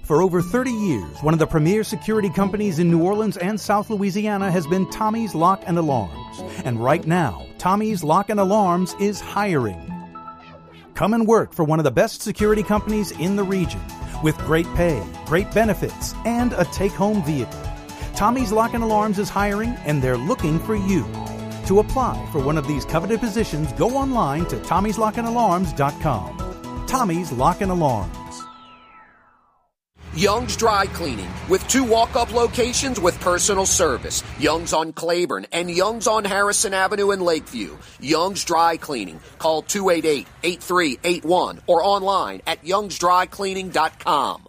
For 0.04 0.22
over 0.22 0.42
30 0.42 0.72
years, 0.72 1.18
one 1.22 1.34
of 1.34 1.40
the 1.40 1.48
premier 1.48 1.86
security 1.86 2.30
companies 2.30 2.78
in 2.78 2.92
New 2.92 3.02
Orleans 3.02 3.38
and 3.38 3.58
South 3.58 3.90
Louisiana 3.90 4.52
has 4.52 4.68
been 4.68 4.90
Tommy's 4.90 5.34
Lock 5.34 5.64
and 5.66 5.78
Alarms. 5.78 6.44
And 6.66 6.84
right 6.84 7.08
now, 7.08 7.46
Tommy's 7.58 8.04
Lock 8.04 8.30
and 8.30 8.42
Alarms 8.42 8.94
is 9.00 9.22
hiring. 9.22 9.86
Come 10.96 11.14
and 11.14 11.26
work 11.26 11.54
for 11.54 11.64
one 11.64 11.80
of 11.80 11.86
the 11.86 11.92
best 11.92 12.24
security 12.24 12.62
companies 12.62 13.12
in 13.12 13.38
the 13.38 13.44
region 13.46 13.80
with 14.24 14.38
great 14.40 14.68
pay, 14.76 15.04
great 15.26 15.52
benefits, 15.54 16.14
and 16.26 16.54
a 16.54 16.66
take 16.66 16.92
home 16.92 17.24
vehicle. 17.24 17.62
Tommy's 18.16 18.52
Lock 18.52 18.74
and 18.74 18.84
Alarms 18.84 19.20
is 19.20 19.30
hiring 19.30 19.70
and 19.86 20.02
they're 20.02 20.18
looking 20.18 20.60
for 20.60 20.76
you. 20.76 21.04
To 21.68 21.80
apply 21.80 22.28
for 22.32 22.44
one 22.44 22.58
of 22.58 22.68
these 22.68 22.84
coveted 22.84 23.20
positions, 23.20 23.72
go 23.74 23.96
online 23.96 24.46
to 24.48 24.56
tommy'slockandalarms.com. 24.58 26.86
Tommy's 26.88 27.32
Lock 27.32 27.62
and 27.62 27.72
Alarms. 27.72 28.19
Young's 30.20 30.58
Dry 30.58 30.86
Cleaning 30.88 31.32
with 31.48 31.66
two 31.70 31.86
walk-up 31.86 32.34
locations 32.34 33.00
with 33.00 33.18
personal 33.22 33.66
service. 33.66 34.22
Young's 34.38 34.74
on 34.74 34.92
Claiborne 34.92 35.48
and 35.54 35.72
Young's 35.72 36.08
on 36.08 36.26
Harrison 36.26 36.74
Avenue 36.74 37.12
in 37.12 37.22
Lakeview. 37.22 37.78
Young's 38.02 38.44
Dry 38.44 38.76
Cleaning. 38.76 39.22
Call 39.38 39.64
288-8381 39.64 41.62
or 41.68 41.82
online 41.82 42.42
at 42.46 42.66
youngsdrycleaning.com. 42.66 44.49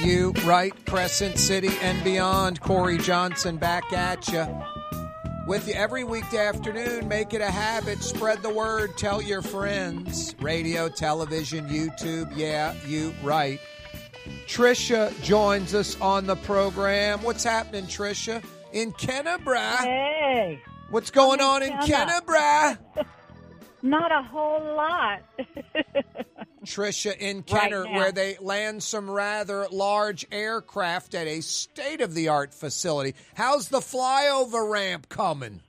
You 0.00 0.32
right, 0.44 0.72
Crescent 0.86 1.38
City 1.38 1.70
and 1.80 2.02
beyond. 2.04 2.60
Corey 2.60 2.98
Johnson 2.98 3.56
back 3.56 3.92
at 3.92 4.28
you. 4.28 4.46
With 5.46 5.66
you 5.66 5.74
every 5.74 6.04
weekday 6.04 6.46
afternoon, 6.46 7.08
make 7.08 7.34
it 7.34 7.40
a 7.40 7.50
habit. 7.50 8.02
Spread 8.02 8.42
the 8.42 8.50
word. 8.50 8.96
Tell 8.96 9.20
your 9.20 9.42
friends. 9.42 10.34
Radio, 10.40 10.88
television, 10.88 11.68
YouTube. 11.68 12.32
Yeah, 12.36 12.74
you 12.86 13.12
right. 13.22 13.58
Trisha 14.46 15.20
joins 15.22 15.74
us 15.74 16.00
on 16.00 16.26
the 16.26 16.36
program. 16.36 17.22
What's 17.22 17.44
happening, 17.44 17.84
Trisha? 17.84 18.42
In 18.72 18.92
Kennebra. 18.92 19.78
Hey. 19.78 20.60
What's 20.90 21.10
going 21.10 21.40
I'm 21.40 21.46
on 21.46 21.62
in. 21.62 21.72
Kennebra? 21.72 22.78
Not 23.82 24.12
a 24.12 24.22
whole 24.22 24.62
lot. 24.76 25.22
Trisha 26.64 27.16
in 27.16 27.38
Right 27.38 27.46
Kenner, 27.46 27.84
now. 27.84 27.92
where 27.94 28.12
they 28.12 28.36
land 28.40 28.82
some 28.82 29.10
rather 29.10 29.66
large 29.70 30.26
aircraft 30.32 31.14
at 31.14 31.26
a 31.26 31.40
state 31.40 32.00
of 32.00 32.14
the 32.14 32.28
art 32.28 32.54
facility. 32.54 33.14
How's 33.34 33.68
the 33.68 33.80
flyover 33.80 34.70
ramp 34.70 35.08
coming? 35.08 35.60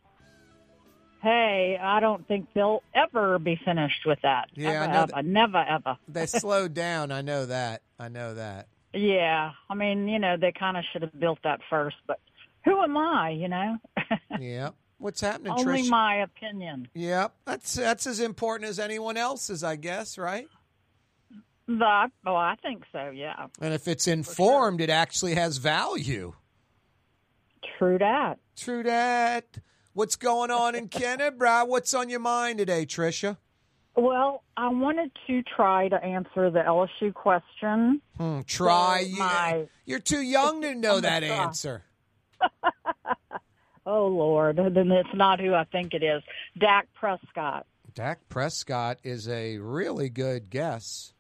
hey, 1.21 1.79
I 1.81 2.01
don't 2.01 2.27
think 2.27 2.49
they'll 2.53 2.83
ever 2.93 3.39
be 3.39 3.57
finished 3.63 4.05
with 4.05 4.19
that. 4.23 4.49
Yeah, 4.55 4.71
I 4.71 4.73
ever, 4.75 4.87
know 4.93 5.03
ever, 5.03 5.23
never, 5.23 5.57
ever. 5.57 5.97
They 6.09 6.25
slowed 6.25 6.73
down. 6.73 7.13
I 7.13 7.21
know 7.21 7.45
that. 7.45 7.81
I 7.97 8.09
know 8.09 8.33
that. 8.33 8.67
Yeah, 8.93 9.51
I 9.69 9.73
mean, 9.73 10.09
you 10.09 10.19
know, 10.19 10.35
they 10.35 10.51
kind 10.51 10.75
of 10.75 10.83
should 10.91 11.01
have 11.01 11.17
built 11.17 11.39
that 11.45 11.61
first, 11.69 11.95
but 12.07 12.19
who 12.65 12.77
am 12.83 12.97
I? 12.97 13.29
You 13.29 13.47
know, 13.47 13.77
Yep. 14.39 14.75
What's 14.97 15.21
happening, 15.21 15.53
only 15.53 15.83
Trish? 15.83 15.89
my 15.89 16.15
opinion. 16.23 16.87
Yep. 16.93 17.33
That's 17.45 17.73
that's 17.73 18.05
as 18.07 18.19
important 18.19 18.69
as 18.69 18.77
anyone 18.79 19.15
else's, 19.17 19.63
I 19.63 19.75
guess, 19.77 20.17
right? 20.17 20.47
But 21.67 22.11
oh, 22.25 22.35
I 22.35 22.55
think 22.61 22.83
so. 22.91 23.09
Yeah, 23.11 23.47
And 23.61 23.73
if 23.73 23.87
it's 23.87 24.07
informed, 24.07 24.81
it 24.81 24.89
actually 24.89 25.35
has 25.35 25.57
value. 25.57 26.33
true 27.77 27.97
that. 27.97 28.39
True 28.57 28.83
that. 28.83 29.45
What's 29.93 30.15
going 30.15 30.51
on 30.51 30.75
in 30.75 30.89
Kennebra? 30.89 31.67
What's 31.67 31.93
on 31.93 32.09
your 32.09 32.19
mind 32.19 32.57
today, 32.59 32.85
Trisha? 32.85 33.37
Well, 33.95 34.43
I 34.57 34.69
wanted 34.69 35.11
to 35.27 35.43
try 35.43 35.87
to 35.87 36.03
answer 36.03 36.49
the 36.49 36.59
LSU 36.61 37.13
question. 37.13 38.01
Hmm, 38.17 38.41
try. 38.41 39.03
So 39.03 39.07
you, 39.09 39.19
my- 39.19 39.67
you're 39.85 39.99
too 39.99 40.21
young 40.21 40.61
to 40.63 40.73
know 40.75 40.99
that 40.99 41.19
try. 41.23 41.29
answer. 41.29 41.83
Oh 43.85 44.07
Lord, 44.07 44.55
then 44.55 44.89
it's 44.93 45.13
not 45.13 45.41
who 45.41 45.53
I 45.53 45.65
think 45.65 45.93
it 45.93 46.03
is. 46.03 46.23
Dak 46.57 46.87
Prescott. 46.93 47.65
Dak 47.93 48.29
Prescott 48.29 48.97
is 49.03 49.27
a 49.27 49.57
really 49.57 50.07
good 50.07 50.49
guess. 50.49 51.13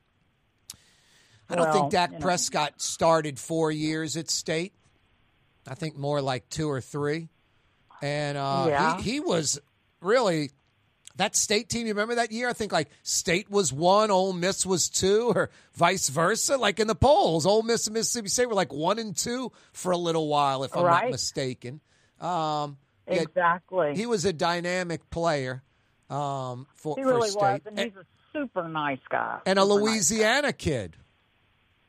I 1.53 1.55
don't 1.55 1.65
Well, 1.65 1.73
think 1.73 1.91
Dak 1.91 2.11
you 2.11 2.17
know. 2.19 2.23
Prescott 2.23 2.81
started 2.81 3.39
four 3.39 3.71
years 3.71 4.17
at 4.17 4.29
State. 4.29 4.73
I 5.67 5.75
think 5.75 5.97
more 5.97 6.21
like 6.21 6.49
two 6.49 6.69
or 6.69 6.81
three. 6.81 7.29
And 8.01 8.37
uh, 8.37 8.65
Yeah. 8.69 8.97
he, 8.97 9.11
he 9.13 9.19
was 9.21 9.59
really 10.01 10.51
that 11.15 11.35
State 11.35 11.69
team. 11.69 11.85
You 11.87 11.93
remember 11.93 12.15
that 12.15 12.31
year? 12.31 12.49
I 12.49 12.53
think 12.53 12.71
like 12.71 12.89
State 13.03 13.49
was 13.49 13.71
one, 13.71 14.11
Ole 14.11 14.33
Miss 14.33 14.65
was 14.65 14.89
two, 14.89 15.31
or 15.35 15.49
vice 15.75 16.09
versa. 16.09 16.57
Like 16.57 16.79
in 16.79 16.87
the 16.87 16.95
polls, 16.95 17.45
Ole 17.45 17.61
Miss 17.63 17.87
and 17.87 17.93
Mississippi 17.93 18.27
State 18.29 18.47
were 18.49 18.55
like 18.55 18.73
one 18.73 18.99
and 18.99 19.15
two 19.15 19.51
for 19.71 19.91
a 19.91 19.97
little 19.97 20.27
while, 20.27 20.63
if 20.63 20.75
I'm 20.75 20.83
not 20.85 21.09
mistaken. 21.11 21.79
Um, 22.19 22.77
Exactly. 23.07 23.95
he 23.95 24.05
was 24.05 24.25
a 24.25 24.33
dynamic 24.33 25.09
player 25.09 25.61
um, 26.09 26.67
for, 26.75 26.95
He 26.97 27.03
for 27.03 27.21
State. 27.27 27.41
was, 27.41 27.59
and 27.67 27.79
he's 27.79 27.91
a 27.95 28.05
super 28.31 28.67
nice 28.67 28.99
guy. 29.09 29.39
and 29.45 29.59
a 29.59 29.61
Super 29.63 29.75
nice 29.75 29.81
Louisiana 29.91 30.53
kid, 30.53 30.95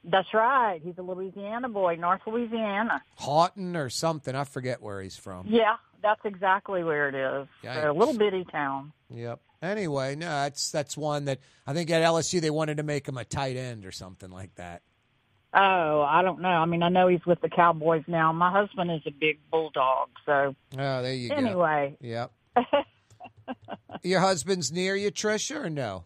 That's 0.04 0.28
right. 0.34 0.80
He's 0.84 0.98
a 0.98 1.02
Louisiana 1.02 1.68
boy, 1.68 1.96
North 1.96 2.20
Louisiana. 2.26 3.02
Haughton 3.16 3.74
or 3.76 3.88
something. 3.88 4.34
I 4.34 4.44
forget 4.44 4.82
where 4.82 5.00
he's 5.00 5.16
from. 5.16 5.46
Yeah, 5.48 5.76
that's 6.02 6.20
exactly 6.24 6.84
where 6.84 7.08
it 7.08 7.14
is. 7.14 7.48
A 7.66 7.92
little 7.92 8.16
bitty 8.16 8.44
town. 8.52 8.92
Yep. 9.10 9.40
Anyway, 9.62 10.14
no, 10.14 10.26
that's 10.26 10.70
that's 10.70 10.94
one 10.96 11.24
that 11.24 11.38
I 11.66 11.72
think 11.72 11.88
at 11.90 12.02
LSU 12.02 12.40
they 12.42 12.50
wanted 12.50 12.76
to 12.76 12.82
make 12.82 13.08
him 13.08 13.16
a 13.16 13.24
tight 13.24 13.56
end 13.56 13.86
or 13.86 13.92
something 13.92 14.30
like 14.30 14.54
that. 14.56 14.82
Oh, 15.54 16.02
I 16.02 16.20
don't 16.22 16.40
know. 16.42 16.48
I 16.48 16.66
mean, 16.66 16.82
I 16.82 16.88
know 16.90 17.08
he's 17.08 17.24
with 17.24 17.40
the 17.40 17.48
Cowboys 17.48 18.02
now. 18.06 18.32
My 18.32 18.50
husband 18.50 18.90
is 18.90 19.00
a 19.06 19.10
big 19.10 19.38
bulldog, 19.50 20.08
so 20.26 20.54
Oh, 20.76 21.02
there 21.02 21.14
you 21.14 21.28
go. 21.30 21.34
anyway, 21.36 21.96
Yep. 22.00 22.32
Your 24.02 24.20
husband's 24.20 24.70
near 24.72 24.96
you, 24.96 25.10
Trisha, 25.10 25.64
or 25.64 25.70
no? 25.70 26.04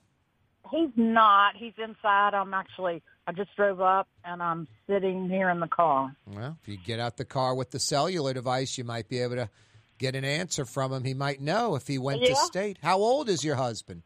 he's 0.71 0.91
not. 0.97 1.57
He's 1.57 1.73
inside. 1.79 2.35
I'm 2.35 2.53
actually. 2.53 3.03
I 3.29 3.33
just 3.33 3.55
drove 3.57 3.83
up 3.83 4.09
and 4.25 4.43
I'm 4.43 4.67
sitting 4.89 5.29
here 5.29 5.51
in 5.51 5.61
the 5.61 5.67
car. 5.67 6.17
Well, 6.27 6.57
if 6.63 6.67
you 6.67 6.79
get 6.79 6.99
out 6.99 7.19
the 7.19 7.27
car 7.27 7.55
with 7.55 7.71
the 7.71 7.79
cellular 7.79 8.33
device, 8.33 8.79
you 8.79 8.85
might 8.85 9.07
be 9.11 9.19
able 9.19 9.37
to 9.37 9.51
get 9.99 10.15
an 10.15 10.25
answer 10.25 10.65
from 10.65 10.95
him. 10.95 11.05
He 11.05 11.13
might 11.13 11.39
know 11.39 11.75
if 11.75 11.87
he 11.87 11.99
went 11.99 12.25
to 12.25 12.35
state. 12.35 12.79
How 12.83 12.97
old 12.97 13.29
is 13.29 13.45
your 13.45 13.57
husband? 13.57 14.01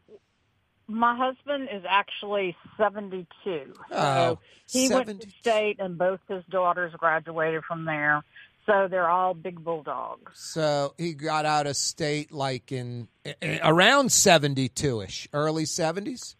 My 0.87 1.15
husband 1.15 1.69
is 1.73 1.83
actually 1.87 2.57
72. 2.75 3.25
Oh, 3.91 4.39
so 4.65 4.77
he 4.77 4.89
went 4.89 5.21
to 5.21 5.29
state, 5.39 5.79
and 5.79 5.97
both 5.97 6.19
his 6.27 6.43
daughters 6.49 6.91
graduated 6.97 7.63
from 7.63 7.85
there. 7.85 8.23
So 8.65 8.89
they're 8.89 9.09
all 9.09 9.33
big 9.33 9.63
bulldogs. 9.63 10.33
So 10.33 10.95
he 10.97 11.13
got 11.13 11.45
out 11.45 11.65
of 11.65 11.77
state 11.77 12.33
like 12.33 12.73
in 12.73 13.07
eh, 13.23 13.59
around 13.63 14.11
72 14.11 15.01
ish, 15.01 15.29
early 15.31 15.63
70s. 15.63 16.35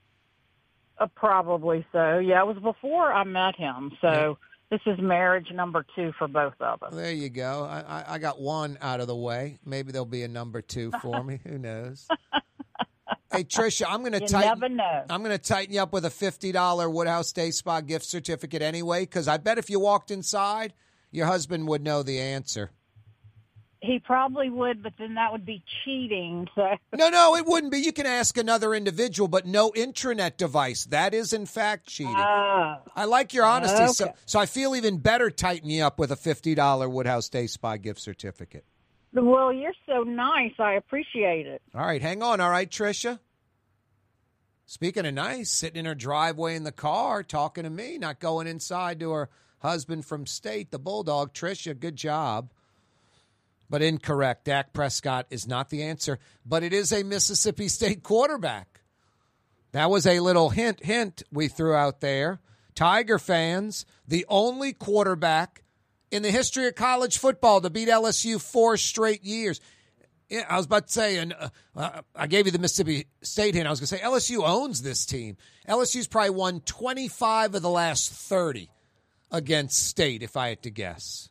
Uh, 0.99 1.07
probably 1.15 1.85
so. 1.91 2.19
Yeah, 2.19 2.41
it 2.41 2.47
was 2.47 2.57
before 2.57 3.11
I 3.11 3.23
met 3.23 3.55
him. 3.55 3.91
So 4.01 4.37
this 4.69 4.81
is 4.85 4.99
marriage 4.99 5.47
number 5.51 5.85
two 5.95 6.13
for 6.17 6.27
both 6.27 6.53
of 6.59 6.83
us. 6.83 6.93
There 6.93 7.11
you 7.11 7.29
go. 7.29 7.63
I, 7.69 7.79
I, 7.81 8.03
I 8.15 8.17
got 8.19 8.39
one 8.39 8.77
out 8.81 8.99
of 8.99 9.07
the 9.07 9.15
way. 9.15 9.57
Maybe 9.65 9.91
there'll 9.91 10.05
be 10.05 10.23
a 10.23 10.27
number 10.27 10.61
two 10.61 10.91
for 11.01 11.23
me. 11.23 11.39
Who 11.47 11.57
knows? 11.57 12.07
hey 13.31 13.43
Trisha, 13.43 13.85
I'm 13.89 14.01
going 14.01 14.13
to 14.13 14.21
You 14.21 14.27
tighten. 14.27 14.49
never 14.59 14.69
know. 14.69 15.03
I'm 15.09 15.23
going 15.23 15.35
to 15.37 15.43
tighten 15.43 15.73
you 15.73 15.81
up 15.81 15.93
with 15.93 16.05
a 16.05 16.09
fifty 16.11 16.51
dollar 16.51 16.89
Woodhouse 16.89 17.31
Day 17.33 17.51
Spa 17.51 17.81
gift 17.81 18.05
certificate 18.05 18.61
anyway, 18.61 19.01
because 19.01 19.27
I 19.27 19.37
bet 19.37 19.57
if 19.57 19.69
you 19.69 19.79
walked 19.79 20.11
inside, 20.11 20.73
your 21.11 21.25
husband 21.25 21.67
would 21.67 21.83
know 21.83 22.03
the 22.03 22.19
answer. 22.19 22.71
He 23.85 23.99
probably 23.99 24.49
would, 24.49 24.81
but 24.81 24.93
then 24.97 25.15
that 25.15 25.33
would 25.33 25.45
be 25.45 25.61
cheating. 25.83 26.47
So 26.55 26.77
No, 26.95 27.09
no, 27.09 27.35
it 27.35 27.45
wouldn't 27.45 27.69
be. 27.69 27.79
You 27.79 27.91
can 27.91 28.05
ask 28.05 28.37
another 28.37 28.73
individual, 28.73 29.27
but 29.27 29.45
no 29.45 29.71
intranet 29.71 30.37
device. 30.37 30.85
That 30.85 31.13
is 31.13 31.33
in 31.33 31.45
fact 31.45 31.87
cheating. 31.87 32.13
Ah. 32.15 32.79
I 32.95 33.03
like 33.03 33.33
your 33.33 33.43
honesty, 33.43 34.03
Okay. 34.03 34.13
so 34.25 34.39
I 34.39 34.45
feel 34.45 34.73
even 34.73 34.99
better 34.99 35.29
tightening 35.29 35.71
you 35.75 35.83
up 35.83 35.99
with 35.99 36.11
a 36.13 36.15
fifty 36.15 36.55
dollar 36.55 36.87
Woodhouse 36.87 37.27
Day 37.27 37.45
Spa 37.45 37.75
gift 37.75 37.99
certificate. 37.99 38.63
Well, 39.11 39.51
you're 39.51 39.73
so 39.85 40.03
nice. 40.03 40.53
I 40.59 40.73
appreciate 40.75 41.45
it. 41.45 41.61
All 41.75 41.85
right, 41.85 42.01
hang 42.01 42.23
on. 42.23 42.39
All 42.39 42.49
right, 42.49 42.69
Trisha. 42.69 43.19
Speaking 44.65 45.05
of 45.05 45.13
nice, 45.13 45.51
sitting 45.51 45.79
in 45.81 45.85
her 45.85 45.93
driveway 45.93 46.55
in 46.55 46.63
the 46.63 46.71
car, 46.71 47.21
talking 47.21 47.65
to 47.65 47.69
me, 47.69 47.97
not 47.97 48.21
going 48.21 48.47
inside 48.47 49.01
to 49.01 49.11
her 49.11 49.29
husband 49.59 50.05
from 50.05 50.25
state, 50.25 50.71
the 50.71 50.79
bulldog. 50.79 51.33
Trisha, 51.33 51.77
good 51.77 51.97
job. 51.97 52.49
But 53.69 53.81
incorrect. 53.81 54.45
Dak 54.45 54.73
Prescott 54.73 55.25
is 55.29 55.47
not 55.47 55.69
the 55.69 55.83
answer, 55.83 56.19
but 56.45 56.63
it 56.63 56.73
is 56.73 56.91
a 56.91 57.03
Mississippi 57.03 57.67
State 57.67 58.03
quarterback. 58.03 58.81
That 59.71 59.89
was 59.89 60.05
a 60.05 60.19
little 60.19 60.49
hint, 60.49 60.83
hint 60.83 61.23
we 61.31 61.47
threw 61.47 61.73
out 61.73 61.99
there. 61.99 62.39
Tiger 62.75 63.19
fans, 63.19 63.85
the 64.07 64.25
only 64.29 64.73
quarterback 64.73 65.63
in 66.11 66.21
the 66.21 66.31
history 66.31 66.67
of 66.67 66.75
college 66.75 67.17
football 67.17 67.59
to 67.61 67.69
beat 67.69 67.89
LSU 67.89 68.39
four 68.39 68.77
straight 68.77 69.23
years. 69.23 69.59
Yeah, 70.29 70.45
I 70.47 70.57
was 70.57 70.67
about 70.67 70.87
to 70.87 70.93
say, 70.93 71.17
and 71.17 71.33
uh, 71.33 71.49
uh, 71.75 72.01
I 72.15 72.27
gave 72.27 72.45
you 72.45 72.51
the 72.51 72.59
Mississippi 72.59 73.07
State 73.21 73.55
hint. 73.55 73.67
I 73.67 73.71
was 73.71 73.79
going 73.79 73.87
to 73.87 73.97
say 73.97 74.01
LSU 74.01 74.47
owns 74.47 74.81
this 74.81 75.05
team. 75.05 75.37
LSU's 75.67 76.07
probably 76.07 76.31
won 76.31 76.61
25 76.61 77.55
of 77.55 77.61
the 77.61 77.69
last 77.69 78.11
30 78.11 78.69
against 79.31 79.87
State, 79.87 80.21
if 80.23 80.37
I 80.37 80.49
had 80.49 80.63
to 80.63 80.69
guess. 80.69 81.29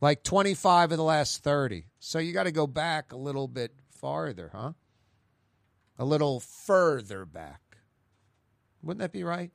Like 0.00 0.22
25 0.22 0.92
of 0.92 0.98
the 0.98 1.04
last 1.04 1.42
30. 1.42 1.86
So 1.98 2.18
you 2.18 2.32
got 2.32 2.44
to 2.44 2.52
go 2.52 2.66
back 2.66 3.12
a 3.12 3.16
little 3.16 3.48
bit 3.48 3.72
farther, 3.90 4.50
huh? 4.52 4.72
A 5.98 6.04
little 6.04 6.40
further 6.40 7.26
back. 7.26 7.60
Wouldn't 8.82 9.00
that 9.00 9.12
be 9.12 9.24
right? 9.24 9.50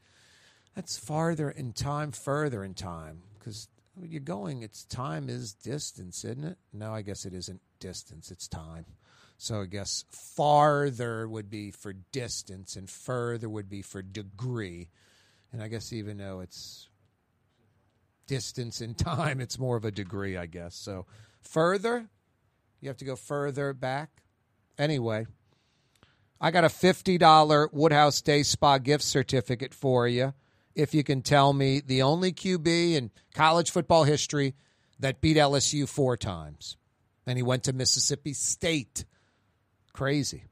That's 0.76 0.97
farther 0.97 1.49
in 1.49 1.73
time, 1.73 2.11
further 2.11 2.63
in 2.63 2.76
time. 2.76 3.23
Because 3.39 3.67
you're 3.99 4.19
going, 4.19 4.61
it's 4.61 4.85
time 4.85 5.30
is 5.30 5.53
distance, 5.53 6.23
isn't 6.23 6.43
it? 6.43 6.57
No, 6.73 6.93
I 6.93 7.01
guess 7.01 7.26
it 7.26 7.34
isn't 7.34 7.61
distance, 7.80 8.30
it's 8.30 8.47
time. 8.47 8.85
So 9.38 9.61
I 9.61 9.65
guess 9.65 10.05
farther 10.09 11.27
would 11.27 11.49
be 11.49 11.72
for 11.72 11.93
distance 11.93 12.76
and 12.76 12.89
further 12.89 13.49
would 13.49 13.69
be 13.69 13.81
for 13.81 14.01
degree. 14.01 14.89
And 15.51 15.61
I 15.61 15.67
guess 15.67 15.91
even 15.91 16.17
though 16.17 16.39
it's 16.41 16.88
distance 18.27 18.81
in 18.81 18.95
time, 18.95 19.39
it's 19.39 19.60
more 19.60 19.77
of 19.77 19.85
a 19.85 19.91
degree, 19.91 20.38
I 20.38 20.45
guess. 20.45 20.76
So 20.76 21.06
further, 21.41 22.07
you 22.81 22.89
have 22.89 22.97
to 22.97 23.06
go 23.06 23.15
further 23.15 23.73
back. 23.73 24.22
Anyway, 24.77 25.26
I 26.39 26.52
got 26.52 26.65
a 26.65 26.69
$50 26.69 27.69
Woodhouse 27.72 28.22
Day 28.22 28.43
Spa 28.43 28.77
gift 28.77 29.03
certificate 29.03 29.73
for 29.73 30.07
you 30.07 30.34
if 30.76 30.93
you 30.93 31.03
can 31.03 31.22
tell 31.22 31.53
me 31.53 31.80
the 31.80 32.02
only 32.02 32.34
QB 32.34 32.93
in 32.93 33.10
college 33.34 33.72
football 33.72 34.03
history 34.03 34.53
that 34.99 35.22
beat 35.22 35.38
LSU 35.38 35.88
four 35.88 36.18
times. 36.18 36.77
And 37.26 37.38
he 37.38 37.43
went 37.43 37.64
to 37.64 37.73
Mississippi 37.73 38.34
State. 38.34 39.06
Crazy. 39.93 40.43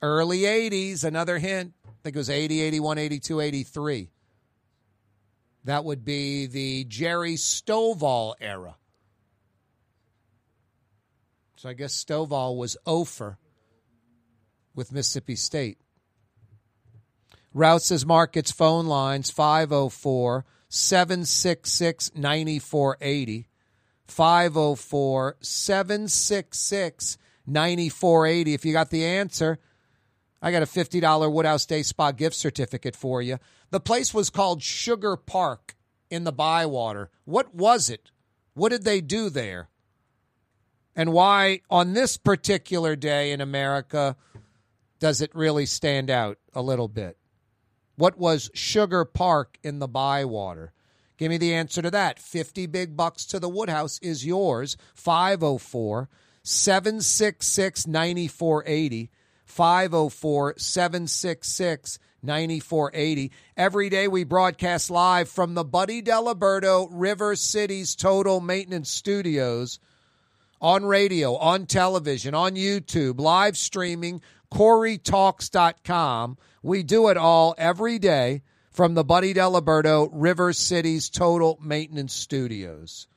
Early 0.00 0.40
80s, 0.42 1.04
another 1.04 1.38
hint. 1.38 1.74
I 1.84 1.90
think 2.04 2.14
it 2.14 2.18
was 2.18 2.30
80, 2.30 2.60
81, 2.60 2.98
82, 2.98 3.40
83. 3.40 4.10
That 5.68 5.84
would 5.84 6.02
be 6.02 6.46
the 6.46 6.84
Jerry 6.84 7.34
Stovall 7.34 8.32
era. 8.40 8.76
So 11.56 11.68
I 11.68 11.74
guess 11.74 11.92
Stovall 12.02 12.56
was 12.56 12.78
Ofer 12.86 13.36
with 14.74 14.92
Mississippi 14.92 15.36
State. 15.36 15.76
Rouse's 17.52 18.06
Markets 18.06 18.50
phone 18.50 18.86
lines 18.86 19.28
504 19.28 20.46
766 20.70 22.12
9480. 22.14 23.48
504 24.06 25.36
766 25.42 27.18
9480. 27.46 28.54
If 28.54 28.64
you 28.64 28.72
got 28.72 28.88
the 28.88 29.04
answer, 29.04 29.58
I 30.40 30.52
got 30.52 30.62
a 30.62 30.66
$50 30.66 31.32
Woodhouse 31.32 31.66
Day 31.66 31.82
Spa 31.82 32.12
gift 32.12 32.36
certificate 32.36 32.94
for 32.94 33.20
you. 33.20 33.38
The 33.70 33.80
place 33.80 34.14
was 34.14 34.30
called 34.30 34.62
Sugar 34.62 35.16
Park 35.16 35.76
in 36.10 36.24
the 36.24 36.32
Bywater. 36.32 37.10
What 37.24 37.54
was 37.54 37.90
it? 37.90 38.10
What 38.54 38.70
did 38.70 38.84
they 38.84 39.00
do 39.00 39.30
there? 39.30 39.68
And 40.94 41.12
why, 41.12 41.60
on 41.70 41.92
this 41.92 42.16
particular 42.16 42.96
day 42.96 43.32
in 43.32 43.40
America, 43.40 44.16
does 44.98 45.20
it 45.20 45.34
really 45.34 45.66
stand 45.66 46.10
out 46.10 46.38
a 46.54 46.62
little 46.62 46.88
bit? 46.88 47.16
What 47.96 48.18
was 48.18 48.50
Sugar 48.54 49.04
Park 49.04 49.58
in 49.62 49.80
the 49.80 49.88
Bywater? 49.88 50.72
Give 51.16 51.30
me 51.30 51.36
the 51.36 51.54
answer 51.54 51.82
to 51.82 51.90
that. 51.90 52.20
50 52.20 52.66
big 52.66 52.96
bucks 52.96 53.26
to 53.26 53.40
the 53.40 53.48
Woodhouse 53.48 53.98
is 54.00 54.24
yours. 54.24 54.76
504 54.94 56.08
766 56.44 57.86
9480. 57.86 59.10
504 59.58 60.54
766 60.56 61.98
9480. 62.22 63.32
Every 63.56 63.88
day 63.88 64.06
we 64.06 64.22
broadcast 64.22 64.88
live 64.88 65.28
from 65.28 65.54
the 65.54 65.64
Buddy 65.64 66.00
Diliberto 66.00 66.86
River 66.92 67.34
Cities 67.34 67.96
Total 67.96 68.40
Maintenance 68.40 68.88
Studios 68.88 69.80
on 70.60 70.84
radio, 70.84 71.34
on 71.34 71.66
television, 71.66 72.36
on 72.36 72.52
YouTube, 72.54 73.18
live 73.18 73.56
streaming, 73.56 74.20
CoreyTalks.com. 74.54 76.38
We 76.62 76.84
do 76.84 77.08
it 77.08 77.16
all 77.16 77.56
every 77.58 77.98
day 77.98 78.42
from 78.70 78.94
the 78.94 79.02
Buddy 79.02 79.34
Diliberto 79.34 80.08
River 80.12 80.52
Cities 80.52 81.10
Total 81.10 81.58
Maintenance 81.60 82.14
Studios. 82.14 83.08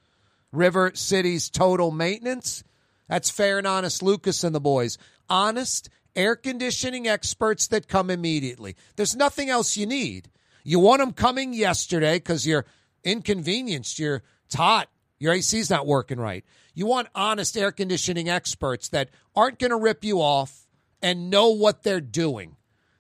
River 0.52 0.94
Cities 0.96 1.52
Total 1.52 1.92
Maintenance. 1.92 2.64
That's 3.08 3.30
fair 3.30 3.60
and 3.60 3.68
honest 3.68 4.02
Lucas 4.02 4.44
and 4.44 4.56
the 4.56 4.60
boys. 4.60 4.98
Honest 5.30 5.88
air 6.16 6.36
conditioning 6.36 7.08
experts 7.08 7.68
that 7.68 7.88
come 7.88 8.10
immediately. 8.10 8.76
There's 8.96 9.16
nothing 9.16 9.50
else 9.50 9.78
you 9.78 9.86
need. 9.86 10.30
You 10.64 10.80
want 10.80 11.00
them 11.00 11.14
coming 11.14 11.54
yesterday 11.54 12.16
because 12.16 12.46
you're 12.46 12.66
inconvenienced. 13.04 14.00
You're 14.00 14.24
hot. 14.54 14.90
Your 15.20 15.34
AC's 15.34 15.70
not 15.70 15.88
working 15.88 16.20
right. 16.20 16.44
You 16.74 16.86
want 16.86 17.10
honest 17.14 17.58
air 17.58 17.72
conditioning 17.72 18.30
experts 18.30 18.90
that 18.90 19.10
aren't 19.36 19.60
going 19.60 19.72
to 19.72 19.78
rip 19.78 20.04
you 20.04 20.22
off 20.22 20.68
and 21.02 21.30
know 21.30 21.50
what 21.50 21.84
they're 21.84 22.02
doing. 22.02 22.56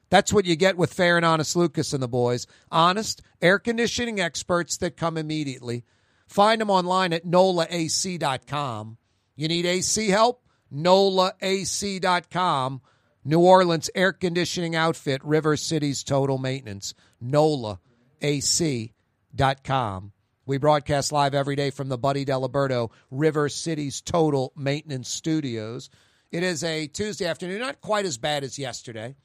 That's 0.09 0.33
what 0.33 0.45
you 0.45 0.55
get 0.55 0.77
with 0.77 0.93
Fair 0.93 1.17
and 1.17 1.25
Honest 1.25 1.55
Lucas 1.55 1.93
and 1.93 2.03
the 2.03 2.07
boys. 2.07 2.45
Honest 2.69 3.21
air 3.41 3.59
conditioning 3.59 4.19
experts 4.19 4.77
that 4.77 4.97
come 4.97 5.17
immediately. 5.17 5.83
Find 6.27 6.59
them 6.61 6.69
online 6.69 7.13
at 7.13 7.25
nolaac.com. 7.25 8.97
You 9.35 9.47
need 9.47 9.65
AC 9.65 10.09
help? 10.09 10.43
nolaac.com. 10.73 12.01
New 13.23 13.39
Orleans 13.39 13.89
air 13.93 14.13
conditioning 14.13 14.75
outfit, 14.75 15.23
River 15.23 15.55
City's 15.55 16.03
Total 16.03 16.37
Maintenance, 16.39 16.93
nolaac.com. 17.23 17.81
We 20.47 20.57
broadcast 20.57 21.11
live 21.11 21.35
every 21.35 21.55
day 21.55 21.69
from 21.69 21.89
the 21.89 21.99
Buddy 21.99 22.25
Diliberto 22.25 22.89
River 23.11 23.47
City's 23.47 24.01
Total 24.01 24.51
Maintenance 24.55 25.07
Studios. 25.07 25.91
It 26.31 26.41
is 26.41 26.63
a 26.63 26.87
Tuesday 26.87 27.25
afternoon, 27.25 27.59
not 27.59 27.79
quite 27.79 28.05
as 28.05 28.17
bad 28.17 28.43
as 28.43 28.57
yesterday. 28.57 29.15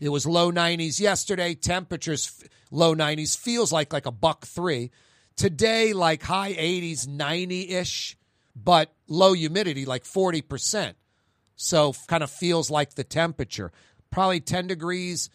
It 0.00 0.10
was 0.10 0.26
low 0.26 0.52
90s 0.52 1.00
yesterday. 1.00 1.54
Temperatures 1.54 2.44
low 2.70 2.94
90s 2.94 3.36
feels 3.36 3.72
like 3.72 3.92
like 3.92 4.06
a 4.06 4.12
buck 4.12 4.44
3. 4.44 4.90
Today 5.36 5.94
like 5.94 6.22
high 6.22 6.52
80s, 6.52 7.06
90ish, 7.06 8.16
but 8.54 8.92
low 9.08 9.32
humidity 9.32 9.86
like 9.86 10.04
40%. 10.04 10.94
So 11.56 11.94
kind 12.08 12.22
of 12.22 12.30
feels 12.30 12.70
like 12.70 12.94
the 12.94 13.04
temperature. 13.04 13.72
Probably 14.10 14.40
10 14.40 14.66
degrees 14.66 15.30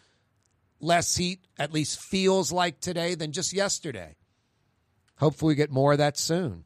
less 0.80 1.16
heat 1.16 1.40
at 1.58 1.72
least 1.72 2.00
feels 2.00 2.52
like 2.52 2.80
today 2.80 3.14
than 3.14 3.32
just 3.32 3.52
yesterday. 3.52 4.16
Hopefully 5.18 5.52
we 5.52 5.56
get 5.56 5.70
more 5.70 5.92
of 5.92 5.98
that 5.98 6.16
soon. 6.16 6.64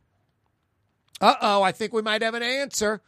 Uh-oh, 1.20 1.62
I 1.62 1.72
think 1.72 1.92
we 1.92 2.02
might 2.02 2.22
have 2.22 2.34
an 2.34 2.42
answer. 2.42 3.02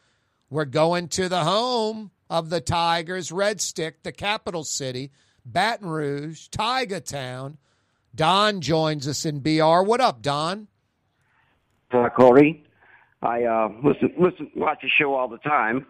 We're 0.49 0.65
going 0.65 1.07
to 1.09 1.29
the 1.29 1.43
home 1.43 2.11
of 2.29 2.49
the 2.49 2.61
Tigers, 2.61 3.31
Red 3.31 3.61
Stick, 3.61 4.03
the 4.03 4.11
capital 4.11 4.63
city, 4.63 5.11
Baton 5.45 5.87
Rouge, 5.89 6.47
Tiger 6.49 6.99
Town. 6.99 7.57
Don 8.15 8.61
joins 8.61 9.07
us 9.07 9.25
in 9.25 9.39
BR. 9.39 9.81
What 9.83 10.01
up, 10.01 10.21
Don? 10.21 10.67
uh, 11.91 12.09
Corey. 12.09 12.63
I 13.21 13.43
uh, 13.43 13.69
listen, 13.83 14.13
listen, 14.17 14.51
watch 14.55 14.79
the 14.81 14.89
show 14.89 15.15
all 15.15 15.27
the 15.27 15.39
time, 15.39 15.85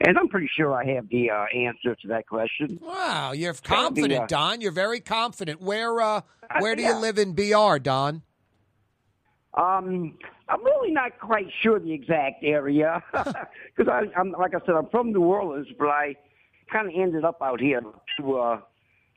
and 0.00 0.18
I'm 0.18 0.28
pretty 0.28 0.50
sure 0.56 0.72
I 0.72 0.84
have 0.94 1.08
the 1.08 1.30
uh, 1.30 1.44
answer 1.54 1.94
to 1.94 2.08
that 2.08 2.26
question. 2.26 2.78
Wow, 2.82 3.32
you're 3.32 3.54
confident, 3.54 4.24
uh, 4.24 4.26
Don. 4.26 4.60
You're 4.60 4.72
very 4.72 5.00
confident. 5.00 5.60
Where 5.60 6.00
uh 6.00 6.22
where 6.60 6.76
do 6.76 6.82
you 6.82 6.96
live 6.96 7.18
in 7.18 7.34
BR, 7.34 7.78
Don? 7.78 8.22
Um, 9.54 10.18
I'm 10.48 10.64
really 10.64 10.90
not 10.90 11.18
quite 11.20 11.46
sure 11.62 11.78
the 11.78 11.92
exact 11.92 12.42
area 12.42 13.02
because 13.76 14.10
I'm 14.16 14.32
like 14.32 14.54
I 14.54 14.64
said, 14.66 14.74
I'm 14.74 14.88
from 14.88 15.12
New 15.12 15.22
Orleans, 15.22 15.68
but 15.78 15.88
I 15.88 16.16
kind 16.72 16.88
of 16.88 16.94
ended 16.96 17.24
up 17.24 17.40
out 17.40 17.60
here 17.60 17.80
two 18.18 18.38
uh, 18.38 18.60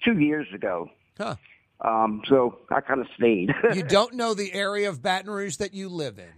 two 0.04 0.20
years 0.20 0.48
ago. 0.54 0.90
Huh. 1.18 1.36
Um, 1.82 2.22
so 2.28 2.60
I 2.72 2.82
kind 2.82 3.02
of 3.02 3.08
stayed. 3.16 3.54
you 3.74 3.84
don't 3.84 4.14
know 4.14 4.34
the 4.34 4.52
area 4.54 4.90
of 4.90 5.02
Baton 5.02 5.30
Rouge 5.30 5.58
that 5.58 5.74
you 5.74 5.90
live 5.90 6.18
in. 6.18 6.32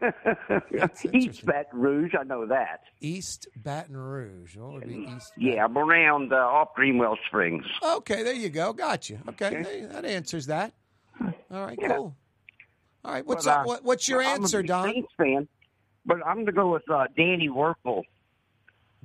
East 1.12 1.44
Baton 1.46 1.78
Rouge, 1.80 2.14
I 2.18 2.24
know 2.24 2.46
that. 2.46 2.80
East 3.00 3.48
Baton 3.56 3.96
Rouge. 3.96 4.56
What 4.56 4.72
would 4.74 4.88
be 4.88 5.08
East? 5.16 5.32
Yeah, 5.36 5.64
I'm 5.64 5.76
around 5.76 6.32
uh, 6.32 6.36
off 6.36 6.74
Greenwell 6.74 7.18
Springs. 7.26 7.64
Okay, 7.82 8.22
there 8.22 8.34
you 8.34 8.48
go. 8.48 8.72
Got 8.72 9.10
you. 9.10 9.18
Okay, 9.30 9.46
Okay. 9.58 9.86
that 9.90 10.04
answers 10.04 10.46
that. 10.46 10.72
All 11.20 11.32
right, 11.66 11.78
Yeah. 11.80 11.96
cool. 11.96 12.14
All 13.04 13.12
right, 13.12 13.26
what's 13.26 13.44
But, 13.46 13.50
up? 13.52 13.60
uh, 13.60 13.64
What, 13.64 13.84
what's 13.84 14.08
your 14.08 14.20
I'm 14.22 14.26
a 14.26 14.42
answer, 14.42 14.62
Don? 14.62 14.92
Saints 14.92 15.12
fan, 15.16 15.48
but 16.06 16.18
I'm 16.26 16.34
going 16.36 16.46
to 16.46 16.52
go 16.52 16.72
with 16.72 16.88
uh, 16.90 17.06
Danny 17.16 17.48
Wuerffel. 17.48 18.02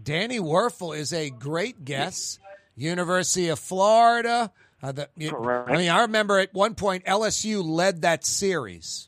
Danny 0.02 0.40
Wuerffel 0.40 0.98
is 0.98 1.14
a 1.14 1.30
great 1.30 1.86
guess. 1.86 2.40
University 2.76 3.48
of 3.48 3.58
Florida. 3.60 4.52
Uh, 4.84 4.92
the, 4.92 5.08
Correct. 5.30 5.70
I 5.70 5.78
mean, 5.78 5.90
I 5.90 6.02
remember 6.02 6.40
at 6.40 6.54
one 6.54 6.76
point 6.76 7.06
LSU 7.06 7.64
led 7.64 8.02
that 8.02 8.26
series 8.26 9.08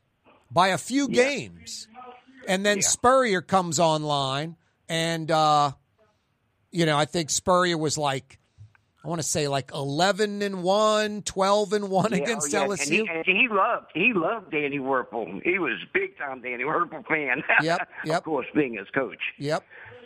by 0.52 0.70
a 0.70 0.78
few 0.78 1.08
games. 1.08 1.88
And 2.48 2.66
then 2.66 2.82
Spurrier 2.82 3.42
comes 3.42 3.80
online, 3.80 4.56
and 4.88 5.30
uh, 5.30 5.72
you 6.72 6.86
know, 6.86 6.98
I 6.98 7.06
think 7.06 7.30
Spurrier 7.30 7.78
was 7.78 7.98
like, 7.98 8.40
I 9.04 9.10
want 9.10 9.20
to 9.22 9.28
say 9.28 9.48
like 9.50 9.72
eleven 9.74 10.42
and 10.42 10.64
one, 10.64 11.24
12 11.24 11.74
and 11.74 11.90
one 11.90 12.12
Yeah, 12.12 12.20
against 12.20 12.54
oh, 12.56 12.62
yeah. 12.62 12.68
LSU. 12.68 13.00
And 13.00 13.26
he, 13.26 13.32
and 13.32 13.38
he 13.38 13.48
loved 13.50 13.88
he 13.94 14.14
loved 14.14 14.52
Danny 14.52 14.80
Wuerffel. 14.80 15.42
He 15.44 15.60
was 15.60 15.74
big 15.94 16.18
time 16.18 16.42
Danny 16.42 16.64
Wuerffel 16.64 17.06
fan. 17.06 17.44
Yep, 17.62 17.90
yep. 18.06 18.18
Of 18.20 18.24
course, 18.24 18.48
being 18.56 18.76
his 18.76 18.88
coach. 18.94 19.20
Yep. 19.38 19.64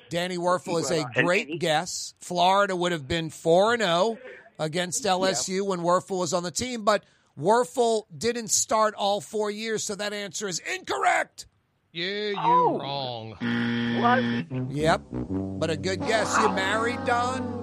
Danny 0.10 0.38
Wuerffel 0.38 0.80
is 0.82 0.92
a 0.92 1.04
and- 1.16 1.26
great 1.26 1.60
guess. 1.60 2.16
Florida 2.20 2.76
would 2.76 2.92
have 2.92 3.08
been 3.08 3.30
4 3.30 3.74
and 3.76 3.82
0 3.84 4.18
against 4.60 5.04
LSU 5.06 5.66
when 5.66 5.80
Wuerffel 5.80 6.20
was 6.20 6.34
on 6.34 6.44
the 6.44 6.52
team, 6.52 6.84
but 6.84 7.04
Wuerffel 7.42 8.04
didn't 8.16 8.50
start 8.52 8.94
all 8.96 9.20
4 9.20 9.50
years, 9.52 9.84
so 9.84 9.96
that 9.96 10.14
answer 10.14 10.48
is 10.48 10.60
incorrect. 10.60 11.48
Yeah, 11.92 12.06
you're 12.30 12.36
Oh. 12.40 12.80
wrong. 12.80 14.68
Yep. 14.72 15.02
But 15.12 15.70
a 15.72 15.76
good 15.78 16.00
guess. 16.08 16.38
You 16.40 16.50
married, 16.50 17.04
Don? 17.06 17.58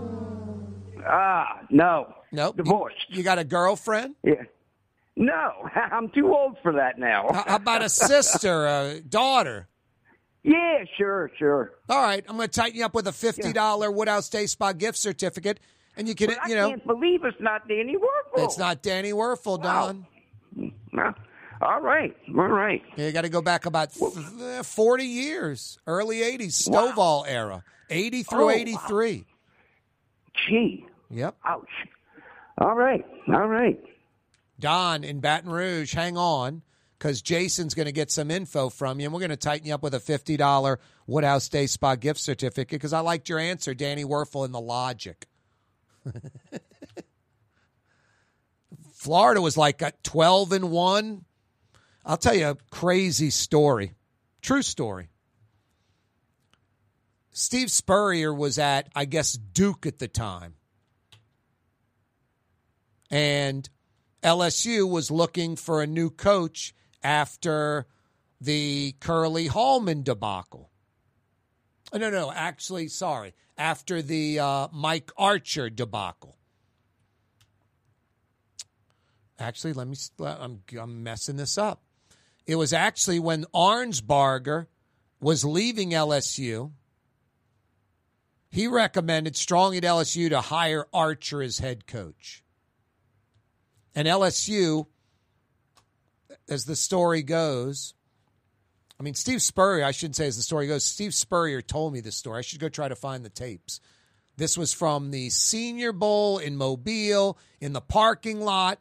Ah, 1.06 1.60
no. 1.70 2.12
Nope. 2.32 2.56
Divorced. 2.58 3.06
You 3.08 3.22
got 3.22 3.38
a 3.38 3.44
girlfriend? 3.44 4.16
Yeah. 4.22 4.42
No, 5.16 5.50
I'm 5.74 6.10
too 6.10 6.32
old 6.34 6.56
for 6.62 6.72
that 6.74 6.98
now. 6.98 7.26
How 7.32 7.44
how 7.46 7.56
about 7.56 7.82
a 7.82 7.88
sister, 7.88 8.66
a 8.66 9.00
daughter? 9.00 9.66
Yeah, 10.44 10.84
sure, 10.96 11.30
sure. 11.38 11.72
All 11.88 12.00
right, 12.02 12.24
I'm 12.28 12.36
going 12.36 12.48
to 12.48 12.60
tighten 12.60 12.76
you 12.78 12.84
up 12.84 12.94
with 12.94 13.08
a 13.08 13.12
$50 13.12 13.92
Woodhouse 13.94 14.28
Day 14.28 14.46
Spa 14.46 14.72
gift 14.72 14.96
certificate, 14.98 15.58
and 15.98 16.08
you 16.08 16.14
can, 16.14 16.28
But 16.28 16.38
I 16.44 16.48
you 16.48 16.54
know, 16.56 16.68
can't 16.70 16.86
believe 16.86 17.24
it's 17.24 17.40
not 17.40 17.68
Danny 17.68 17.96
Wuerffel. 17.96 18.44
it's 18.44 18.56
not 18.58 18.82
Danny 18.82 19.12
Wuerffel, 19.12 19.62
Don. 19.62 20.06
No. 20.92 21.14
All 21.60 21.80
right, 21.80 22.16
all 22.28 22.46
right. 22.46 22.80
You 22.96 23.10
got 23.12 23.22
to 23.22 23.28
go 23.28 23.42
back 23.42 23.66
about 23.66 23.92
40 23.92 25.04
years, 25.04 25.78
early 25.88 26.18
80s, 26.18 26.68
Stovall 26.68 27.24
era, 27.26 27.64
80 27.90 28.22
through 28.22 28.42
Oh, 28.42 28.46
wow. 28.46 28.52
83. 28.52 29.24
Gee. 30.48 30.86
Yep. 31.10 31.36
Ouch. 31.44 31.68
All 32.58 32.74
right, 32.74 33.04
all 33.28 33.46
right. 33.48 33.78
Don 34.60 35.02
in 35.04 35.20
Baton 35.20 35.50
Rouge, 35.50 35.94
hang 35.94 36.16
on, 36.16 36.62
because 36.98 37.22
Jason's 37.22 37.74
going 37.74 37.86
to 37.86 37.92
get 37.92 38.10
some 38.10 38.30
info 38.30 38.68
from 38.68 38.98
you, 39.00 39.06
and 39.06 39.12
we're 39.14 39.20
going 39.20 39.30
to 39.30 39.36
tighten 39.36 39.66
you 39.66 39.74
up 39.74 39.82
with 39.82 39.94
a 39.94 40.00
$50 40.00 40.76
Woodhouse 41.06 41.48
Day 41.48 41.66
Spa 41.66 41.94
gift 41.96 42.20
certificate 42.20 42.68
because 42.70 42.92
I 42.92 43.00
liked 43.00 43.28
your 43.28 43.38
answer, 43.38 43.74
Danny 43.74 44.04
Wuerffel, 44.04 44.44
and 44.44 44.52
the 44.54 44.60
logic. 44.60 45.26
Florida 48.92 49.40
was 49.40 49.56
like 49.56 49.80
at 49.82 50.02
12 50.02 50.52
and 50.52 50.70
1. 50.70 51.24
I'll 52.04 52.16
tell 52.16 52.34
you 52.34 52.48
a 52.48 52.56
crazy 52.70 53.30
story. 53.30 53.94
True 54.42 54.62
story. 54.62 55.10
Steve 57.30 57.70
Spurrier 57.70 58.34
was 58.34 58.58
at, 58.58 58.88
I 58.96 59.04
guess, 59.04 59.32
Duke 59.34 59.86
at 59.86 59.98
the 59.98 60.08
time. 60.08 60.54
And 63.10 63.68
LSU 64.22 64.90
was 64.90 65.10
looking 65.10 65.54
for 65.54 65.80
a 65.80 65.86
new 65.86 66.10
coach 66.10 66.74
after 67.02 67.86
the 68.40 68.94
Curley 69.00 69.46
Hallman 69.46 70.02
debacle. 70.02 70.67
Oh, 71.92 71.98
no, 71.98 72.10
no, 72.10 72.30
actually, 72.30 72.88
sorry. 72.88 73.34
After 73.56 74.02
the 74.02 74.38
uh, 74.38 74.68
Mike 74.72 75.10
Archer 75.16 75.70
debacle. 75.70 76.36
Actually, 79.38 79.72
let 79.72 79.86
me. 79.86 79.96
I'm, 80.20 80.62
I'm 80.78 81.02
messing 81.02 81.36
this 81.36 81.56
up. 81.56 81.82
It 82.46 82.56
was 82.56 82.72
actually 82.72 83.20
when 83.20 83.44
Arnsparger 83.54 84.66
was 85.20 85.44
leaving 85.44 85.90
LSU. 85.90 86.72
He 88.50 88.66
recommended 88.66 89.36
strongly 89.36 89.80
to 89.80 89.86
LSU 89.86 90.30
to 90.30 90.40
hire 90.40 90.86
Archer 90.92 91.42
as 91.42 91.58
head 91.58 91.86
coach. 91.86 92.42
And 93.94 94.08
LSU, 94.08 94.86
as 96.48 96.64
the 96.64 96.76
story 96.76 97.22
goes, 97.22 97.94
I 98.98 99.04
mean, 99.04 99.14
Steve 99.14 99.42
Spurrier, 99.42 99.84
I 99.84 99.92
shouldn't 99.92 100.16
say 100.16 100.26
as 100.26 100.36
the 100.36 100.42
story 100.42 100.66
goes, 100.66 100.84
Steve 100.84 101.14
Spurrier 101.14 101.62
told 101.62 101.92
me 101.92 102.00
this 102.00 102.16
story. 102.16 102.38
I 102.38 102.42
should 102.42 102.58
go 102.58 102.68
try 102.68 102.88
to 102.88 102.96
find 102.96 103.24
the 103.24 103.30
tapes. 103.30 103.80
This 104.36 104.58
was 104.58 104.72
from 104.72 105.10
the 105.10 105.30
Senior 105.30 105.92
Bowl 105.92 106.38
in 106.38 106.56
Mobile 106.56 107.38
in 107.60 107.72
the 107.72 107.80
parking 107.80 108.40
lot. 108.40 108.80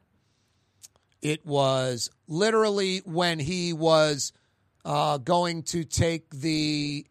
It 1.22 1.46
was 1.46 2.10
literally 2.28 3.00
when 3.00 3.40
he 3.40 3.74
was 3.74 4.34
uh, 4.86 5.18
going 5.18 5.64
to 5.64 5.84
take 5.84 6.30
the 6.30 7.06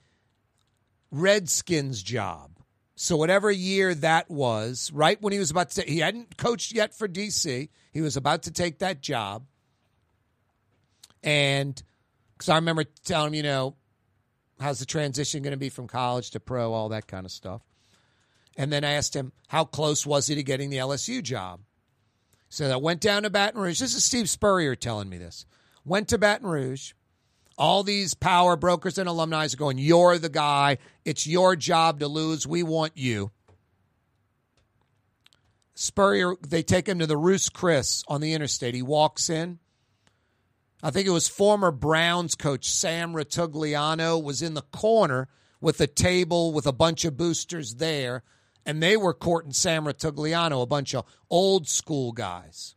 Redskins 1.10 2.02
job. 2.02 2.50
So 2.94 3.16
whatever 3.16 3.50
year 3.50 3.94
that 3.96 4.30
was, 4.30 4.90
right 4.92 5.20
when 5.20 5.32
he 5.32 5.38
was 5.38 5.50
about 5.50 5.70
to, 5.72 5.82
he 5.82 5.98
hadn't 5.98 6.36
coached 6.36 6.72
yet 6.72 6.94
for 6.94 7.06
DC. 7.06 7.68
He 7.92 8.00
was 8.00 8.16
about 8.16 8.44
to 8.44 8.50
take 8.50 8.78
that 8.78 9.02
job, 9.02 9.44
and 11.22 11.82
because 12.36 12.48
I 12.48 12.56
remember 12.56 12.84
telling 13.04 13.28
him, 13.28 13.34
you 13.34 13.42
know, 13.42 13.76
how's 14.60 14.78
the 14.78 14.86
transition 14.86 15.42
going 15.42 15.52
to 15.52 15.56
be 15.56 15.68
from 15.68 15.86
college 15.86 16.30
to 16.30 16.40
pro, 16.40 16.72
all 16.72 16.90
that 16.90 17.06
kind 17.06 17.24
of 17.24 17.32
stuff. 17.32 17.62
And 18.56 18.72
then 18.72 18.84
I 18.84 18.92
asked 18.92 19.14
him 19.14 19.32
how 19.48 19.64
close 19.64 20.06
was 20.06 20.26
he 20.26 20.34
to 20.34 20.42
getting 20.42 20.70
the 20.70 20.78
LSU 20.78 21.22
job. 21.22 21.60
So 22.48 22.70
I 22.70 22.76
went 22.76 23.00
down 23.00 23.24
to 23.24 23.30
Baton 23.30 23.60
Rouge. 23.60 23.80
This 23.80 23.94
is 23.94 24.04
Steve 24.04 24.30
Spurrier 24.30 24.74
telling 24.74 25.08
me 25.08 25.18
this. 25.18 25.46
Went 25.84 26.08
to 26.08 26.18
Baton 26.18 26.48
Rouge. 26.48 26.92
All 27.58 27.82
these 27.82 28.14
power 28.14 28.56
brokers 28.56 28.98
and 28.98 29.08
alumni 29.08 29.46
are 29.46 29.56
going, 29.56 29.78
You're 29.78 30.18
the 30.18 30.28
guy. 30.28 30.78
It's 31.04 31.26
your 31.26 31.56
job 31.56 32.00
to 32.00 32.08
lose. 32.08 32.46
We 32.46 32.62
want 32.62 32.92
you. 32.96 33.30
Spurrier, 35.74 36.36
they 36.46 36.62
take 36.62 36.88
him 36.88 36.98
to 37.00 37.06
the 37.06 37.16
Ruth's 37.16 37.50
Chris 37.50 38.02
on 38.08 38.20
the 38.20 38.32
interstate. 38.32 38.74
He 38.74 38.82
walks 38.82 39.28
in. 39.28 39.58
I 40.82 40.90
think 40.90 41.06
it 41.06 41.10
was 41.10 41.28
former 41.28 41.70
Browns 41.70 42.34
coach 42.34 42.70
Sam 42.70 43.14
Rutigliano 43.14 44.22
was 44.22 44.42
in 44.42 44.54
the 44.54 44.62
corner 44.62 45.28
with 45.60 45.80
a 45.80 45.86
table 45.86 46.52
with 46.52 46.66
a 46.66 46.72
bunch 46.72 47.04
of 47.04 47.16
boosters 47.16 47.76
there, 47.76 48.22
and 48.64 48.82
they 48.82 48.96
were 48.96 49.14
courting 49.14 49.52
Sam 49.52 49.84
Rutigliano, 49.84 50.62
a 50.62 50.66
bunch 50.66 50.94
of 50.94 51.06
old 51.30 51.66
school 51.66 52.12
guys. 52.12 52.74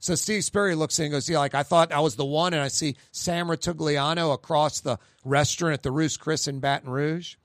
So 0.00 0.14
Steve 0.14 0.44
Spurrier 0.44 0.76
looks 0.76 0.98
in 0.98 1.06
and 1.06 1.12
goes, 1.12 1.28
Yeah, 1.28 1.38
like 1.38 1.54
I 1.54 1.62
thought 1.62 1.90
I 1.90 2.00
was 2.00 2.16
the 2.16 2.24
one, 2.24 2.52
and 2.52 2.62
I 2.62 2.68
see 2.68 2.96
Sam 3.10 3.48
Rutigliano 3.48 4.32
across 4.32 4.80
the 4.80 4.98
restaurant 5.24 5.74
at 5.74 5.82
the 5.82 5.90
Ruth's 5.90 6.16
Chris 6.16 6.46
in 6.46 6.60
Baton 6.60 6.90
Rouge. 6.90 7.36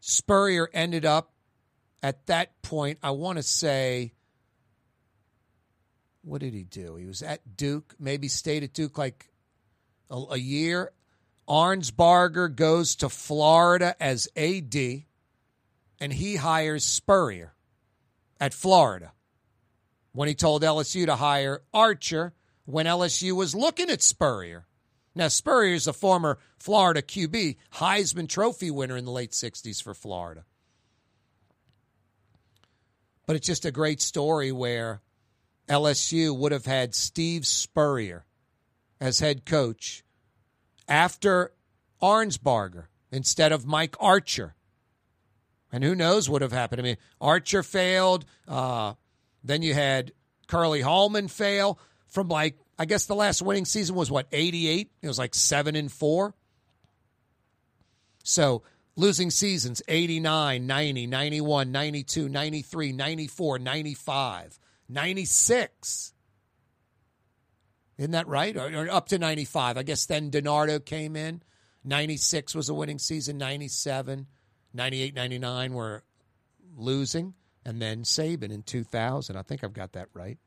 Spurrier 0.00 0.68
ended 0.74 1.06
up 1.06 1.32
at 2.02 2.26
that 2.26 2.60
point, 2.60 2.98
I 3.02 3.12
want 3.12 3.38
to 3.38 3.42
say, 3.42 4.12
what 6.24 6.40
did 6.40 6.54
he 6.54 6.64
do? 6.64 6.96
He 6.96 7.06
was 7.06 7.22
at 7.22 7.56
Duke, 7.56 7.94
maybe 7.98 8.28
stayed 8.28 8.64
at 8.64 8.72
Duke 8.72 8.98
like 8.98 9.30
a, 10.10 10.22
a 10.30 10.38
year. 10.38 10.92
Arnsparger 11.48 12.54
goes 12.54 12.96
to 12.96 13.08
Florida 13.08 13.94
as 14.00 14.28
AD, 14.34 14.74
and 16.00 16.12
he 16.12 16.36
hires 16.36 16.84
Spurrier 16.84 17.54
at 18.40 18.54
Florida 18.54 19.12
when 20.12 20.28
he 20.28 20.34
told 20.34 20.62
LSU 20.62 21.06
to 21.06 21.16
hire 21.16 21.62
Archer 21.74 22.32
when 22.64 22.86
LSU 22.86 23.32
was 23.32 23.54
looking 23.54 23.90
at 23.90 24.02
Spurrier. 24.02 24.66
Now, 25.14 25.28
Spurrier 25.28 25.74
is 25.74 25.86
a 25.86 25.92
former 25.92 26.38
Florida 26.58 27.02
QB, 27.02 27.56
Heisman 27.74 28.28
Trophy 28.28 28.70
winner 28.70 28.96
in 28.96 29.04
the 29.04 29.10
late 29.10 29.30
60s 29.30 29.82
for 29.82 29.94
Florida. 29.94 30.44
But 33.26 33.36
it's 33.36 33.46
just 33.46 33.64
a 33.64 33.70
great 33.70 34.00
story 34.00 34.50
where 34.50 35.00
LSU 35.68 36.36
would 36.36 36.52
have 36.52 36.66
had 36.66 36.94
Steve 36.94 37.46
Spurrier 37.46 38.24
as 39.00 39.20
head 39.20 39.44
coach 39.44 40.04
after 40.88 41.52
Arnsparger 42.02 42.86
instead 43.10 43.52
of 43.52 43.66
Mike 43.66 43.96
Archer. 43.98 44.54
And 45.72 45.82
who 45.82 45.94
knows 45.94 46.28
what 46.28 46.34
would 46.34 46.42
have 46.42 46.52
happened? 46.52 46.80
I 46.80 46.84
mean, 46.84 46.96
Archer 47.20 47.62
failed. 47.62 48.24
Uh, 48.46 48.94
then 49.42 49.62
you 49.62 49.74
had 49.74 50.12
Curley 50.46 50.82
Hallman 50.82 51.28
fail 51.28 51.78
from 52.06 52.28
like 52.28 52.56
I 52.78 52.84
guess 52.86 53.06
the 53.06 53.14
last 53.14 53.42
winning 53.42 53.64
season 53.64 53.94
was 53.94 54.10
what 54.10 54.26
88. 54.32 54.90
It 55.00 55.06
was 55.06 55.18
like 55.18 55.34
7 55.34 55.76
and 55.76 55.90
4. 55.90 56.34
So, 58.24 58.62
losing 58.96 59.30
seasons 59.30 59.82
89, 59.86 60.66
90, 60.66 61.06
91, 61.06 61.72
92, 61.72 62.28
93, 62.28 62.92
94, 62.92 63.58
95, 63.58 64.58
96. 64.88 66.12
Isn't 67.96 68.10
that 68.10 68.26
right? 68.26 68.56
Or, 68.56 68.74
or 68.74 68.90
up 68.90 69.08
to 69.08 69.18
95. 69.18 69.76
I 69.76 69.82
guess 69.82 70.06
then 70.06 70.30
DiNardo 70.30 70.84
came 70.84 71.16
in. 71.16 71.42
96 71.84 72.54
was 72.54 72.68
a 72.68 72.74
winning 72.74 72.98
season, 72.98 73.36
97, 73.36 74.26
98, 74.72 75.14
99 75.14 75.74
were 75.74 76.02
losing, 76.76 77.34
and 77.64 77.80
then 77.80 78.02
Saban 78.04 78.50
in 78.50 78.62
2000. 78.62 79.36
I 79.36 79.42
think 79.42 79.62
I've 79.62 79.74
got 79.74 79.92
that 79.92 80.08
right. 80.14 80.38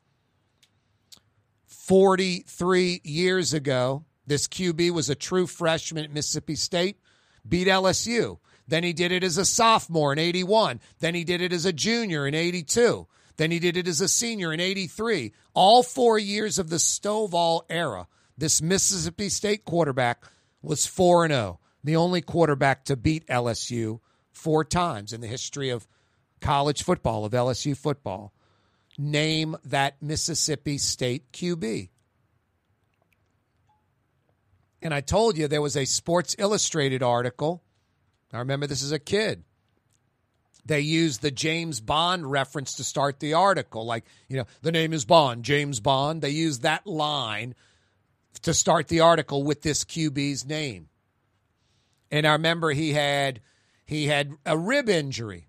43 1.68 3.02
years 3.04 3.54
ago, 3.54 4.04
this 4.26 4.48
QB 4.48 4.92
was 4.92 5.10
a 5.10 5.16
true 5.16 5.48
freshman 5.48 6.04
at 6.04 6.12
Mississippi 6.12 6.56
State, 6.56 7.00
beat 7.48 7.68
LSU. 7.68 8.40
Then 8.68 8.84
he 8.84 8.94
did 8.94 9.12
it 9.12 9.24
as 9.24 9.38
a 9.38 9.46
sophomore 9.46 10.12
in 10.12 10.20
81. 10.20 10.82
Then 11.00 11.16
he 11.16 11.24
did 11.24 11.42
it 11.42 11.54
as 11.54 11.66
a 11.66 11.72
junior 11.72 12.28
in 12.28 12.34
82. 12.34 13.08
Then 13.38 13.52
he 13.52 13.60
did 13.60 13.78
it 13.78 13.88
as 13.88 14.02
a 14.02 14.08
senior 14.08 14.52
in 14.52 14.60
83. 14.60 15.32
All 15.54 15.84
four 15.84 16.18
years 16.18 16.60
of 16.60 16.70
the 16.70 16.78
Stovall 16.78 17.62
era, 17.70 18.08
this 18.38 18.62
Mississippi 18.62 19.30
State 19.30 19.64
quarterback 19.64 20.24
was 20.62 20.86
4 20.86 21.28
0, 21.28 21.60
the 21.84 21.96
only 21.96 22.22
quarterback 22.22 22.86
to 22.86 22.96
beat 22.96 23.28
LSU 23.28 24.00
four 24.32 24.64
times 24.64 25.14
in 25.14 25.22
the 25.22 25.28
history 25.28 25.70
of 25.70 25.88
college 26.42 26.84
football, 26.84 27.26
of 27.26 27.32
LSU 27.32 27.78
football. 27.78 28.34
Name 28.98 29.56
that 29.66 30.02
Mississippi 30.02 30.80
State 30.80 31.32
QB. 31.32 31.90
And 34.82 34.94
I 34.94 35.02
told 35.02 35.38
you 35.38 35.48
there 35.48 35.62
was 35.62 35.78
a 35.78 35.86
Sports 35.86 36.36
Illustrated 36.40 37.04
article. 37.04 37.64
I 38.34 38.40
remember 38.40 38.68
this 38.68 38.84
as 38.84 38.92
a 38.92 39.00
kid. 39.00 39.44
They 40.68 40.82
use 40.82 41.20
the 41.20 41.32
James 41.32 41.80
Bond 41.80 42.30
reference 42.30 42.74
to 42.76 42.84
start 42.84 43.20
the 43.20 43.34
article. 43.34 43.86
Like, 43.86 44.06
you 44.28 44.38
know, 44.38 44.46
the 44.62 44.72
name 44.72 44.92
is 44.92 45.06
Bond, 45.06 45.44
James 45.44 45.80
Bond. 45.80 46.22
They 46.22 46.30
use 46.30 46.60
that 46.60 46.86
line 46.86 47.56
to 48.42 48.54
start 48.54 48.90
the 48.90 49.00
article 49.00 49.44
with 49.44 49.62
this 49.62 49.84
QB's 49.86 50.46
name. 50.46 50.90
And 52.12 52.28
I 52.28 52.34
remember 52.34 52.72
he 52.72 52.94
had 52.94 53.42
he 53.86 54.08
had 54.08 54.34
a 54.46 54.58
rib 54.58 54.90
injury. 54.90 55.48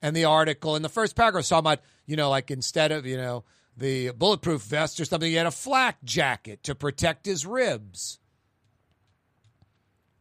And 0.00 0.16
the 0.16 0.24
article 0.24 0.74
in 0.74 0.82
the 0.82 0.88
first 0.88 1.14
paragraph 1.14 1.46
talking 1.46 1.60
about, 1.60 1.80
you 2.06 2.16
know, 2.16 2.30
like 2.30 2.50
instead 2.50 2.90
of, 2.90 3.06
you 3.06 3.16
know, 3.16 3.44
the 3.76 4.10
bulletproof 4.10 4.62
vest 4.62 4.98
or 5.00 5.04
something, 5.04 5.28
he 5.28 5.36
had 5.36 5.46
a 5.46 5.52
flak 5.52 6.02
jacket 6.02 6.62
to 6.64 6.74
protect 6.74 7.26
his 7.26 7.46
ribs. 7.46 8.18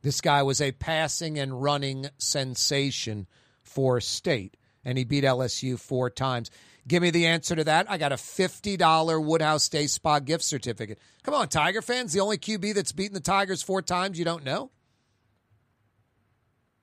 This 0.04 0.22
guy 0.22 0.44
was 0.44 0.62
a 0.62 0.72
passing 0.72 1.38
and 1.38 1.62
running 1.62 2.08
sensation 2.18 3.28
for 3.74 4.02
state, 4.02 4.58
and 4.84 4.98
he 4.98 5.04
beat 5.04 5.24
LSU 5.24 5.80
four 5.80 6.10
times. 6.10 6.52
Give 6.88 7.02
me 7.02 7.12
the 7.12 7.28
answer 7.28 7.56
to 7.56 7.64
that. 7.66 7.90
I 7.90 7.98
got 7.98 8.12
a 8.12 8.16
$50 8.16 9.24
Woodhouse 9.24 9.70
Day 9.70 9.88
Spa 9.88 10.20
gift 10.20 10.44
certificate. 10.44 11.00
Come 11.24 11.34
on, 11.34 11.48
Tiger 11.48 11.82
fans. 11.82 12.14
The 12.14 12.20
only 12.20 12.38
QB 12.38 12.74
that's 12.74 12.92
beaten 12.92 13.14
the 13.14 13.20
Tigers 13.20 13.62
four 13.62 13.82
times 13.82 14.18
you 14.18 14.26
don't 14.26 14.44
know? 14.44 14.72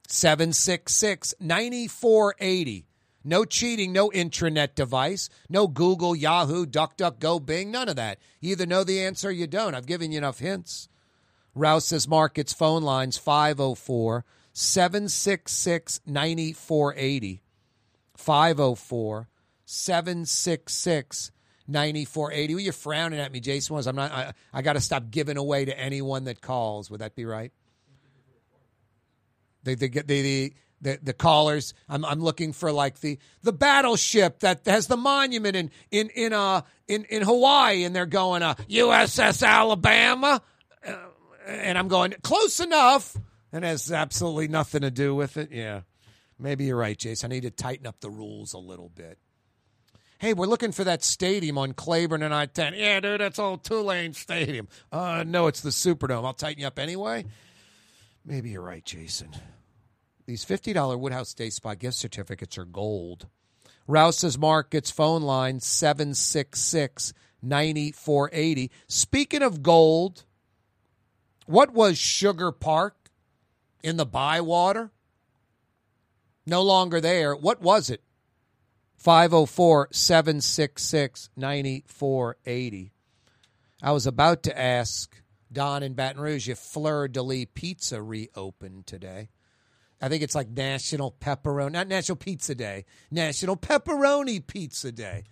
766 0.09 1.35
9480. 1.41 2.87
No 3.25 3.45
cheating, 3.45 3.93
no 3.93 4.09
intranet 4.11 4.75
device, 4.75 5.29
no 5.51 5.67
Google, 5.67 6.17
Yahoo, 6.17 6.65
DuckDuckGo, 6.65 7.45
Bing, 7.45 7.71
none 7.71 7.89
of 7.89 7.97
that. 7.97 8.19
You 8.41 8.53
either 8.53 8.65
know 8.65 8.85
the 8.85 9.01
answer 9.01 9.29
or 9.29 9.33
you 9.33 9.47
don't. 9.47 9.75
I've 9.75 9.87
given 9.87 10.13
you 10.13 10.19
enough 10.19 10.39
hints. 10.39 10.89
Rouse's 11.55 12.09
Markets 12.09 12.53
phone 12.53 12.83
lines 12.83 13.19
504 13.19 14.25
766 14.59 16.01
9480. 16.05 17.43
504 18.17 19.29
766 19.65 21.31
9480. 21.69 22.55
Well, 22.55 22.61
you're 22.61 22.73
frowning 22.73 23.21
at 23.21 23.31
me, 23.31 23.39
Jason. 23.39 23.77
Was 23.77 23.87
I'm 23.87 23.95
not. 23.95 24.11
I, 24.11 24.33
I 24.53 24.63
got 24.63 24.73
to 24.73 24.81
stop 24.81 25.11
giving 25.13 25.37
away 25.37 25.65
to 25.65 25.79
anyone 25.79 26.25
that 26.25 26.41
calls. 26.41 26.91
Would 26.91 27.01
that 27.01 27.15
be 27.15 27.25
right? 27.25 27.53
They 29.63 29.77
they 29.77 29.89
get 29.89 30.09
the 30.09 30.23
the 30.23 30.55
the, 30.81 30.99
the 31.05 31.13
callers. 31.13 31.73
I'm 31.89 32.05
I'm 32.05 32.21
looking 32.21 32.53
for 32.53 32.73
like 32.73 32.99
the 32.99 33.19
the 33.45 33.53
battleship 33.53 34.41
that 34.41 34.67
has 34.67 34.89
the 34.89 34.97
monument 34.97 35.55
in 35.55 35.71
in 35.93 36.09
in 36.17 36.33
uh 36.33 36.63
in 36.89 37.05
in 37.05 37.23
Hawaii, 37.23 37.85
and 37.85 37.95
they're 37.95 38.07
going 38.07 38.43
uh 38.43 38.55
USS 38.69 39.47
Alabama, 39.47 40.43
uh, 40.85 40.95
and 41.47 41.79
I'm 41.79 41.87
going 41.87 42.15
close 42.23 42.59
enough, 42.59 43.17
and 43.53 43.65
has 43.65 43.91
absolutely 43.91 44.49
nothing 44.49 44.83
to 44.83 44.91
do 44.91 45.15
with 45.15 45.37
it. 45.37 45.51
Yeah, 45.51 45.83
maybe 46.39 46.65
you're 46.65 46.77
right, 46.77 46.99
Jason. 46.99 47.31
I 47.31 47.35
need 47.35 47.43
to 47.43 47.51
tighten 47.51 47.87
up 47.87 48.01
the 48.01 48.11
rules 48.11 48.53
a 48.53 48.59
little 48.59 48.89
bit. 48.89 49.19
Hey, 50.21 50.35
we're 50.35 50.47
looking 50.47 50.73
for 50.73 50.83
that 50.83 51.05
stadium 51.05 51.57
on 51.59 51.75
Claiborne 51.75 52.25
and 52.25 52.35
I 52.35 52.47
10. 52.47 52.75
Yeah, 52.75 52.99
dude, 52.99 53.21
that's 53.21 53.39
old 53.39 53.63
Tulane 53.63 54.15
Stadium. 54.15 54.67
Uh, 54.91 55.23
no, 55.25 55.47
it's 55.47 55.61
the 55.61 55.71
Superdome. 55.71 56.25
I'll 56.25 56.33
tighten 56.33 56.61
you 56.61 56.67
up 56.67 56.81
anyway. 56.81 57.25
Maybe 58.25 58.51
you're 58.51 58.63
right, 58.63 58.85
Jason. 58.85 59.31
These 60.27 60.45
$50 60.45 60.99
Woodhouse 60.99 61.35
Day 61.35 61.51
Spa 61.51 61.75
gift 61.75 61.97
certificates 61.97 62.59
are 62.59 62.65
gold. 62.65 63.29
Rouse's 63.87 64.37
Markets 64.37 64.91
phone 64.91 65.23
line 65.23 65.61
766 65.61 67.15
9480. 67.41 68.71
Speaking 68.89 69.43
of 69.43 69.63
gold, 69.63 70.25
what 71.47 71.73
was 71.73 71.97
Sugar 71.97 72.53
Park 72.53 72.98
in 73.83 73.97
the 73.97 74.07
Bywater? 74.07 74.91
No 76.47 76.63
longer 76.63 77.01
there. 77.01 77.35
What 77.35 77.61
was 77.61 77.91
it? 77.91 78.03
504 78.97 79.89
766 79.93 81.31
9480. 81.37 82.93
I 83.81 83.93
was 83.93 84.07
about 84.07 84.43
to 84.45 84.59
ask 84.59 85.23
Don 85.53 85.83
in 85.83 85.95
Baton 85.95 86.21
Rouge 86.21 86.49
if 86.49 86.59
Fleur 86.59 87.07
de 87.09 87.23
Lis 87.23 87.47
Pizza 87.55 88.03
reopened 88.03 88.87
today. 88.87 89.29
I 90.01 90.09
think 90.09 90.23
it's 90.23 90.35
like 90.35 90.49
National 90.49 91.15
Pepperoni, 91.21 91.73
not 91.73 91.89
National 91.89 92.17
Pizza 92.17 92.55
Day, 92.55 92.85
National 93.11 93.57
Pepperoni 93.57 94.45
Pizza 94.45 94.93
Day. 94.93 95.25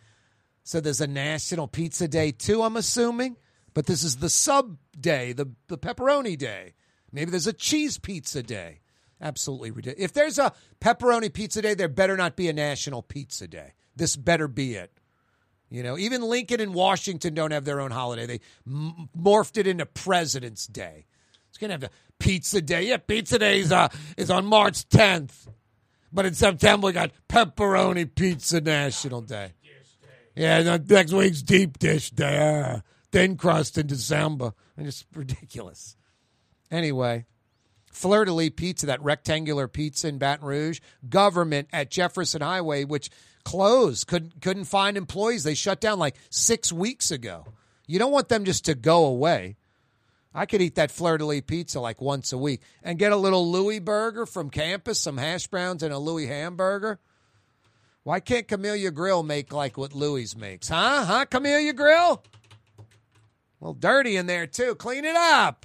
So 0.64 0.80
there's 0.80 1.00
a 1.00 1.06
National 1.06 1.68
Pizza 1.68 2.08
Day 2.08 2.32
too, 2.32 2.62
I'm 2.62 2.76
assuming. 2.76 3.36
But 3.74 3.86
this 3.86 4.02
is 4.02 4.16
the 4.16 4.30
sub 4.30 4.78
day, 4.98 5.32
the, 5.32 5.52
the 5.68 5.76
pepperoni 5.76 6.38
day. 6.38 6.74
Maybe 7.16 7.30
there's 7.30 7.46
a 7.46 7.52
cheese 7.54 7.96
pizza 7.96 8.42
day. 8.42 8.80
Absolutely 9.22 9.70
ridiculous. 9.70 10.04
If 10.04 10.12
there's 10.12 10.38
a 10.38 10.52
pepperoni 10.82 11.32
pizza 11.32 11.62
day, 11.62 11.72
there 11.72 11.88
better 11.88 12.14
not 12.14 12.36
be 12.36 12.50
a 12.50 12.52
National 12.52 13.00
Pizza 13.00 13.48
Day. 13.48 13.72
This 13.96 14.16
better 14.16 14.46
be 14.48 14.74
it. 14.74 14.92
You 15.70 15.82
know, 15.82 15.96
even 15.96 16.20
Lincoln 16.20 16.60
and 16.60 16.74
Washington 16.74 17.32
don't 17.32 17.52
have 17.52 17.64
their 17.64 17.80
own 17.80 17.90
holiday. 17.90 18.26
They 18.26 18.40
m- 18.66 19.08
morphed 19.18 19.56
it 19.56 19.66
into 19.66 19.86
President's 19.86 20.66
Day. 20.66 21.06
It's 21.48 21.56
going 21.56 21.70
to 21.70 21.72
have 21.72 21.80
the 21.80 21.90
Pizza 22.18 22.60
Day. 22.60 22.82
Yeah, 22.82 22.98
Pizza 22.98 23.38
Day 23.38 23.60
is, 23.60 23.72
uh, 23.72 23.88
is 24.18 24.30
on 24.30 24.44
March 24.44 24.86
10th. 24.90 25.48
But 26.12 26.26
in 26.26 26.34
September, 26.34 26.88
we 26.88 26.92
got 26.92 27.12
Pepperoni 27.30 28.14
Pizza 28.14 28.60
National 28.60 29.22
Day. 29.22 29.52
Yeah, 30.34 30.76
next 30.86 31.14
week's 31.14 31.40
Deep 31.40 31.78
Dish 31.78 32.10
Day. 32.10 32.38
Ah, 32.38 32.82
thin 33.10 33.38
crust 33.38 33.78
in 33.78 33.86
December. 33.86 34.52
And 34.76 34.86
it's 34.86 35.06
ridiculous. 35.14 35.95
Anyway, 36.70 37.24
Fleur 37.90 38.24
de 38.24 38.32
Lis 38.32 38.50
Pizza, 38.50 38.86
that 38.86 39.02
rectangular 39.02 39.68
pizza 39.68 40.08
in 40.08 40.18
Baton 40.18 40.46
Rouge, 40.46 40.80
government 41.08 41.68
at 41.72 41.90
Jefferson 41.90 42.42
Highway, 42.42 42.84
which 42.84 43.10
closed, 43.44 44.06
couldn't 44.06 44.40
couldn't 44.42 44.64
find 44.64 44.96
employees. 44.96 45.44
They 45.44 45.54
shut 45.54 45.80
down 45.80 45.98
like 45.98 46.16
six 46.30 46.72
weeks 46.72 47.10
ago. 47.10 47.46
You 47.86 47.98
don't 47.98 48.12
want 48.12 48.28
them 48.28 48.44
just 48.44 48.64
to 48.66 48.74
go 48.74 49.06
away. 49.06 49.56
I 50.34 50.44
could 50.44 50.60
eat 50.60 50.74
that 50.74 50.90
Fleur 50.90 51.16
de 51.16 51.24
Lis 51.24 51.42
pizza 51.46 51.80
like 51.80 52.02
once 52.02 52.32
a 52.32 52.38
week 52.38 52.60
and 52.82 52.98
get 52.98 53.12
a 53.12 53.16
little 53.16 53.50
Louis 53.50 53.78
burger 53.78 54.26
from 54.26 54.50
campus, 54.50 55.00
some 55.00 55.16
hash 55.16 55.46
browns 55.46 55.82
and 55.82 55.94
a 55.94 55.98
Louis 55.98 56.26
hamburger. 56.26 56.98
Why 58.02 58.20
can't 58.20 58.46
Camellia 58.46 58.90
Grill 58.90 59.22
make 59.22 59.52
like 59.52 59.78
what 59.78 59.94
Louis 59.94 60.36
makes? 60.36 60.68
Huh? 60.68 61.04
Huh? 61.06 61.24
Camellia 61.24 61.72
Grill? 61.72 62.22
Well, 63.58 63.72
dirty 63.72 64.16
in 64.16 64.26
there 64.26 64.46
too. 64.46 64.74
Clean 64.74 65.04
it 65.04 65.16
up. 65.16 65.64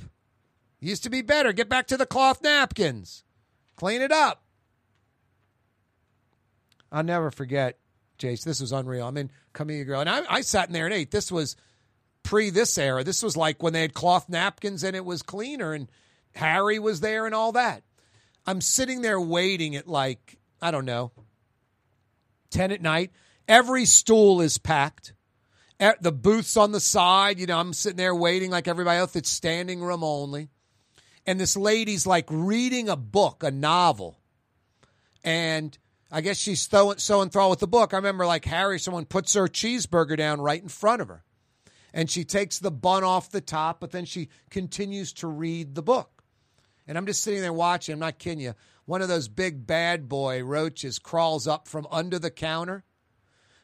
Used 0.82 1.04
to 1.04 1.12
be 1.12 1.22
better. 1.22 1.54
Get 1.54 1.70
back 1.70 1.88
to 1.88 1.98
the 1.98 2.08
cloth 2.08 2.42
napkins. 2.42 3.24
Clean 3.76 4.02
it 4.02 4.12
up. 4.12 4.44
I'll 6.92 7.04
never 7.04 7.30
forget, 7.30 7.78
Jace. 8.18 8.44
This 8.44 8.60
was 8.60 8.72
unreal. 8.72 9.08
I'm 9.08 9.16
in 9.16 9.32
Camellia 9.54 9.86
Grill, 9.86 10.02
and 10.02 10.10
I, 10.10 10.24
I 10.28 10.42
sat 10.42 10.68
in 10.68 10.74
there 10.74 10.86
and 10.86 10.94
ate. 10.94 11.12
This 11.12 11.32
was 11.32 11.56
pre 12.24 12.50
this 12.50 12.78
era. 12.78 13.04
This 13.04 13.24
was 13.24 13.38
like 13.38 13.62
when 13.62 13.74
they 13.74 13.82
had 13.82 13.94
cloth 13.94 14.28
napkins 14.28 14.84
and 14.84 14.96
it 14.96 15.06
was 15.06 15.22
cleaner, 15.22 15.72
and 15.74 15.88
Harry 16.36 16.80
was 16.80 17.00
there 17.00 17.28
and 17.28 17.36
all 17.36 17.52
that. 17.54 17.84
I'm 18.46 18.60
sitting 18.60 19.02
there 19.02 19.22
waiting 19.22 19.76
at 19.76 19.88
like 19.88 20.40
I 20.62 20.72
don't 20.72 20.86
know, 20.86 21.12
ten 22.50 22.72
at 22.72 22.82
night. 22.82 23.12
Every 23.48 23.86
stool 23.86 24.42
is 24.42 24.58
packed. 24.58 25.14
The 25.80 26.12
booths 26.12 26.58
on 26.58 26.72
the 26.72 26.80
side, 26.80 27.40
you 27.40 27.48
know, 27.48 27.58
I'm 27.58 27.74
sitting 27.74 27.98
there 27.98 28.14
waiting 28.14 28.52
like 28.52 28.68
everybody 28.68 29.00
else. 29.00 29.16
It's 29.16 29.30
standing 29.30 29.82
room 29.82 30.04
only. 30.04 30.50
And 31.26 31.40
this 31.40 31.56
lady's 31.56 32.08
like 32.08 32.26
reading 32.30 32.90
a 32.90 32.96
book, 32.96 33.44
a 33.44 33.52
novel. 33.52 34.20
And 35.24 35.78
I 36.12 36.22
guess 36.22 36.38
she's 36.38 36.62
so, 36.62 36.96
so 36.98 37.22
enthralled 37.22 37.52
with 37.52 37.60
the 37.60 37.68
book. 37.68 37.94
I 37.94 37.98
remember 37.98 38.26
like 38.26 38.46
Harry, 38.46 38.80
someone 38.80 39.06
puts 39.06 39.34
her 39.34 39.48
cheeseburger 39.48 40.18
down 40.18 40.42
right 40.42 40.62
in 40.62 40.68
front 40.68 41.02
of 41.02 41.08
her. 41.08 41.24
And 41.94 42.10
she 42.10 42.24
takes 42.24 42.60
the 42.60 42.72
bun 42.72 43.04
off 43.04 43.32
the 43.32 43.42
top, 43.42 43.80
but 43.80 43.92
then 43.92 44.06
she 44.06 44.30
continues 44.50 45.14
to 45.14 45.28
read 45.28 45.76
the 45.76 45.82
book. 45.82 46.24
And 46.88 46.98
I'm 46.98 47.06
just 47.06 47.22
sitting 47.22 47.42
there 47.42 47.54
watching. 47.54 47.94
I'm 47.94 48.00
not 48.00 48.18
kidding 48.18 48.40
you. 48.40 48.56
One 48.86 49.02
of 49.02 49.08
those 49.08 49.28
big 49.28 49.68
bad 49.68 50.10
boy 50.10 50.44
roaches 50.44 51.00
crawls 51.00 51.48
up 51.48 51.68
from 51.68 51.88
under 51.92 52.18
the 52.18 52.32
counter, 52.32 52.84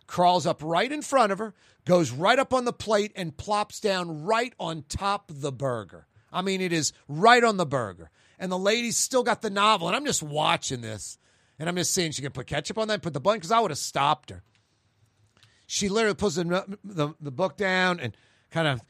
crawls 0.06 0.46
up 0.46 0.62
right 0.64 0.92
in 0.92 1.02
front 1.02 1.32
of 1.32 1.40
her, 1.40 1.54
goes 1.86 2.12
right 2.12 2.38
up 2.38 2.54
on 2.54 2.66
the 2.66 2.74
plate, 2.74 3.12
and 3.16 3.36
plops 3.36 3.80
down 3.80 4.24
right 4.24 4.54
on 4.60 4.84
top 4.88 5.30
of 5.30 5.42
the 5.42 5.52
burger. 5.52 6.08
I 6.38 6.42
mean, 6.44 6.62
it 6.62 6.72
is 6.72 6.94
right 7.08 7.44
on 7.44 7.58
the 7.58 7.66
burger. 7.66 8.12
And 8.38 8.52
the 8.52 8.58
lady's 8.58 8.98
still 8.98 9.24
got 9.24 9.42
the 9.42 9.50
novel, 9.50 9.88
and 9.88 9.96
I'm 9.96 10.06
just 10.06 10.22
watching 10.22 10.82
this, 10.82 11.18
and 11.58 11.68
I'm 11.68 11.76
just 11.76 11.92
seeing 11.92 12.12
she 12.12 12.22
can 12.22 12.32
put 12.32 12.46
ketchup 12.46 12.78
on 12.78 12.88
that, 12.90 13.02
put 13.02 13.14
the 13.14 13.20
bun, 13.20 13.38
because 13.38 13.52
I 13.52 13.60
would 13.60 13.72
have 13.72 13.80
stopped 13.80 14.30
her. 14.30 14.44
She 15.66 15.90
literally 15.90 16.14
puts 16.14 16.36
the, 16.36 16.78
the, 16.84 17.14
the 17.20 17.32
book 17.32 17.58
down 17.58 18.00
and 18.00 18.16
kind 18.52 18.68
of 18.68 18.82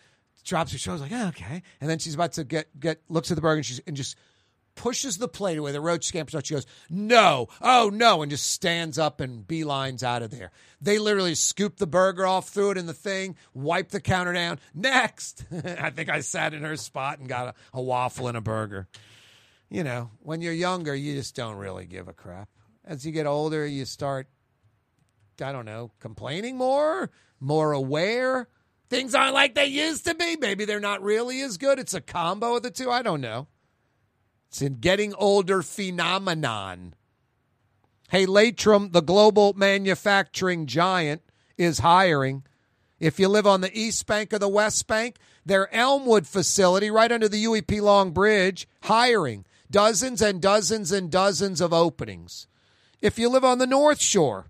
drops 0.43 0.73
her 0.73 0.77
shoulders, 0.77 1.01
like, 1.01 1.13
"Oh, 1.13 1.27
okay. 1.29 1.63
And 1.79 1.89
then 1.89 1.99
she's 1.99 2.13
about 2.13 2.33
to 2.33 2.43
get, 2.43 2.77
get 2.77 3.01
looks 3.07 3.31
at 3.31 3.35
the 3.35 3.41
burger, 3.41 3.57
and, 3.57 3.65
she's, 3.65 3.79
and 3.87 3.95
just 3.95 4.17
pushes 4.77 5.17
the 5.17 5.27
plate 5.27 5.57
away. 5.57 5.73
The 5.73 5.81
roach 5.81 6.05
scampers 6.05 6.33
out. 6.33 6.45
She 6.45 6.53
goes, 6.53 6.65
no, 6.89 7.49
oh 7.61 7.91
no, 7.93 8.21
and 8.21 8.31
just 8.31 8.49
stands 8.49 8.97
up 8.97 9.19
and 9.19 9.45
beelines 9.45 10.03
out 10.03 10.21
of 10.21 10.31
there. 10.31 10.51
They 10.79 10.99
literally 10.99 11.35
scoop 11.35 11.75
the 11.75 11.87
burger 11.87 12.25
off, 12.25 12.47
threw 12.49 12.71
it 12.71 12.77
in 12.77 12.85
the 12.85 12.93
thing, 12.93 13.35
wipe 13.53 13.89
the 13.89 13.99
counter 13.99 14.31
down. 14.31 14.59
Next. 14.73 15.43
I 15.51 15.89
think 15.89 16.09
I 16.09 16.21
sat 16.21 16.53
in 16.53 16.63
her 16.63 16.77
spot 16.77 17.19
and 17.19 17.27
got 17.27 17.49
a, 17.49 17.53
a 17.73 17.81
waffle 17.81 18.29
and 18.29 18.37
a 18.37 18.41
burger. 18.41 18.87
You 19.69 19.83
know, 19.83 20.11
when 20.21 20.41
you're 20.41 20.53
younger, 20.53 20.95
you 20.95 21.15
just 21.15 21.35
don't 21.35 21.57
really 21.57 21.85
give 21.85 22.07
a 22.07 22.13
crap. 22.13 22.47
As 22.85 23.05
you 23.05 23.11
get 23.11 23.25
older, 23.25 23.65
you 23.65 23.83
start, 23.83 24.29
I 25.41 25.51
don't 25.51 25.65
know, 25.65 25.91
complaining 25.99 26.55
more, 26.55 27.11
more 27.41 27.73
aware. 27.73 28.47
Things 28.89 29.13
aren't 29.13 29.33
like 29.33 29.55
they 29.55 29.65
used 29.65 30.05
to 30.05 30.15
be. 30.15 30.37
Maybe 30.37 30.63
they're 30.63 30.79
not 30.79 31.01
really 31.01 31.41
as 31.41 31.57
good. 31.57 31.79
It's 31.79 31.93
a 31.93 31.99
combo 31.99 32.55
of 32.55 32.63
the 32.63 32.71
two. 32.71 32.89
I 32.89 33.01
don't 33.01 33.19
know. 33.19 33.47
It's 34.57 34.63
a 34.63 34.69
getting 34.71 35.13
older 35.13 35.61
phenomenon. 35.61 36.95
Hey, 38.09 38.25
Laitram, 38.25 38.91
the 38.91 39.03
global 39.03 39.53
manufacturing 39.53 40.65
giant, 40.65 41.21
is 41.59 41.77
hiring. 41.77 42.43
If 42.99 43.19
you 43.19 43.27
live 43.27 43.45
on 43.45 43.61
the 43.61 43.69
East 43.77 44.07
Bank 44.07 44.33
or 44.33 44.39
the 44.39 44.49
West 44.49 44.87
Bank, 44.87 45.17
their 45.45 45.71
Elmwood 45.71 46.25
facility 46.25 46.89
right 46.89 47.11
under 47.11 47.29
the 47.29 47.43
UEP 47.45 47.79
Long 47.83 48.09
Bridge, 48.09 48.67
hiring 48.81 49.45
dozens 49.69 50.23
and 50.23 50.41
dozens 50.41 50.91
and 50.91 51.11
dozens 51.11 51.61
of 51.61 51.71
openings. 51.71 52.47
If 52.99 53.19
you 53.19 53.29
live 53.29 53.45
on 53.45 53.59
the 53.59 53.67
North 53.67 54.01
Shore, 54.01 54.47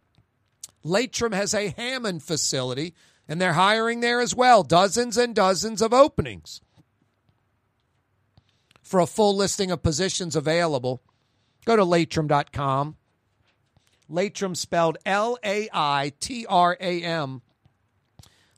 Laitram 0.86 1.34
has 1.34 1.54
a 1.54 1.74
Hammond 1.76 2.24
facility, 2.24 2.94
and 3.28 3.42
they're 3.42 3.54
hiring 3.54 4.00
there 4.00 4.22
as 4.22 4.34
well. 4.34 4.64
Dozens 4.64 5.18
and 5.18 5.36
dozens 5.36 5.82
of 5.82 5.94
openings. 5.94 6.62
For 8.88 9.02
a 9.02 9.06
full 9.06 9.36
listing 9.36 9.70
of 9.70 9.84
positions 9.84 10.38
available, 10.38 11.02
go 11.66 11.76
to 11.76 11.84
laitram.com. 11.84 12.96
Laitram 14.10 14.56
spelled 14.56 14.98
L 15.06 15.38
A 15.44 15.68
I 15.74 16.14
T 16.22 16.46
R 16.48 16.78
A 16.80 17.04
M. 17.04 17.42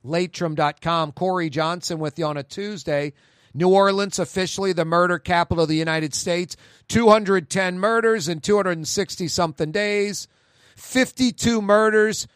Laitram.com. 0.06 1.14
Corey 1.14 1.50
Johnson 1.50 1.98
with 1.98 2.20
you 2.20 2.26
on 2.26 2.38
a 2.38 2.44
Tuesday. 2.44 3.14
New 3.56 3.70
Orleans, 3.70 4.20
officially 4.20 4.72
the 4.72 4.86
murder 4.86 5.18
capital 5.18 5.64
of 5.64 5.68
the 5.68 5.76
United 5.76 6.14
States. 6.14 6.56
210 6.90 7.80
murders 7.80 8.28
in 8.28 8.40
260 8.40 9.28
something 9.28 9.72
days. 9.72 10.28
52 10.76 11.60
murders 11.60 12.28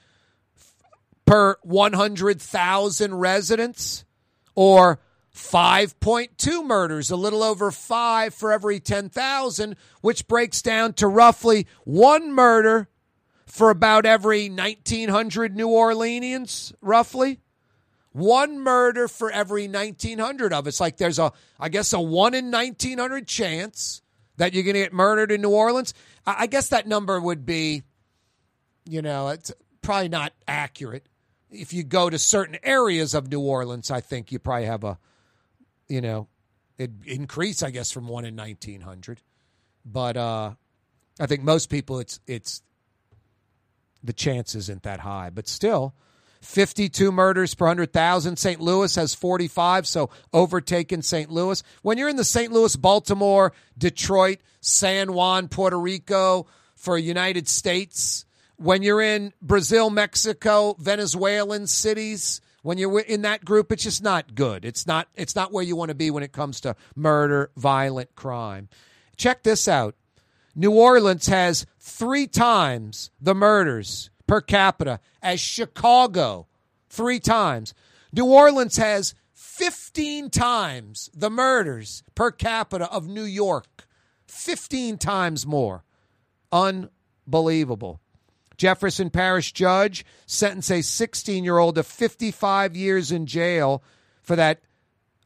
per 1.25 1.57
100,000 1.61 3.13
residents, 3.13 4.03
or 4.55 4.99
5.2 5.35 6.65
murders, 6.65 7.09
a 7.09 7.15
little 7.15 7.41
over 7.41 7.71
five 7.71 8.33
for 8.33 8.51
every 8.51 8.79
10,000, 8.79 9.75
which 10.01 10.27
breaks 10.27 10.61
down 10.61 10.93
to 10.93 11.07
roughly 11.07 11.67
one 11.85 12.31
murder 12.31 12.87
for 13.45 13.69
about 13.69 14.05
every 14.05 14.49
1,900 14.49 15.55
New 15.55 15.67
Orleanians, 15.67 16.73
roughly. 16.81 17.39
One 18.11 18.59
murder 18.59 19.07
for 19.07 19.31
every 19.31 19.67
1,900 19.67 20.53
of 20.53 20.67
us. 20.67 20.79
Like 20.79 20.97
there's 20.97 21.17
a, 21.17 21.31
I 21.59 21.69
guess, 21.69 21.93
a 21.93 21.99
one 21.99 22.35
in 22.35 22.51
1,900 22.51 23.27
chance 23.27 24.03
that 24.37 24.53
you're 24.53 24.63
going 24.63 24.75
to 24.75 24.81
get 24.81 24.93
murdered 24.93 25.31
in 25.31 25.41
New 25.41 25.49
Orleans. 25.49 25.95
I 26.25 26.35
I 26.43 26.47
guess 26.47 26.69
that 26.69 26.87
number 26.87 27.19
would 27.19 27.43
be, 27.43 27.81
you 28.85 29.01
know, 29.01 29.29
it's 29.29 29.51
probably 29.81 30.09
not 30.09 30.33
accurate. 30.47 31.07
If 31.49 31.73
you 31.73 31.83
go 31.83 32.09
to 32.09 32.19
certain 32.19 32.57
areas 32.63 33.15
of 33.15 33.31
New 33.31 33.41
Orleans, 33.41 33.89
I 33.89 34.01
think 34.01 34.31
you 34.31 34.39
probably 34.39 34.65
have 34.65 34.83
a, 34.83 34.97
you 35.87 36.01
know, 36.01 36.27
it 36.77 36.91
increase, 37.05 37.63
I 37.63 37.71
guess, 37.71 37.91
from 37.91 38.07
one 38.07 38.25
in 38.25 38.35
1,900. 38.35 39.21
But 39.85 40.17
uh, 40.17 40.53
I 41.19 41.25
think 41.25 41.43
most 41.43 41.69
people, 41.69 41.99
it's, 41.99 42.19
it's, 42.27 42.61
the 44.03 44.13
chance 44.13 44.55
isn't 44.55 44.83
that 44.83 44.99
high. 45.01 45.29
But 45.29 45.47
still, 45.47 45.93
52 46.41 47.11
murders 47.11 47.55
per 47.55 47.65
100,000. 47.65 48.37
St. 48.37 48.59
Louis 48.59 48.93
has 48.95 49.15
45, 49.15 49.87
so 49.87 50.09
overtaken 50.33 51.01
St. 51.01 51.31
Louis. 51.31 51.63
When 51.81 51.97
you're 51.97 52.09
in 52.09 52.17
the 52.17 52.23
St. 52.23 52.51
Louis, 52.51 52.75
Baltimore, 52.75 53.53
Detroit, 53.77 54.39
San 54.61 55.13
Juan, 55.13 55.47
Puerto 55.47 55.79
Rico 55.79 56.47
for 56.75 56.97
United 56.97 57.47
States, 57.47 58.25
when 58.57 58.83
you're 58.83 59.01
in 59.01 59.33
Brazil, 59.41 59.89
Mexico, 59.89 60.75
Venezuelan 60.79 61.67
cities, 61.67 62.41
when 62.63 62.77
you're 62.77 62.99
in 63.01 63.21
that 63.21 63.45
group, 63.45 63.71
it's 63.71 63.83
just 63.83 64.01
not 64.01 64.33
good. 64.33 64.65
It's 64.65 64.87
not 64.87 65.07
it's 65.15 65.35
not 65.35 65.51
where 65.51 65.63
you 65.63 65.75
want 65.75 65.89
to 65.89 65.95
be 65.95 66.09
when 66.09 66.23
it 66.23 66.31
comes 66.31 66.59
to 66.61 66.75
murder, 66.95 67.51
violent 67.55 68.15
crime. 68.15 68.69
Check 69.15 69.43
this 69.43 69.67
out. 69.67 69.95
New 70.55 70.71
Orleans 70.71 71.27
has 71.27 71.65
three 71.79 72.25
times 72.25 73.11
the 73.21 73.35
murders 73.35 74.09
per 74.27 74.41
capita 74.41 74.99
as 75.21 75.39
Chicago, 75.39 76.47
three 76.89 77.19
times. 77.19 77.73
New 78.11 78.25
Orleans 78.25 78.77
has 78.77 79.13
15 79.33 80.29
times 80.29 81.09
the 81.13 81.29
murders 81.29 82.03
per 82.15 82.31
capita 82.31 82.89
of 82.91 83.07
New 83.07 83.23
York, 83.23 83.87
15 84.27 84.97
times 84.97 85.45
more. 85.45 85.83
Unbelievable. 86.51 87.99
Jefferson 88.57 89.09
Parish 89.09 89.51
judge 89.51 90.05
sentenced 90.25 90.71
a 90.71 90.81
16 90.81 91.43
year 91.43 91.57
old 91.57 91.75
to 91.75 91.83
55 91.83 92.75
years 92.75 93.11
in 93.11 93.25
jail 93.25 93.83
for 94.21 94.35
that 94.35 94.61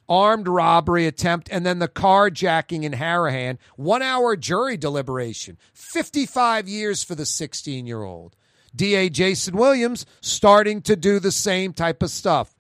armed 0.09 0.47
robbery 0.47 1.05
attempt 1.05 1.49
and 1.51 1.65
then 1.65 1.79
the 1.79 1.87
carjacking 1.87 2.83
in 2.83 2.93
Harahan. 2.93 3.57
One 3.75 4.01
hour 4.01 4.35
jury 4.35 4.77
deliberation. 4.77 5.57
55 5.73 6.67
years 6.67 7.03
for 7.03 7.15
the 7.15 7.25
16 7.25 7.85
year 7.85 8.03
old. 8.03 8.35
DA 8.75 9.09
Jason 9.09 9.57
Williams 9.57 10.05
starting 10.21 10.81
to 10.83 10.95
do 10.95 11.19
the 11.19 11.31
same 11.31 11.73
type 11.73 12.03
of 12.03 12.11
stuff. 12.11 12.53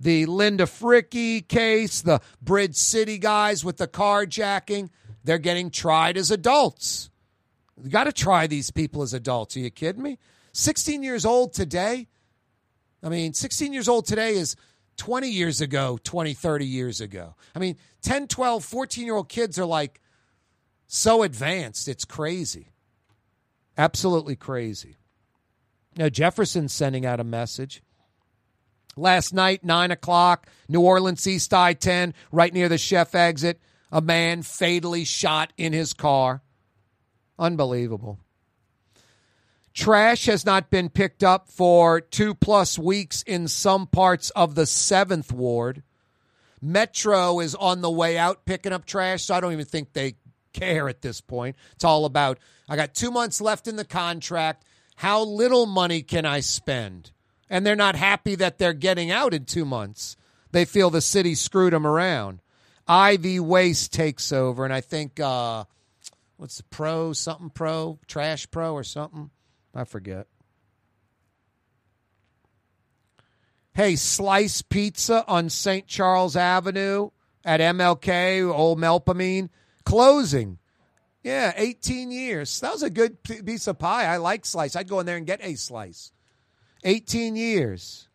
The 0.00 0.26
Linda 0.26 0.64
Frickey 0.64 1.46
case, 1.46 2.02
the 2.02 2.20
Bridge 2.42 2.74
City 2.74 3.18
guys 3.18 3.64
with 3.64 3.76
the 3.76 3.86
carjacking, 3.86 4.90
they're 5.22 5.38
getting 5.38 5.70
tried 5.70 6.16
as 6.16 6.30
adults. 6.30 7.10
You 7.82 7.90
got 7.90 8.04
to 8.04 8.12
try 8.12 8.46
these 8.46 8.70
people 8.70 9.02
as 9.02 9.14
adults. 9.14 9.56
Are 9.56 9.60
you 9.60 9.70
kidding 9.70 10.02
me? 10.02 10.18
16 10.52 11.02
years 11.02 11.24
old 11.24 11.52
today? 11.52 12.08
I 13.02 13.08
mean, 13.08 13.32
16 13.32 13.72
years 13.72 13.88
old 13.88 14.06
today 14.06 14.34
is 14.34 14.56
20 14.96 15.28
years 15.28 15.60
ago, 15.60 15.98
20, 16.04 16.34
30 16.34 16.66
years 16.66 17.00
ago. 17.00 17.34
I 17.54 17.58
mean, 17.58 17.76
10, 18.02 18.28
12, 18.28 18.64
14 18.64 19.04
year 19.04 19.16
old 19.16 19.28
kids 19.28 19.58
are 19.58 19.64
like 19.64 20.00
so 20.86 21.22
advanced. 21.22 21.88
It's 21.88 22.04
crazy. 22.04 22.72
Absolutely 23.76 24.36
crazy. 24.36 24.96
Now, 25.96 26.08
Jefferson's 26.08 26.72
sending 26.72 27.04
out 27.04 27.20
a 27.20 27.24
message. 27.24 27.82
Last 28.96 29.34
night, 29.34 29.64
9 29.64 29.90
o'clock, 29.90 30.48
New 30.68 30.80
Orleans 30.80 31.26
East 31.26 31.52
I 31.52 31.72
10, 31.72 32.14
right 32.30 32.54
near 32.54 32.68
the 32.68 32.78
chef 32.78 33.14
exit, 33.14 33.60
a 33.90 34.00
man 34.00 34.42
fatally 34.42 35.04
shot 35.04 35.52
in 35.56 35.72
his 35.72 35.92
car. 35.92 36.42
Unbelievable. 37.38 38.18
Trash 39.72 40.26
has 40.26 40.46
not 40.46 40.70
been 40.70 40.88
picked 40.88 41.24
up 41.24 41.48
for 41.48 42.00
two 42.00 42.34
plus 42.34 42.78
weeks 42.78 43.22
in 43.22 43.48
some 43.48 43.88
parts 43.88 44.30
of 44.30 44.54
the 44.54 44.66
seventh 44.66 45.32
ward. 45.32 45.82
Metro 46.62 47.40
is 47.40 47.56
on 47.56 47.80
the 47.80 47.90
way 47.90 48.16
out 48.16 48.44
picking 48.44 48.72
up 48.72 48.86
trash, 48.86 49.24
so 49.24 49.34
I 49.34 49.40
don't 49.40 49.52
even 49.52 49.64
think 49.64 49.92
they 49.92 50.14
care 50.52 50.88
at 50.88 51.02
this 51.02 51.20
point. 51.20 51.56
It's 51.72 51.84
all 51.84 52.04
about 52.04 52.38
I 52.68 52.76
got 52.76 52.94
two 52.94 53.10
months 53.10 53.40
left 53.40 53.68
in 53.68 53.76
the 53.76 53.84
contract. 53.84 54.64
How 54.96 55.22
little 55.22 55.66
money 55.66 56.02
can 56.02 56.24
I 56.24 56.40
spend? 56.40 57.10
And 57.50 57.66
they're 57.66 57.76
not 57.76 57.96
happy 57.96 58.36
that 58.36 58.58
they're 58.58 58.72
getting 58.72 59.10
out 59.10 59.34
in 59.34 59.44
two 59.44 59.64
months. 59.64 60.16
They 60.52 60.64
feel 60.64 60.88
the 60.88 61.00
city 61.00 61.34
screwed 61.34 61.72
them 61.72 61.86
around. 61.86 62.40
Ivy 62.86 63.40
Waste 63.40 63.92
takes 63.92 64.32
over, 64.32 64.64
and 64.64 64.72
I 64.72 64.80
think 64.80 65.18
uh, 65.18 65.64
what's 66.36 66.58
the 66.58 66.64
pro 66.64 67.12
something 67.12 67.50
pro 67.50 67.98
trash 68.06 68.50
pro 68.50 68.72
or 68.74 68.84
something? 68.84 69.30
I 69.74 69.84
forget. 69.84 70.26
Hey 73.74 73.96
slice 73.96 74.62
pizza 74.62 75.24
on 75.26 75.50
st 75.50 75.88
charles 75.88 76.36
avenue 76.36 77.10
at 77.44 77.60
mlk 77.60 78.54
old 78.54 78.78
melpomene. 78.78 79.48
Closing. 79.84 80.58
Yeah 81.22 81.52
18 81.56 82.10
years. 82.10 82.60
That 82.60 82.72
was 82.72 82.82
a 82.82 82.90
good 82.90 83.22
piece 83.22 83.66
of 83.66 83.78
pie. 83.78 84.04
I 84.06 84.18
like 84.18 84.46
slice. 84.46 84.76
I'd 84.76 84.88
go 84.88 85.00
in 85.00 85.06
there 85.06 85.16
and 85.16 85.26
get 85.26 85.40
a 85.42 85.56
slice. 85.56 86.12
18 86.84 87.34
years. 87.34 88.08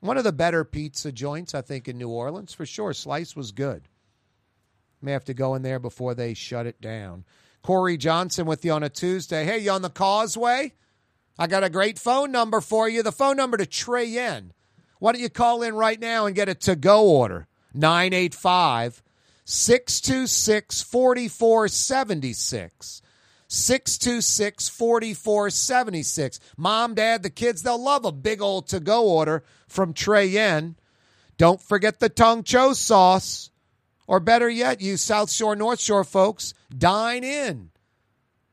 One 0.00 0.16
of 0.16 0.24
the 0.24 0.32
better 0.32 0.64
pizza 0.64 1.12
joints, 1.12 1.54
I 1.54 1.60
think, 1.60 1.86
in 1.86 1.98
New 1.98 2.08
Orleans 2.08 2.54
for 2.54 2.64
sure. 2.64 2.94
Slice 2.94 3.36
was 3.36 3.52
good. 3.52 3.86
May 5.02 5.12
have 5.12 5.24
to 5.26 5.34
go 5.34 5.54
in 5.54 5.62
there 5.62 5.78
before 5.78 6.14
they 6.14 6.34
shut 6.34 6.66
it 6.66 6.80
down. 6.80 7.24
Corey 7.62 7.96
Johnson 7.96 8.46
with 8.46 8.64
you 8.64 8.72
on 8.72 8.82
a 8.82 8.88
Tuesday. 8.88 9.44
Hey, 9.44 9.58
you 9.58 9.70
on 9.70 9.82
the 9.82 9.90
causeway? 9.90 10.72
I 11.38 11.46
got 11.46 11.64
a 11.64 11.70
great 11.70 11.98
phone 11.98 12.32
number 12.32 12.60
for 12.60 12.88
you. 12.88 13.02
The 13.02 13.12
phone 13.12 13.36
number 13.36 13.56
to 13.56 13.66
Trey 13.66 14.04
Yuen. 14.04 14.52
Why 14.98 15.12
don't 15.12 15.22
you 15.22 15.30
call 15.30 15.62
in 15.62 15.74
right 15.74 15.98
now 15.98 16.26
and 16.26 16.36
get 16.36 16.50
a 16.50 16.54
to 16.54 16.76
go 16.76 17.08
order? 17.08 17.46
985 17.72 19.02
626 19.44 20.82
4476. 20.82 23.02
626 23.48 24.68
4476. 24.68 26.40
Mom, 26.56 26.94
dad, 26.94 27.22
the 27.22 27.30
kids, 27.30 27.62
they'll 27.62 27.82
love 27.82 28.04
a 28.04 28.12
big 28.12 28.42
old 28.42 28.68
to 28.68 28.78
go 28.78 29.08
order 29.08 29.42
from 29.66 29.92
Trey 29.92 30.26
Yuen. 30.26 30.76
Don't 31.38 31.60
forget 31.60 32.00
the 32.00 32.10
Tung 32.10 32.42
Cho 32.42 32.74
sauce. 32.74 33.50
Or 34.10 34.18
better 34.18 34.50
yet, 34.50 34.80
you 34.80 34.96
South 34.96 35.30
Shore, 35.30 35.54
North 35.54 35.78
Shore 35.78 36.02
folks, 36.02 36.52
dine 36.76 37.22
in. 37.22 37.70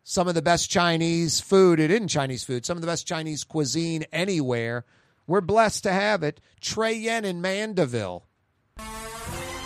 Some 0.04 0.28
of 0.28 0.36
the 0.36 0.42
best 0.44 0.70
Chinese 0.70 1.40
food, 1.40 1.80
it 1.80 1.90
isn't 1.90 2.10
Chinese 2.10 2.44
food, 2.44 2.64
some 2.64 2.78
of 2.78 2.82
the 2.82 2.88
best 2.88 3.08
Chinese 3.08 3.44
cuisine 3.44 4.06
anywhere. 4.12 4.86
We're 5.26 5.42
blessed 5.42 5.82
to 5.86 5.92
have 5.92 6.22
it. 6.22 6.42
Trey 6.62 6.94
Yuen 6.94 7.26
in 7.26 7.42
Mandeville. 7.42 8.28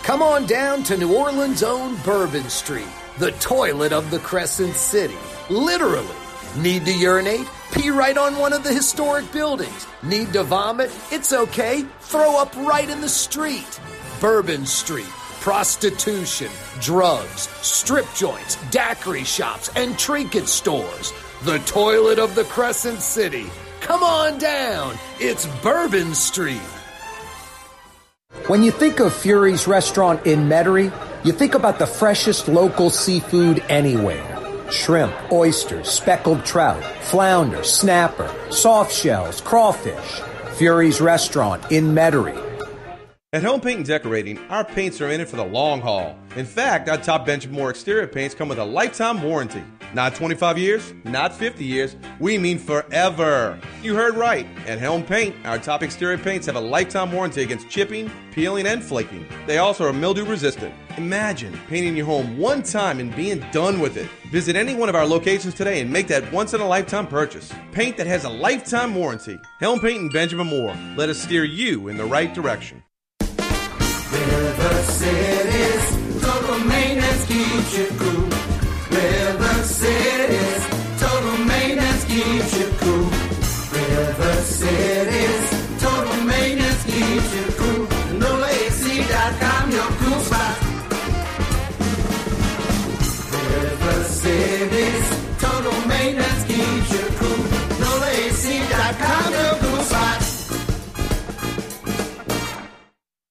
Come 0.02 0.22
on 0.22 0.46
down 0.46 0.82
to 0.84 0.96
New 0.96 1.14
Orleans' 1.14 1.62
own 1.62 1.96
Bourbon 1.96 2.48
Street, 2.48 2.88
the 3.18 3.32
toilet 3.32 3.92
of 3.92 4.10
the 4.10 4.20
Crescent 4.20 4.74
City. 4.76 5.18
Literally. 5.50 6.16
Need 6.56 6.86
to 6.86 6.92
urinate? 6.94 7.46
Pee 7.72 7.90
right 7.90 8.16
on 8.16 8.38
one 8.38 8.54
of 8.54 8.64
the 8.64 8.72
historic 8.72 9.30
buildings. 9.30 9.86
Need 10.02 10.32
to 10.32 10.42
vomit? 10.42 10.90
It's 11.10 11.34
okay. 11.34 11.82
Throw 12.00 12.40
up 12.40 12.56
right 12.56 12.88
in 12.88 13.02
the 13.02 13.10
street. 13.10 13.78
Bourbon 14.22 14.64
Street. 14.64 15.04
Prostitution, 15.42 16.52
drugs, 16.80 17.48
strip 17.62 18.06
joints, 18.14 18.54
daiquiri 18.70 19.24
shops, 19.24 19.70
and 19.74 19.98
trinket 19.98 20.46
stores. 20.46 21.12
The 21.42 21.58
toilet 21.66 22.20
of 22.20 22.36
the 22.36 22.44
Crescent 22.44 23.00
City. 23.00 23.50
Come 23.80 24.04
on 24.04 24.38
down. 24.38 24.94
It's 25.18 25.48
Bourbon 25.60 26.14
Street. 26.14 26.62
When 28.46 28.62
you 28.62 28.70
think 28.70 29.00
of 29.00 29.12
Fury's 29.12 29.66
restaurant 29.66 30.24
in 30.28 30.48
Metairie, 30.48 30.92
you 31.24 31.32
think 31.32 31.54
about 31.56 31.80
the 31.80 31.88
freshest 31.88 32.46
local 32.46 32.88
seafood 32.88 33.64
anywhere. 33.68 34.38
Shrimp, 34.70 35.12
oysters, 35.32 35.88
speckled 35.88 36.44
trout, 36.44 36.84
flounder, 37.02 37.64
snapper, 37.64 38.32
soft 38.52 38.94
shells, 38.94 39.40
crawfish. 39.40 40.20
Fury's 40.54 41.00
restaurant 41.00 41.72
in 41.72 41.86
Metairie. 41.86 42.51
At 43.34 43.40
Helm 43.40 43.62
Paint 43.62 43.78
and 43.78 43.86
Decorating, 43.86 44.38
our 44.50 44.62
paints 44.62 45.00
are 45.00 45.08
in 45.08 45.18
it 45.18 45.26
for 45.26 45.36
the 45.36 45.44
long 45.44 45.80
haul. 45.80 46.18
In 46.36 46.44
fact, 46.44 46.90
our 46.90 46.98
top 46.98 47.24
Benjamin 47.24 47.56
Moore 47.56 47.70
exterior 47.70 48.06
paints 48.06 48.34
come 48.34 48.46
with 48.46 48.58
a 48.58 48.64
lifetime 48.64 49.22
warranty. 49.22 49.64
Not 49.94 50.14
25 50.14 50.58
years, 50.58 50.92
not 51.04 51.32
50 51.32 51.64
years, 51.64 51.96
we 52.20 52.36
mean 52.36 52.58
forever. 52.58 53.58
You 53.82 53.94
heard 53.94 54.16
right. 54.16 54.46
At 54.66 54.80
Helm 54.80 55.02
Paint, 55.02 55.34
our 55.46 55.58
top 55.58 55.82
exterior 55.82 56.18
paints 56.18 56.44
have 56.44 56.56
a 56.56 56.60
lifetime 56.60 57.10
warranty 57.10 57.42
against 57.42 57.70
chipping, 57.70 58.10
peeling, 58.32 58.66
and 58.66 58.84
flaking. 58.84 59.24
They 59.46 59.56
also 59.56 59.88
are 59.88 59.94
mildew 59.94 60.26
resistant. 60.26 60.74
Imagine 60.98 61.58
painting 61.68 61.96
your 61.96 62.04
home 62.04 62.36
one 62.36 62.62
time 62.62 63.00
and 63.00 63.16
being 63.16 63.42
done 63.50 63.80
with 63.80 63.96
it. 63.96 64.10
Visit 64.30 64.56
any 64.56 64.74
one 64.74 64.90
of 64.90 64.94
our 64.94 65.06
locations 65.06 65.54
today 65.54 65.80
and 65.80 65.90
make 65.90 66.08
that 66.08 66.30
once 66.34 66.52
in 66.52 66.60
a 66.60 66.68
lifetime 66.68 67.06
purchase. 67.06 67.50
Paint 67.70 67.96
that 67.96 68.06
has 68.06 68.24
a 68.24 68.28
lifetime 68.28 68.94
warranty. 68.94 69.38
Helm 69.58 69.80
Paint 69.80 70.00
and 70.02 70.12
Benjamin 70.12 70.48
Moore. 70.48 70.76
Let 70.98 71.08
us 71.08 71.16
steer 71.16 71.44
you 71.44 71.88
in 71.88 71.96
the 71.96 72.04
right 72.04 72.34
direction. 72.34 72.81
River 74.24 74.82
City's 74.84 76.22
total 76.22 76.58
maintenance 76.66 77.26
keeps 77.26 77.78
you 77.78 77.86
cool. 77.98 78.31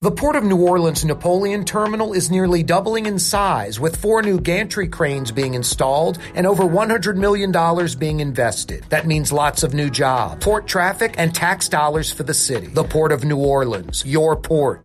The 0.02 0.10
Port 0.10 0.34
of 0.34 0.42
New 0.42 0.56
Orleans 0.56 1.04
Napoleon 1.04 1.64
Terminal 1.64 2.12
is 2.12 2.28
nearly 2.28 2.64
doubling 2.64 3.06
in 3.06 3.20
size, 3.20 3.78
with 3.78 3.94
four 3.94 4.20
new 4.20 4.40
gantry 4.40 4.88
cranes 4.88 5.30
being 5.30 5.54
installed 5.54 6.18
and 6.34 6.44
over 6.44 6.64
$100 6.64 7.14
million 7.14 7.52
being 8.00 8.18
invested. 8.18 8.84
That 8.88 9.06
means 9.06 9.30
lots 9.30 9.62
of 9.62 9.74
new 9.74 9.90
jobs, 9.90 10.44
port 10.44 10.66
traffic, 10.66 11.14
and 11.18 11.32
tax 11.32 11.68
dollars 11.68 12.10
for 12.10 12.24
the 12.24 12.34
city. 12.34 12.66
The 12.66 12.82
Port 12.82 13.12
of 13.12 13.22
New 13.24 13.36
Orleans, 13.36 14.04
your 14.04 14.34
port. 14.34 14.84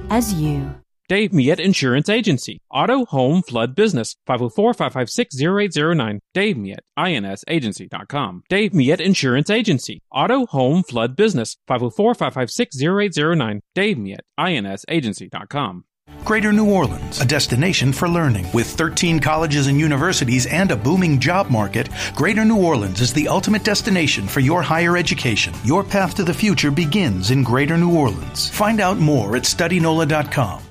as 0.11 0.33
you. 0.33 0.75
Dave 1.07 1.33
Miet 1.33 1.59
Insurance 1.59 2.07
Agency. 2.07 2.61
Auto, 2.71 3.05
home, 3.05 3.41
flood, 3.41 3.75
business. 3.75 4.15
504-556-0809. 4.29 6.19
Dave 6.33 6.57
Miet, 6.57 6.79
insagency.com. 6.97 8.43
Dave 8.47 8.73
Miet 8.73 9.01
Insurance 9.01 9.49
Agency. 9.49 10.01
Auto, 10.09 10.45
home, 10.45 10.83
flood, 10.83 11.17
business. 11.17 11.57
504-556-0809. 11.69 13.59
Dave 13.75 13.97
Miet, 13.97 14.21
insagency.com. 14.39 15.83
Greater 16.23 16.53
New 16.53 16.69
Orleans, 16.69 17.19
a 17.19 17.25
destination 17.25 17.91
for 17.91 18.07
learning. 18.07 18.47
With 18.53 18.67
13 18.67 19.19
colleges 19.19 19.67
and 19.67 19.79
universities 19.79 20.45
and 20.45 20.71
a 20.71 20.75
booming 20.75 21.19
job 21.19 21.49
market, 21.49 21.89
Greater 22.15 22.45
New 22.45 22.57
Orleans 22.57 23.01
is 23.01 23.11
the 23.11 23.27
ultimate 23.27 23.63
destination 23.63 24.27
for 24.27 24.39
your 24.39 24.61
higher 24.61 24.97
education. 24.97 25.53
Your 25.63 25.83
path 25.83 26.15
to 26.15 26.23
the 26.23 26.33
future 26.33 26.71
begins 26.71 27.31
in 27.31 27.43
Greater 27.43 27.77
New 27.77 27.95
Orleans. 27.97 28.49
Find 28.49 28.79
out 28.79 28.97
more 28.97 29.35
at 29.35 29.43
studynola.com. 29.43 30.70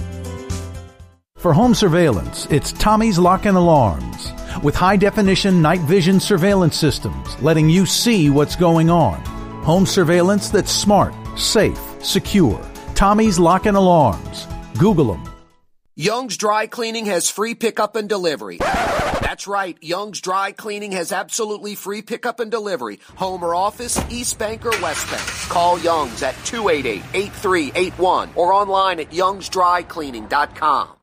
For 1.41 1.53
home 1.53 1.73
surveillance, 1.73 2.45
it's 2.51 2.71
Tommy's 2.71 3.17
Lock 3.17 3.47
and 3.47 3.57
Alarms. 3.57 4.31
With 4.61 4.75
high 4.75 4.95
definition 4.95 5.59
night 5.59 5.79
vision 5.79 6.19
surveillance 6.19 6.77
systems 6.77 7.41
letting 7.41 7.67
you 7.67 7.87
see 7.87 8.29
what's 8.29 8.55
going 8.55 8.91
on. 8.91 9.19
Home 9.63 9.87
surveillance 9.87 10.49
that's 10.49 10.71
smart, 10.71 11.15
safe, 11.39 11.79
secure. 12.03 12.63
Tommy's 12.93 13.39
Lock 13.39 13.65
and 13.65 13.75
Alarms. 13.75 14.45
Google 14.77 15.13
them. 15.13 15.33
Young's 15.95 16.37
Dry 16.37 16.67
Cleaning 16.67 17.07
has 17.07 17.31
free 17.31 17.55
pickup 17.55 17.95
and 17.95 18.07
delivery. 18.07 18.57
That's 18.57 19.47
right, 19.47 19.79
Young's 19.81 20.21
Dry 20.21 20.51
Cleaning 20.51 20.91
has 20.91 21.11
absolutely 21.11 21.73
free 21.73 22.03
pickup 22.03 22.39
and 22.39 22.51
delivery. 22.51 22.99
Home 23.15 23.41
or 23.41 23.55
office, 23.55 23.99
East 24.11 24.37
Bank 24.37 24.63
or 24.63 24.79
West 24.79 25.09
Bank. 25.09 25.23
Call 25.49 25.79
Young's 25.79 26.21
at 26.21 26.35
288-8381 26.35 28.37
or 28.37 28.53
online 28.53 28.99
at 28.99 29.09
youngsdrycleaning.com. 29.09 30.97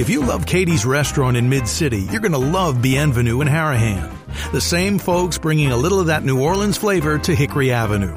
If 0.00 0.08
you 0.08 0.24
love 0.24 0.46
Katie's 0.46 0.86
Restaurant 0.86 1.36
in 1.36 1.50
Mid 1.50 1.68
City, 1.68 2.00
you're 2.10 2.22
going 2.22 2.32
to 2.32 2.38
love 2.38 2.80
Bienvenue 2.80 3.42
in 3.42 3.46
Harahan. 3.46 4.10
The 4.50 4.58
same 4.58 4.98
folks 4.98 5.36
bringing 5.36 5.72
a 5.72 5.76
little 5.76 6.00
of 6.00 6.06
that 6.06 6.24
New 6.24 6.40
Orleans 6.40 6.78
flavor 6.78 7.18
to 7.18 7.34
Hickory 7.34 7.70
Avenue. 7.70 8.16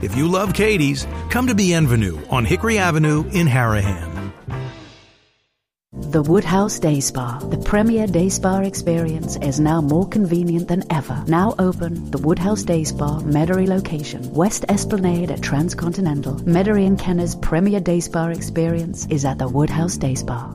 If 0.00 0.16
you 0.16 0.26
love 0.26 0.54
Katie's, 0.54 1.06
come 1.28 1.46
to 1.48 1.54
Bienvenue 1.54 2.18
on 2.30 2.46
Hickory 2.46 2.78
Avenue 2.78 3.24
in 3.32 3.46
Harahan. 3.46 4.32
The 5.92 6.22
Woodhouse 6.22 6.78
Day 6.78 6.98
Spa, 7.00 7.40
the 7.40 7.58
premier 7.58 8.06
day 8.06 8.30
spa 8.30 8.60
experience, 8.60 9.36
is 9.36 9.60
now 9.60 9.82
more 9.82 10.08
convenient 10.08 10.66
than 10.66 10.82
ever. 10.90 11.22
Now 11.28 11.54
open, 11.58 12.10
the 12.10 12.16
Woodhouse 12.16 12.62
Day 12.62 12.84
Spa, 12.84 13.20
Metairie 13.20 13.68
location, 13.68 14.32
West 14.32 14.64
Esplanade 14.70 15.30
at 15.30 15.42
Transcontinental. 15.42 16.36
Metairie 16.36 16.86
and 16.86 16.98
Kenner's 16.98 17.34
premier 17.34 17.80
day 17.80 18.00
spa 18.00 18.28
experience 18.28 19.06
is 19.10 19.26
at 19.26 19.36
the 19.36 19.46
Woodhouse 19.46 19.98
Day 19.98 20.14
Spa. 20.14 20.54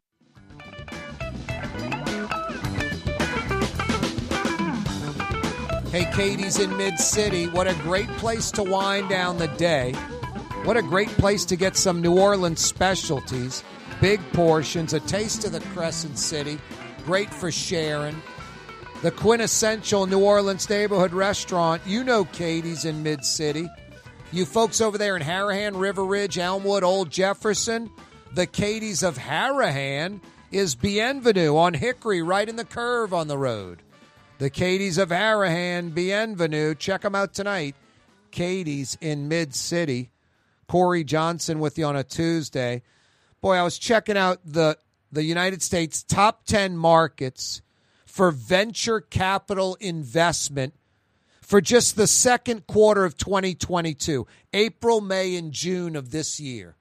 Hey, 5.91 6.05
Katie's 6.05 6.57
in 6.57 6.77
Mid 6.77 6.97
City. 6.97 7.47
What 7.47 7.67
a 7.67 7.73
great 7.81 8.07
place 8.11 8.49
to 8.51 8.63
wind 8.63 9.09
down 9.09 9.37
the 9.37 9.49
day. 9.49 9.91
What 10.63 10.77
a 10.77 10.81
great 10.81 11.09
place 11.09 11.43
to 11.43 11.57
get 11.57 11.75
some 11.75 12.01
New 12.01 12.17
Orleans 12.17 12.61
specialties, 12.61 13.61
big 13.99 14.21
portions, 14.31 14.93
a 14.93 15.01
taste 15.01 15.43
of 15.43 15.51
the 15.51 15.59
Crescent 15.59 16.17
City. 16.17 16.59
Great 17.03 17.29
for 17.29 17.51
sharing. 17.51 18.15
The 19.01 19.11
quintessential 19.11 20.07
New 20.07 20.23
Orleans 20.23 20.69
neighborhood 20.69 21.11
restaurant. 21.11 21.81
You 21.85 22.05
know 22.05 22.23
Katie's 22.23 22.85
in 22.85 23.03
Mid 23.03 23.25
City. 23.25 23.67
You 24.31 24.45
folks 24.45 24.79
over 24.79 24.97
there 24.97 25.17
in 25.17 25.21
Harahan, 25.21 25.77
River 25.77 26.05
Ridge, 26.05 26.37
Elmwood, 26.37 26.85
Old 26.85 27.09
Jefferson, 27.09 27.91
the 28.33 28.47
Katie's 28.47 29.03
of 29.03 29.17
Harahan 29.17 30.21
is 30.53 30.73
Bienvenue 30.73 31.57
on 31.57 31.73
Hickory, 31.73 32.21
right 32.21 32.47
in 32.47 32.55
the 32.55 32.63
curve 32.63 33.13
on 33.13 33.27
the 33.27 33.37
road. 33.37 33.81
The 34.41 34.49
Katie's 34.49 34.97
of 34.97 35.09
Harahan, 35.09 35.93
Bienvenue. 35.93 36.73
Check 36.73 37.01
them 37.01 37.13
out 37.13 37.31
tonight. 37.31 37.75
Katie's 38.31 38.97
in 38.99 39.27
Mid 39.27 39.53
City. 39.53 40.09
Corey 40.67 41.03
Johnson 41.03 41.59
with 41.59 41.77
you 41.77 41.85
on 41.85 41.95
a 41.95 42.03
Tuesday. 42.03 42.81
Boy, 43.39 43.53
I 43.57 43.61
was 43.61 43.77
checking 43.77 44.17
out 44.17 44.39
the 44.43 44.79
the 45.11 45.21
United 45.21 45.61
States 45.61 46.01
top 46.01 46.45
10 46.45 46.75
markets 46.75 47.61
for 48.07 48.31
venture 48.31 48.99
capital 48.99 49.77
investment 49.79 50.73
for 51.43 51.61
just 51.61 51.95
the 51.95 52.07
second 52.07 52.65
quarter 52.65 53.05
of 53.05 53.17
2022, 53.17 54.25
April, 54.53 55.01
May 55.01 55.35
and 55.35 55.51
June 55.51 55.95
of 55.95 56.09
this 56.09 56.39
year. 56.39 56.75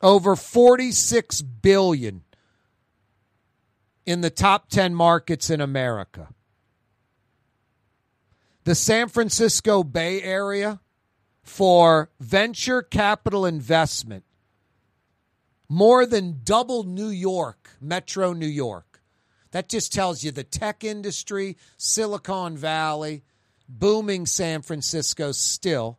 Over 0.00 0.34
46 0.34 1.42
billion 1.42 2.22
in 4.04 4.20
the 4.20 4.30
top 4.30 4.68
10 4.68 4.94
markets 4.94 5.50
in 5.50 5.60
America. 5.60 6.28
The 8.64 8.74
San 8.74 9.08
Francisco 9.08 9.82
Bay 9.82 10.22
Area 10.22 10.80
for 11.42 12.10
venture 12.20 12.82
capital 12.82 13.44
investment 13.44 14.24
more 15.68 16.04
than 16.04 16.40
double 16.44 16.84
New 16.84 17.08
York, 17.08 17.70
Metro 17.80 18.32
New 18.32 18.46
York. 18.46 19.00
That 19.52 19.68
just 19.68 19.92
tells 19.92 20.22
you 20.22 20.30
the 20.30 20.44
tech 20.44 20.84
industry, 20.84 21.56
Silicon 21.76 22.56
Valley, 22.56 23.22
booming 23.68 24.26
San 24.26 24.62
Francisco 24.62 25.32
still, 25.32 25.98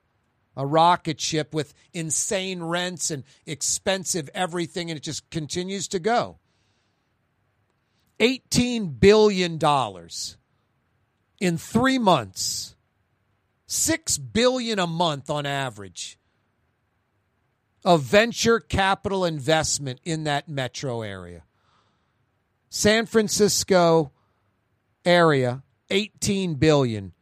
a 0.55 0.65
rocket 0.65 1.19
ship 1.19 1.53
with 1.53 1.73
insane 1.91 2.61
rents 2.61 3.09
and 3.09 3.23
expensive 3.45 4.29
everything, 4.33 4.91
and 4.91 4.97
it 4.97 5.03
just 5.03 5.29
continues 5.31 5.87
to 5.89 5.99
go. 5.99 6.37
$18 8.19 8.99
billion 8.99 9.59
in 11.39 11.57
three 11.57 11.97
months, 11.97 12.75
6 13.67 14.17
billion 14.17 14.79
a 14.79 14.87
month 14.87 15.29
on 15.29 15.45
average 15.45 16.17
of 17.85 18.01
venture 18.01 18.59
capital 18.59 19.25
investment 19.25 19.99
in 20.05 20.23
that 20.23 20.47
metro 20.47 21.01
area. 21.01 21.43
San 22.69 23.05
Francisco 23.05 24.11
area, 25.05 25.63
18 25.89 26.55
billion. 26.55 27.13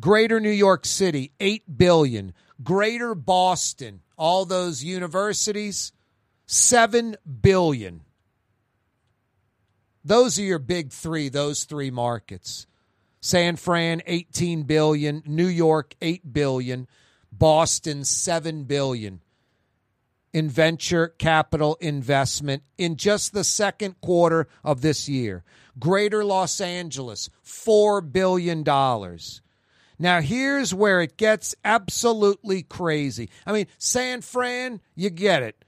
Greater 0.00 0.40
New 0.40 0.50
York 0.50 0.84
City, 0.84 1.32
8 1.40 1.78
billion. 1.78 2.32
Greater 2.62 3.14
Boston, 3.14 4.00
all 4.16 4.44
those 4.44 4.82
universities, 4.82 5.92
7 6.46 7.16
billion. 7.40 8.02
Those 10.06 10.38
are 10.38 10.44
your 10.44 10.60
big 10.60 10.92
3, 10.92 11.28
those 11.30 11.64
3 11.64 11.90
markets. 11.90 12.68
San 13.20 13.56
Fran 13.56 14.02
18 14.06 14.62
billion, 14.62 15.20
New 15.26 15.48
York 15.48 15.96
8 16.00 16.32
billion, 16.32 16.86
Boston 17.32 18.04
7 18.04 18.64
billion 18.64 19.20
in 20.32 20.48
venture 20.48 21.08
capital 21.08 21.76
investment 21.80 22.62
in 22.78 22.94
just 22.94 23.32
the 23.32 23.42
second 23.42 24.00
quarter 24.00 24.46
of 24.62 24.80
this 24.80 25.08
year. 25.08 25.42
Greater 25.76 26.24
Los 26.24 26.60
Angeles, 26.60 27.28
$4 27.44 28.12
billion. 28.12 28.62
Now, 29.98 30.20
here's 30.20 30.72
where 30.72 31.00
it 31.00 31.16
gets 31.16 31.56
absolutely 31.64 32.62
crazy. 32.62 33.28
I 33.44 33.52
mean, 33.52 33.66
San 33.76 34.20
Fran, 34.20 34.80
you 34.94 35.10
get 35.10 35.42
it. 35.42 35.64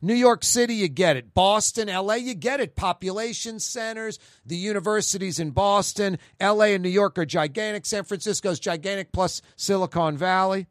New 0.00 0.14
York 0.14 0.44
City, 0.44 0.74
you 0.74 0.88
get 0.88 1.16
it. 1.16 1.34
Boston, 1.34 1.88
LA, 1.88 2.14
you 2.14 2.34
get 2.34 2.60
it. 2.60 2.76
Population 2.76 3.58
centers, 3.58 4.18
the 4.46 4.56
universities 4.56 5.40
in 5.40 5.50
Boston, 5.50 6.18
LA 6.40 6.66
and 6.66 6.82
New 6.82 6.88
York 6.88 7.18
are 7.18 7.26
gigantic. 7.26 7.84
San 7.84 8.04
Francisco's 8.04 8.60
gigantic, 8.60 9.10
plus 9.10 9.42
Silicon 9.56 10.16
Valley. 10.16 10.66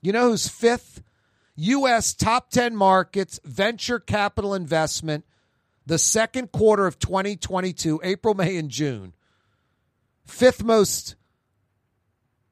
You 0.00 0.12
know 0.12 0.30
who's 0.30 0.48
fifth? 0.48 1.02
U.S. 1.56 2.14
top 2.14 2.50
10 2.50 2.74
markets, 2.74 3.38
venture 3.44 3.98
capital 3.98 4.54
investment, 4.54 5.26
the 5.84 5.98
second 5.98 6.52
quarter 6.52 6.86
of 6.86 6.98
2022, 6.98 8.00
April, 8.02 8.32
May, 8.32 8.56
and 8.56 8.70
June. 8.70 9.12
Fifth 10.24 10.64
most, 10.64 11.16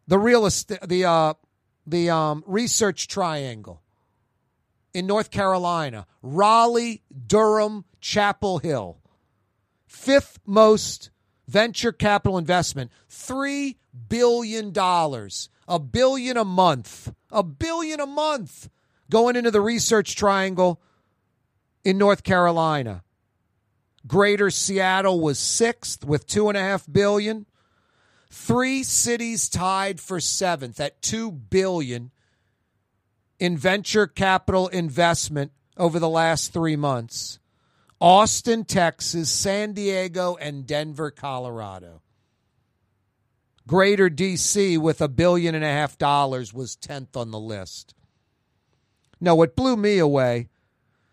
the 0.07 0.19
real 0.19 0.45
estate, 0.45 0.81
the, 0.87 1.07
uh, 1.07 1.35
the 1.87 2.11
um, 2.11 2.45
research 2.47 3.09
triangle 3.09 3.81
in 4.95 5.07
North 5.07 5.31
Carolina, 5.31 6.07
Raleigh, 6.23 7.03
Durham, 7.27 7.85
Chapel 8.01 8.59
Hill. 8.59 8.99
Fifth 9.87 10.39
most 10.47 11.11
venture 11.47 11.93
capital 11.93 12.39
investment, 12.39 12.91
$3 13.11 13.77
billion. 14.09 14.73
A 15.69 15.79
billion 15.79 16.37
a 16.37 16.45
month. 16.45 17.13
A 17.31 17.43
billion 17.43 18.01
a 18.01 18.07
month 18.07 18.71
going 19.11 19.37
into 19.37 19.51
the 19.51 19.61
research 19.61 20.17
triangle 20.17 20.81
in 21.85 21.99
North 21.99 22.23
Carolina. 22.23 23.03
Greater 24.07 24.51
Seattle 24.51 25.21
was 25.21 25.39
sixth 25.39 26.05
with 26.05 26.27
two 26.27 26.49
and 26.49 26.57
a 26.57 26.61
half 26.61 26.87
billion. 26.91 27.47
Three 28.31 28.83
cities 28.83 29.49
tied 29.49 30.01
for 30.01 30.21
seventh 30.21 30.81
at 30.81 31.03
two 31.03 31.31
billion 31.31 32.11
in 33.39 33.57
venture 33.57 34.07
capital 34.07 34.69
investment 34.69 35.53
over 35.77 35.99
the 35.99 36.09
last 36.09 36.53
three 36.53 36.77
months. 36.77 37.39
Austin, 38.01 38.65
Texas, 38.65 39.31
San 39.31 39.73
Diego, 39.73 40.37
and 40.37 40.67
Denver, 40.67 41.11
Colorado. 41.11 42.03
Greater 43.67 44.09
DC 44.09 44.79
with 44.79 45.01
a 45.01 45.09
billion 45.09 45.55
and 45.55 45.65
a 45.65 45.69
half 45.69 45.99
dollars 45.99 46.55
was 46.55 46.77
10th 46.77 47.17
on 47.17 47.31
the 47.31 47.39
list. 47.39 47.95
No, 49.21 49.35
what 49.35 49.57
blew 49.57 49.77
me 49.77 49.99
away, 49.99 50.49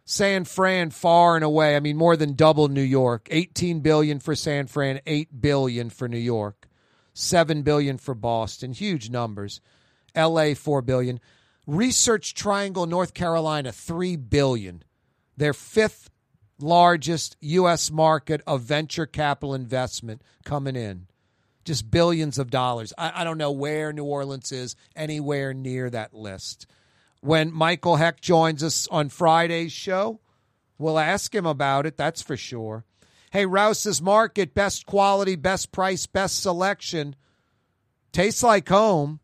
San 0.06 0.46
Fran 0.46 0.92
far 0.92 1.36
and 1.36 1.44
away, 1.44 1.76
I 1.76 1.80
mean 1.80 1.98
more 1.98 2.16
than 2.16 2.36
double 2.36 2.68
New 2.68 2.82
York. 2.82 3.28
18 3.32 3.80
billion 3.80 4.20
for 4.20 4.36
San 4.36 4.68
Fran, 4.68 5.02
8 5.08 5.42
billion 5.42 5.90
for 5.90 6.08
New 6.08 6.20
York. 6.20 6.68
7 7.14 7.64
billion 7.64 7.98
for 7.98 8.14
Boston, 8.14 8.72
huge 8.74 9.10
numbers. 9.10 9.62
LA 10.16 10.54
4 10.54 10.84
billion. 10.84 11.20
Research 11.68 12.34
Triangle 12.34 12.86
North 12.86 13.14
Carolina 13.14 13.72
3 13.72 14.16
billion. 14.18 14.84
Their 15.38 15.54
fifth 15.54 16.10
largest 16.60 17.36
US 17.42 17.92
market 17.92 18.42
of 18.48 18.62
venture 18.62 19.06
capital 19.06 19.54
investment 19.54 20.22
coming 20.44 20.76
in 20.76 21.08
just 21.66 21.90
billions 21.90 22.38
of 22.38 22.52
dollars. 22.52 22.94
I, 22.98 23.22
I, 23.22 23.24
don't 23.24 23.40
know 23.40 23.52
where 23.52 23.92
New 23.92 24.06
Orleans 24.06 24.52
is 24.52 24.76
anywhere 24.96 25.54
near 25.54 25.90
that 25.90 26.14
list. 26.14 26.68
When 27.22 27.52
Michael 27.52 27.96
Heck 27.96 28.22
joins 28.22 28.64
us 28.64 28.88
on 28.90 29.10
Friday's 29.10 29.72
show, 29.72 30.20
we'll 30.78 31.00
ask 31.00 31.34
him 31.34 31.48
about 31.48 31.88
it, 31.88 31.98
that's 31.98 32.22
for 32.22 32.38
sure. 32.38 32.86
Hey, 33.32 33.48
Rouse's 33.48 34.02
Market, 34.02 34.54
best 34.54 34.86
quality, 34.86 35.36
best 35.36 35.72
price, 35.72 36.06
best 36.06 36.42
selection. 36.42 37.16
Tastes 38.12 38.44
like 38.44 38.70
home. 38.70 39.20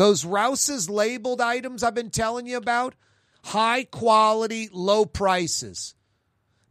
Those 0.00 0.24
Rouse's 0.24 0.88
labeled 0.88 1.42
items 1.42 1.82
I've 1.82 1.94
been 1.94 2.08
telling 2.08 2.46
you 2.46 2.56
about, 2.56 2.94
high 3.44 3.84
quality, 3.84 4.70
low 4.72 5.04
prices. 5.04 5.94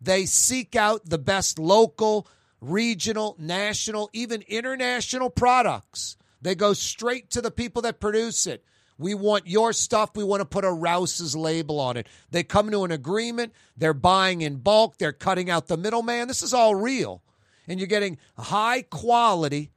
They 0.02 0.26
seek 0.26 0.76
out 0.76 1.06
the 1.06 1.20
best 1.20 1.60
local, 1.60 2.28
regional, 2.60 3.36
national, 3.38 4.10
even 4.14 4.42
international 4.48 5.30
products. 5.30 6.18
They 6.42 6.56
go 6.56 6.74
straight 6.74 7.30
to 7.30 7.42
the 7.42 7.52
people 7.52 7.84
that 7.84 8.00
produce 8.00 8.48
it. 8.48 8.66
We 8.98 9.14
want 9.14 9.46
your 9.46 9.74
stuff. 9.74 10.10
We 10.16 10.24
want 10.24 10.42
to 10.42 10.46
put 10.46 10.66
a 10.66 10.72
Rouse's 10.72 11.36
label 11.36 11.80
on 11.80 11.98
it. 11.98 12.08
They 12.32 12.42
come 12.42 12.72
to 12.72 12.84
an 12.84 12.92
agreement. 12.92 13.54
They're 13.78 13.94
buying 13.94 14.42
in 14.42 14.56
bulk. 14.56 14.98
They're 14.98 15.14
cutting 15.14 15.52
out 15.52 15.68
the 15.68 15.78
middleman. 15.78 16.28
This 16.28 16.42
is 16.42 16.56
all 16.56 16.74
real. 16.74 17.22
And 17.68 17.80
you're 17.80 17.86
getting 17.86 18.18
high 18.40 18.82
quality 18.82 19.70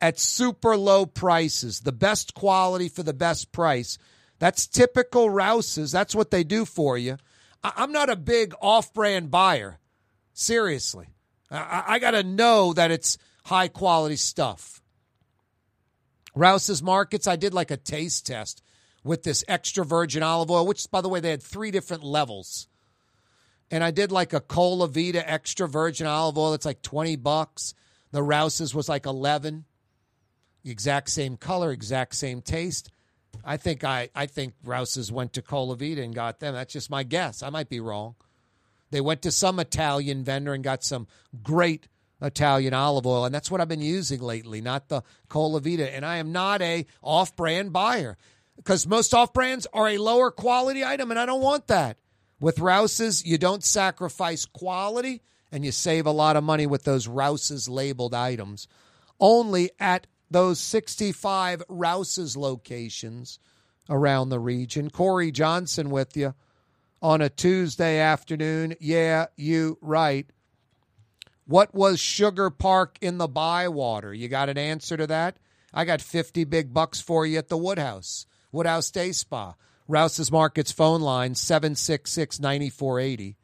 at 0.00 0.18
super 0.18 0.76
low 0.76 1.06
prices, 1.06 1.80
the 1.80 1.92
best 1.92 2.34
quality 2.34 2.88
for 2.88 3.02
the 3.02 3.14
best 3.14 3.52
price. 3.52 3.98
That's 4.38 4.66
typical 4.66 5.30
Rouse's. 5.30 5.90
That's 5.92 6.14
what 6.14 6.30
they 6.30 6.44
do 6.44 6.64
for 6.64 6.96
you. 6.96 7.16
I'm 7.62 7.92
not 7.92 8.08
a 8.08 8.16
big 8.16 8.54
off 8.60 8.92
brand 8.94 9.30
buyer. 9.30 9.78
Seriously. 10.32 11.08
I, 11.50 11.84
I 11.86 11.98
got 11.98 12.12
to 12.12 12.22
know 12.22 12.72
that 12.72 12.90
it's 12.90 13.18
high 13.44 13.68
quality 13.68 14.16
stuff. 14.16 14.80
Rouse's 16.34 16.82
Markets, 16.82 17.26
I 17.26 17.36
did 17.36 17.52
like 17.52 17.72
a 17.72 17.76
taste 17.76 18.26
test 18.26 18.62
with 19.02 19.24
this 19.24 19.44
extra 19.48 19.84
virgin 19.84 20.22
olive 20.22 20.50
oil, 20.50 20.66
which, 20.66 20.88
by 20.90 21.00
the 21.00 21.08
way, 21.08 21.18
they 21.18 21.30
had 21.30 21.42
three 21.42 21.72
different 21.72 22.04
levels. 22.04 22.68
And 23.70 23.82
I 23.82 23.90
did 23.90 24.12
like 24.12 24.32
a 24.32 24.40
Colavita 24.40 25.22
extra 25.24 25.66
virgin 25.66 26.06
olive 26.06 26.38
oil. 26.38 26.54
It's 26.54 26.64
like 26.64 26.82
20 26.82 27.16
bucks. 27.16 27.74
The 28.12 28.22
Rouse's 28.22 28.74
was 28.74 28.88
like 28.88 29.04
11. 29.04 29.64
Exact 30.68 31.10
same 31.10 31.36
color, 31.36 31.72
exact 31.72 32.14
same 32.14 32.42
taste. 32.42 32.90
I 33.44 33.56
think 33.56 33.84
I, 33.84 34.10
I 34.14 34.26
think 34.26 34.54
Rouse's 34.64 35.10
went 35.10 35.32
to 35.34 35.42
Colavita 35.42 36.02
and 36.02 36.14
got 36.14 36.40
them. 36.40 36.54
That's 36.54 36.72
just 36.72 36.90
my 36.90 37.02
guess. 37.02 37.42
I 37.42 37.50
might 37.50 37.68
be 37.68 37.80
wrong. 37.80 38.14
They 38.90 39.00
went 39.00 39.22
to 39.22 39.30
some 39.30 39.58
Italian 39.60 40.24
vendor 40.24 40.54
and 40.54 40.64
got 40.64 40.82
some 40.82 41.06
great 41.42 41.88
Italian 42.20 42.74
olive 42.74 43.06
oil, 43.06 43.24
and 43.24 43.34
that's 43.34 43.50
what 43.50 43.60
I've 43.60 43.68
been 43.68 43.80
using 43.80 44.20
lately, 44.20 44.60
not 44.60 44.88
the 44.88 45.02
Colavita. 45.28 45.88
And 45.94 46.04
I 46.04 46.16
am 46.16 46.32
not 46.32 46.60
a 46.62 46.86
off-brand 47.02 47.72
buyer 47.72 48.16
because 48.56 48.86
most 48.86 49.14
off-brands 49.14 49.66
are 49.72 49.88
a 49.88 49.98
lower 49.98 50.30
quality 50.30 50.84
item, 50.84 51.10
and 51.10 51.20
I 51.20 51.26
don't 51.26 51.42
want 51.42 51.68
that. 51.68 51.98
With 52.40 52.58
Rouse's, 52.58 53.24
you 53.24 53.38
don't 53.38 53.62
sacrifice 53.62 54.46
quality, 54.46 55.22
and 55.52 55.64
you 55.64 55.72
save 55.72 56.06
a 56.06 56.10
lot 56.10 56.36
of 56.36 56.44
money 56.44 56.66
with 56.66 56.84
those 56.84 57.06
Rouse's 57.06 57.68
labeled 57.68 58.14
items. 58.14 58.68
Only 59.20 59.70
at 59.78 60.06
those 60.30 60.60
65 60.60 61.62
Rouse's 61.68 62.36
locations 62.36 63.38
around 63.88 64.28
the 64.28 64.38
region. 64.38 64.90
Corey 64.90 65.32
Johnson 65.32 65.90
with 65.90 66.16
you 66.16 66.34
on 67.00 67.20
a 67.20 67.28
Tuesday 67.28 67.98
afternoon. 67.98 68.74
Yeah, 68.80 69.26
you 69.36 69.78
right. 69.80 70.26
What 71.46 71.74
was 71.74 71.98
Sugar 71.98 72.50
Park 72.50 72.98
in 73.00 73.18
the 73.18 73.28
Bywater? 73.28 74.12
You 74.12 74.28
got 74.28 74.50
an 74.50 74.58
answer 74.58 74.96
to 74.96 75.06
that? 75.06 75.38
I 75.72 75.84
got 75.84 76.02
50 76.02 76.44
big 76.44 76.74
bucks 76.74 77.00
for 77.00 77.26
you 77.26 77.38
at 77.38 77.48
the 77.48 77.56
Woodhouse, 77.56 78.26
Woodhouse 78.52 78.90
Day 78.90 79.12
Spa. 79.12 79.54
Rouse's 79.86 80.30
Markets 80.30 80.70
phone 80.70 81.00
line 81.00 81.34
766 81.34 82.38
9480. 82.40 83.38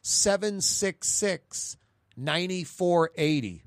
766 0.00 1.76
9480. 2.16 3.64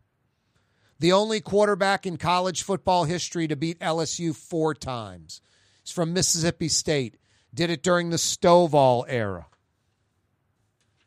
The 1.00 1.12
only 1.12 1.42
quarterback 1.42 2.06
in 2.06 2.18
college 2.18 2.64
football 2.64 3.04
history 3.04 3.48
to 3.48 3.56
beat 3.56 3.80
LSU 3.80 4.36
four 4.36 4.74
times. 4.74 5.42
He's 5.84 5.92
from 5.92 6.14
Mississippi 6.14 6.70
State 6.70 7.18
did 7.54 7.70
it 7.70 7.82
during 7.82 8.10
the 8.10 8.18
Stovall 8.18 9.06
era. 9.08 9.48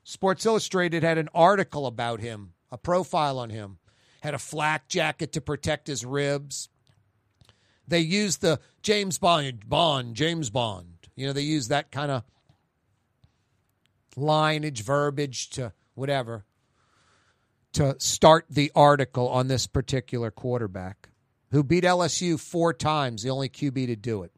Sports 0.03 0.47
Illustrated 0.47 1.03
had 1.03 1.19
an 1.19 1.29
article 1.35 1.87
about 1.87 2.21
him, 2.21 2.55
a 2.73 2.79
profile 2.79 3.39
on 3.39 3.51
him. 3.51 3.79
Had 4.23 4.35
a 4.35 4.39
flak 4.39 4.89
jacket 4.89 5.33
to 5.35 5.41
protect 5.41 5.87
his 5.87 6.05
ribs. 6.05 6.71
They 7.87 8.01
used 8.01 8.41
the 8.41 8.59
James 8.83 9.19
Bond, 9.19 9.69
Bond, 9.69 10.17
James 10.17 10.51
Bond. 10.51 11.09
You 11.15 11.27
know, 11.27 11.33
they 11.33 11.43
use 11.43 11.69
that 11.69 11.93
kind 11.93 12.11
of 12.11 12.25
lineage, 14.17 14.83
verbiage 14.83 15.51
to 15.51 15.73
whatever 15.95 16.47
to 17.75 17.97
start 17.99 18.47
the 18.49 18.73
article 18.75 19.29
on 19.29 19.49
this 19.49 19.67
particular 19.67 20.31
quarterback 20.31 21.11
who 21.51 21.63
beat 21.63 21.85
LSU 21.85 22.39
four 22.39 22.73
times, 22.73 23.23
the 23.23 23.31
only 23.31 23.49
QB 23.49 23.87
to 23.87 23.97
do 23.97 24.23
it 24.23 24.33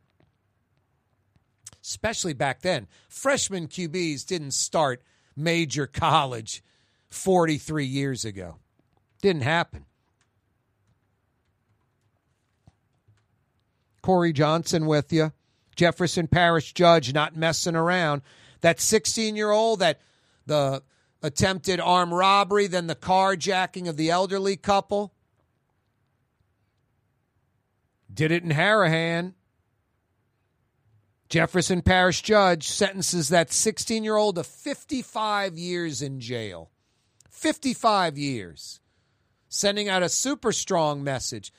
especially 1.82 2.32
back 2.32 2.62
then. 2.62 2.86
Freshman 3.08 3.68
QBs 3.68 4.26
didn't 4.26 4.52
start 4.52 5.02
major 5.36 5.86
college 5.86 6.62
43 7.08 7.84
years 7.84 8.24
ago. 8.24 8.56
Didn't 9.22 9.42
happen. 9.42 9.86
Corey 14.02 14.32
Johnson 14.32 14.86
with 14.86 15.12
you. 15.12 15.32
Jefferson 15.76 16.26
Parish 16.26 16.72
judge 16.72 17.12
not 17.12 17.36
messing 17.36 17.76
around. 17.76 18.22
That 18.60 18.80
16 18.80 19.36
year 19.36 19.50
old 19.50 19.80
that 19.80 20.00
the 20.46 20.82
attempted 21.22 21.80
armed 21.80 22.12
robbery, 22.12 22.66
then 22.66 22.86
the 22.86 22.94
carjacking 22.94 23.88
of 23.88 23.96
the 23.96 24.10
elderly 24.10 24.56
couple. 24.56 25.12
Did 28.12 28.32
it 28.32 28.42
in 28.42 28.50
Harahan. 28.50 29.34
Jefferson 31.28 31.80
Parish 31.80 32.22
judge 32.22 32.66
sentences 32.66 33.28
that 33.28 33.52
16 33.52 34.02
year 34.02 34.16
old 34.16 34.34
to 34.34 34.44
55 34.44 35.56
years 35.56 36.02
in 36.02 36.20
jail. 36.20 36.70
55 37.30 38.18
years. 38.18 38.80
Sending 39.48 39.88
out 39.88 40.02
a 40.02 40.08
super 40.08 40.52
strong 40.52 41.04
message. 41.04 41.52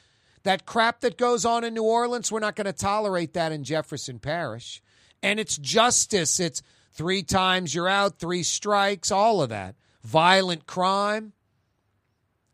That 0.44 0.66
crap 0.66 1.02
that 1.02 1.18
goes 1.18 1.46
on 1.46 1.64
in 1.64 1.74
New 1.74 1.84
Orleans, 1.84 2.32
we're 2.32 2.40
not 2.40 2.56
going 2.56 2.66
to 2.66 2.74
tolerate 2.74 3.34
that 3.34 3.52
in 3.52 3.64
Jefferson 3.64 4.20
Parish. 4.20 4.82
And 5.24 5.40
it's 5.40 5.56
justice. 5.58 6.40
It's 6.40 6.64
three 6.94 7.24
times 7.24 7.74
you're 7.74 7.90
out, 7.90 8.20
three 8.20 8.44
strikes, 8.44 9.12
all 9.12 9.42
of 9.42 9.50
that. 9.50 9.76
Violent 10.04 10.66
crime. 10.66 11.34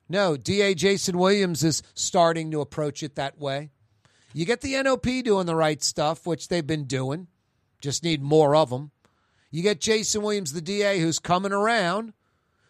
No, 0.10 0.38
DA 0.38 0.74
Jason 0.74 1.18
Williams 1.18 1.64
is 1.64 1.84
starting 1.94 2.52
to 2.52 2.62
approach 2.62 3.04
it 3.04 3.16
that 3.16 3.38
way. 3.40 3.72
You 4.34 4.46
get 4.46 4.62
the 4.62 4.82
NOP 4.82 5.24
doing 5.24 5.46
the 5.46 5.56
right 5.56 5.82
stuff, 5.82 6.26
which 6.26 6.48
they've 6.48 6.66
been 6.66 6.86
doing. 6.86 7.28
Just 7.82 8.04
need 8.04 8.22
more 8.22 8.56
of 8.56 8.70
them. 8.70 8.92
You 9.52 9.64
get 9.64 9.82
Jason 9.82 10.22
Williams, 10.22 10.54
the 10.54 10.62
DA, 10.62 11.00
who's 11.00 11.20
coming 11.20 11.52
around, 11.52 12.14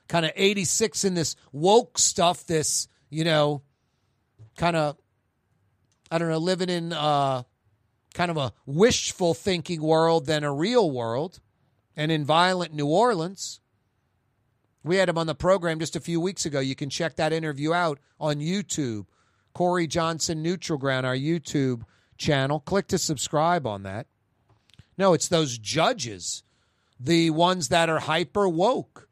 kind 0.08 0.26
of 0.26 0.32
86 0.36 1.04
in 1.04 1.14
this 1.16 1.36
woke 1.52 1.98
stuff, 1.98 2.46
this, 2.46 2.88
you 3.10 3.24
know, 3.24 3.64
kind 4.56 4.76
of, 4.76 4.98
I 6.10 6.18
don't 6.18 6.30
know, 6.30 6.38
living 6.38 6.70
in 6.70 6.94
uh, 6.94 7.44
kind 8.14 8.32
of 8.32 8.38
a 8.38 8.54
wishful 8.66 9.34
thinking 9.34 9.82
world 9.82 10.26
than 10.26 10.44
a 10.44 10.54
real 10.54 10.90
world 10.90 11.40
and 11.98 12.12
in 12.12 12.24
violent 12.24 12.74
New 12.74 12.88
Orleans. 12.88 13.60
We 14.84 14.96
had 14.96 15.10
him 15.10 15.18
on 15.18 15.28
the 15.28 15.36
program 15.36 15.80
just 15.80 15.98
a 15.98 16.00
few 16.00 16.22
weeks 16.22 16.46
ago. 16.46 16.62
You 16.62 16.76
can 16.76 16.90
check 16.90 17.18
that 17.18 17.34
interview 17.34 17.74
out 17.74 18.00
on 18.20 18.36
YouTube 18.38 19.08
Corey 19.54 19.88
Johnson 19.88 20.42
Neutral 20.44 20.78
Ground, 20.78 21.06
our 21.06 21.16
YouTube 21.16 21.82
channel. 22.18 22.60
Click 22.62 22.88
to 22.90 22.98
subscribe 22.98 23.68
on 23.68 23.84
that. 23.84 24.08
No, 24.98 25.14
it's 25.14 25.28
those 25.28 25.58
judges, 25.58 26.44
the 27.00 27.32
ones 27.32 27.70
that 27.70 27.90
are 27.90 28.00
hyper 28.00 28.48
woke, 28.48 29.10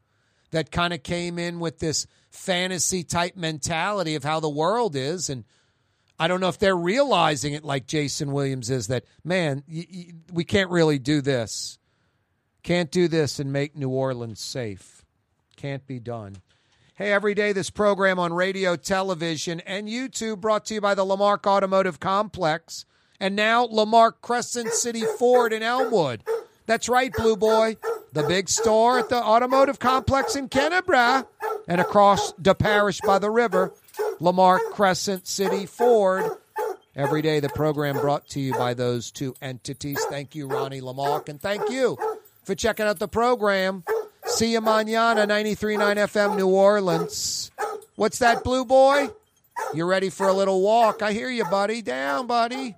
that 0.52 0.70
kind 0.70 0.94
of 0.94 1.02
came 1.02 1.38
in 1.38 1.58
with 1.58 1.80
this 1.80 2.06
fantasy 2.30 3.02
type 3.02 3.36
mentality 3.36 4.14
of 4.14 4.24
how 4.24 4.40
the 4.40 4.48
world 4.48 4.96
is. 4.96 5.28
And 5.28 5.44
I 6.18 6.28
don't 6.28 6.40
know 6.40 6.48
if 6.48 6.58
they're 6.58 6.76
realizing 6.76 7.52
it 7.52 7.64
like 7.64 7.86
Jason 7.86 8.32
Williams 8.32 8.70
is 8.70 8.86
that, 8.86 9.04
man, 9.24 9.64
y- 9.68 9.86
y- 9.92 10.06
we 10.32 10.44
can't 10.44 10.70
really 10.70 10.98
do 10.98 11.20
this. 11.20 11.78
Can't 12.66 12.90
do 12.90 13.06
this 13.06 13.38
and 13.38 13.52
make 13.52 13.76
New 13.76 13.90
Orleans 13.90 14.40
safe. 14.40 15.04
Can't 15.54 15.86
be 15.86 16.00
done. 16.00 16.38
Hey, 16.96 17.12
every 17.12 17.32
day 17.32 17.52
this 17.52 17.70
program 17.70 18.18
on 18.18 18.32
radio, 18.32 18.74
television, 18.74 19.60
and 19.60 19.86
YouTube 19.86 20.40
brought 20.40 20.64
to 20.64 20.74
you 20.74 20.80
by 20.80 20.96
the 20.96 21.04
Lamarque 21.04 21.46
Automotive 21.46 22.00
Complex 22.00 22.84
and 23.20 23.36
now 23.36 23.68
Lamarque 23.68 24.20
Crescent 24.20 24.72
City 24.72 25.04
Ford 25.16 25.52
in 25.52 25.62
Elmwood. 25.62 26.24
That's 26.66 26.88
right, 26.88 27.12
Blue 27.12 27.36
Boy. 27.36 27.76
The 28.12 28.24
big 28.24 28.48
store 28.48 28.98
at 28.98 29.10
the 29.10 29.22
Automotive 29.22 29.78
Complex 29.78 30.34
in 30.34 30.48
Kennebra 30.48 31.24
and 31.68 31.80
across 31.80 32.32
the 32.32 32.56
parish 32.56 33.00
by 33.00 33.20
the 33.20 33.30
river, 33.30 33.74
Lamarque 34.18 34.72
Crescent 34.72 35.28
City 35.28 35.66
Ford. 35.66 36.24
Every 36.96 37.22
day 37.22 37.38
the 37.38 37.48
program 37.48 38.00
brought 38.00 38.26
to 38.30 38.40
you 38.40 38.54
by 38.54 38.74
those 38.74 39.12
two 39.12 39.36
entities. 39.40 40.04
Thank 40.10 40.34
you, 40.34 40.48
Ronnie 40.48 40.80
Lamarque, 40.80 41.28
and 41.28 41.40
thank 41.40 41.70
you 41.70 41.96
for 42.46 42.54
checking 42.54 42.86
out 42.86 43.00
the 43.00 43.08
program. 43.08 43.82
See 44.24 44.52
you 44.52 44.60
mañana, 44.60 45.26
93.9 45.26 45.78
FM 45.96 46.36
New 46.36 46.48
Orleans. 46.48 47.50
What's 47.96 48.20
that, 48.20 48.44
Blue 48.44 48.64
Boy? 48.64 49.10
You 49.74 49.84
ready 49.84 50.10
for 50.10 50.28
a 50.28 50.32
little 50.32 50.62
walk? 50.62 51.02
I 51.02 51.12
hear 51.12 51.28
you, 51.28 51.44
buddy. 51.44 51.82
Down, 51.82 52.26
buddy. 52.26 52.76